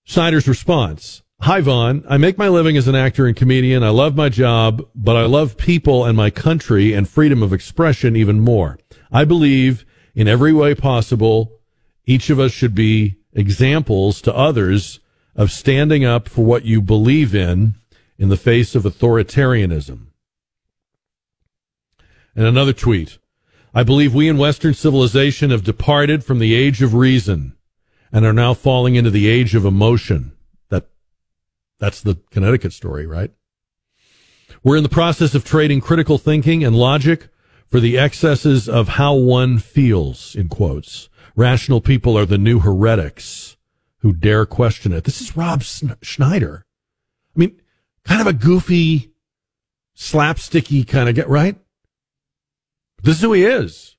Schneider's 0.02 0.48
response, 0.48 1.22
Hi, 1.42 1.60
Vaughn. 1.60 2.04
I 2.08 2.18
make 2.18 2.36
my 2.36 2.48
living 2.48 2.76
as 2.76 2.88
an 2.88 2.96
actor 2.96 3.26
and 3.26 3.36
comedian. 3.36 3.82
I 3.82 3.88
love 3.88 4.14
my 4.14 4.28
job, 4.28 4.84
but 4.94 5.16
I 5.16 5.24
love 5.24 5.56
people 5.56 6.04
and 6.04 6.16
my 6.16 6.28
country 6.28 6.92
and 6.92 7.08
freedom 7.08 7.42
of 7.42 7.52
expression 7.52 8.14
even 8.16 8.40
more. 8.40 8.78
I 9.12 9.24
believe 9.24 9.86
in 10.14 10.28
every 10.28 10.52
way 10.52 10.74
possible, 10.74 11.60
each 12.04 12.28
of 12.28 12.38
us 12.40 12.52
should 12.52 12.74
be 12.74 13.16
examples 13.32 14.20
to 14.22 14.36
others 14.36 15.00
of 15.34 15.52
standing 15.52 16.04
up 16.04 16.28
for 16.28 16.44
what 16.44 16.66
you 16.66 16.82
believe 16.82 17.34
in 17.34 17.74
in 18.18 18.28
the 18.28 18.36
face 18.36 18.74
of 18.74 18.82
authoritarianism. 18.82 20.09
And 22.34 22.46
another 22.46 22.72
tweet. 22.72 23.18
I 23.72 23.82
believe 23.82 24.14
we 24.14 24.28
in 24.28 24.38
Western 24.38 24.74
civilization 24.74 25.50
have 25.50 25.64
departed 25.64 26.24
from 26.24 26.38
the 26.38 26.54
age 26.54 26.82
of 26.82 26.94
reason 26.94 27.56
and 28.12 28.24
are 28.24 28.32
now 28.32 28.54
falling 28.54 28.96
into 28.96 29.10
the 29.10 29.28
age 29.28 29.54
of 29.54 29.64
emotion. 29.64 30.32
That, 30.70 30.88
that's 31.78 32.00
the 32.00 32.18
Connecticut 32.30 32.72
story, 32.72 33.06
right? 33.06 33.32
We're 34.62 34.76
in 34.76 34.82
the 34.82 34.88
process 34.88 35.34
of 35.34 35.44
trading 35.44 35.80
critical 35.80 36.18
thinking 36.18 36.64
and 36.64 36.74
logic 36.74 37.28
for 37.68 37.78
the 37.78 37.96
excesses 37.96 38.68
of 38.68 38.88
how 38.88 39.14
one 39.14 39.58
feels, 39.58 40.34
in 40.34 40.48
quotes. 40.48 41.08
Rational 41.36 41.80
people 41.80 42.18
are 42.18 42.26
the 42.26 42.38
new 42.38 42.58
heretics 42.58 43.56
who 43.98 44.12
dare 44.12 44.44
question 44.44 44.92
it. 44.92 45.04
This 45.04 45.20
is 45.20 45.36
Rob 45.36 45.62
Schneider. 45.62 46.66
I 47.36 47.38
mean, 47.38 47.60
kind 48.04 48.20
of 48.20 48.26
a 48.26 48.32
goofy, 48.32 49.12
slapsticky 49.96 50.86
kind 50.86 51.08
of 51.08 51.14
get 51.14 51.28
right? 51.28 51.56
This 53.02 53.16
is 53.16 53.22
who 53.22 53.32
he 53.32 53.44
is. 53.44 53.96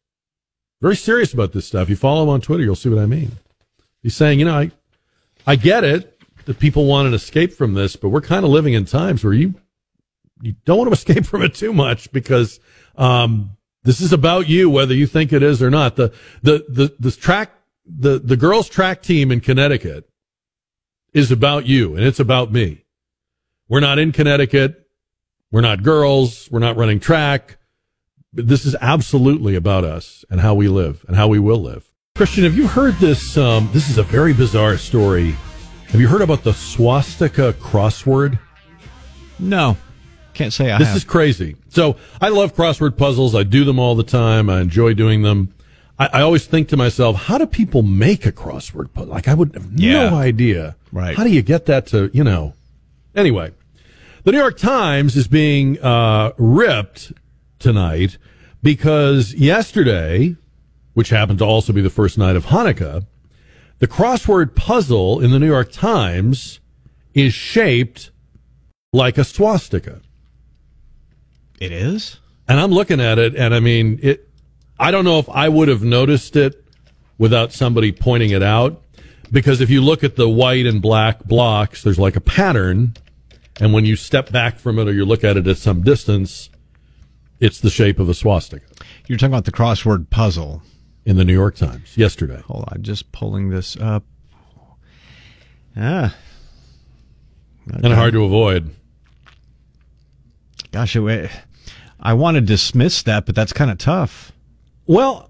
Very 0.82 0.95
serious 0.95 1.34
about 1.34 1.53
this 1.53 1.68
stuff. 1.68 1.90
You 1.90 1.95
follow 1.95 2.23
him 2.23 2.30
on 2.30 2.41
Twitter, 2.41 2.64
you'll 2.64 2.76
see 2.76 2.90
what 2.90 2.99
I 2.99 3.06
mean. 3.06 3.34
He's 4.02 4.15
saying, 4.15 4.40
you 4.40 4.45
know, 4.45 4.57
I, 4.57 4.72
I 5.45 5.56
get 5.56 5.84
it 5.84 6.19
that 6.45 6.60
people 6.60 6.86
want 6.86 7.07
an 7.07 7.14
escape 7.14 7.53
from 7.53 7.76
this, 7.76 7.95
but 7.95 8.10
we're 8.10 8.22
kind 8.22 8.44
of 8.44 8.52
living 8.52 8.73
in 8.73 8.86
times 8.86 9.23
where 9.23 9.34
you, 9.34 9.53
you 10.41 10.56
don't 10.65 10.78
want 10.78 10.90
to 10.90 10.94
escape 10.94 11.26
from 11.26 11.44
it 11.44 11.53
too 11.53 11.73
much 11.73 12.11
because, 12.11 12.60
um, 12.95 13.57
this 13.84 13.99
is 14.02 14.14
about 14.14 14.48
you, 14.48 14.69
whether 14.69 14.94
you 14.94 15.07
think 15.07 15.34
it 15.34 15.41
is 15.41 15.61
or 15.61 15.72
not. 15.72 15.95
The, 15.95 16.14
the, 16.44 16.65
the, 16.69 16.95
the 16.99 17.11
track, 17.11 17.52
the, 17.86 18.19
the 18.19 18.38
girls 18.38 18.69
track 18.69 19.02
team 19.02 19.32
in 19.32 19.40
Connecticut 19.40 20.07
is 21.14 21.32
about 21.32 21.65
you 21.65 21.95
and 21.95 22.06
it's 22.06 22.19
about 22.19 22.52
me. 22.52 22.86
We're 23.68 23.80
not 23.80 23.98
in 23.99 24.11
Connecticut. 24.11 24.88
We're 25.52 25.61
not 25.61 25.82
girls. 25.82 26.48
We're 26.52 26.60
not 26.60 26.78
running 26.78 26.99
track. 26.99 27.57
This 28.33 28.65
is 28.65 28.77
absolutely 28.79 29.55
about 29.55 29.83
us 29.83 30.23
and 30.29 30.39
how 30.39 30.55
we 30.55 30.69
live 30.69 31.03
and 31.07 31.17
how 31.17 31.27
we 31.27 31.37
will 31.37 31.61
live. 31.61 31.91
Christian, 32.15 32.45
have 32.45 32.55
you 32.55 32.65
heard 32.65 32.93
this? 32.95 33.37
Um, 33.37 33.69
this 33.73 33.89
is 33.89 33.97
a 33.97 34.03
very 34.03 34.31
bizarre 34.33 34.77
story. 34.77 35.35
Have 35.89 35.99
you 35.99 36.07
heard 36.07 36.21
about 36.21 36.43
the 36.43 36.53
swastika 36.53 37.51
crossword? 37.53 38.39
No, 39.37 39.75
can't 40.33 40.53
say 40.53 40.71
I 40.71 40.77
this 40.77 40.87
have. 40.89 40.97
is 40.97 41.03
crazy. 41.03 41.57
So 41.67 41.97
I 42.21 42.29
love 42.29 42.55
crossword 42.55 42.95
puzzles. 42.95 43.35
I 43.35 43.43
do 43.43 43.65
them 43.65 43.79
all 43.79 43.95
the 43.95 44.03
time. 44.03 44.49
I 44.49 44.61
enjoy 44.61 44.93
doing 44.93 45.23
them. 45.23 45.53
I, 45.99 46.09
I 46.13 46.21
always 46.21 46.45
think 46.45 46.69
to 46.69 46.77
myself, 46.77 47.17
how 47.23 47.37
do 47.37 47.45
people 47.45 47.81
make 47.81 48.25
a 48.25 48.31
crossword 48.31 48.93
puzzle? 48.93 49.09
Like 49.11 49.27
I 49.27 49.33
would 49.33 49.53
have 49.55 49.73
Yeah. 49.77 50.09
no 50.09 50.15
idea. 50.15 50.77
Right. 50.93 51.17
How 51.17 51.25
do 51.25 51.29
you 51.31 51.41
get 51.41 51.65
that 51.65 51.87
to, 51.87 52.09
you 52.13 52.23
know? 52.23 52.53
Anyway, 53.13 53.51
the 54.23 54.31
New 54.31 54.37
York 54.37 54.57
Times 54.57 55.17
is 55.17 55.27
being 55.27 55.81
uh, 55.83 56.31
ripped 56.37 57.11
tonight 57.61 58.17
because 58.61 59.33
yesterday, 59.33 60.35
which 60.93 61.09
happened 61.09 61.39
to 61.39 61.45
also 61.45 61.73
be 61.73 61.81
the 61.81 61.89
first 61.89 62.17
night 62.17 62.35
of 62.35 62.47
Hanukkah, 62.47 63.05
the 63.79 63.88
crossword 63.88 64.55
puzzle 64.55 65.19
in 65.19 65.31
the 65.31 65.39
New 65.39 65.47
York 65.47 65.71
Times 65.71 66.59
is 67.13 67.33
shaped 67.33 68.11
like 68.93 69.17
a 69.17 69.23
swastika. 69.23 70.01
It 71.59 71.71
is? 71.71 72.19
And 72.47 72.59
I'm 72.59 72.71
looking 72.71 72.99
at 72.99 73.17
it, 73.19 73.35
and 73.35 73.53
I 73.53 73.59
mean, 73.59 73.99
it. 74.01 74.27
I 74.79 74.91
don't 74.91 75.05
know 75.05 75.19
if 75.19 75.29
I 75.29 75.47
would 75.47 75.67
have 75.67 75.83
noticed 75.83 76.35
it 76.35 76.65
without 77.17 77.53
somebody 77.53 77.91
pointing 77.91 78.31
it 78.31 78.43
out, 78.43 78.81
because 79.31 79.61
if 79.61 79.69
you 79.69 79.81
look 79.81 80.03
at 80.03 80.15
the 80.15 80.27
white 80.27 80.65
and 80.65 80.81
black 80.81 81.23
blocks, 81.23 81.83
there's 81.83 81.99
like 81.99 82.15
a 82.15 82.21
pattern, 82.21 82.95
and 83.59 83.73
when 83.73 83.85
you 83.85 83.95
step 83.95 84.31
back 84.31 84.57
from 84.57 84.79
it 84.79 84.88
or 84.88 84.93
you 84.93 85.05
look 85.05 85.23
at 85.23 85.38
it 85.38 85.47
at 85.47 85.57
some 85.57 85.83
distance, 85.83 86.49
it's 87.41 87.59
the 87.59 87.69
shape 87.69 87.99
of 87.99 88.07
a 88.07 88.13
swastika. 88.13 88.65
You're 89.07 89.18
talking 89.18 89.34
about 89.34 89.43
the 89.45 89.51
crossword 89.51 90.09
puzzle 90.09 90.61
in 91.03 91.18
the 91.18 91.26
New 91.26 91.34
York 91.34 91.55
Times 91.55 91.97
yesterday. 91.97 92.41
Hold 92.45 92.65
on, 92.72 92.84
just 92.84 93.11
pulling 93.11 93.49
this 93.49 93.76
up. 93.76 94.03
Ah, 95.76 96.15
And 97.73 97.93
hard 97.93 98.13
to 98.13 98.23
avoid. 98.23 98.69
Gosh, 100.72 100.95
it, 100.95 101.31
I 101.99 102.13
want 102.13 102.35
to 102.35 102.41
dismiss 102.41 103.03
that, 103.03 103.26
but 103.26 103.35
that's 103.35 103.51
kind 103.53 103.72
of 103.72 103.77
tough. 103.77 104.31
Well, 104.85 105.30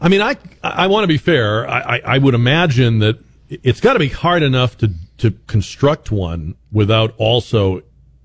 I 0.00 0.08
mean, 0.08 0.22
I 0.22 0.36
I 0.62 0.86
want 0.86 1.04
to 1.04 1.08
be 1.08 1.18
fair. 1.18 1.68
I, 1.68 1.80
I, 1.80 2.00
I 2.04 2.18
would 2.18 2.34
imagine 2.34 3.00
that 3.00 3.18
it's 3.48 3.80
got 3.80 3.94
to 3.94 3.98
be 3.98 4.08
hard 4.08 4.42
enough 4.42 4.78
to 4.78 4.92
to 5.18 5.32
construct 5.46 6.10
one 6.10 6.54
without 6.72 7.14
also 7.18 7.82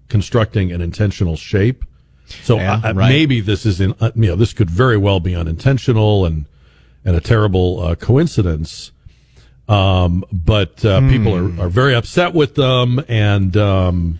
constructing 0.07 0.71
an 0.71 0.81
intentional 0.81 1.35
shape. 1.35 1.83
So 2.43 2.57
Yeah, 2.57 2.79
I- 2.83 2.89
I- 2.89 2.91
right. 2.93 3.09
maybe 3.09 3.39
this 3.41 3.65
is 3.65 3.79
in 3.79 3.93
uh, 3.99 4.11
you 4.15 4.27
know 4.27 4.35
this 4.35 4.53
could 4.53 4.69
very 4.69 4.97
well 4.97 5.19
be 5.19 5.35
unintentional 5.35 6.25
and 6.25 6.45
and 7.03 7.15
a 7.15 7.21
terrible 7.21 7.79
uh, 7.81 7.95
coincidence. 7.95 8.91
Um, 9.67 10.23
but 10.31 10.83
uh, 10.85 11.01
people 11.09 11.35
Hmm. 11.37 11.59
are, 11.59 11.65
are 11.65 11.69
very 11.69 11.95
upset 11.95 12.33
with 12.35 12.53
them 12.55 13.03
and 13.07 13.57
um, 13.57 14.19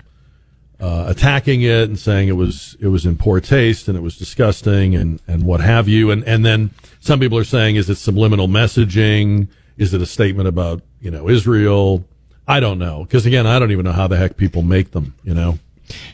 uh, 0.79 1.05
attacking 1.07 1.61
it 1.61 1.83
and 1.87 1.99
saying 1.99 2.27
it 2.29 2.35
was 2.35 2.75
it 2.79 2.87
was 2.87 3.05
in 3.05 3.15
poor 3.15 3.39
taste 3.39 3.87
and 3.87 3.95
it 3.97 4.01
was 4.01 4.17
disgusting 4.17 4.95
and, 4.95 5.21
and 5.27 5.43
what 5.43 5.61
have 5.61 5.87
you. 5.87 6.09
And 6.11 6.23
and 6.23 6.43
then 6.45 6.71
some 6.99 7.19
people 7.19 7.37
are 7.37 7.43
saying, 7.43 7.75
is 7.75 7.89
it 7.89 7.95
subliminal 7.95 8.47
messaging? 8.47 9.47
Is 9.77 9.93
it 9.93 10.01
a 10.01 10.05
statement 10.07 10.47
about 10.47 10.81
you 11.01 11.11
know 11.11 11.29
Israel? 11.29 12.03
I 12.47 12.59
don't 12.59 12.77
know 12.79 13.03
because 13.03 13.25
again, 13.25 13.45
I 13.47 13.57
don't 13.59 13.71
even 13.71 13.85
know 13.85 13.91
how 13.91 14.07
the 14.07 14.17
heck 14.17 14.37
people 14.37 14.61
make 14.63 14.91
them. 14.91 15.13
You 15.23 15.33
know. 15.35 15.59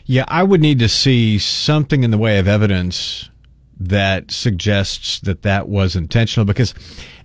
Yeah, 0.06 0.24
I 0.28 0.42
would 0.42 0.60
need 0.60 0.78
to 0.80 0.88
see 0.88 1.38
something 1.38 2.04
in 2.04 2.10
the 2.10 2.18
way 2.18 2.38
of 2.38 2.48
evidence 2.48 3.28
that 3.78 4.30
suggests 4.30 5.20
that 5.20 5.42
that 5.42 5.68
was 5.68 5.96
intentional 5.96 6.44
because 6.44 6.74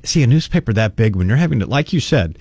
see 0.03 0.23
a 0.23 0.27
newspaper 0.27 0.73
that 0.73 0.95
big 0.95 1.15
when 1.15 1.27
you're 1.27 1.37
having 1.37 1.59
to 1.59 1.65
like 1.65 1.93
you 1.93 1.99
said 1.99 2.39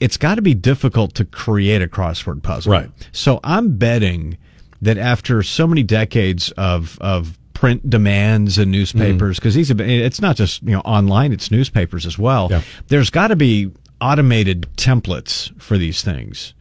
it's 0.00 0.16
got 0.16 0.36
to 0.36 0.42
be 0.42 0.54
difficult 0.54 1.14
to 1.14 1.24
create 1.24 1.82
a 1.82 1.88
crossword 1.88 2.42
puzzle. 2.42 2.72
Right. 2.72 2.90
so 3.12 3.40
i'm 3.44 3.76
betting 3.76 4.38
that 4.80 4.96
after 4.96 5.42
so 5.42 5.66
many 5.66 5.82
decades 5.82 6.50
of 6.52 6.98
of 7.00 7.38
print 7.58 7.90
demands 7.90 8.56
and 8.56 8.70
newspapers 8.70 9.36
mm. 9.36 9.40
because 9.40 9.54
these 9.56 9.66
have 9.66 9.76
been, 9.76 9.90
it's 9.90 10.20
not 10.20 10.36
just 10.36 10.62
you 10.62 10.70
know 10.70 10.80
online 10.80 11.32
it's 11.32 11.50
newspapers 11.50 12.06
as 12.06 12.16
well. 12.16 12.48
There's 12.86 13.10
got 13.10 13.28
to 13.28 13.36
be 13.36 13.72
automated 14.00 14.68
templates 14.76 15.60
for 15.60 15.76
these 15.76 16.00
things 16.02 16.54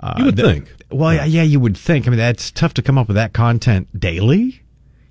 uh, 0.00 0.14
You 0.18 0.24
would 0.26 0.36
think. 0.36 0.72
well, 0.90 1.14
yeah. 1.14 1.24
yeah, 1.24 1.42
you 1.42 1.60
would 1.60 1.76
think. 1.76 2.06
I 2.06 2.10
mean, 2.10 2.18
that's 2.18 2.50
tough 2.50 2.74
to 2.74 2.82
come 2.82 2.98
up 2.98 3.08
with 3.08 3.16
that 3.16 3.32
content 3.32 3.88
daily. 3.98 4.60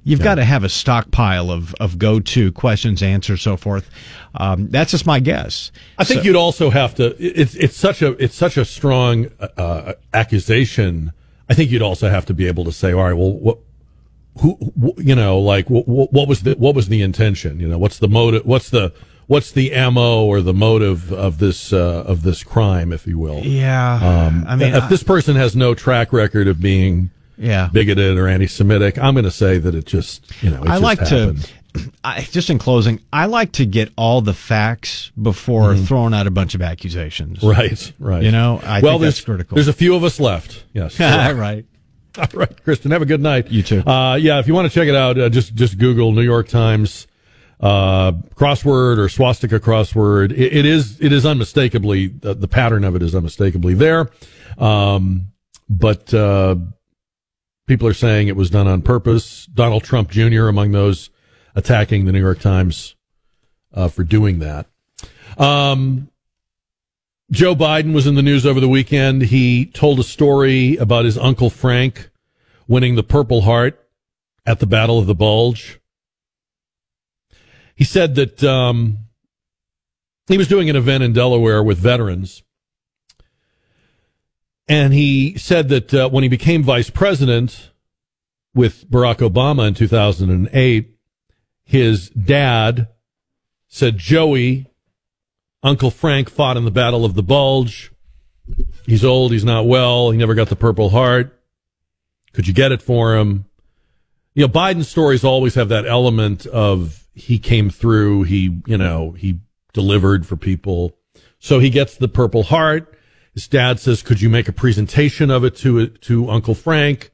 You've 0.05 0.22
got 0.22 0.35
to 0.35 0.43
have 0.43 0.65
a 0.65 0.69
stockpile 0.69 1.49
of, 1.49 1.73
of 1.76 1.97
go 1.97 2.19
to 2.19 2.51
questions, 2.51 3.01
answers, 3.01 3.41
so 3.41 3.55
forth. 3.55 3.89
Um, 4.35 4.68
that's 4.69 4.91
just 4.91 5.05
my 5.05 5.22
guess. 5.22 5.72
I 5.97 6.03
think 6.03 6.19
So- 6.19 6.26
you'd 6.26 6.35
also 6.35 6.69
have 6.69 6.93
to. 6.95 7.15
It's 7.19 7.55
it's 7.55 7.77
such 7.77 8.01
a 8.01 8.10
it's 8.22 8.35
such 8.35 8.57
a 8.57 8.65
strong 8.65 9.30
uh, 9.39 9.93
accusation. 10.14 11.14
I 11.49 11.53
think 11.53 11.72
you'd 11.72 11.81
also 11.81 12.10
have 12.10 12.26
to 12.26 12.34
be 12.34 12.47
able 12.47 12.65
to 12.65 12.72
say, 12.73 12.91
all 12.91 13.03
right, 13.03 13.14
well, 13.14 13.31
what, 13.34 13.60
who, 14.41 14.55
wh- 14.81 14.99
you 14.99 15.15
know, 15.15 15.39
like 15.39 15.69
what, 15.69 15.88
what 15.88 16.27
was 16.27 16.41
the 16.43 16.55
what 16.55 16.76
was 16.76 16.89
the 16.89 17.01
intention? 17.01 17.60
You 17.61 17.69
know, 17.69 17.77
what's 17.77 17.99
the 17.99 18.10
motive? 18.10 18.45
What's 18.45 18.72
the 18.72 18.91
what's 19.27 19.51
the 19.51 19.71
mo 19.91 20.25
or 20.25 20.41
the 20.41 20.53
motive 20.53 21.11
of 21.11 21.37
this 21.39 21.71
uh, 21.73 22.03
of 22.05 22.23
this 22.23 22.43
crime, 22.43 22.91
if 22.91 23.05
you 23.07 23.17
will? 23.19 23.39
Yeah. 23.39 23.95
Um, 24.27 24.45
I 24.47 24.55
mean, 24.55 24.73
if 24.73 24.83
I- 24.83 24.87
this 24.87 25.03
person 25.03 25.35
has 25.35 25.55
no 25.55 25.73
track 25.73 26.11
record 26.13 26.47
of 26.47 26.61
being 26.61 27.09
Yeah. 27.37 27.69
bigoted 27.71 28.17
or 28.17 28.27
anti-Semitic, 28.27 28.97
I'm 28.97 29.13
going 29.13 29.25
to 29.25 29.31
say 29.31 29.57
that 29.57 29.75
it 29.75 29.85
just 29.85 30.31
you 30.43 30.49
know. 30.49 30.61
It 30.63 30.69
I 30.69 30.73
just 30.73 30.83
like 30.83 30.99
happened. 30.99 31.43
to, 31.73 31.91
I, 32.03 32.21
just 32.21 32.49
in 32.51 32.59
closing, 32.59 32.99
I 33.11 33.25
like 33.25 33.53
to 33.53 33.65
get 33.65 33.91
all 33.97 34.21
the 34.21 34.33
facts 34.33 35.11
before 35.19 35.75
throwing 35.75 36.13
out 36.13 36.27
a 36.27 36.31
bunch 36.31 36.53
of 36.53 36.61
accusations. 36.61 37.39
Mm-hmm. 37.39 37.47
Right, 37.49 37.93
right. 37.99 38.23
You 38.23 38.31
know, 38.31 38.59
I 38.63 38.79
well, 38.81 38.93
think 38.93 39.01
there's 39.01 39.15
that's 39.15 39.25
critical. 39.25 39.55
There's 39.55 39.67
a 39.67 39.73
few 39.73 39.95
of 39.95 40.03
us 40.03 40.19
left. 40.19 40.65
Yes, 40.73 40.99
right. 40.99 41.65
All 42.15 42.27
right, 42.35 42.63
Kristen, 42.63 42.91
have 42.91 43.01
a 43.01 43.07
good 43.07 43.21
night. 43.21 43.49
You 43.49 43.63
too. 43.63 43.79
Uh, 43.81 44.13
yeah, 44.21 44.37
if 44.37 44.47
you 44.47 44.53
want 44.53 44.71
to 44.71 44.73
check 44.73 44.87
it 44.87 44.93
out, 44.93 45.17
uh, 45.17 45.29
just 45.29 45.55
just 45.55 45.79
Google 45.79 46.11
New 46.11 46.21
York 46.21 46.47
Times 46.47 47.07
uh, 47.59 48.11
crossword 48.35 48.97
or 48.97 49.09
swastika 49.09 49.59
crossword. 49.59 50.31
It, 50.31 50.53
it 50.53 50.65
is 50.65 50.99
it 50.99 51.11
is 51.11 51.25
unmistakably 51.25 52.07
the, 52.07 52.34
the 52.34 52.47
pattern 52.47 52.84
of 52.84 52.95
it 52.95 53.01
is 53.01 53.15
unmistakably 53.15 53.73
there, 53.73 54.09
um, 54.57 55.31
but 55.69 56.13
uh, 56.13 56.55
people 57.67 57.88
are 57.88 57.93
saying 57.93 58.27
it 58.27 58.35
was 58.35 58.49
done 58.49 58.67
on 58.67 58.81
purpose. 58.81 59.45
Donald 59.47 59.84
Trump 59.84 60.09
Jr. 60.09 60.47
among 60.47 60.71
those 60.71 61.09
attacking 61.55 62.05
the 62.05 62.11
New 62.11 62.19
York 62.21 62.39
Times 62.39 62.95
uh, 63.73 63.88
for 63.88 64.03
doing 64.03 64.39
that. 64.39 64.67
Um, 65.38 66.09
Joe 67.31 67.55
Biden 67.55 67.93
was 67.93 68.05
in 68.05 68.15
the 68.15 68.21
news 68.21 68.45
over 68.45 68.59
the 68.59 68.69
weekend. 68.69 69.23
He 69.23 69.65
told 69.65 69.99
a 69.99 70.03
story 70.03 70.75
about 70.77 71.05
his 71.05 71.17
uncle 71.17 71.49
Frank 71.49 72.09
winning 72.67 72.95
the 72.95 73.03
Purple 73.03 73.41
Heart 73.41 73.80
at 74.45 74.59
the 74.59 74.67
Battle 74.67 74.99
of 74.99 75.07
the 75.07 75.15
Bulge. 75.15 75.80
He 77.84 77.85
said 77.85 78.15
that 78.15 78.41
um, 78.45 78.99
he 80.30 80.38
was 80.38 80.47
doing 80.47 80.69
an 80.69 80.77
event 80.77 81.03
in 81.03 81.11
Delaware 81.11 81.61
with 81.61 81.77
veterans. 81.77 82.41
And 84.69 84.93
he 84.93 85.38
said 85.38 85.68
that 85.68 85.93
uh, 85.93 86.07
when 86.07 86.23
he 86.23 86.30
became 86.30 86.64
vice 86.64 86.89
president 86.89 87.72
with 88.55 88.89
Barack 88.89 89.18
Obama 89.18 89.68
in 89.68 89.73
2008, 89.73 90.97
his 91.65 92.10
dad 92.11 92.88
said, 93.68 93.97
Joey, 93.97 94.68
Uncle 95.61 95.91
Frank 95.91 96.30
fought 96.30 96.55
in 96.55 96.64
the 96.64 96.72
Battle 96.72 97.03
of 97.03 97.15
the 97.15 97.22
Bulge. 97.22 97.91
He's 98.85 99.03
old. 99.03 99.34
He's 99.34 99.43
not 99.43 99.68
well. 99.68 100.10
He 100.10 100.18
never 100.18 100.35
got 100.35 100.47
the 100.47 100.55
Purple 100.55 100.91
Heart. 100.91 101.38
Could 102.31 102.47
you 102.47 102.53
get 102.53 102.72
it 102.72 102.81
for 102.81 103.18
him? 103.18 103.43
You 104.35 104.47
know, 104.47 104.53
Biden's 104.53 104.88
stories 104.88 105.26
always 105.26 105.55
have 105.55 105.68
that 105.68 105.85
element 105.85 106.45
of 106.45 107.02
he 107.14 107.40
came 107.40 107.69
through. 107.69 108.23
He, 108.23 108.61
you 108.65 108.77
know, 108.77 109.11
he 109.11 109.40
delivered 109.73 110.26
for 110.26 110.35
people. 110.35 110.98
So 111.40 111.60
he 111.60 111.69
gets 111.69 111.95
the 111.98 112.07
Purple 112.07 112.44
Heart. 112.44 112.98
His 113.34 113.48
dad 113.48 113.80
says, 113.80 114.03
could 114.03 114.22
you 114.22 114.30
make 114.30 114.48
a 114.48 114.53
presentation 114.53 115.31
of 115.31 115.44
it 115.44 115.56
to, 115.57 115.88
to 115.88 116.30
Uncle 116.30 116.56
Frank? 116.56 117.11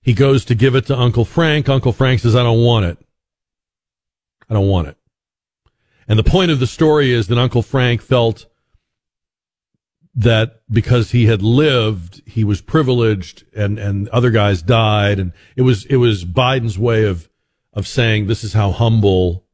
He 0.00 0.14
goes 0.14 0.44
to 0.46 0.54
give 0.54 0.74
it 0.74 0.86
to 0.86 0.98
Uncle 0.98 1.24
Frank. 1.24 1.68
Uncle 1.68 1.92
Frank 1.92 2.20
says, 2.20 2.34
I 2.34 2.42
don't 2.42 2.62
want 2.62 2.86
it. 2.86 2.98
I 4.50 4.54
don't 4.54 4.68
want 4.68 4.88
it. 4.88 4.96
And 6.08 6.18
the 6.18 6.24
point 6.24 6.50
of 6.50 6.58
the 6.58 6.66
story 6.66 7.12
is 7.12 7.28
that 7.28 7.38
Uncle 7.38 7.62
Frank 7.62 8.02
felt 8.02 8.46
that 10.14 10.60
because 10.70 11.12
he 11.12 11.26
had 11.26 11.40
lived, 11.40 12.20
he 12.26 12.44
was 12.44 12.60
privileged 12.60 13.44
and, 13.56 13.78
and 13.78 14.08
other 14.08 14.30
guys 14.30 14.60
died. 14.60 15.18
And 15.18 15.32
it 15.56 15.62
was, 15.62 15.86
it 15.86 15.96
was 15.96 16.24
Biden's 16.24 16.78
way 16.78 17.04
of, 17.04 17.28
of 17.72 17.86
saying 17.86 18.26
this 18.26 18.44
is 18.44 18.52
how 18.52 18.70
humble 18.70 19.44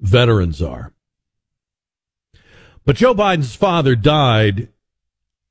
veterans 0.00 0.62
are. 0.62 0.92
But 2.84 2.96
Joe 2.96 3.14
Biden's 3.14 3.54
father 3.54 3.94
died 3.94 4.68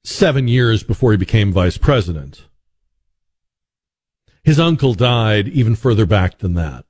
seven 0.03 0.47
years 0.47 0.83
before 0.83 1.11
he 1.11 1.17
became 1.17 1.51
vice 1.51 1.77
president. 1.77 2.45
His 4.43 4.59
uncle 4.59 4.93
died 4.93 5.47
even 5.47 5.75
further 5.75 6.05
back 6.05 6.39
than 6.39 6.53
that. 6.55 6.85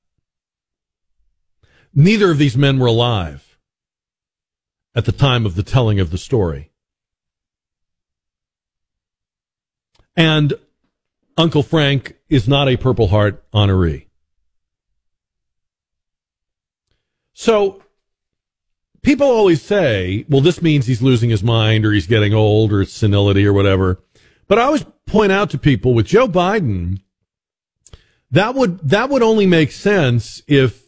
Neither 1.93 2.31
of 2.31 2.37
these 2.37 2.55
men 2.55 2.79
were 2.79 2.87
alive 2.87 3.57
at 4.95 5.05
the 5.05 5.11
time 5.11 5.45
of 5.45 5.55
the 5.55 5.63
telling 5.63 5.99
of 5.99 6.11
the 6.11 6.17
story. 6.17 6.71
And 10.15 10.53
Uncle 11.37 11.63
Frank 11.63 12.15
is 12.27 12.47
not 12.47 12.67
a 12.67 12.77
Purple 12.77 13.07
Heart 13.07 13.49
honoree. 13.51 14.08
So 17.39 17.81
people 19.01 19.25
always 19.25 19.61
say, 19.61 20.25
well, 20.27 20.41
this 20.41 20.61
means 20.61 20.87
he's 20.87 21.01
losing 21.01 21.29
his 21.29 21.41
mind 21.41 21.85
or 21.85 21.93
he's 21.93 22.05
getting 22.05 22.33
old 22.33 22.73
or 22.73 22.81
it's 22.81 22.91
senility 22.91 23.47
or 23.47 23.53
whatever. 23.53 24.03
But 24.49 24.59
I 24.59 24.63
always 24.63 24.85
point 25.05 25.31
out 25.31 25.49
to 25.51 25.57
people 25.57 25.93
with 25.93 26.05
Joe 26.05 26.27
Biden, 26.27 26.99
that 28.29 28.55
would, 28.55 28.79
that 28.79 29.09
would 29.09 29.23
only 29.23 29.45
make 29.45 29.71
sense 29.71 30.41
if 30.49 30.83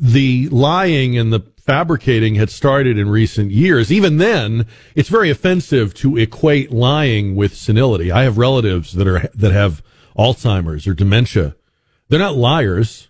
the 0.00 0.48
lying 0.50 1.18
and 1.18 1.32
the 1.32 1.40
fabricating 1.56 2.36
had 2.36 2.50
started 2.50 2.96
in 2.96 3.08
recent 3.08 3.50
years. 3.50 3.90
Even 3.90 4.18
then, 4.18 4.64
it's 4.94 5.08
very 5.08 5.28
offensive 5.28 5.92
to 5.94 6.16
equate 6.16 6.70
lying 6.70 7.34
with 7.34 7.56
senility. 7.56 8.12
I 8.12 8.22
have 8.22 8.38
relatives 8.38 8.92
that 8.92 9.08
are, 9.08 9.28
that 9.34 9.50
have 9.50 9.82
Alzheimer's 10.16 10.86
or 10.86 10.94
dementia. 10.94 11.56
They're 12.08 12.20
not 12.20 12.36
liars. 12.36 13.08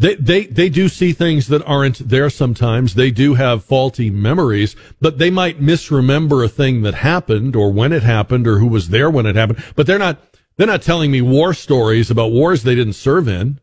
They, 0.00 0.14
they, 0.16 0.46
they 0.46 0.68
do 0.68 0.88
see 0.88 1.12
things 1.12 1.46
that 1.48 1.64
aren't 1.66 2.08
there 2.08 2.30
sometimes. 2.30 2.94
They 2.94 3.10
do 3.10 3.34
have 3.34 3.64
faulty 3.64 4.10
memories, 4.10 4.74
but 5.00 5.18
they 5.18 5.30
might 5.30 5.60
misremember 5.60 6.42
a 6.42 6.48
thing 6.48 6.82
that 6.82 6.94
happened 6.94 7.54
or 7.54 7.70
when 7.72 7.92
it 7.92 8.02
happened 8.02 8.48
or 8.48 8.58
who 8.58 8.66
was 8.66 8.88
there 8.88 9.10
when 9.10 9.26
it 9.26 9.36
happened. 9.36 9.62
But 9.76 9.86
they're 9.86 9.98
not, 9.98 10.18
they're 10.56 10.66
not 10.66 10.82
telling 10.82 11.10
me 11.10 11.20
war 11.20 11.54
stories 11.54 12.10
about 12.10 12.32
wars 12.32 12.62
they 12.62 12.74
didn't 12.74 12.94
serve 12.94 13.28
in 13.28 13.60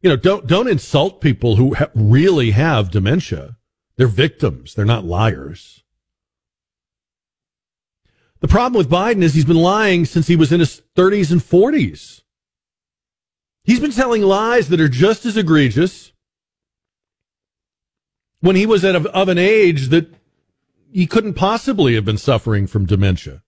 you 0.00 0.08
know, 0.08 0.16
don't 0.16 0.46
don't 0.46 0.68
insult 0.68 1.20
people 1.20 1.56
who 1.56 1.74
ha- 1.74 1.90
really 1.94 2.52
have 2.52 2.90
dementia. 2.90 3.56
They're 3.96 4.06
victims. 4.06 4.74
They're 4.74 4.84
not 4.84 5.04
liars. 5.04 5.82
The 8.40 8.48
problem 8.48 8.78
with 8.78 8.88
Biden 8.88 9.22
is 9.22 9.34
he's 9.34 9.44
been 9.44 9.56
lying 9.56 10.04
since 10.04 10.28
he 10.28 10.36
was 10.36 10.52
in 10.52 10.60
his 10.60 10.82
30s 10.94 11.32
and 11.32 11.40
40s. 11.40 12.22
He's 13.68 13.80
been 13.80 13.90
telling 13.90 14.22
lies 14.22 14.70
that 14.70 14.80
are 14.80 14.88
just 14.88 15.26
as 15.26 15.36
egregious 15.36 16.12
when 18.40 18.56
he 18.56 18.64
was 18.64 18.82
at 18.82 18.96
a, 18.96 19.10
of 19.10 19.28
an 19.28 19.36
age 19.36 19.88
that 19.88 20.10
he 20.90 21.06
couldn't 21.06 21.34
possibly 21.34 21.94
have 21.94 22.04
been 22.06 22.16
suffering 22.16 22.66
from 22.66 22.86
dementia. 22.86 23.42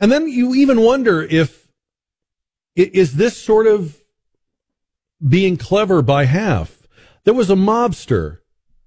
And 0.00 0.10
then 0.10 0.26
you 0.26 0.54
even 0.54 0.80
wonder 0.80 1.22
if 1.22 1.68
is 2.74 3.16
this 3.16 3.36
sort 3.36 3.66
of 3.66 3.98
being 5.28 5.58
clever 5.58 6.00
by 6.00 6.24
half? 6.24 6.86
There 7.24 7.34
was 7.34 7.50
a 7.50 7.56
mobster 7.56 8.38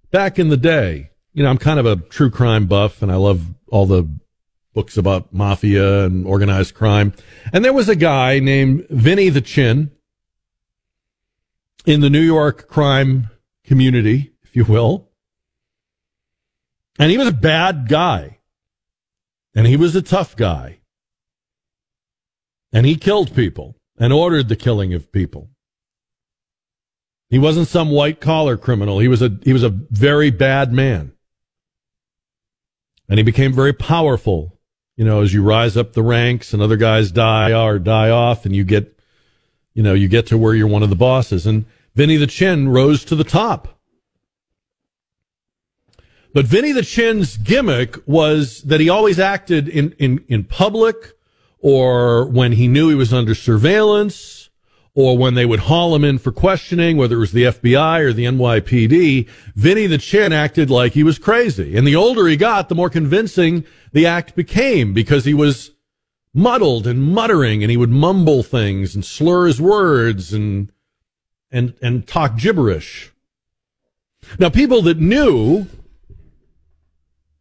back 0.09 0.39
in 0.39 0.49
the 0.49 0.57
day. 0.57 1.11
You 1.31 1.43
know, 1.43 1.51
I'm 1.51 1.59
kind 1.59 1.79
of 1.79 1.85
a 1.85 1.97
true 1.97 2.31
crime 2.31 2.65
buff 2.65 3.03
and 3.03 3.11
I 3.11 3.17
love 3.17 3.45
all 3.69 3.85
the 3.85 4.09
books 4.77 4.95
about 4.95 5.33
mafia 5.33 6.05
and 6.05 6.27
organized 6.27 6.75
crime. 6.75 7.11
And 7.51 7.65
there 7.65 7.73
was 7.73 7.89
a 7.89 7.95
guy 7.95 8.37
named 8.37 8.85
Vinny 8.91 9.29
the 9.29 9.41
Chin 9.41 9.89
in 11.87 12.01
the 12.01 12.11
New 12.11 12.21
York 12.21 12.67
crime 12.67 13.29
community, 13.63 14.33
if 14.43 14.55
you 14.55 14.65
will. 14.65 15.09
And 16.99 17.09
he 17.09 17.17
was 17.17 17.27
a 17.27 17.31
bad 17.31 17.87
guy. 17.87 18.37
And 19.55 19.65
he 19.65 19.77
was 19.77 19.95
a 19.95 20.01
tough 20.03 20.35
guy. 20.35 20.77
And 22.71 22.85
he 22.85 22.97
killed 22.97 23.35
people 23.35 23.77
and 23.97 24.13
ordered 24.13 24.47
the 24.47 24.55
killing 24.55 24.93
of 24.93 25.11
people. 25.11 25.49
He 27.31 27.39
wasn't 27.39 27.67
some 27.67 27.89
white 27.89 28.21
collar 28.21 28.57
criminal. 28.57 28.99
He 28.99 29.07
was 29.07 29.23
a, 29.23 29.39
he 29.43 29.53
was 29.53 29.63
a 29.63 29.69
very 29.69 30.29
bad 30.29 30.71
man. 30.71 31.13
And 33.09 33.17
he 33.17 33.23
became 33.23 33.53
very 33.53 33.73
powerful. 33.73 34.56
You 34.97 35.05
know, 35.05 35.21
as 35.21 35.33
you 35.33 35.43
rise 35.43 35.77
up 35.77 35.93
the 35.93 36.03
ranks 36.03 36.53
and 36.53 36.61
other 36.61 36.75
guys 36.75 37.11
die 37.11 37.53
or 37.53 37.79
die 37.79 38.09
off 38.09 38.45
and 38.45 38.55
you 38.55 38.65
get, 38.65 38.99
you 39.73 39.83
know, 39.83 39.93
you 39.93 40.09
get 40.09 40.27
to 40.27 40.37
where 40.37 40.53
you're 40.53 40.67
one 40.67 40.83
of 40.83 40.89
the 40.89 40.95
bosses. 40.95 41.47
And 41.47 41.65
Vinny 41.95 42.17
the 42.17 42.27
Chin 42.27 42.67
rose 42.67 43.05
to 43.05 43.15
the 43.15 43.23
top. 43.23 43.79
But 46.33 46.45
Vinny 46.45 46.71
the 46.71 46.83
Chin's 46.83 47.37
gimmick 47.37 47.95
was 48.05 48.63
that 48.63 48.81
he 48.81 48.89
always 48.89 49.19
acted 49.19 49.69
in, 49.69 49.93
in, 49.93 50.25
in 50.27 50.43
public 50.43 51.13
or 51.59 52.25
when 52.25 52.53
he 52.53 52.67
knew 52.67 52.89
he 52.89 52.95
was 52.95 53.13
under 53.13 53.33
surveillance, 53.33 54.49
or 54.97 55.15
when 55.15 55.35
they 55.35 55.45
would 55.45 55.59
haul 55.59 55.93
him 55.93 56.03
in 56.03 56.17
for 56.17 56.31
questioning, 56.31 56.97
whether 56.97 57.17
it 57.17 57.19
was 57.19 57.31
the 57.31 57.43
FBI 57.43 57.99
or 57.99 58.11
the 58.11 58.25
NYPD, 58.25 59.29
Vinny 59.53 59.85
the 59.85 59.99
Chin 59.99 60.33
acted 60.33 60.71
like 60.71 60.93
he 60.93 61.03
was 61.03 61.19
crazy. 61.19 61.77
And 61.77 61.85
the 61.85 61.95
older 61.95 62.25
he 62.27 62.35
got, 62.35 62.67
the 62.67 62.73
more 62.73 62.89
convincing 62.89 63.63
the 63.97 64.05
act 64.05 64.35
became 64.35 64.93
because 64.93 65.25
he 65.25 65.33
was 65.33 65.71
muddled 66.33 66.85
and 66.85 67.01
muttering 67.01 67.63
and 67.63 67.71
he 67.71 67.77
would 67.77 67.89
mumble 67.89 68.43
things 68.43 68.93
and 68.93 69.03
slur 69.03 69.47
his 69.47 69.59
words 69.59 70.31
and, 70.33 70.71
and, 71.51 71.73
and 71.81 72.07
talk 72.07 72.37
gibberish. 72.37 73.11
Now, 74.37 74.49
people 74.49 74.83
that 74.83 74.99
knew 74.99 75.67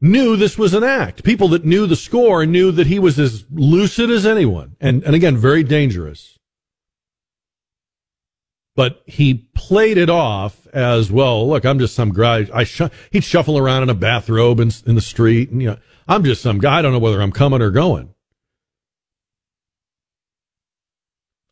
knew 0.01 0.37
this 0.37 0.57
was 0.57 0.73
an 0.73 0.83
act. 0.83 1.25
People 1.25 1.49
that 1.49 1.65
knew 1.65 1.87
the 1.87 1.97
score 1.97 2.47
knew 2.47 2.73
that 2.73 2.87
he 2.87 2.99
was 2.99 3.19
as 3.19 3.45
lucid 3.51 4.11
as 4.11 4.25
anyone. 4.25 4.77
And, 4.81 5.03
and 5.05 5.15
again, 5.15 5.37
very 5.37 5.63
dangerous. 5.63 6.39
But 8.75 9.03
he 9.07 9.49
played 9.55 9.99
it 9.99 10.11
off 10.11 10.67
as, 10.69 11.11
well, 11.11 11.49
look, 11.49 11.65
I'm 11.65 11.79
just 11.79 11.95
some 11.95 12.13
guy. 12.13 12.47
I 12.53 12.65
sh- 12.65 12.83
he'd 13.11 13.25
shuffle 13.25 13.59
around 13.59 13.85
in 13.85 13.91
a 13.91 13.95
bathrobe 13.95 14.61
in, 14.61 14.71
in 14.87 14.95
the 14.95 15.01
street. 15.01 15.51
And, 15.51 15.63
you 15.63 15.71
know, 15.71 15.79
I'm 16.09 16.25
just 16.25 16.43
some 16.43 16.59
guy. 16.59 16.79
I 16.79 16.83
don't 16.83 16.93
know 16.93 16.99
whether 16.99 17.21
I'm 17.21 17.33
coming 17.33 17.63
or 17.63 17.71
going. 17.71 18.15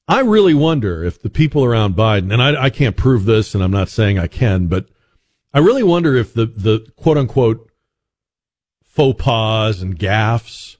I 0.06 0.20
really 0.20 0.54
wonder 0.54 1.02
if 1.02 1.20
the 1.20 1.30
people 1.30 1.64
around 1.64 1.96
Biden, 1.96 2.32
and 2.32 2.42
I, 2.42 2.64
I 2.64 2.70
can't 2.70 2.96
prove 2.96 3.24
this, 3.24 3.54
and 3.54 3.64
I'm 3.64 3.70
not 3.70 3.88
saying 3.88 4.18
I 4.18 4.26
can, 4.26 4.66
but 4.66 4.86
I 5.52 5.60
really 5.60 5.82
wonder 5.82 6.14
if 6.14 6.34
the, 6.34 6.46
the 6.46 6.92
quote 6.96 7.16
unquote 7.16 7.70
faux 8.82 9.22
pas 9.22 9.80
and 9.80 9.98
gaffes 9.98 10.76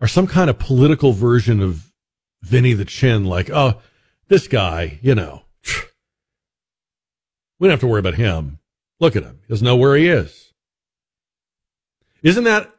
are 0.00 0.08
some 0.08 0.26
kind 0.26 0.48
of 0.48 0.58
political 0.58 1.12
version 1.12 1.60
of 1.60 1.92
Vinny 2.42 2.72
the 2.72 2.84
Chin, 2.84 3.24
like, 3.24 3.50
oh, 3.50 3.80
this 4.28 4.48
guy, 4.48 4.98
you 5.02 5.14
know, 5.14 5.42
We 7.58 7.66
don't 7.66 7.72
have 7.72 7.80
to 7.80 7.86
worry 7.86 8.00
about 8.00 8.14
him. 8.14 8.58
Look 9.00 9.16
at 9.16 9.22
him. 9.22 9.40
He 9.46 9.52
doesn't 9.52 9.64
know 9.64 9.76
where 9.76 9.96
he 9.96 10.08
is. 10.08 10.52
Isn't 12.22 12.44
that 12.44 12.72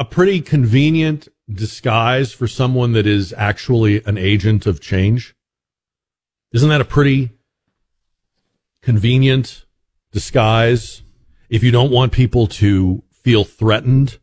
a 0.00 0.04
pretty 0.04 0.40
convenient 0.40 1.28
disguise 1.52 2.32
for 2.32 2.48
someone 2.48 2.92
that 2.92 3.06
is 3.06 3.34
actually 3.36 4.02
an 4.04 4.16
agent 4.16 4.64
of 4.64 4.80
change? 4.80 5.36
Isn't 6.52 6.70
that 6.70 6.80
a 6.80 6.86
pretty 6.86 7.30
convenient 8.80 9.66
disguise 10.10 11.02
if 11.50 11.62
you 11.62 11.70
don't 11.70 11.92
want 11.92 12.12
people 12.12 12.46
to 12.46 13.02
feel 13.10 13.44
threatened? 13.44 14.18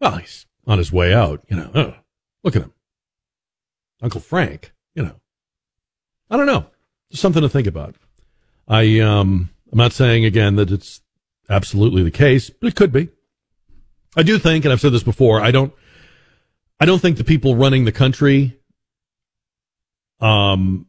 Well, 0.00 0.16
he's 0.16 0.44
on 0.66 0.78
his 0.78 0.92
way 0.92 1.14
out, 1.14 1.44
you 1.46 1.56
know. 1.56 1.94
Look 2.42 2.56
at 2.56 2.62
him. 2.62 2.72
Uncle 4.02 4.20
Frank, 4.20 4.72
you 4.96 5.04
know. 5.04 5.20
I 6.28 6.36
don't 6.36 6.46
know. 6.46 6.66
Just 7.10 7.22
something 7.22 7.42
to 7.42 7.48
think 7.48 7.68
about. 7.68 7.94
I 8.66 8.98
um 8.98 9.50
I'm 9.70 9.78
not 9.78 9.92
saying 9.92 10.24
again 10.24 10.56
that 10.56 10.72
it's 10.72 11.00
absolutely 11.48 12.02
the 12.02 12.10
case, 12.10 12.50
but 12.50 12.66
it 12.66 12.74
could 12.74 12.90
be. 12.90 13.08
I 14.16 14.22
do 14.22 14.38
think, 14.38 14.64
and 14.64 14.72
I've 14.72 14.80
said 14.80 14.92
this 14.92 15.02
before, 15.02 15.40
I 15.40 15.50
don't 15.50 15.72
I 16.78 16.84
don't 16.84 17.00
think 17.00 17.16
the 17.16 17.24
people 17.24 17.54
running 17.54 17.84
the 17.84 17.92
country 17.92 18.58
um 20.20 20.86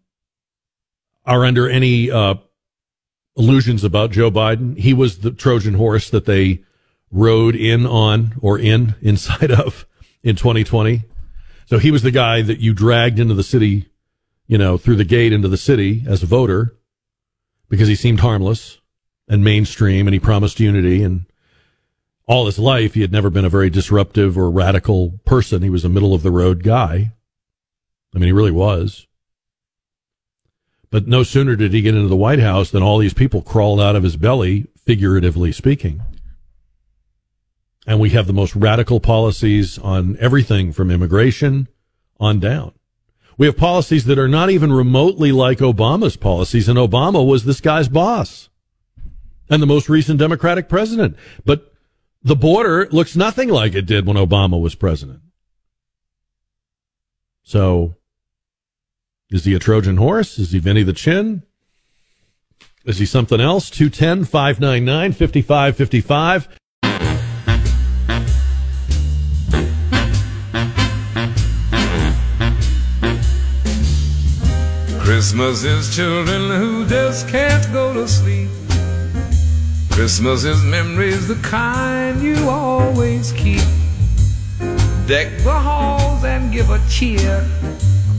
are 1.26 1.46
under 1.46 1.70
any 1.70 2.12
uh 2.12 2.36
illusions 3.38 3.84
about 3.84 4.12
Joe 4.12 4.30
Biden. 4.30 4.78
He 4.78 4.94
was 4.94 5.20
the 5.20 5.32
Trojan 5.32 5.76
horse 5.76 6.10
that 6.10 6.26
they 6.26 6.64
rode 7.12 7.56
in 7.56 7.86
on 7.86 8.34
or 8.42 8.60
in 8.60 8.96
inside 9.02 9.52
of 9.52 9.86
in 10.22 10.36
2020. 10.36 11.04
So 11.66 11.80
he 11.80 11.92
was 11.92 12.04
the 12.04 12.12
guy 12.12 12.42
that 12.42 12.60
you 12.60 12.74
dragged 12.74 13.20
into 13.20 13.34
the 13.34 13.44
city, 13.44 13.90
you 14.48 14.58
know, 14.58 14.78
through 14.78 14.98
the 14.98 15.06
gate 15.06 15.34
into 15.34 15.48
the 15.48 15.58
city 15.58 16.04
as 16.08 16.22
a 16.22 16.28
voter 16.28 16.76
because 17.70 17.88
he 17.88 17.96
seemed 17.96 18.20
harmless 18.20 18.80
and 19.28 19.44
mainstream 19.44 20.06
and 20.08 20.14
he 20.14 20.20
promised 20.20 20.60
unity 20.60 21.02
and 21.04 21.26
all 22.26 22.46
his 22.46 22.60
life 22.60 22.94
he 22.94 23.02
had 23.02 23.12
never 23.12 23.30
been 23.30 23.46
a 23.46 23.50
very 23.50 23.70
disruptive 23.70 24.38
or 24.38 24.50
radical 24.50 25.20
person. 25.26 25.62
He 25.62 25.70
was 25.70 25.84
a 25.84 25.90
middle 25.90 26.14
of 26.14 26.24
the 26.24 26.32
road 26.32 26.64
guy. 26.64 27.12
I 28.14 28.18
mean, 28.18 28.28
he 28.28 28.32
really 28.32 28.52
was. 28.52 29.08
But 30.90 31.08
no 31.08 31.24
sooner 31.24 31.56
did 31.56 31.74
he 31.74 31.82
get 31.82 31.96
into 31.96 32.08
the 32.08 32.16
White 32.16 32.40
House 32.40 32.70
than 32.70 32.84
all 32.84 33.00
these 33.00 33.16
people 33.16 33.42
crawled 33.42 33.82
out 33.82 33.96
of 33.96 34.04
his 34.04 34.16
belly, 34.16 34.68
figuratively 34.86 35.52
speaking. 35.52 36.04
And 37.88 38.00
we 38.00 38.12
have 38.12 38.28
the 38.28 38.34
most 38.34 38.56
radical 38.56 39.00
policies 39.00 39.78
on 39.80 40.16
everything 40.20 40.72
from 40.72 40.92
immigration 40.92 41.68
on 42.20 42.40
down. 42.40 42.74
We 43.38 43.48
have 43.48 43.58
policies 43.58 44.06
that 44.06 44.20
are 44.20 44.28
not 44.28 44.52
even 44.52 44.72
remotely 44.72 45.32
like 45.32 45.58
Obama's 45.58 46.16
policies, 46.16 46.70
and 46.70 46.78
Obama 46.78 47.26
was 47.26 47.44
this 47.44 47.60
guy's 47.60 47.90
boss 47.90 48.50
and 49.50 49.62
the 49.62 49.68
most 49.68 49.90
recent 49.90 50.20
Democratic 50.20 50.70
president. 50.70 51.18
But 51.44 51.73
the 52.24 52.36
border 52.36 52.88
looks 52.92 53.16
nothing 53.16 53.50
like 53.50 53.76
it 53.76 53.86
did 53.86 54.06
when 54.06 54.18
Obama 54.18 54.60
was 54.60 54.76
president. 54.76 55.22
So, 57.44 57.96
is 59.30 59.44
he 59.46 59.54
a 59.54 59.60
Trojan 59.60 59.98
horse? 59.98 60.40
Is 60.40 60.52
he 60.52 60.60
Vinny 60.60 60.84
the 60.84 60.94
Chin? 60.94 61.44
Is 62.86 63.00
he 63.00 63.06
something 63.06 63.42
else? 63.42 63.70
210 63.70 64.26
599 64.26 65.14
5555. 65.14 66.48
Christmas 75.00 75.64
is 75.64 75.94
children 75.94 76.50
who 76.60 76.88
just 76.88 77.28
can't 77.28 77.72
go 77.74 77.94
to 77.94 78.08
sleep. 78.08 78.50
Christmas 79.94 80.44
is 80.44 80.64
memories, 80.64 81.28
the 81.28 81.36
kind 81.36 82.20
you 82.20 82.50
always 82.50 83.32
keep. 83.34 83.62
Deck 85.06 85.38
the 85.44 85.54
halls 85.54 86.24
and 86.24 86.52
give 86.52 86.72
a 86.72 86.82
cheer 86.90 87.42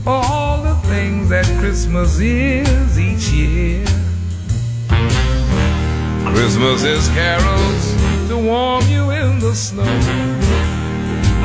for 0.05 0.21
all 0.25 0.63
the 0.63 0.75
things 0.87 1.27
that 1.27 1.45
Christmas 1.59 2.17
is 2.21 2.97
each 2.97 3.27
year. 3.27 3.83
Christmas 6.33 6.83
is 6.83 7.09
carols 7.09 8.29
to 8.29 8.37
warm 8.37 8.87
you 8.87 9.11
in 9.11 9.39
the 9.39 9.53
snow. 9.53 9.83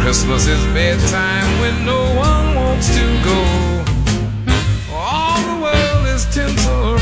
Christmas 0.00 0.46
is 0.46 0.64
bedtime 0.66 1.60
when 1.60 1.84
no 1.84 2.02
one 2.14 2.54
wants 2.54 2.88
to 2.94 3.04
go. 3.24 3.40
All 4.94 5.42
the 5.42 5.60
world 5.60 6.06
is 6.06 6.24
tinsel 6.32 6.98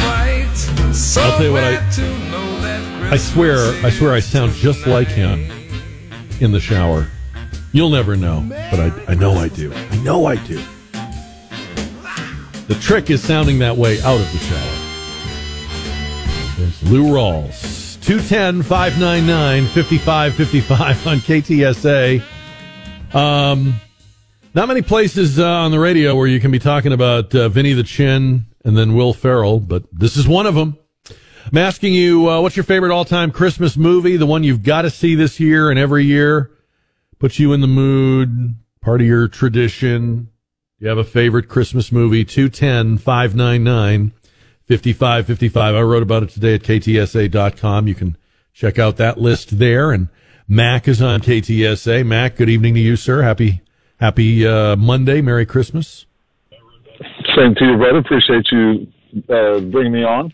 I'll 0.81 0.93
tell 1.37 1.43
you 1.45 1.53
what 1.53 1.65
I- 1.65 1.73
glad 1.77 1.93
to 1.93 2.03
know 2.31 2.61
that 2.61 3.13
I 3.13 3.17
swear, 3.17 3.57
I 3.85 3.91
swear 3.91 4.13
I 4.13 4.21
sound 4.21 4.53
just 4.53 4.87
like 4.87 5.09
him 5.09 5.51
in 6.41 6.53
the 6.53 6.61
shower. 6.61 7.09
You'll 7.73 7.91
never 7.91 8.17
know, 8.17 8.45
but 8.49 8.81
I, 8.81 8.93
I 9.09 9.15
know 9.15 9.33
I 9.35 9.49
do. 9.49 9.73
I 9.73 9.97
know 10.03 10.27
I 10.27 10.37
do. 10.37 10.61
The 12.67 12.75
trick 12.81 13.09
is 13.11 13.23
sounding 13.23 13.59
that 13.61 13.77
way 13.77 14.01
out 14.03 14.21
of 14.21 14.31
the 14.33 14.39
shower. 14.39 14.75
There's 16.59 16.83
Lou 16.91 17.05
Rawls. 17.15 18.01
210 18.03 18.63
599 18.63 19.67
5555 19.67 21.07
on 21.07 21.19
KTSA. 21.19 22.23
Um, 23.15 23.75
not 24.55 24.69
many 24.69 24.83
places 24.83 25.39
uh, 25.39 25.47
on 25.47 25.71
the 25.71 25.79
radio 25.79 26.15
where 26.17 26.27
you 26.27 26.41
can 26.41 26.51
be 26.51 26.59
talking 26.59 26.93
about 26.93 27.35
uh, 27.35 27.49
Vinny 27.49 27.73
the 27.75 27.83
Chin 27.85 28.45
and 28.65 28.77
then 28.77 28.95
Will 28.95 29.13
Ferrell, 29.13 29.61
but 29.61 29.85
this 29.93 30.17
is 30.17 30.29
one 30.29 30.47
of 30.47 30.55
them. 30.55 30.79
I'm 31.51 31.59
asking 31.59 31.95
you, 31.95 32.29
uh, 32.29 32.43
what's 32.43 32.57
your 32.57 32.65
favorite 32.65 32.93
all-time 32.93 33.31
Christmas 33.31 33.77
movie? 33.77 34.17
The 34.17 34.27
one 34.27 34.45
you've 34.45 34.63
got 34.63 34.83
to 34.83 34.91
see 34.91 35.15
this 35.15 35.41
year 35.41 35.71
and 35.71 35.79
every 35.79 36.05
year, 36.05 36.51
puts 37.19 37.39
you 37.39 37.53
in 37.53 37.61
the 37.61 37.67
mood, 37.67 38.55
part 38.81 39.01
of 39.01 39.07
your 39.07 39.29
tradition. 39.29 40.29
You 40.79 40.89
have 40.89 40.99
a 40.99 41.05
favorite 41.05 41.49
Christmas 41.49 41.91
movie? 41.91 42.25
210 42.25 42.99
599 42.99 44.13
5555. 44.69 45.75
I 45.75 45.81
wrote 45.81 46.03
about 46.03 46.23
it 46.23 46.29
today 46.31 46.55
at 46.55 46.63
ktsa.com. 46.63 47.89
You 47.89 47.95
can 47.95 48.17
check 48.53 48.79
out 48.79 48.97
that 48.99 49.19
list 49.19 49.59
there. 49.59 49.91
And 49.91 50.09
Mac 50.47 50.87
is 50.87 51.03
on 51.03 51.21
KTSA. 51.21 52.07
Mac, 52.07 52.37
good 52.37 52.51
evening 52.51 52.75
to 52.75 52.81
you, 52.81 52.97
sir. 52.97 53.23
Happy, 53.23 53.63
happy 53.99 54.47
uh, 54.47 54.77
Monday. 54.77 55.21
Merry 55.21 55.47
Christmas. 55.47 56.07
Same 57.39 57.55
to 57.55 57.65
you, 57.65 57.77
brother. 57.77 57.99
Appreciate 57.99 58.47
you 58.51 58.87
uh, 59.29 59.61
bringing 59.61 59.93
me 59.93 60.03
on. 60.05 60.33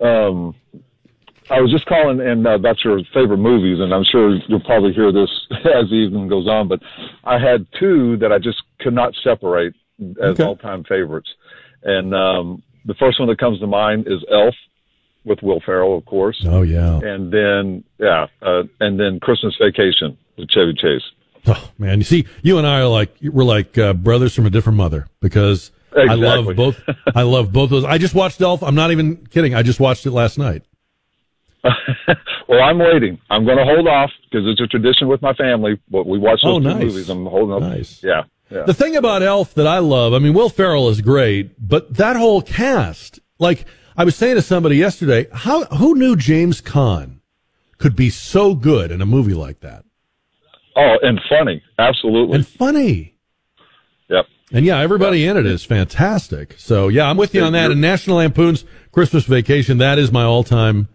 Um, 0.00 0.54
I 1.50 1.60
was 1.60 1.70
just 1.70 1.86
calling 1.86 2.20
and 2.20 2.46
uh, 2.46 2.50
about 2.54 2.76
your 2.84 2.98
favorite 3.12 3.38
movies, 3.38 3.78
and 3.80 3.92
I'm 3.94 4.04
sure 4.10 4.34
you'll 4.48 4.60
probably 4.64 4.92
hear 4.92 5.12
this 5.12 5.28
as 5.50 5.88
the 5.90 5.94
evening 6.06 6.26
goes 6.28 6.48
on. 6.48 6.68
But 6.68 6.80
I 7.24 7.38
had 7.38 7.66
two 7.78 8.16
that 8.18 8.32
I 8.32 8.38
just 8.38 8.62
could 8.80 8.94
not 8.94 9.12
separate 9.22 9.74
as 10.00 10.30
Okay. 10.30 10.42
all-time 10.42 10.82
favorites, 10.84 11.28
and 11.84 12.14
um, 12.14 12.62
the 12.86 12.94
first 12.94 13.20
one 13.20 13.28
that 13.28 13.38
comes 13.38 13.60
to 13.60 13.66
mind 13.66 14.06
is 14.08 14.24
Elf 14.32 14.54
with 15.24 15.38
Will 15.42 15.60
Ferrell, 15.64 15.96
of 15.96 16.04
course, 16.04 16.44
Oh, 16.48 16.62
yeah. 16.62 16.98
and 17.00 17.32
then 17.32 17.84
yeah, 17.98 18.26
uh, 18.42 18.62
and 18.80 18.98
then 18.98 19.20
Christmas 19.20 19.54
Vacation 19.60 20.18
with 20.36 20.48
Chevy 20.50 20.74
Chase. 20.74 21.02
Oh 21.46 21.70
man, 21.78 21.98
you 21.98 22.04
see, 22.04 22.26
you 22.42 22.58
and 22.58 22.66
I 22.66 22.80
are 22.80 22.88
like 22.88 23.14
we're 23.22 23.44
like 23.44 23.78
uh, 23.78 23.92
brothers 23.92 24.34
from 24.34 24.46
a 24.46 24.50
different 24.50 24.76
mother 24.78 25.06
because 25.20 25.70
I 25.96 26.14
love 26.14 26.54
both. 26.56 26.80
I 27.14 27.22
love 27.22 27.52
both 27.52 27.64
of 27.64 27.70
those. 27.70 27.84
I 27.84 27.98
just 27.98 28.14
watched 28.14 28.40
Elf. 28.40 28.62
I'm 28.62 28.74
not 28.74 28.90
even 28.90 29.26
kidding. 29.26 29.54
I 29.54 29.62
just 29.62 29.78
watched 29.80 30.06
it 30.06 30.10
last 30.12 30.38
night. 30.38 30.62
Well, 32.46 32.60
I'm 32.62 32.78
waiting. 32.78 33.18
I'm 33.30 33.46
going 33.46 33.56
to 33.56 33.64
hold 33.64 33.88
off 33.88 34.10
because 34.30 34.46
it's 34.46 34.60
a 34.60 34.66
tradition 34.66 35.08
with 35.08 35.22
my 35.22 35.32
family. 35.32 35.80
But 35.90 36.06
we 36.06 36.18
watch 36.18 36.40
those 36.44 36.56
Oh, 36.56 36.58
nice. 36.58 36.82
movies. 36.82 37.08
I'm 37.08 37.24
holding 37.24 37.54
up. 37.54 37.62
Nice. 37.62 38.02
Yeah. 38.04 38.24
Yeah. 38.50 38.64
The 38.64 38.74
thing 38.74 38.96
about 38.96 39.22
Elf 39.22 39.54
that 39.54 39.66
I 39.66 39.78
love, 39.78 40.12
I 40.12 40.18
mean, 40.18 40.34
Will 40.34 40.50
Ferrell 40.50 40.90
is 40.90 41.00
great, 41.00 41.52
but 41.58 41.94
that 41.94 42.16
whole 42.16 42.42
cast, 42.42 43.18
like 43.38 43.64
I 43.96 44.04
was 44.04 44.14
saying 44.14 44.34
to 44.36 44.42
somebody 44.42 44.76
yesterday, 44.76 45.26
how 45.32 45.64
who 45.64 45.94
knew 45.94 46.16
James 46.16 46.60
Caan 46.60 47.20
could 47.78 47.96
be 47.96 48.10
so 48.10 48.54
good 48.54 48.90
in 48.90 49.00
a 49.00 49.06
movie 49.06 49.34
like 49.34 49.60
that 49.60 49.84
Oh, 50.76 50.96
and 51.02 51.18
funny. 51.30 51.62
Absolutely. 51.78 52.34
and 52.36 52.46
funny? 52.46 53.13
Yep. 54.50 54.56
And 54.58 54.66
yeah, 54.66 54.78
everybody 54.80 55.24
in 55.26 55.36
it 55.36 55.46
is 55.46 55.64
fantastic. 55.64 56.54
So 56.58 56.88
yeah, 56.88 57.08
I'm 57.08 57.16
with 57.16 57.34
you 57.34 57.42
on 57.42 57.52
that. 57.54 57.70
And 57.70 57.80
National 57.80 58.16
Lampoon's 58.18 58.64
Christmas 58.92 59.24
Vacation, 59.24 59.78
that 59.78 59.98
is 59.98 60.12
my 60.12 60.22
all-time 60.24 60.88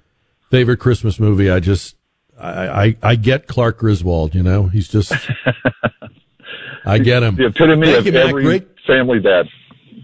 favorite 0.51 0.77
Christmas 0.77 1.19
movie. 1.19 1.49
I 1.49 1.59
just, 1.59 1.95
I, 2.39 2.67
I, 2.85 2.97
I 3.03 3.15
get 3.15 3.47
Clark 3.47 3.77
Griswold. 3.79 4.33
You 4.35 4.43
know, 4.43 4.67
he's 4.67 4.87
just, 4.87 5.11
I 6.85 6.97
get 6.99 7.23
him. 7.23 7.35
The 7.35 7.47
epitome 7.47 7.87
Thank 7.87 7.97
of 7.99 8.05
you, 8.05 8.11
Mac. 8.13 8.29
every 8.29 8.43
Great, 8.43 8.67
family 8.87 9.19
dad. 9.19 9.47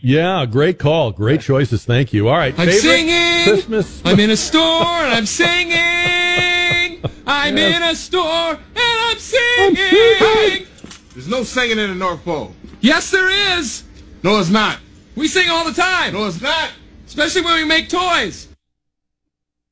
yeah, 0.01 0.45
great 0.45 0.77
call, 0.79 1.11
great 1.11 1.41
choices. 1.41 1.85
Thank 1.85 2.13
you. 2.13 2.27
All 2.27 2.37
right, 2.37 2.53
I'm 2.59 2.69
singing. 2.71 3.43
Christmas. 3.45 4.01
I'm 4.05 4.19
in 4.19 4.29
a 4.31 4.37
store 4.37 4.83
and 4.83 5.13
I'm 5.13 5.25
singing. 5.25 5.75
I'm 7.27 7.57
Yes. 7.57 7.77
in 7.77 7.83
a 7.83 7.95
store 7.95 8.51
and 8.53 8.59
I'm 8.75 9.17
singing. 9.19 10.67
There's 11.13 11.27
no 11.27 11.43
singing 11.43 11.79
in 11.79 11.89
the 11.89 11.95
North 11.95 12.23
Pole. 12.25 12.53
Yes, 12.85 13.09
there 13.09 13.57
is. 13.57 13.83
No, 14.21 14.39
it's 14.39 14.51
not. 14.51 14.77
We 15.15 15.27
sing 15.27 15.49
all 15.49 15.65
the 15.65 15.73
time. 15.73 16.13
No, 16.13 16.27
it's 16.27 16.39
not. 16.39 16.69
Especially 17.07 17.41
when 17.41 17.55
we 17.55 17.65
make 17.65 17.89
toys. 17.89 18.47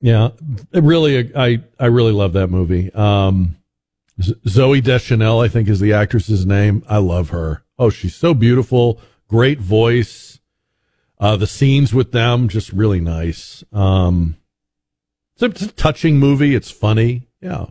Yeah, 0.02 0.30
it 0.72 0.82
really, 0.82 1.32
I 1.36 1.62
I 1.80 1.86
really 1.86 2.12
love 2.12 2.34
that 2.34 2.48
movie. 2.48 2.92
Um, 2.92 3.58
Zooey 4.20 4.84
Deschanel, 4.84 5.42
I 5.42 5.48
think, 5.48 5.70
is 5.70 5.80
the 5.80 5.94
actress's 5.94 6.48
name. 6.48 6.84
I 6.90 6.98
love 6.98 7.30
her. 7.30 7.64
Oh, 7.78 7.92
she's 7.92 8.16
so 8.16 8.34
beautiful, 8.34 9.00
great 9.28 9.60
voice. 9.60 10.40
Uh, 11.20 11.36
the 11.36 11.46
scenes 11.46 11.94
with 11.94 12.14
them 12.14 12.48
just 12.48 12.74
really 12.74 13.00
nice. 13.00 13.64
Um, 13.72 14.38
it's 15.36 15.44
a, 15.44 15.46
it's 15.46 15.62
a 15.62 15.72
touching 15.72 16.18
movie. 16.18 16.56
It's 16.56 16.72
funny. 16.72 17.28
Yeah. 17.42 17.68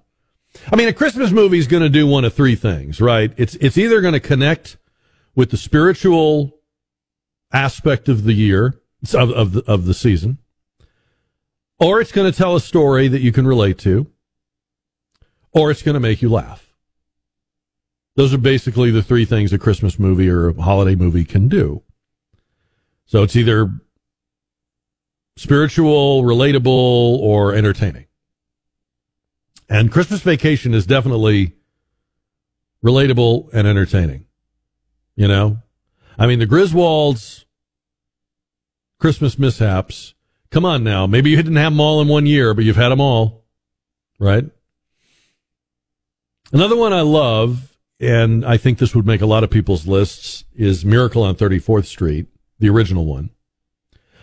I 0.71 0.77
mean, 0.77 0.87
a 0.87 0.93
Christmas 0.93 1.33
movie 1.33 1.59
is 1.59 1.67
going 1.67 1.83
to 1.83 1.89
do 1.89 2.07
one 2.07 2.25
of 2.25 2.33
three 2.33 2.55
things, 2.55 3.01
right? 3.01 3.33
It's 3.37 3.57
it's 3.57 3.77
either 3.77 4.01
going 4.01 4.15
to 4.15 4.21
connect 4.21 4.77
with 5.35 5.51
the 5.51 5.57
spiritual 5.57 6.59
aspect 7.53 8.09
of 8.09 8.25
the 8.25 8.33
year 8.33 8.81
of 9.15 9.31
of 9.31 9.53
the, 9.53 9.65
of 9.71 9.87
the 9.87 9.95
season, 9.95 10.39
or 11.79 12.01
it's 12.01 12.13
going 12.13 12.31
to 12.31 12.37
tell 12.37 12.55
a 12.55 12.61
story 12.61 13.09
that 13.09 13.21
you 13.21 13.33
can 13.33 13.47
relate 13.47 13.79
to, 13.79 14.07
or 15.53 15.71
it's 15.71 15.83
going 15.83 15.95
to 15.95 16.01
make 16.01 16.23
you 16.23 16.29
laugh. 16.29 16.73
Those 18.15 18.35
are 18.35 18.39
basically 18.39 18.91
the 18.91 19.03
three 19.03 19.25
things 19.25 19.53
a 19.53 19.59
Christmas 19.59 19.99
movie 19.99 20.29
or 20.29 20.49
a 20.49 20.63
holiday 20.63 20.95
movie 20.95 21.25
can 21.25 21.49
do. 21.49 21.83
So 23.07 23.23
it's 23.23 23.37
either 23.37 23.71
spiritual, 25.37 26.23
relatable, 26.23 26.67
or 26.67 27.55
entertaining. 27.55 28.07
And 29.69 29.91
Christmas 29.91 30.21
Vacation 30.21 30.75
is 30.75 30.87
definitely 30.87 31.55
relatable 32.85 33.49
and 33.55 33.67
entertaining. 33.67 34.27
You 35.17 35.29
know, 35.29 35.59
I 36.19 36.27
mean, 36.27 36.39
the 36.39 36.47
Griswolds 36.47 37.45
Christmas 39.03 39.37
mishaps. 39.37 40.15
Come 40.51 40.65
on 40.65 40.85
now. 40.85 41.09
Maybe 41.09 41.31
you 41.31 41.37
didn't 41.37 41.57
have 41.57 41.73
them 41.73 41.81
all 41.81 42.01
in 42.01 42.07
one 42.07 42.25
year, 42.25 42.55
but 42.55 42.65
you've 42.65 42.77
had 42.77 42.91
them 42.91 43.01
all, 43.01 43.45
right? 44.21 44.45
Another 46.53 46.77
one 46.77 46.93
I 46.93 47.01
love, 47.01 47.77
and 47.99 48.45
I 48.45 48.59
think 48.59 48.79
this 48.79 48.95
would 48.95 49.05
make 49.05 49.21
a 49.21 49.27
lot 49.27 49.43
of 49.43 49.51
people's 49.51 49.89
lists, 49.89 50.45
is 50.55 50.85
Miracle 50.85 51.25
on 51.25 51.35
34th 51.35 51.87
Street, 51.87 52.27
the 52.61 52.69
original 52.69 53.05
one. 53.05 53.31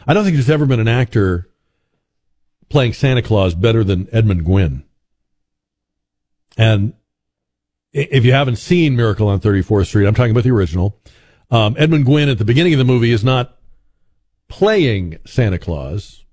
I 0.07 0.13
don't 0.13 0.23
think 0.23 0.35
there's 0.35 0.49
ever 0.49 0.65
been 0.65 0.79
an 0.79 0.87
actor 0.87 1.49
playing 2.69 2.93
Santa 2.93 3.21
Claus 3.21 3.53
better 3.53 3.83
than 3.83 4.07
Edmund 4.13 4.45
Gwenn. 4.45 4.83
And 6.57 6.93
if 7.91 8.25
you 8.25 8.31
haven't 8.31 8.57
seen 8.57 8.95
Miracle 8.95 9.27
on 9.27 9.39
34th 9.39 9.87
Street, 9.87 10.07
I'm 10.07 10.15
talking 10.15 10.31
about 10.31 10.43
the 10.43 10.51
original. 10.51 10.99
Um, 11.51 11.75
Edmund 11.77 12.05
Gwenn 12.05 12.29
at 12.29 12.37
the 12.37 12.45
beginning 12.45 12.73
of 12.73 12.79
the 12.79 12.85
movie 12.85 13.11
is 13.11 13.23
not 13.23 13.57
playing 14.47 15.17
Santa 15.25 15.57
Claus, 15.57 16.25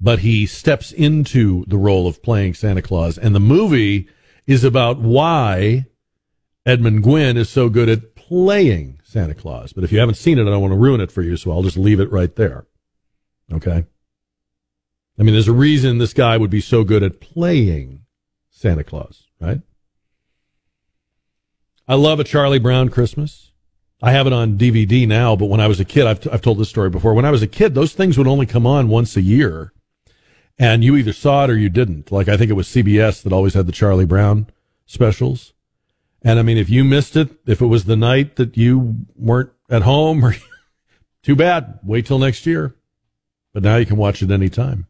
but 0.00 0.20
he 0.20 0.46
steps 0.46 0.92
into 0.92 1.64
the 1.66 1.76
role 1.76 2.06
of 2.06 2.22
playing 2.22 2.54
Santa 2.54 2.82
Claus. 2.82 3.18
And 3.18 3.34
the 3.34 3.40
movie 3.40 4.08
is 4.46 4.62
about 4.62 4.98
why 4.98 5.86
Edmund 6.64 7.02
Gwenn 7.02 7.36
is 7.36 7.48
so 7.48 7.68
good 7.68 7.88
at 7.88 8.14
playing 8.14 9.00
Santa 9.02 9.34
Claus. 9.34 9.72
But 9.72 9.84
if 9.84 9.90
you 9.90 9.98
haven't 9.98 10.14
seen 10.14 10.38
it, 10.38 10.42
I 10.42 10.50
don't 10.50 10.60
want 10.60 10.72
to 10.72 10.78
ruin 10.78 11.00
it 11.00 11.10
for 11.10 11.22
you, 11.22 11.36
so 11.36 11.50
I'll 11.50 11.62
just 11.62 11.76
leave 11.76 11.98
it 11.98 12.12
right 12.12 12.34
there. 12.36 12.66
Okay? 13.52 13.86
I 15.18 15.22
mean, 15.22 15.34
there's 15.34 15.48
a 15.48 15.52
reason 15.52 15.98
this 15.98 16.12
guy 16.12 16.36
would 16.36 16.50
be 16.50 16.60
so 16.60 16.84
good 16.84 17.02
at 17.02 17.20
playing 17.20 18.04
Santa 18.50 18.84
Claus, 18.84 19.24
right? 19.40 19.60
I 21.88 21.94
love 21.94 22.20
a 22.20 22.24
Charlie 22.24 22.58
Brown 22.58 22.90
Christmas. 22.90 23.50
I 24.02 24.12
have 24.12 24.26
it 24.26 24.32
on 24.32 24.58
DVD 24.58 25.08
now, 25.08 25.34
but 25.34 25.46
when 25.46 25.58
I 25.58 25.66
was 25.66 25.80
a 25.80 25.86
kid, 25.86 26.06
I've, 26.06 26.28
I've 26.30 26.42
told 26.42 26.58
this 26.58 26.68
story 26.68 26.90
before. 26.90 27.14
When 27.14 27.24
I 27.24 27.30
was 27.30 27.42
a 27.42 27.48
kid, 27.48 27.74
those 27.74 27.94
things 27.94 28.18
would 28.18 28.26
only 28.26 28.44
come 28.44 28.66
on 28.66 28.88
once 28.88 29.16
a 29.16 29.22
year, 29.22 29.72
and 30.58 30.84
you 30.84 30.96
either 30.96 31.14
saw 31.14 31.44
it 31.44 31.50
or 31.50 31.56
you 31.56 31.70
didn't. 31.70 32.12
Like 32.12 32.28
I 32.28 32.36
think 32.36 32.50
it 32.50 32.54
was 32.54 32.68
CBS 32.68 33.22
that 33.22 33.32
always 33.32 33.54
had 33.54 33.66
the 33.66 33.72
Charlie 33.72 34.04
Brown 34.04 34.48
specials. 34.84 35.54
And 36.20 36.38
I 36.38 36.42
mean, 36.42 36.58
if 36.58 36.68
you 36.68 36.84
missed 36.84 37.16
it, 37.16 37.30
if 37.46 37.62
it 37.62 37.66
was 37.66 37.84
the 37.86 37.96
night 37.96 38.36
that 38.36 38.56
you 38.56 39.06
weren't 39.16 39.50
at 39.70 39.82
home, 39.82 40.24
or 40.24 40.36
too 41.22 41.36
bad. 41.36 41.78
Wait 41.82 42.04
till 42.04 42.18
next 42.18 42.44
year. 42.44 42.74
But 43.54 43.62
now 43.62 43.76
you 43.76 43.86
can 43.86 43.96
watch 43.96 44.22
it 44.22 44.30
anytime. 44.30 44.86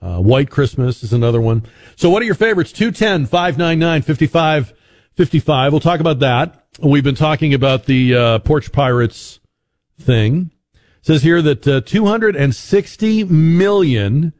Uh, 0.00 0.18
White 0.18 0.50
Christmas 0.50 1.02
is 1.02 1.12
another 1.14 1.40
one. 1.40 1.64
So, 1.96 2.10
what 2.10 2.22
are 2.22 2.26
your 2.26 2.34
favorites? 2.34 2.72
210 2.72 3.26
599 3.26 4.02
5555. 5.16 5.72
We'll 5.72 5.80
talk 5.80 6.00
about 6.00 6.20
that. 6.20 6.66
We've 6.82 7.04
been 7.04 7.14
talking 7.14 7.52
about 7.52 7.86
the 7.86 8.14
uh, 8.14 8.38
Porch 8.40 8.72
Pirates 8.72 9.40
thing. 10.00 10.50
It 10.74 11.06
says 11.06 11.22
here 11.22 11.42
that 11.42 11.66
uh, 11.66 11.80
260 11.82 13.24
million 13.24 14.32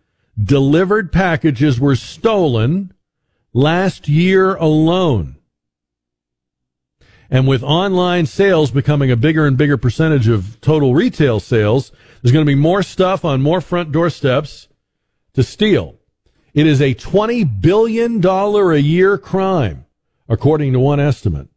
delivered 0.42 1.12
packages 1.12 1.78
were 1.80 1.97
stolen 1.97 2.92
last 3.52 4.09
year 4.09 4.55
alone. 4.55 5.36
And 7.30 7.47
with 7.47 7.62
online 7.62 8.26
sales 8.26 8.70
becoming 8.70 9.10
a 9.10 9.16
bigger 9.16 9.47
and 9.47 9.56
bigger 9.56 9.76
percentage 9.76 10.26
of 10.26 10.60
total 10.60 10.94
retail 10.94 11.38
sales, 11.38 11.92
there's 12.20 12.32
going 12.32 12.44
to 12.44 12.51
be 12.51 12.56
more 12.56 12.82
stuff 12.82 13.24
on 13.24 13.40
more 13.40 13.60
front 13.60 13.92
doorsteps 13.92 14.68
to 15.34 15.42
steal. 15.42 15.97
It 16.52 16.66
is 16.66 16.80
a 16.80 16.94
$20 16.94 17.60
billion 17.60 18.24
a 18.24 18.76
year 18.76 19.16
crime, 19.16 19.86
according 20.31 20.73
to 20.73 20.81
one 20.81 21.01
estimate. 21.01 21.48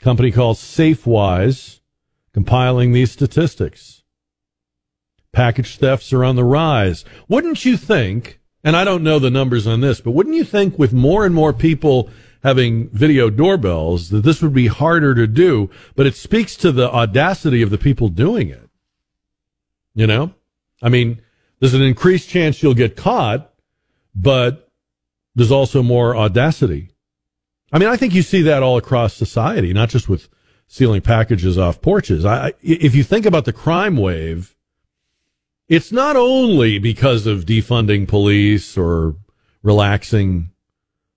Company 0.00 0.32
called 0.32 0.56
SafeWise 0.56 1.80
compiling 2.32 2.92
these 2.92 3.12
statistics. 3.12 4.02
Package 5.32 5.76
thefts 5.76 6.12
are 6.12 6.24
on 6.24 6.36
the 6.36 6.44
rise. 6.44 7.04
Wouldn't 7.28 7.64
you 7.64 7.76
think, 7.76 8.40
and 8.64 8.74
I 8.74 8.84
don't 8.84 9.02
know 9.02 9.18
the 9.18 9.30
numbers 9.30 9.66
on 9.66 9.82
this, 9.82 10.00
but 10.00 10.12
wouldn't 10.12 10.34
you 10.34 10.44
think 10.44 10.78
with 10.78 10.92
more 10.92 11.26
and 11.26 11.34
more 11.34 11.52
people 11.52 12.10
having 12.42 12.88
video 12.88 13.28
doorbells 13.28 14.08
that 14.10 14.22
this 14.22 14.40
would 14.40 14.54
be 14.54 14.68
harder 14.68 15.14
to 15.14 15.26
do, 15.26 15.68
but 15.94 16.06
it 16.06 16.14
speaks 16.14 16.56
to 16.56 16.72
the 16.72 16.90
audacity 16.90 17.60
of 17.60 17.70
the 17.70 17.78
people 17.78 18.08
doing 18.08 18.48
it. 18.48 18.68
You 19.94 20.06
know? 20.06 20.34
I 20.82 20.88
mean, 20.88 21.20
there's 21.60 21.74
an 21.74 21.82
increased 21.82 22.28
chance 22.28 22.62
you'll 22.62 22.74
get 22.74 22.96
caught, 22.96 23.52
but 24.14 24.65
there's 25.36 25.52
also 25.52 25.82
more 25.82 26.16
audacity. 26.16 26.90
I 27.72 27.78
mean, 27.78 27.88
I 27.88 27.96
think 27.96 28.14
you 28.14 28.22
see 28.22 28.42
that 28.42 28.62
all 28.62 28.76
across 28.76 29.14
society, 29.14 29.72
not 29.72 29.90
just 29.90 30.08
with 30.08 30.28
sealing 30.66 31.02
packages 31.02 31.58
off 31.58 31.80
porches. 31.80 32.24
I, 32.24 32.54
if 32.62 32.94
you 32.94 33.04
think 33.04 33.26
about 33.26 33.44
the 33.44 33.52
crime 33.52 33.96
wave, 33.96 34.56
it's 35.68 35.92
not 35.92 36.16
only 36.16 36.78
because 36.78 37.26
of 37.26 37.44
defunding 37.44 38.08
police 38.08 38.76
or 38.76 39.16
relaxing 39.62 40.50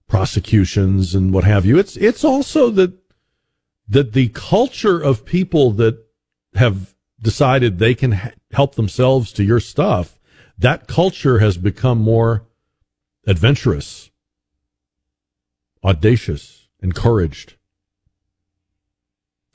prosecutions 0.07 1.15
and 1.15 1.31
what 1.33 1.43
have 1.43 1.65
you. 1.65 1.77
It's 1.77 1.95
it's 1.95 2.23
also 2.23 2.69
that 2.71 2.93
that 3.87 4.13
the 4.13 4.29
culture 4.29 4.99
of 4.99 5.25
people 5.25 5.71
that 5.73 6.03
have 6.55 6.95
decided 7.21 7.77
they 7.77 7.95
can 7.95 8.13
ha- 8.13 8.31
help 8.51 8.75
themselves 8.75 9.31
to 9.33 9.43
your 9.43 9.59
stuff, 9.59 10.19
that 10.57 10.87
culture 10.87 11.39
has 11.39 11.57
become 11.57 11.99
more 11.99 12.45
adventurous, 13.27 14.08
audacious, 15.83 16.67
encouraged. 16.81 17.55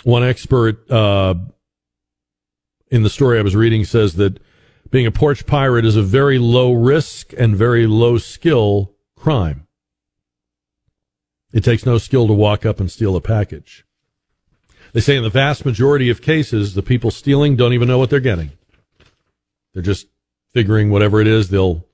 One 0.03 0.23
expert 0.23 0.91
uh, 0.91 1.35
in 2.91 3.03
the 3.03 3.11
story 3.11 3.39
I 3.39 3.43
was 3.43 3.57
reading 3.57 3.85
says 3.85 4.15
that 4.15 4.39
being 4.91 5.07
a 5.07 5.11
porch 5.11 5.47
pirate 5.47 5.85
is 5.85 5.97
a 5.97 6.03
very 6.03 6.39
low 6.39 6.73
risk 6.73 7.33
and 7.37 7.57
very 7.57 7.87
low 7.87 8.19
skill 8.19 8.93
crime. 9.17 9.67
It 11.53 11.65
takes 11.65 11.87
no 11.87 11.99
skill 11.99 12.27
to 12.27 12.33
walk 12.33 12.67
up 12.67 12.81
and 12.81 12.91
steal 12.91 13.17
a 13.17 13.21
package. 13.21 13.85
They 14.93 15.01
say 15.01 15.17
in 15.17 15.23
the 15.23 15.31
vast 15.31 15.65
majority 15.65 16.11
of 16.11 16.23
cases, 16.23 16.75
the 16.75 16.83
people 16.83 17.11
stealing 17.11 17.57
don't 17.57 17.73
even 17.73 17.89
know 17.89 17.99
what 17.99 18.11
they're 18.11 18.21
getting. 18.21 18.53
They're 19.73 19.83
just 19.83 20.07
figuring 20.53 20.91
whatever 20.91 21.21
it 21.21 21.27
is, 21.27 21.49
they'll 21.49 21.85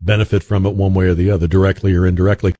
benefit 0.00 0.42
from 0.42 0.66
it 0.66 0.74
one 0.74 0.92
way 0.92 1.06
or 1.06 1.14
the 1.14 1.30
other, 1.30 1.46
directly 1.46 1.94
or 1.94 2.06
indirectly. 2.06 2.54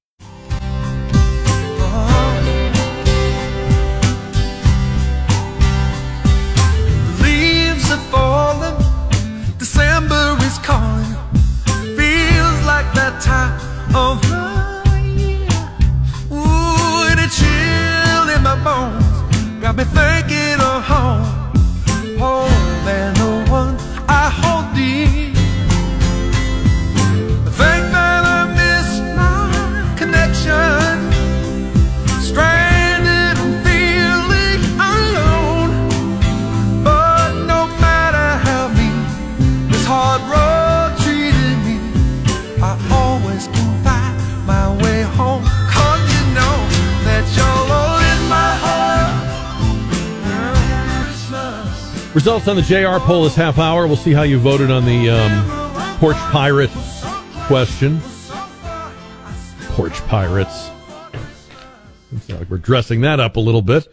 Results 52.15 52.47
on 52.47 52.55
the 52.55 52.63
JR 52.63 53.05
poll 53.05 53.25
this 53.25 53.35
half 53.35 53.59
hour. 53.59 53.89
We'll 53.89 53.97
see 53.97 54.13
how 54.13 54.23
you 54.23 54.39
voted 54.39 54.71
on 54.71 54.85
the 54.85 55.11
um, 55.11 55.99
porch 55.99 56.17
pirate 56.17 56.71
question. 57.49 58.01
Porch 59.73 59.95
pirates. 60.07 60.71
Looks 62.13 62.31
like 62.31 62.49
we're 62.49 62.59
dressing 62.59 63.01
that 63.01 63.19
up 63.19 63.35
a 63.35 63.41
little 63.41 63.63
bit. 63.63 63.89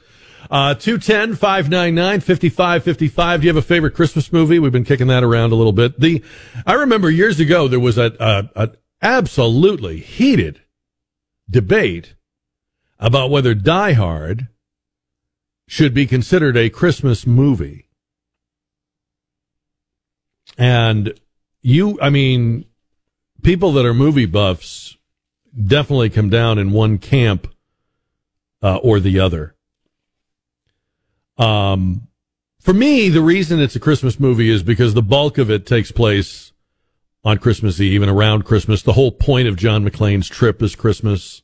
Uh, 0.51 0.75
210 0.75 1.35
599 1.35 2.19
5555. 2.19 3.41
Do 3.41 3.47
you 3.47 3.49
have 3.49 3.57
a 3.57 3.65
favorite 3.65 3.95
Christmas 3.95 4.31
movie? 4.31 4.59
We've 4.59 4.71
been 4.71 4.83
kicking 4.83 5.07
that 5.07 5.23
around 5.23 5.51
a 5.51 5.55
little 5.55 5.73
bit. 5.73 5.99
The, 5.99 6.23
I 6.67 6.73
remember 6.73 7.09
years 7.09 7.39
ago 7.39 7.67
there 7.67 7.79
was 7.79 7.97
a, 7.97 8.15
a, 8.19 8.49
a 8.55 8.69
absolutely 9.01 9.99
heated 9.99 10.61
debate 11.49 12.13
about 12.99 13.31
whether 13.31 13.55
Die 13.55 13.93
Hard 13.93 14.47
should 15.67 15.95
be 15.95 16.05
considered 16.05 16.55
a 16.55 16.69
Christmas 16.69 17.25
movie. 17.25 17.87
And 20.57 21.13
you, 21.61 21.99
I 22.01 22.09
mean, 22.09 22.65
people 23.43 23.71
that 23.73 23.85
are 23.85 23.93
movie 23.93 24.25
buffs 24.25 24.97
definitely 25.65 26.09
come 26.09 26.29
down 26.29 26.57
in 26.57 26.71
one 26.71 26.97
camp 26.97 27.47
uh, 28.61 28.77
or 28.77 28.99
the 28.99 29.19
other. 29.19 29.55
Um, 31.37 32.07
for 32.59 32.73
me, 32.73 33.09
the 33.09 33.21
reason 33.21 33.59
it's 33.59 33.75
a 33.75 33.79
Christmas 33.79 34.19
movie 34.19 34.49
is 34.49 34.61
because 34.61 34.93
the 34.93 35.01
bulk 35.01 35.37
of 35.37 35.49
it 35.49 35.65
takes 35.65 35.91
place 35.91 36.51
on 37.23 37.37
Christmas 37.37 37.79
Eve 37.79 38.01
and 38.01 38.11
around 38.11 38.45
Christmas. 38.45 38.81
The 38.81 38.93
whole 38.93 39.11
point 39.11 39.47
of 39.47 39.55
John 39.55 39.83
McClane's 39.87 40.29
trip 40.29 40.61
is 40.61 40.75
Christmas. 40.75 41.41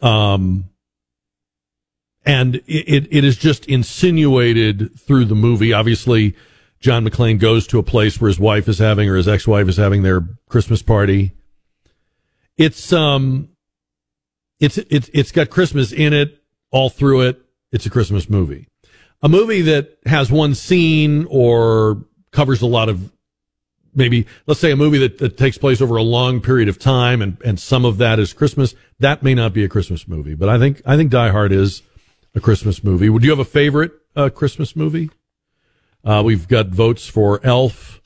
Um, 0.00 0.66
and 2.24 2.56
it, 2.66 3.08
it 3.10 3.24
is 3.24 3.36
just 3.36 3.66
insinuated 3.66 4.98
through 4.98 5.26
the 5.26 5.34
movie. 5.34 5.72
Obviously, 5.72 6.34
John 6.80 7.06
McClane 7.06 7.38
goes 7.38 7.66
to 7.68 7.78
a 7.78 7.82
place 7.82 8.20
where 8.20 8.28
his 8.28 8.40
wife 8.40 8.66
is 8.66 8.78
having 8.78 9.08
or 9.08 9.16
his 9.16 9.28
ex-wife 9.28 9.68
is 9.68 9.76
having 9.76 10.02
their 10.02 10.22
Christmas 10.48 10.82
party. 10.82 11.32
It's 12.56 12.92
um, 12.92 13.50
it's 14.58 14.78
it's 14.78 15.10
it's 15.12 15.32
got 15.32 15.50
Christmas 15.50 15.92
in 15.92 16.12
it 16.12 16.42
all 16.70 16.88
through 16.88 17.22
it. 17.22 17.40
It's 17.70 17.86
a 17.86 17.90
Christmas 17.90 18.28
movie, 18.30 18.66
a 19.22 19.28
movie 19.28 19.62
that 19.62 19.98
has 20.06 20.32
one 20.32 20.54
scene 20.54 21.26
or 21.30 22.04
covers 22.32 22.62
a 22.62 22.66
lot 22.66 22.88
of 22.88 23.12
maybe 23.94 24.26
let's 24.46 24.60
say 24.60 24.70
a 24.70 24.76
movie 24.76 24.98
that, 24.98 25.18
that 25.18 25.36
takes 25.36 25.58
place 25.58 25.80
over 25.80 25.96
a 25.96 26.02
long 26.02 26.40
period 26.40 26.68
of 26.68 26.78
time 26.78 27.20
and 27.20 27.36
and 27.44 27.60
some 27.60 27.84
of 27.84 27.98
that 27.98 28.18
is 28.18 28.32
Christmas. 28.32 28.74
That 29.00 29.22
may 29.22 29.34
not 29.34 29.52
be 29.52 29.64
a 29.64 29.68
Christmas 29.68 30.08
movie, 30.08 30.34
but 30.34 30.48
I 30.48 30.58
think 30.58 30.80
I 30.86 30.96
think 30.96 31.10
Die 31.10 31.30
Hard 31.30 31.52
is 31.52 31.82
a 32.34 32.40
Christmas 32.40 32.82
movie. 32.82 33.10
Would 33.10 33.22
you 33.22 33.30
have 33.30 33.38
a 33.38 33.44
favorite 33.44 33.92
uh, 34.16 34.30
Christmas 34.30 34.74
movie? 34.74 35.10
Uh, 36.04 36.22
we've 36.24 36.48
got 36.48 36.68
votes 36.68 37.06
for 37.06 37.40
Elf, 37.44 38.00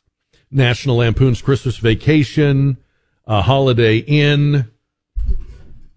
National 0.50 0.96
Lampoon's 0.96 1.42
Christmas 1.42 1.76
Vacation, 1.76 2.78
uh, 3.26 3.42
Holiday 3.42 3.98
Inn. 3.98 4.70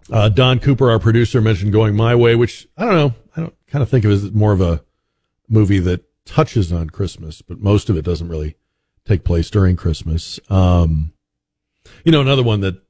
Uh, 0.09 0.29
Don 0.29 0.59
Cooper, 0.59 0.89
our 0.89 0.99
producer, 0.99 1.41
mentioned 1.41 1.73
Going 1.73 1.95
My 1.95 2.15
Way, 2.15 2.35
which 2.35 2.67
I 2.77 2.85
don't 2.85 2.95
know. 2.95 3.13
I 3.35 3.41
don't 3.41 3.67
kind 3.67 3.83
of 3.83 3.89
think 3.89 4.05
of 4.05 4.11
it 4.11 4.13
as 4.13 4.31
more 4.31 4.53
of 4.53 4.61
a 4.61 4.81
movie 5.49 5.79
that 5.79 6.05
touches 6.25 6.71
on 6.71 6.89
Christmas, 6.89 7.41
but 7.41 7.59
most 7.59 7.89
of 7.89 7.97
it 7.97 8.05
doesn't 8.05 8.29
really 8.29 8.55
take 9.05 9.23
place 9.23 9.49
during 9.49 9.75
Christmas. 9.75 10.39
Um, 10.49 11.13
you 12.03 12.11
know, 12.11 12.21
another 12.21 12.43
one 12.43 12.61
that 12.61 12.81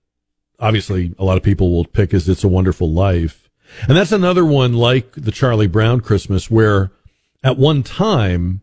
obviously 0.59 1.15
a 1.17 1.23
lot 1.23 1.38
of 1.38 1.43
people 1.43 1.71
will 1.71 1.85
pick 1.85 2.13
is 2.13 2.27
It's 2.29 2.43
a 2.43 2.47
Wonderful 2.47 2.91
Life. 2.91 3.49
And 3.88 3.97
that's 3.97 4.11
another 4.11 4.45
one 4.45 4.73
like 4.73 5.11
the 5.13 5.31
Charlie 5.31 5.67
Brown 5.67 6.01
Christmas 6.01 6.49
where 6.49 6.91
at 7.43 7.57
one 7.57 7.84
time, 7.84 8.61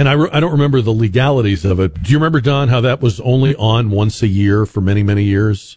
and 0.00 0.08
I, 0.08 0.12
re- 0.12 0.30
I 0.32 0.40
don't 0.40 0.52
remember 0.52 0.80
the 0.80 0.94
legalities 0.94 1.66
of 1.66 1.78
it. 1.78 2.02
Do 2.02 2.10
you 2.10 2.16
remember, 2.16 2.40
Don, 2.40 2.68
how 2.68 2.80
that 2.80 3.02
was 3.02 3.20
only 3.20 3.54
on 3.56 3.90
once 3.90 4.22
a 4.22 4.28
year 4.28 4.64
for 4.64 4.80
many, 4.80 5.02
many 5.02 5.24
years? 5.24 5.76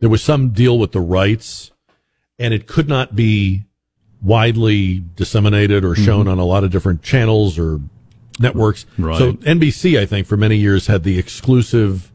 There 0.00 0.10
was 0.10 0.24
some 0.24 0.48
deal 0.48 0.76
with 0.76 0.90
the 0.90 1.00
rights 1.00 1.70
and 2.36 2.52
it 2.52 2.66
could 2.66 2.88
not 2.88 3.14
be 3.14 3.62
widely 4.20 5.04
disseminated 5.14 5.84
or 5.84 5.94
shown 5.94 6.26
Mhm. 6.26 6.32
on 6.32 6.38
a 6.40 6.44
lot 6.44 6.64
of 6.64 6.72
different 6.72 7.04
channels 7.04 7.60
or 7.60 7.80
networks. 8.40 8.86
Right. 8.98 9.16
So 9.18 9.34
NBC, 9.44 10.00
I 10.00 10.04
think, 10.04 10.26
for 10.26 10.36
many 10.36 10.56
years 10.56 10.88
had 10.88 11.04
the 11.04 11.16
exclusive 11.16 12.10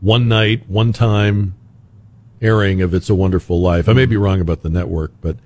one 0.00 0.28
night, 0.28 0.68
one 0.68 0.92
time 0.92 1.54
airing 2.42 2.82
of 2.82 2.92
It's 2.92 3.08
a 3.08 3.14
Wonderful 3.14 3.62
Life. 3.62 3.88
I 3.88 3.94
may 3.94 4.04
be 4.04 4.18
wrong 4.18 4.42
about 4.42 4.62
the 4.62 4.68
network, 4.68 5.12
but 5.22 5.38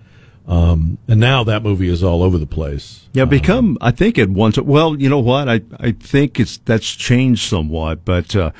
um, 0.46 0.98
and 1.06 1.20
now 1.20 1.44
that 1.44 1.62
movie 1.62 1.88
is 1.88 2.02
all 2.02 2.22
over 2.22 2.38
the 2.38 2.46
place. 2.46 3.06
Yeah, 3.12 3.24
become. 3.24 3.78
I 3.80 3.90
think 3.90 4.18
at 4.18 4.28
once. 4.30 4.58
Well, 4.58 4.98
you 5.00 5.08
know 5.08 5.20
what? 5.20 5.48
I 5.48 5.60
I 5.78 5.92
think 5.92 6.40
it's 6.40 6.56
that's 6.58 6.90
changed 6.94 7.48
somewhat, 7.48 8.04
but 8.04 8.34
uh, 8.34 8.50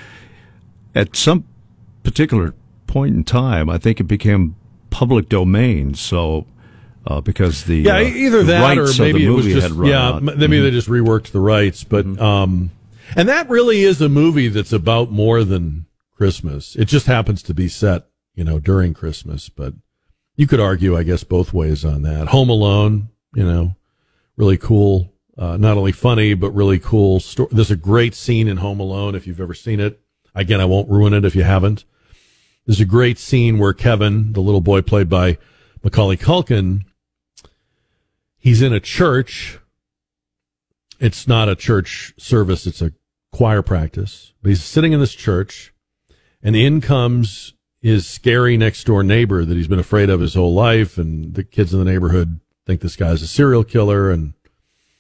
at 0.95 1.17
some 1.17 1.45
particular 2.03 2.55
point 2.87 3.15
in 3.15 3.25
time, 3.25 3.69
I 3.71 3.79
think 3.79 4.01
it 4.01 4.05
became 4.05 4.57
public 4.91 5.29
domain. 5.29 5.95
So 5.95 6.47
uh, 7.07 7.21
because 7.21 7.65
the 7.65 7.77
yeah, 7.79 7.97
uh, 7.97 8.01
either 8.01 8.39
the 8.39 8.45
that 8.45 8.79
or 8.79 8.89
maybe 8.99 9.25
the 9.25 9.33
it 9.33 9.35
was 9.35 9.47
just 9.47 9.75
yeah, 9.85 10.09
out. 10.09 10.23
maybe 10.23 10.59
Mhm. 10.59 10.63
they 10.63 10.71
just 10.71 10.89
reworked 10.89 11.31
the 11.33 11.41
rights, 11.41 11.85
but 11.85 12.07
Mm-hmm. 12.07 12.23
um, 12.23 12.71
and 13.17 13.29
that 13.29 13.49
really 13.49 13.81
is 13.83 14.01
a 14.01 14.09
movie 14.09 14.49
that's 14.49 14.73
about 14.73 15.11
more 15.11 15.43
than 15.43 15.87
Christmas. 16.17 16.77
It 16.77 16.85
just 16.85 17.07
happens 17.07 17.43
to 17.45 17.55
be 17.55 17.67
set, 17.69 18.07
you 18.37 18.45
know, 18.45 18.59
during 18.61 18.95
Christmas, 18.95 19.49
but 19.49 19.75
you 20.41 20.47
could 20.47 20.59
argue, 20.59 20.97
I 20.97 21.03
guess, 21.03 21.23
both 21.23 21.53
ways 21.53 21.85
on 21.85 22.01
that. 22.01 22.29
Home 22.29 22.49
Alone, 22.49 23.11
you 23.35 23.45
know, 23.45 23.77
really 24.39 24.57
cool. 24.57 25.13
Uh, 25.37 25.59
not 25.59 25.77
only 25.77 25.93
funny, 25.93 26.33
but 26.33 26.53
really 26.53 26.79
cool. 26.79 27.21
story. 27.21 27.51
There's 27.53 27.71
a 27.71 27.77
great 27.77 28.15
scene 28.15 28.49
in 28.49 28.57
Home 28.57 28.81
Alone 28.81 29.15
if 29.15 29.27
you've 29.27 29.39
ever 29.39 29.53
seen 29.53 29.81
it. 29.81 30.01
Again, 30.35 30.59
I 30.59 30.65
won't 30.65 30.89
ruin 30.89 31.13
it 31.13 31.27
if 31.27 31.37
you 31.37 31.43
haven't. 31.43 31.85
There's 32.65 32.81
a 32.81 32.87
great 32.87 33.19
scene 33.19 33.59
where 33.59 33.75
Kevin, 33.75 34.33
the 34.33 34.41
little 34.41 34.63
boy 34.63 34.81
played 34.81 35.11
by 35.11 35.37
Macaulay 35.85 36.17
Culkin, 36.17 36.87
he's 38.39 38.63
in 38.63 38.73
a 38.73 38.81
church. 38.81 39.59
It's 40.99 41.29
not 41.29 41.51
a 41.51 41.55
church 41.55 42.15
service, 42.17 42.67
it's 42.67 42.81
a 42.81 42.95
choir 43.31 43.61
practice. 43.61 44.33
But 44.41 44.49
he's 44.49 44.65
sitting 44.65 44.95
in 44.95 45.01
this 45.01 45.15
church, 45.15 45.75
and 46.43 46.57
in 46.57 46.81
comes 46.81 47.53
his 47.81 48.07
scary 48.07 48.57
next 48.57 48.85
door 48.85 49.03
neighbor 49.03 49.45
that 49.45 49.57
he's 49.57 49.69
been 49.69 49.79
afraid 49.79 50.11
of 50.11 50.21
his 50.21 50.35
whole 50.35 50.55
life, 50.55 50.99
and 50.99 51.35
the 51.35 51.45
kids 51.45 51.73
in 51.73 51.79
the 51.79 51.91
neighborhood 51.91 52.41
think 52.67 52.81
this 52.81 52.97
guy's 52.97 53.23
a 53.23 53.27
serial 53.27 53.65
killer. 53.65 54.11
And 54.11 54.35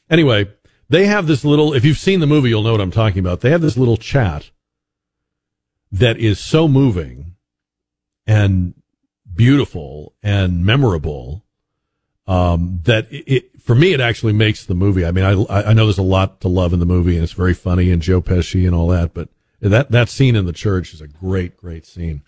anyway, 0.09 0.51
they 0.89 1.07
have 1.07 1.27
this 1.27 1.44
little, 1.44 1.74
if 1.74 1.85
you've 1.85 1.98
seen 1.98 2.20
the 2.20 2.27
movie, 2.27 2.48
you'll 2.48 2.62
know 2.62 2.73
what 2.73 2.81
I'm 2.81 2.90
talking 2.90 3.20
about. 3.20 3.40
They 3.40 3.51
have 3.51 3.61
this 3.61 3.77
little 3.77 3.97
chat 3.97 4.51
that 5.93 6.16
is 6.19 6.39
so 6.39 6.69
moving 6.69 7.36
and 8.27 8.74
beautiful 9.35 10.15
and 10.23 10.65
memorable 10.65 11.44
um, 12.27 12.81
that 12.85 13.09
it, 13.11 13.61
for 13.61 13.74
me 13.74 13.93
it 13.93 14.01
actually 14.01 14.32
makes 14.32 14.65
the 14.65 14.74
movie. 14.74 15.05
I 15.05 15.11
mean, 15.11 15.24
I 15.24 15.70
I 15.70 15.73
know 15.73 15.86
there's 15.86 15.98
a 15.98 16.02
lot 16.02 16.40
to 16.43 16.48
love 16.48 16.73
in 16.73 16.78
the 16.78 16.86
movie, 16.86 17.16
and 17.16 17.24
it's 17.24 17.32
very 17.32 17.55
funny 17.55 17.90
and 17.90 18.01
Joe 18.01 18.23
Pesci 18.23 18.66
and 18.66 18.74
all 18.74 18.86
that, 18.89 19.15
but 19.15 19.28
that 19.61 19.90
that 19.90 20.09
scene 20.09 20.36
in 20.36 20.47
the 20.47 20.52
church 20.52 20.94
is 20.94 21.01
a 21.01 21.09
great 21.09 21.57
great 21.57 21.86
scene. 21.86 22.23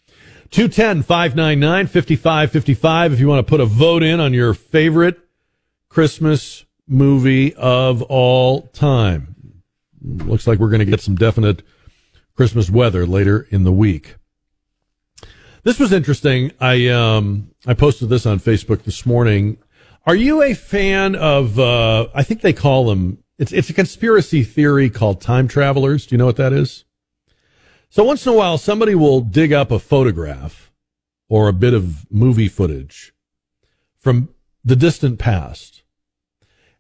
210 0.53 1.03
599 1.03 1.87
5555 1.87 3.15
if 3.15 3.21
you 3.21 3.27
want 3.27 3.45
to 3.45 3.51
put 3.51 3.61
a 3.61 3.65
vote 3.65 4.03
in 4.03 4.21
on 4.21 4.35
your 4.35 4.53
favorite 4.53 5.19
Christmas 5.89 6.67
movie 6.87 7.55
of 7.55 8.03
all 8.03 8.63
time. 8.69 9.63
Looks 10.03 10.47
like 10.47 10.59
we're 10.59 10.69
going 10.69 10.81
to 10.81 10.85
get 10.85 11.01
some 11.01 11.15
definite 11.15 11.63
Christmas 12.37 12.69
weather 12.69 13.07
later 13.07 13.47
in 13.49 13.65
the 13.65 13.73
week. 13.73 14.17
This 15.63 15.79
was 15.79 15.91
interesting. 15.91 16.53
I 16.61 16.89
um 16.89 17.51
I 17.67 17.73
posted 17.73 18.11
this 18.11 18.27
on 18.27 18.39
Facebook 18.39 18.83
this 18.83 19.07
morning. 19.07 19.57
Are 20.05 20.15
you 20.15 20.43
a 20.43 20.53
fan 20.53 21.15
of 21.15 21.59
uh 21.59 22.09
I 22.15 22.25
think 22.25 22.43
they 22.43 22.53
call 22.53 22.85
them 22.87 23.25
it's 23.39 23.53
it's 23.53 23.71
a 23.71 23.75
conspiracy 23.75 24.43
theory 24.43 24.91
called 24.91 25.23
time 25.23 25.49
travelers. 25.49 26.05
Do 26.05 26.15
you 26.15 26.19
know 26.19 26.27
what 26.27 26.37
that 26.37 26.53
is? 26.53 26.85
So 27.93 28.05
once 28.05 28.25
in 28.25 28.33
a 28.33 28.35
while 28.35 28.57
somebody 28.57 28.95
will 28.95 29.21
dig 29.21 29.53
up 29.53 29.71
a 29.71 29.79
photograph 29.79 30.73
or 31.29 31.47
a 31.47 31.53
bit 31.53 31.75
of 31.75 32.11
movie 32.11 32.49
footage 32.49 33.13
from 33.99 34.31
the 34.65 34.77
distant 34.77 35.19
past 35.19 35.83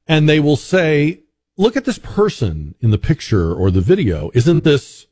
and 0.09 0.27
they 0.27 0.41
will 0.41 0.57
say, 0.57 1.21
"Look 1.59 1.77
at 1.77 1.85
this 1.85 1.99
person 1.99 2.77
in 2.81 2.93
the 2.93 2.97
picture 2.97 3.53
or 3.53 3.71
the 3.71 3.83
video. 3.83 4.31
Isn't 4.33 4.65
this 4.65 5.07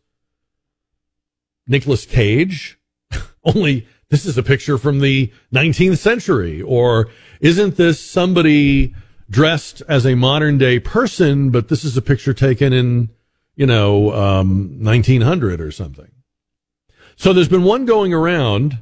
Nicolas 1.66 2.06
Cage?" 2.06 2.78
only 3.44 3.86
this 4.08 4.24
is 4.24 4.38
a 4.38 4.42
picture 4.42 4.78
from 4.78 5.00
the 5.00 5.30
19th 5.52 5.98
century 5.98 6.62
or 6.62 7.10
isn't 7.42 7.76
this 7.76 8.00
somebody 8.00 8.94
dressed 9.28 9.82
as 9.86 10.06
a 10.06 10.14
modern 10.14 10.56
day 10.56 10.78
person 10.80 11.50
but 11.50 11.68
this 11.68 11.84
is 11.84 11.94
a 11.94 12.02
picture 12.02 12.32
taken 12.32 12.72
in 12.72 13.10
you 13.60 13.66
know 13.66 14.12
um, 14.14 14.82
1900 14.82 15.60
or 15.60 15.70
something 15.70 16.10
so 17.16 17.34
there's 17.34 17.48
been 17.48 17.64
one 17.64 17.84
going 17.84 18.14
around 18.14 18.78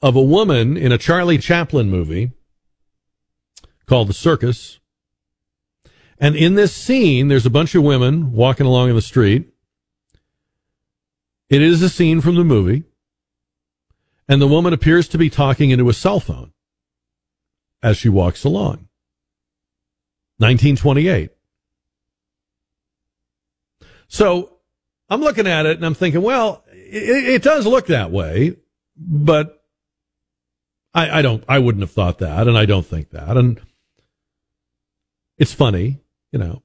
of 0.00 0.16
a 0.16 0.22
woman 0.22 0.78
in 0.78 0.92
a 0.92 0.98
charlie 0.98 1.36
chaplin 1.36 1.90
movie 1.90 2.32
called 3.86 4.08
the 4.08 4.14
circus 4.14 4.80
And 6.22 6.36
in 6.36 6.54
this 6.54 6.72
scene, 6.72 7.26
there's 7.26 7.46
a 7.46 7.50
bunch 7.50 7.74
of 7.74 7.82
women 7.82 8.30
walking 8.30 8.64
along 8.64 8.90
in 8.90 8.94
the 8.94 9.02
street. 9.02 9.48
It 11.50 11.60
is 11.60 11.82
a 11.82 11.88
scene 11.88 12.20
from 12.20 12.36
the 12.36 12.44
movie. 12.44 12.84
And 14.28 14.40
the 14.40 14.46
woman 14.46 14.72
appears 14.72 15.08
to 15.08 15.18
be 15.18 15.28
talking 15.28 15.70
into 15.70 15.88
a 15.88 15.92
cell 15.92 16.20
phone 16.20 16.52
as 17.82 17.96
she 17.96 18.08
walks 18.08 18.44
along. 18.44 18.88
1928. 20.38 21.30
So 24.12 24.58
I'm 25.08 25.22
looking 25.22 25.46
at 25.46 25.64
it 25.64 25.78
and 25.78 25.86
I'm 25.86 25.94
thinking, 25.94 26.20
well, 26.20 26.64
it, 26.70 27.24
it 27.24 27.42
does 27.42 27.66
look 27.66 27.86
that 27.86 28.10
way, 28.10 28.56
but 28.94 29.64
I, 30.92 31.20
I 31.20 31.22
don't, 31.22 31.42
I 31.48 31.58
wouldn't 31.58 31.80
have 31.80 31.92
thought 31.92 32.18
that, 32.18 32.46
and 32.46 32.58
I 32.58 32.66
don't 32.66 32.84
think 32.84 33.08
that, 33.12 33.38
and 33.38 33.58
it's 35.38 35.54
funny, 35.54 36.02
you 36.30 36.38
know. 36.38 36.62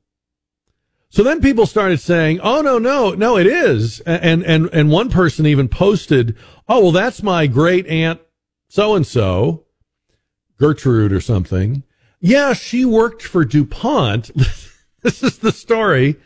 So 1.07 1.23
then 1.23 1.39
people 1.39 1.65
started 1.65 2.01
saying, 2.01 2.41
"Oh 2.41 2.61
no, 2.61 2.79
no, 2.79 3.11
no, 3.11 3.37
it 3.37 3.47
is," 3.47 4.01
and 4.01 4.43
and 4.43 4.69
and 4.73 4.91
one 4.91 5.09
person 5.09 5.45
even 5.45 5.69
posted, 5.69 6.35
"Oh 6.67 6.81
well, 6.81 6.91
that's 6.91 7.23
my 7.23 7.47
great 7.47 7.87
aunt 7.87 8.19
so 8.67 8.93
and 8.93 9.07
so, 9.07 9.63
Gertrude 10.57 11.13
or 11.13 11.21
something." 11.21 11.83
Yeah, 12.19 12.51
she 12.51 12.83
worked 12.83 13.21
for 13.23 13.45
DuPont. 13.45 14.31
this 15.01 15.23
is 15.23 15.37
the 15.37 15.53
story. 15.53 16.17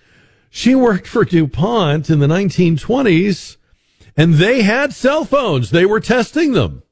She 0.54 0.76
worked 0.76 1.08
for 1.08 1.24
DuPont 1.24 2.10
in 2.10 2.20
the 2.20 2.28
1920s, 2.28 3.56
and 4.18 4.34
they 4.34 4.64
had 4.64 4.94
cell 4.94 5.24
phones. 5.24 5.72
They 5.72 5.86
were 5.86 6.02
testing 6.02 6.52
them, 6.52 6.84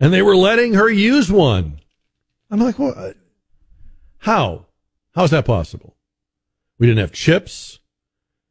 and 0.00 0.14
they 0.14 0.22
were 0.22 0.34
letting 0.34 0.74
her 0.74 0.88
use 0.88 1.30
one. 1.30 1.78
I'm 2.50 2.58
like, 2.58 2.78
what? 2.78 3.16
How? 4.18 4.64
How's 5.14 5.30
that 5.30 5.44
possible? 5.44 5.94
We 6.78 6.86
didn't 6.86 7.00
have 7.00 7.12
chips. 7.12 7.80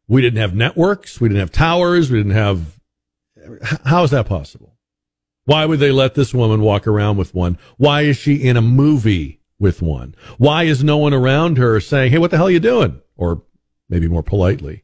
We 0.07 0.21
didn't 0.21 0.39
have 0.39 0.55
networks. 0.55 1.19
We 1.19 1.27
didn't 1.29 1.39
have 1.39 1.51
towers. 1.51 2.11
We 2.11 2.19
didn't 2.19 2.33
have. 2.33 2.79
How 3.83 4.03
is 4.03 4.11
that 4.11 4.27
possible? 4.27 4.77
Why 5.45 5.65
would 5.65 5.79
they 5.79 5.91
let 5.91 6.13
this 6.13 6.35
woman 6.35 6.61
walk 6.61 6.85
around 6.85 7.17
with 7.17 7.33
one? 7.33 7.57
Why 7.77 8.01
is 8.01 8.17
she 8.17 8.35
in 8.35 8.57
a 8.57 8.61
movie 8.61 9.41
with 9.57 9.81
one? 9.81 10.13
Why 10.37 10.63
is 10.63 10.83
no 10.83 10.97
one 10.97 11.13
around 11.13 11.57
her 11.57 11.79
saying, 11.79 12.11
"Hey, 12.11 12.19
what 12.19 12.29
the 12.29 12.37
hell 12.37 12.47
are 12.47 12.51
you 12.51 12.59
doing?" 12.59 13.01
Or 13.17 13.41
maybe 13.89 14.07
more 14.07 14.23
politely, 14.23 14.83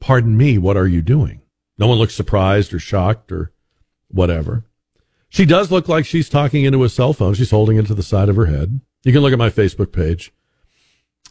"Pardon 0.00 0.36
me, 0.36 0.58
what 0.58 0.76
are 0.76 0.86
you 0.86 1.02
doing?" 1.02 1.42
No 1.78 1.86
one 1.86 1.98
looks 1.98 2.14
surprised 2.14 2.74
or 2.74 2.78
shocked 2.78 3.30
or 3.30 3.52
whatever. 4.08 4.64
She 5.28 5.44
does 5.44 5.70
look 5.70 5.88
like 5.88 6.06
she's 6.06 6.28
talking 6.28 6.64
into 6.64 6.84
a 6.84 6.88
cell 6.88 7.12
phone. 7.12 7.34
She's 7.34 7.50
holding 7.50 7.76
it 7.76 7.86
to 7.86 7.94
the 7.94 8.02
side 8.02 8.28
of 8.28 8.36
her 8.36 8.46
head. 8.46 8.80
You 9.04 9.12
can 9.12 9.20
look 9.20 9.32
at 9.32 9.38
my 9.38 9.50
Facebook 9.50 9.92
page. 9.92 10.32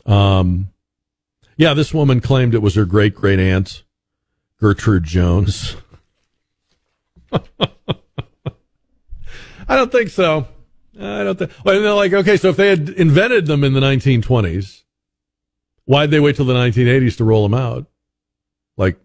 Um, 0.06 0.69
yeah, 1.57 1.74
this 1.74 1.94
woman 1.94 2.22
claimed 2.22 2.53
it 2.53 2.61
was 2.61 2.76
her 2.76 2.86
great 2.86 3.15
great 3.15 3.40
aunt, 3.40 3.84
Gertrude 4.60 5.03
Jones. 5.03 5.76
I 9.69 9.76
don't 9.76 9.91
think 9.91 10.10
so. 10.10 10.48
I 10.99 11.24
don't 11.24 11.38
think. 11.38 11.52
Well, 11.64 11.82
they're 11.82 11.94
like, 11.94 12.14
okay, 12.14 12.38
so 12.38 12.49
if 12.49 12.56
they 12.56 12.69
had 12.69 12.90
invented 12.90 13.48
them 13.48 13.64
in 13.64 13.74
the 13.74 13.80
1920s, 13.80 14.84
why'd 15.88 16.11
they 16.11 16.19
wait 16.19 16.35
till 16.35 16.45
the 16.45 16.53
1980s 16.53 17.18
to 17.18 17.23
roll 17.23 17.43
them 17.47 17.55
out? 17.55 17.88
Like, 18.76 18.99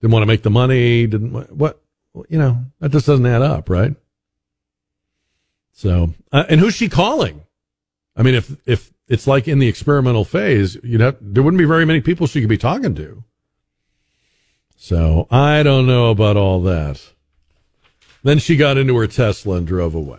didn't 0.00 0.12
want 0.12 0.22
to 0.22 0.26
make 0.26 0.42
the 0.42 0.50
money, 0.50 1.06
didn't 1.06 1.56
what? 1.56 1.80
You 2.28 2.38
know, 2.38 2.64
that 2.80 2.92
just 2.92 3.06
doesn't 3.06 3.26
add 3.26 3.42
up, 3.42 3.70
right? 3.70 3.94
So, 5.72 6.14
uh, 6.32 6.44
and 6.48 6.60
who's 6.60 6.74
she 6.74 6.88
calling? 6.88 7.42
I 8.16 8.22
mean, 8.22 8.34
if 8.34 8.56
if 8.66 8.92
it's 9.08 9.26
like 9.26 9.48
in 9.48 9.58
the 9.58 9.68
experimental 9.68 10.24
phase, 10.24 10.76
you'd 10.82 11.00
have 11.00 11.16
there 11.20 11.42
wouldn't 11.42 11.58
be 11.58 11.64
very 11.64 11.84
many 11.84 12.00
people 12.00 12.26
she 12.26 12.40
could 12.40 12.48
be 12.48 12.58
talking 12.58 12.94
to. 12.96 13.24
So 14.76 15.26
I 15.30 15.62
don't 15.62 15.86
know 15.86 16.10
about 16.10 16.36
all 16.36 16.62
that. 16.62 17.02
Then 18.22 18.38
she 18.38 18.56
got 18.56 18.76
into 18.76 18.96
her 18.96 19.06
Tesla 19.06 19.56
and 19.56 19.66
drove 19.66 19.94
away. 19.94 20.18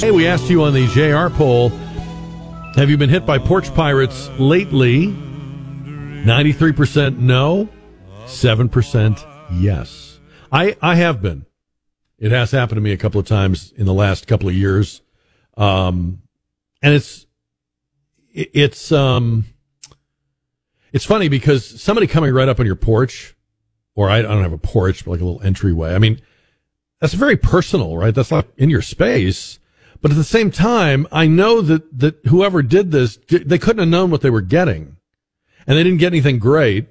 Hey, 0.00 0.10
we 0.10 0.26
asked 0.26 0.50
you 0.50 0.64
on 0.64 0.72
the 0.74 0.86
JR 0.88 1.32
poll 1.36 1.68
Have 2.74 2.90
you 2.90 2.96
been 2.96 3.08
hit 3.10 3.24
by 3.24 3.38
porch 3.38 3.72
pirates 3.74 4.28
lately? 4.38 5.06
93% 5.06 7.18
no, 7.18 7.68
7% 8.24 9.24
yes. 9.60 10.18
I, 10.50 10.76
I 10.82 10.96
have 10.96 11.22
been. 11.22 11.46
It 12.18 12.32
has 12.32 12.50
happened 12.50 12.78
to 12.78 12.80
me 12.80 12.90
a 12.92 12.96
couple 12.96 13.20
of 13.20 13.26
times 13.26 13.72
in 13.76 13.86
the 13.86 13.94
last 13.94 14.26
couple 14.26 14.48
of 14.48 14.54
years. 14.56 15.00
Um, 15.56 16.22
and 16.82 16.92
it's, 16.94 17.26
it- 18.34 18.50
it's, 18.52 18.90
um, 18.90 19.44
it's 20.92 21.04
funny 21.04 21.28
because 21.28 21.80
somebody 21.80 22.08
coming 22.08 22.34
right 22.34 22.48
up 22.48 22.58
on 22.58 22.66
your 22.66 22.74
porch, 22.74 23.36
or 23.94 24.10
I, 24.10 24.18
I 24.18 24.22
don't 24.22 24.42
have 24.42 24.52
a 24.52 24.58
porch, 24.58 25.04
but 25.04 25.12
like 25.12 25.20
a 25.20 25.24
little 25.24 25.42
entryway. 25.42 25.94
I 25.94 26.00
mean, 26.00 26.20
that's 27.00 27.14
very 27.14 27.36
personal, 27.36 27.96
right? 27.96 28.14
That's 28.14 28.30
not 28.30 28.46
in 28.56 28.70
your 28.70 28.82
space. 28.82 29.58
But 30.00 30.10
at 30.10 30.16
the 30.16 30.24
same 30.24 30.50
time, 30.50 31.06
I 31.10 31.26
know 31.26 31.60
that, 31.62 31.98
that 31.98 32.26
whoever 32.26 32.62
did 32.62 32.90
this, 32.90 33.18
they 33.28 33.58
couldn't 33.58 33.80
have 33.80 33.88
known 33.88 34.10
what 34.10 34.20
they 34.20 34.30
were 34.30 34.40
getting. 34.40 34.96
And 35.66 35.76
they 35.76 35.82
didn't 35.82 35.98
get 35.98 36.12
anything 36.12 36.38
great, 36.38 36.86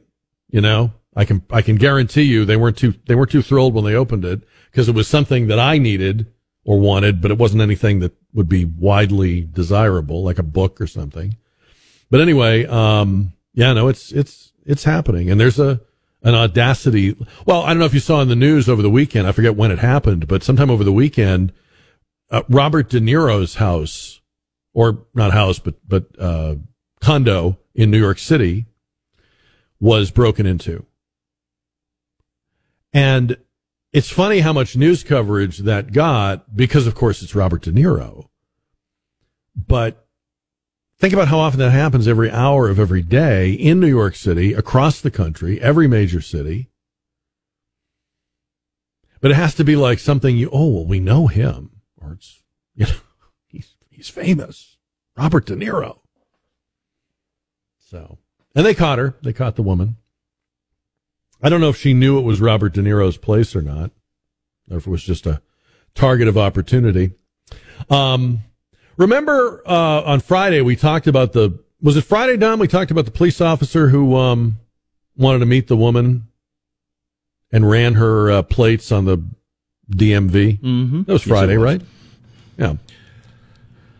you 0.49 0.61
know? 0.61 0.91
I 1.15 1.23
can, 1.23 1.43
I 1.49 1.61
can 1.61 1.77
guarantee 1.77 2.23
you 2.23 2.43
they 2.43 2.57
weren't 2.57 2.77
too, 2.77 2.93
they 3.07 3.15
weren't 3.15 3.31
too 3.31 3.41
thrilled 3.41 3.73
when 3.73 3.85
they 3.85 3.95
opened 3.95 4.25
it 4.25 4.41
because 4.69 4.89
it 4.89 4.95
was 4.95 5.07
something 5.07 5.47
that 5.47 5.59
I 5.59 5.77
needed 5.77 6.27
or 6.65 6.77
wanted, 6.79 7.21
but 7.21 7.31
it 7.31 7.37
wasn't 7.37 7.61
anything 7.61 7.99
that 7.99 8.13
would 8.33 8.49
be 8.49 8.65
widely 8.65 9.41
desirable, 9.41 10.23
like 10.23 10.39
a 10.39 10.43
book 10.43 10.81
or 10.81 10.87
something. 10.87 11.37
But 12.09 12.19
anyway, 12.19 12.65
um, 12.65 13.31
yeah, 13.53 13.71
no, 13.71 13.87
it's, 13.87 14.11
it's, 14.11 14.51
it's 14.65 14.83
happening. 14.83 15.31
And 15.31 15.39
there's 15.39 15.59
a, 15.59 15.79
an 16.25 16.33
audacity. 16.33 17.15
Well, 17.45 17.61
I 17.61 17.69
don't 17.69 17.79
know 17.79 17.85
if 17.85 17.93
you 17.93 17.99
saw 17.99 18.19
in 18.19 18.27
the 18.27 18.35
news 18.35 18.67
over 18.67 18.81
the 18.81 18.89
weekend. 18.89 19.27
I 19.27 19.31
forget 19.31 19.55
when 19.55 19.71
it 19.71 19.79
happened, 19.79 20.27
but 20.27 20.43
sometime 20.43 20.71
over 20.71 20.83
the 20.83 20.91
weekend, 20.91 21.53
uh, 22.31 22.41
Robert 22.49 22.89
De 22.89 22.99
Niro's 22.99 23.55
house, 23.55 24.19
or 24.73 25.05
not 25.13 25.31
house, 25.31 25.59
but 25.59 25.75
but 25.87 26.07
uh, 26.19 26.55
condo 26.99 27.59
in 27.75 27.91
New 27.91 27.99
York 27.99 28.17
City, 28.17 28.65
was 29.79 30.09
broken 30.09 30.47
into. 30.47 30.85
And 32.91 33.37
it's 33.93 34.09
funny 34.09 34.39
how 34.39 34.51
much 34.51 34.75
news 34.75 35.03
coverage 35.03 35.59
that 35.59 35.93
got 35.93 36.55
because, 36.55 36.87
of 36.87 36.95
course, 36.95 37.21
it's 37.21 37.35
Robert 37.35 37.61
De 37.61 37.71
Niro. 37.71 38.29
But 39.55 40.04
think 40.99 41.13
about 41.13 41.27
how 41.27 41.39
often 41.39 41.59
that 41.59 41.71
happens 41.71 42.07
every 42.07 42.31
hour 42.31 42.69
of 42.69 42.79
every 42.79 43.01
day 43.01 43.51
in 43.51 43.79
New 43.79 43.87
York 43.87 44.15
City, 44.15 44.53
across 44.53 45.01
the 45.01 45.11
country, 45.11 45.61
every 45.61 45.87
major 45.87 46.21
city. 46.21 46.69
But 49.21 49.31
it 49.31 49.35
has 49.35 49.55
to 49.55 49.63
be 49.63 49.75
like 49.75 49.99
something 49.99 50.37
you, 50.37 50.49
oh, 50.51 50.67
well, 50.67 50.85
we 50.85 50.99
know 50.99 51.27
him. 51.27 51.81
Or 51.97 52.13
it's, 52.13 52.43
you 52.75 52.85
know, 52.85 52.93
he's, 53.47 53.75
he's 53.89 54.09
famous. 54.09 54.77
Robert 55.17 55.45
De 55.45 55.55
Niro. 55.55 55.99
So, 57.79 58.17
and 58.53 58.65
they 58.65 58.73
caught 58.73 58.99
her. 58.99 59.15
They 59.21 59.33
caught 59.33 59.55
the 59.55 59.63
woman. 59.63 59.97
I 61.41 61.49
don't 61.49 61.61
know 61.61 61.69
if 61.69 61.77
she 61.77 61.93
knew 61.93 62.17
it 62.17 62.23
was 62.23 62.41
Robert 62.41 62.73
De 62.73 62.81
Niro's 62.81 63.17
place 63.17 63.55
or 63.55 63.61
not, 63.61 63.91
or 64.69 64.77
if 64.77 64.87
it 64.87 64.89
was 64.89 65.03
just 65.03 65.25
a 65.25 65.41
target 65.93 66.27
of 66.27 66.37
opportunity. 66.37 67.11
Um, 67.89 68.39
remember, 68.97 69.61
uh, 69.65 70.01
on 70.03 70.19
Friday, 70.19 70.61
we 70.61 70.75
talked 70.75 71.07
about 71.07 71.33
the, 71.33 71.59
was 71.81 71.97
it 71.97 72.01
Friday, 72.03 72.37
Don? 72.37 72.59
We 72.59 72.67
talked 72.67 72.91
about 72.91 73.05
the 73.05 73.11
police 73.11 73.41
officer 73.41 73.89
who, 73.89 74.15
um, 74.15 74.57
wanted 75.17 75.39
to 75.39 75.45
meet 75.45 75.67
the 75.67 75.77
woman 75.77 76.27
and 77.51 77.69
ran 77.69 77.93
her 77.93 78.29
uh, 78.31 78.41
plates 78.43 78.91
on 78.91 79.05
the 79.05 79.17
DMV. 79.89 80.59
Mm-hmm. 80.59 81.03
That 81.03 81.13
was 81.13 81.25
Yes, 81.25 81.29
Friday, 81.29 81.57
was. 81.57 81.63
right? 81.63 81.81
Yeah. 82.57 82.75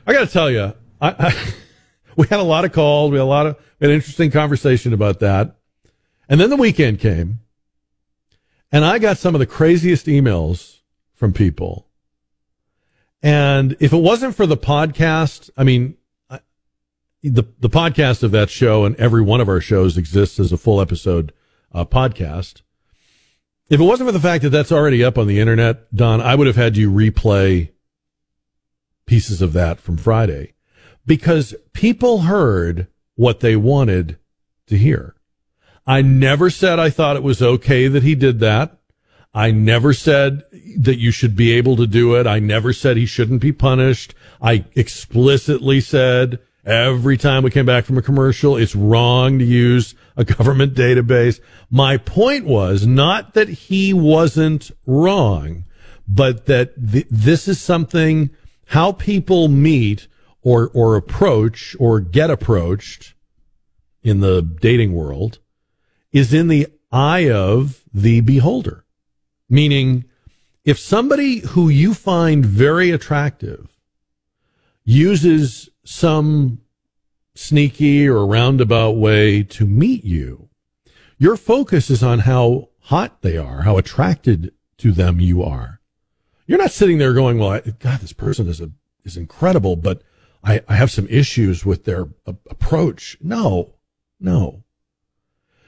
I 0.08 0.14
got 0.14 0.28
to 0.28 0.34
tell 0.34 0.52
you, 0.52 0.74
I, 1.02 1.10
I 1.28 1.54
we 2.18 2.28
had 2.28 2.40
a 2.40 2.44
lot 2.44 2.66
of 2.66 2.72
calls. 2.74 3.12
We 3.12 3.18
had 3.18 3.24
a 3.24 3.26
lot 3.26 3.48
of 3.48 3.56
we 3.80 3.86
had 3.86 3.92
an 3.92 3.96
interesting 3.96 4.32
conversation 4.32 4.94
about 4.94 5.20
that. 5.22 5.56
And 6.28 6.40
then 6.40 6.50
the 6.50 6.56
weekend 6.56 7.00
came, 7.00 7.40
And 8.72 8.84
I 8.84 9.00
got 9.00 9.18
some 9.18 9.36
of 9.36 9.40
the 9.40 9.46
craziest 9.46 10.08
emails 10.08 10.80
from 11.14 11.34
people. 11.34 11.88
And 13.26 13.76
if 13.80 13.92
it 13.92 13.98
wasn't 13.98 14.36
for 14.36 14.46
the 14.46 14.56
podcast, 14.56 15.50
I 15.58 15.64
mean, 15.64 15.98
the 17.24 17.44
the 17.60 17.72
podcast 17.72 18.22
of 18.22 18.30
that 18.30 18.52
show 18.52 18.86
and 18.86 18.96
every 18.98 19.24
one 19.24 19.42
of 19.42 19.50
our 19.50 19.60
shows 19.60 19.98
exists 19.98 20.40
as 20.40 20.52
a 20.52 20.58
full 20.58 20.80
episode 20.80 21.34
uh, 21.74 21.86
podcast. 21.86 22.62
If 23.68 23.80
it 23.80 23.84
wasn't 23.84 24.10
for 24.10 24.12
the 24.12 24.20
fact 24.20 24.44
that 24.44 24.52
that's 24.52 24.72
already 24.72 25.04
up 25.04 25.18
on 25.18 25.26
the 25.26 25.40
internet, 25.40 25.92
Don, 25.96 26.22
I 26.22 26.36
would 26.36 26.46
have 26.46 26.56
had 26.56 26.78
you 26.78 26.92
replay 26.92 27.72
pieces 29.08 29.42
of 29.42 29.54
that 29.54 29.80
from 29.80 29.98
Friday 29.98 30.54
because 31.08 31.56
people 31.74 32.22
heard 32.22 32.86
what 33.16 33.40
they 33.40 33.56
wanted 33.56 34.20
to 34.68 34.78
hear. 34.78 35.16
I 35.88 36.04
never 36.04 36.52
said 36.52 36.78
I 36.78 36.92
thought 36.92 37.16
it 37.16 37.24
was 37.24 37.42
okay 37.42 37.88
that 37.88 38.04
he 38.04 38.14
did 38.14 38.40
that. 38.42 38.78
I 39.36 39.52
never 39.52 39.94
said 39.94 40.44
that 40.78 40.98
you 40.98 41.12
should 41.12 41.36
be 41.36 41.52
able 41.52 41.76
to 41.76 41.86
do 41.86 42.16
it. 42.16 42.26
I 42.26 42.40
never 42.40 42.72
said 42.72 42.96
he 42.96 43.06
shouldn't 43.06 43.42
be 43.42 43.52
punished. 43.52 44.16
I 44.42 44.64
explicitly 44.76 45.82
said 45.82 46.40
every 46.64 47.18
time 47.18 47.44
we 47.44 47.52
came 47.52 47.66
back 47.66 47.84
from 47.84 47.98
a 47.98 48.02
commercial, 48.02 48.56
it's 48.56 48.78
wrong 48.78 49.38
to 49.40 49.46
use 49.46 49.94
a 50.16 50.24
government 50.24 50.74
database. 50.74 51.42
My 51.70 51.98
point 51.98 52.46
was 52.46 52.88
not 52.88 53.34
that 53.34 53.50
he 53.50 53.94
wasn't 53.94 54.72
wrong, 54.86 55.66
but 56.08 56.46
that 56.46 56.74
th- 56.94 57.08
this 57.12 57.50
is 57.50 57.60
something 57.60 58.30
how 58.68 58.94
people 58.94 59.50
meet 59.50 60.08
or, 60.44 60.72
or 60.74 60.96
approach 60.96 61.76
or 61.78 62.00
get 62.00 62.30
approached 62.30 63.16
in 64.02 64.22
the 64.22 64.42
dating 64.42 64.94
world 64.94 65.40
is 66.14 66.34
in 66.34 66.48
the 66.48 66.68
eye 66.90 67.30
of 67.30 67.84
the 67.94 68.22
beholder. 68.22 68.85
Meaning, 69.50 70.06
if 70.64 70.80
somebody 70.80 71.40
who 71.40 71.70
you 71.70 71.94
find 71.94 72.46
very 72.46 72.92
attractive 72.92 73.70
uses 74.84 75.70
some 75.84 76.62
sneaky 77.36 78.08
or 78.08 78.26
roundabout 78.26 78.92
way 78.92 79.44
to 79.44 79.66
meet 79.66 80.04
you, 80.04 80.50
your 81.18 81.38
focus 81.38 81.90
is 81.90 82.02
on 82.04 82.20
how 82.20 82.70
hot 82.82 83.22
they 83.22 83.38
are, 83.38 83.62
how 83.62 83.78
attracted 83.78 84.54
to 84.78 84.92
them 84.92 85.20
you 85.20 85.44
are. 85.44 85.82
You're 86.48 86.60
not 86.60 86.72
sitting 86.72 86.98
there 86.98 87.14
going, 87.14 87.40
well, 87.40 87.50
I, 87.50 87.60
God, 87.62 88.00
this 88.02 88.14
person 88.14 88.48
is 88.48 88.62
a, 88.62 88.72
is 89.04 89.18
incredible, 89.18 89.76
but 89.76 90.02
I, 90.44 90.62
I 90.68 90.76
have 90.76 90.92
some 90.92 91.08
issues 91.08 91.66
with 91.66 91.86
their 91.86 92.08
a- 92.26 92.36
approach. 92.50 93.18
No, 93.22 93.76
no. 94.20 94.64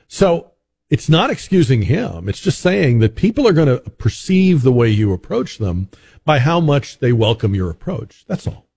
So 0.07 0.51
it's 0.89 1.09
not 1.09 1.29
excusing 1.29 1.83
him. 1.83 2.29
It's 2.29 2.39
just 2.39 2.61
saying 2.61 2.99
that 2.99 3.15
people 3.15 3.47
are 3.47 3.53
going 3.53 3.67
to 3.67 3.89
perceive 3.91 4.61
the 4.61 4.71
way 4.71 4.89
you 4.89 5.11
approach 5.11 5.57
them 5.57 5.89
by 6.23 6.39
how 6.39 6.59
much 6.59 6.99
they 6.99 7.11
welcome 7.11 7.55
your 7.55 7.69
approach. 7.69 8.25
That's 8.27 8.47
all. 8.47 8.67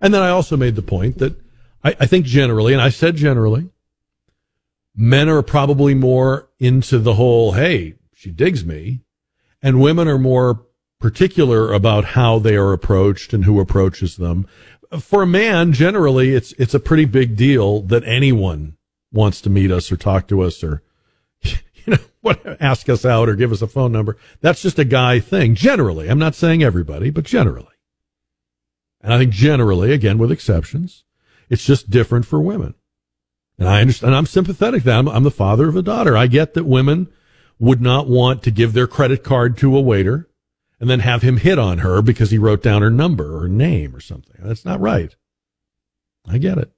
And 0.00 0.12
then 0.12 0.22
I 0.22 0.30
also 0.30 0.56
made 0.56 0.76
the 0.76 0.82
point 0.82 1.18
that 1.18 1.36
I, 1.84 1.96
I 2.00 2.06
think 2.06 2.26
generally, 2.26 2.72
and 2.72 2.82
I 2.82 2.88
said 2.88 3.16
generally, 3.16 3.70
men 4.96 5.28
are 5.28 5.42
probably 5.42 5.94
more 5.94 6.48
into 6.58 6.98
the 6.98 7.14
whole, 7.14 7.52
hey, 7.52 7.94
she 8.14 8.30
digs 8.30 8.64
me, 8.64 9.00
and 9.62 9.80
women 9.80 10.08
are 10.08 10.18
more 10.18 10.66
particular 10.98 11.72
about 11.72 12.04
how 12.04 12.38
they 12.38 12.56
are 12.56 12.72
approached 12.72 13.32
and 13.32 13.44
who 13.44 13.60
approaches 13.60 14.16
them. 14.16 14.46
For 14.98 15.22
a 15.22 15.26
man, 15.26 15.72
generally, 15.72 16.34
it's 16.34 16.52
it's 16.52 16.74
a 16.74 16.80
pretty 16.80 17.04
big 17.04 17.36
deal 17.36 17.80
that 17.82 18.04
anyone 18.04 18.76
wants 19.12 19.40
to 19.42 19.50
meet 19.50 19.70
us 19.70 19.90
or 19.90 19.96
talk 19.96 20.26
to 20.28 20.42
us 20.42 20.62
or 20.64 20.82
what 22.20 22.60
ask 22.60 22.88
us 22.88 23.04
out 23.04 23.28
or 23.28 23.34
give 23.34 23.52
us 23.52 23.62
a 23.62 23.66
phone 23.66 23.92
number. 23.92 24.16
That's 24.40 24.62
just 24.62 24.78
a 24.78 24.84
guy 24.84 25.20
thing. 25.20 25.54
Generally, 25.54 26.08
I'm 26.08 26.18
not 26.18 26.34
saying 26.34 26.62
everybody, 26.62 27.10
but 27.10 27.24
generally. 27.24 27.66
And 29.00 29.12
I 29.12 29.18
think 29.18 29.32
generally, 29.32 29.92
again 29.92 30.18
with 30.18 30.30
exceptions, 30.30 31.04
it's 31.48 31.64
just 31.64 31.90
different 31.90 32.26
for 32.26 32.40
women. 32.40 32.74
And 33.58 33.68
I 33.68 33.80
understand. 33.80 34.14
I'm 34.14 34.26
sympathetic 34.26 34.84
that 34.84 34.98
I'm, 34.98 35.08
I'm 35.08 35.24
the 35.24 35.30
father 35.30 35.68
of 35.68 35.76
a 35.76 35.82
daughter. 35.82 36.16
I 36.16 36.26
get 36.26 36.54
that 36.54 36.64
women 36.64 37.08
would 37.58 37.80
not 37.80 38.08
want 38.08 38.42
to 38.42 38.50
give 38.50 38.72
their 38.72 38.86
credit 38.86 39.22
card 39.22 39.56
to 39.58 39.76
a 39.76 39.80
waiter 39.80 40.28
and 40.80 40.88
then 40.88 41.00
have 41.00 41.20
him 41.20 41.36
hit 41.36 41.58
on 41.58 41.78
her 41.78 42.00
because 42.00 42.30
he 42.30 42.38
wrote 42.38 42.62
down 42.62 42.80
her 42.80 42.90
number 42.90 43.38
or 43.38 43.48
name 43.48 43.94
or 43.94 44.00
something. 44.00 44.36
That's 44.38 44.64
not 44.64 44.80
right. 44.80 45.14
I 46.26 46.38
get 46.38 46.56
it. 46.56 46.72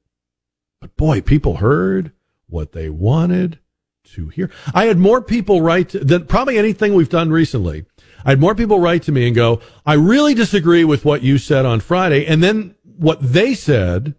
But 0.80 0.96
boy, 0.96 1.20
people 1.20 1.58
heard 1.58 2.10
what 2.48 2.72
they 2.72 2.90
wanted 2.90 3.60
to 4.04 4.28
hear. 4.28 4.50
I 4.74 4.86
had 4.86 4.98
more 4.98 5.22
people 5.22 5.62
write 5.62 5.90
than 5.90 6.26
probably 6.26 6.58
anything 6.58 6.94
we've 6.94 7.08
done 7.08 7.30
recently. 7.30 7.86
I 8.24 8.30
had 8.30 8.40
more 8.40 8.54
people 8.54 8.80
write 8.80 9.02
to 9.04 9.12
me 9.12 9.26
and 9.26 9.34
go, 9.34 9.60
I 9.84 9.94
really 9.94 10.34
disagree 10.34 10.84
with 10.84 11.04
what 11.04 11.22
you 11.22 11.38
said 11.38 11.66
on 11.66 11.80
Friday. 11.80 12.26
And 12.26 12.42
then 12.42 12.74
what 12.84 13.18
they 13.20 13.54
said 13.54 14.14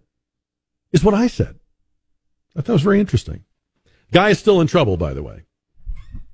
is 0.91 1.03
what 1.03 1.14
I 1.14 1.27
said. 1.27 1.60
I 2.55 2.61
thought 2.61 2.69
it 2.69 2.73
was 2.73 2.81
very 2.81 2.99
interesting. 2.99 3.45
Guy 4.11 4.30
is 4.30 4.39
still 4.39 4.61
in 4.61 4.68
trouble, 4.68 4.97
by 4.97 5.14
the 5.14 5.23
way. 5.23 5.43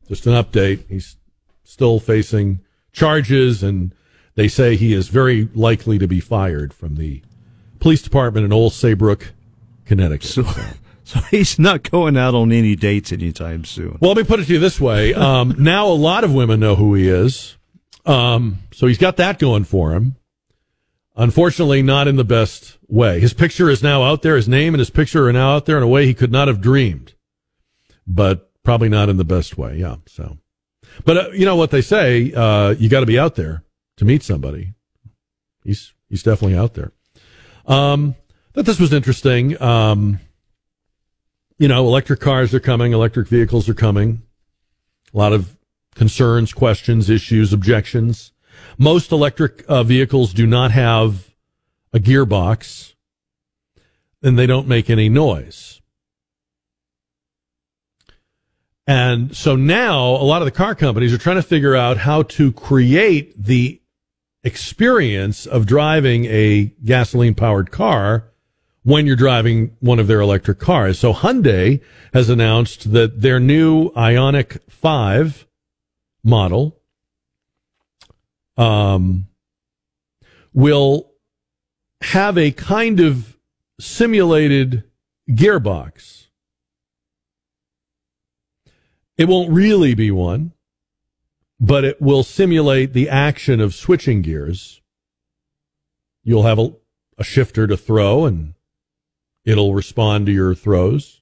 Just 0.08 0.26
an 0.26 0.34
update. 0.34 0.88
He's 0.90 1.18
still 1.64 2.00
facing 2.00 2.62
charges, 2.92 3.64
and 3.64 3.94
they 4.36 4.48
say 4.48 4.76
he 4.76 4.94
is 4.94 5.08
very 5.08 5.48
likely 5.54 6.00
to 6.00 6.08
be 6.08 6.20
fired 6.20 6.74
from 6.74 6.96
the 6.96 7.22
police 7.80 8.02
department 8.02 8.46
in 8.46 8.52
Old 8.52 8.74
Saybrook, 8.74 9.34
Connecticut. 9.86 10.28
So, 10.28 10.44
so 11.10 11.20
he's 11.32 11.58
not 11.58 11.90
going 11.90 12.16
out 12.18 12.36
on 12.36 12.52
any 12.52 12.76
dates 12.76 13.12
anytime 13.12 13.66
soon. 13.66 13.98
Well, 14.00 14.12
let 14.12 14.18
me 14.18 14.24
put 14.24 14.40
it 14.40 14.46
to 14.46 14.54
you 14.54 14.60
this 14.60 14.80
way. 14.80 15.16
Um, 15.16 15.56
now 15.60 15.88
a 15.88 15.94
lot 15.94 16.24
of 16.24 16.32
women 16.32 16.60
know 16.60 16.76
who 16.76 16.94
he 16.94 17.10
is. 17.10 17.58
Um, 18.06 18.60
so 18.72 18.86
he's 18.86 19.00
got 19.00 19.18
that 19.18 19.40
going 19.40 19.64
for 19.64 19.94
him. 19.94 20.18
Unfortunately, 21.16 21.82
not 21.82 22.08
in 22.08 22.16
the 22.16 22.24
best 22.24 22.78
way. 22.88 23.20
His 23.20 23.34
picture 23.34 23.72
is 23.72 23.82
now 23.82 24.04
out 24.04 24.22
there. 24.22 24.36
His 24.36 24.48
name 24.48 24.76
and 24.76 24.80
his 24.80 24.92
picture 24.92 25.28
are 25.28 25.34
now 25.34 25.56
out 25.56 25.66
there 25.66 25.78
in 25.78 25.84
a 25.84 25.88
way 25.88 26.06
he 26.06 26.14
could 26.14 26.32
not 26.32 26.48
have 26.48 26.62
dreamed, 26.62 27.14
but 28.06 28.52
probably 28.64 28.88
not 28.88 29.10
in 29.10 29.18
the 29.18 29.26
best 29.26 29.58
way. 29.58 29.78
Yeah. 29.78 29.96
So, 30.06 30.38
but 31.06 31.18
uh, 31.18 31.30
you 31.32 31.44
know 31.44 31.56
what 31.56 31.72
they 31.72 31.82
say, 31.82 32.32
uh, 32.34 32.76
you 32.78 32.88
got 32.88 33.00
to 33.00 33.08
be 33.08 33.18
out 33.18 33.36
there 33.36 33.64
to 33.98 34.06
meet 34.06 34.22
somebody. 34.22 34.76
He's, 35.64 35.92
he's 36.08 36.24
definitely 36.24 36.58
out 36.58 36.76
there. 36.76 36.94
Um, 37.66 38.16
thought 38.54 38.66
this 38.66 38.80
was 38.80 38.94
interesting. 38.94 39.60
Um, 39.62 40.20
you 41.60 41.68
know, 41.68 41.86
electric 41.86 42.22
cars 42.22 42.54
are 42.54 42.60
coming, 42.60 42.94
electric 42.94 43.28
vehicles 43.28 43.68
are 43.68 43.74
coming. 43.74 44.24
A 45.14 45.18
lot 45.18 45.34
of 45.34 45.58
concerns, 45.94 46.54
questions, 46.54 47.10
issues, 47.10 47.52
objections. 47.52 48.32
Most 48.78 49.12
electric 49.12 49.66
uh, 49.68 49.84
vehicles 49.84 50.34
do 50.34 50.48
not 50.48 50.72
have 50.72 51.36
a 51.94 52.00
gearbox 52.00 52.94
and 54.24 54.40
they 54.40 54.48
don't 54.48 54.68
make 54.68 54.90
any 54.90 55.10
noise. 55.10 55.82
And 58.88 59.36
so 59.36 59.56
now 59.56 60.02
a 60.02 60.24
lot 60.24 60.42
of 60.42 60.46
the 60.46 60.52
car 60.52 60.76
companies 60.76 61.14
are 61.14 61.18
trying 61.18 61.36
to 61.36 61.44
figure 61.44 61.76
out 61.76 61.98
how 61.98 62.24
to 62.24 62.52
create 62.54 63.34
the 63.38 63.82
experience 64.44 65.46
of 65.46 65.66
driving 65.66 66.26
a 66.26 66.74
gasoline 66.86 67.36
powered 67.36 67.70
car 67.70 68.30
when 68.84 69.06
you're 69.06 69.16
driving 69.16 69.76
one 69.80 70.00
of 70.00 70.08
their 70.08 70.22
electric 70.22 70.60
cars. 70.60 71.00
So 71.00 71.14
Hyundai 71.14 71.82
has 72.14 72.30
announced 72.30 72.92
that 72.92 73.22
their 73.22 73.40
new 73.40 73.90
Ioniq 73.92 74.60
5 74.70 75.48
model 76.24 76.80
um, 78.58 79.28
will 80.54 81.12
have 82.02 82.38
a 82.38 82.52
kind 82.52 83.00
of 83.00 83.38
simulated 83.80 84.84
gearbox. 85.30 86.28
It 89.18 89.28
won't 89.28 89.52
really 89.52 89.94
be 89.94 90.12
one, 90.12 90.54
but 91.60 91.84
it 91.84 92.02
will 92.02 92.24
simulate 92.24 92.94
the 92.94 93.10
action 93.10 93.60
of 93.60 93.76
switching 93.76 94.22
gears. 94.22 94.82
You'll 96.24 96.44
have 96.44 96.60
a, 96.60 96.74
a 97.18 97.24
shifter 97.24 97.68
to 97.68 97.76
throw 97.76 98.26
and 98.26 98.54
it'll 99.46 99.74
respond 99.74 100.26
to 100.26 100.32
your 100.32 100.54
throws 100.56 101.22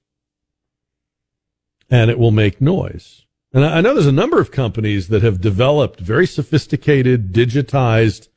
and 1.90 2.10
it 2.10 2.18
will 2.18 2.30
make 2.30 2.60
noise. 2.60 3.24
And 3.52 3.64
I 3.64 3.80
know 3.80 3.94
there's 3.94 4.06
a 4.06 4.12
number 4.12 4.40
of 4.40 4.50
companies 4.50 5.08
that 5.08 5.22
have 5.22 5.40
developed 5.40 6.00
very 6.00 6.26
sophisticated, 6.26 7.32
digitized, 7.32 8.28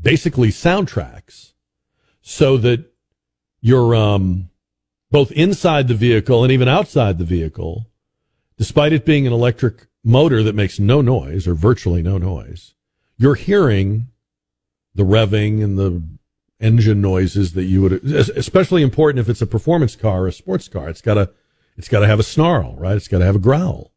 basically 0.00 0.48
soundtracks 0.48 1.52
so 2.22 2.56
that 2.58 2.92
you're, 3.60 3.94
um, 3.94 4.48
both 5.10 5.30
inside 5.32 5.86
the 5.86 5.94
vehicle 5.94 6.42
and 6.42 6.50
even 6.50 6.66
outside 6.66 7.18
the 7.18 7.24
vehicle, 7.24 7.86
despite 8.56 8.92
it 8.92 9.04
being 9.04 9.26
an 9.26 9.32
electric 9.32 9.86
motor 10.02 10.42
that 10.42 10.54
makes 10.54 10.80
no 10.80 11.00
noise 11.00 11.46
or 11.46 11.54
virtually 11.54 12.02
no 12.02 12.18
noise, 12.18 12.74
you're 13.16 13.34
hearing 13.34 14.08
the 14.94 15.04
revving 15.04 15.62
and 15.62 15.78
the 15.78 16.02
engine 16.60 17.00
noises 17.00 17.52
that 17.52 17.64
you 17.64 17.82
would, 17.82 17.92
especially 17.92 18.82
important 18.82 19.20
if 19.20 19.28
it's 19.28 19.42
a 19.42 19.46
performance 19.46 19.96
car 19.96 20.22
or 20.22 20.28
a 20.28 20.32
sports 20.32 20.68
car. 20.68 20.88
It's 20.88 21.00
got 21.00 21.14
to, 21.14 21.30
it's 21.76 21.88
got 21.88 22.00
to 22.00 22.06
have 22.06 22.20
a 22.20 22.24
snarl, 22.24 22.76
right? 22.76 22.96
It's 22.96 23.08
got 23.08 23.18
to 23.18 23.24
have 23.24 23.36
a 23.36 23.40
growl. 23.40 23.92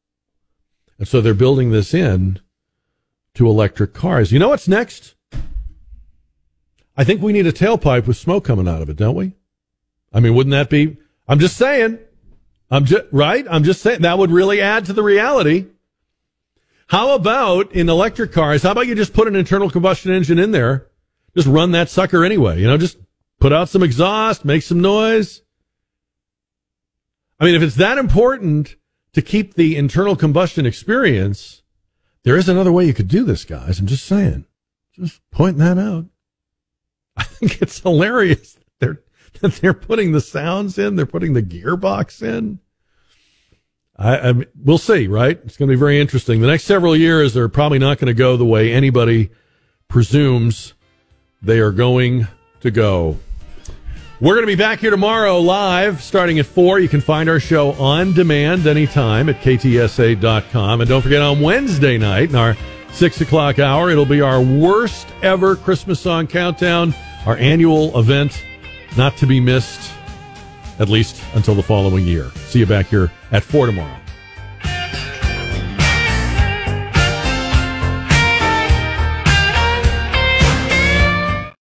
And 0.97 1.07
so 1.07 1.21
they're 1.21 1.34
building 1.34 1.71
this 1.71 1.93
in 1.93 2.39
to 3.35 3.47
electric 3.47 3.93
cars. 3.93 4.31
You 4.31 4.39
know 4.39 4.49
what's 4.49 4.67
next? 4.67 5.13
I 6.95 7.03
think 7.03 7.21
we 7.21 7.34
need 7.34 7.45
a 7.45 7.51
tailpipe 7.51 8.07
with 8.07 8.17
smoke 8.17 8.43
coming 8.45 8.67
out 8.67 8.81
of 8.81 8.89
it, 8.89 8.97
don't 8.97 9.15
we? 9.15 9.34
I 10.11 10.19
mean, 10.19 10.34
wouldn't 10.34 10.51
that 10.51 10.69
be? 10.69 10.97
I'm 11.27 11.39
just 11.39 11.55
saying. 11.55 11.99
I'm 12.71 12.85
just 12.85 13.05
right. 13.11 13.45
I'm 13.49 13.63
just 13.63 13.81
saying 13.81 14.01
that 14.01 14.17
would 14.17 14.31
really 14.31 14.59
add 14.59 14.85
to 14.85 14.93
the 14.93 15.03
reality. 15.03 15.67
How 16.88 17.13
about 17.13 17.71
in 17.73 17.89
electric 17.89 18.31
cars? 18.31 18.63
How 18.63 18.71
about 18.71 18.88
you 18.88 18.95
just 18.95 19.13
put 19.13 19.27
an 19.27 19.35
internal 19.35 19.69
combustion 19.69 20.11
engine 20.11 20.39
in 20.39 20.51
there? 20.51 20.88
Just 21.38 21.47
run 21.47 21.69
that 21.73 21.88
sucker 21.88 22.26
anyway. 22.26 22.59
You 22.59 22.65
know, 22.65 22.80
just 22.80 22.97
put 23.39 23.53
out 23.53 23.69
some 23.69 23.84
exhaust, 23.84 24.43
make 24.43 24.64
some 24.64 24.81
noise. 24.81 25.43
I 27.39 27.45
mean, 27.45 27.53
if 27.53 27.61
it's 27.61 27.76
that 27.76 27.99
important 27.99 28.76
to 29.14 29.22
keep 29.22 29.53
the 29.53 29.76
internal 29.76 30.15
combustion 30.15 30.65
experience, 30.65 31.61
there 32.23 32.38
is 32.38 32.49
another 32.49 32.72
way 32.72 32.85
you 32.85 32.93
could 32.95 33.07
do 33.07 33.23
this, 33.23 33.45
guys. 33.45 33.80
I'm 33.80 33.85
just 33.85 34.07
saying, 34.07 34.45
just 34.93 35.22
pointing 35.30 35.59
that 35.59 35.77
out. 35.77 36.05
I 37.18 37.23
think 37.23 37.61
it's 37.61 37.81
hilarious 37.81 38.53
that 38.53 38.65
they're 38.80 39.01
that 39.41 39.53
they're 39.61 39.76
putting 39.76 40.14
the 40.14 40.22
sounds 40.22 40.80
in, 40.80 40.95
they're 40.95 41.05
putting 41.05 41.34
the 41.34 41.43
gearbox 41.43 42.23
in. 42.23 42.57
I, 43.95 44.30
I 44.30 44.34
we'll 44.55 44.80
see, 44.80 45.05
right? 45.05 45.39
It's 45.45 45.55
going 45.55 45.69
to 45.69 45.76
be 45.76 45.80
very 45.80 46.01
interesting. 46.01 46.41
The 46.41 46.47
next 46.47 46.64
several 46.64 46.95
years 46.95 47.38
are 47.38 47.47
probably 47.47 47.77
not 47.77 47.99
going 47.99 48.07
to 48.07 48.15
go 48.15 48.38
the 48.38 48.45
way 48.45 48.73
anybody 48.73 49.30
presumes 49.88 50.73
they 51.41 51.59
are 51.59 51.72
going 51.72 52.27
to 52.61 52.72
go. 52.72 53.18
We're 54.19 54.34
going 54.34 54.47
to 54.47 54.51
be 54.51 54.55
back 54.55 54.80
here 54.80 54.89
tomorrow 54.89 55.39
live 55.39 56.01
starting 56.01 56.39
at 56.39 56.47
4. 56.47 56.80
You 56.80 56.89
can 56.89 57.01
find 57.01 57.30
our 57.30 57.39
show 57.39 57.73
on 57.73 58.14
demand 58.14 58.65
anytime 58.65 59.30
at 59.30 59.41
ktsa.com. 59.41 60.81
And 60.81 60.89
don't 60.89 61.03
forget 61.03 61.22
on 61.22 61.39
Wednesday 61.39 61.99
night 61.99 62.30
in 62.30 62.35
our 62.35 62.57
6 62.93 63.22
o'clock 63.22 63.59
hour, 63.59 63.91
it'll 63.91 64.05
be 64.05 64.22
our 64.22 64.41
worst 64.41 65.07
ever 65.22 65.55
Christmas 65.55 65.99
song 65.99 66.26
countdown, 66.26 66.95
our 67.27 67.38
annual 67.38 67.97
event, 67.99 68.43
not 68.97 69.15
to 69.18 69.27
be 69.27 69.39
missed, 69.39 69.91
at 70.80 70.89
least 70.89 71.22
until 71.35 71.53
the 71.53 71.61
following 71.61 72.05
year. 72.05 72.31
See 72.47 72.57
you 72.57 72.65
back 72.65 72.88
here 72.88 73.11
at 73.31 73.43
4 73.43 73.68
tomorrow. 73.68 73.99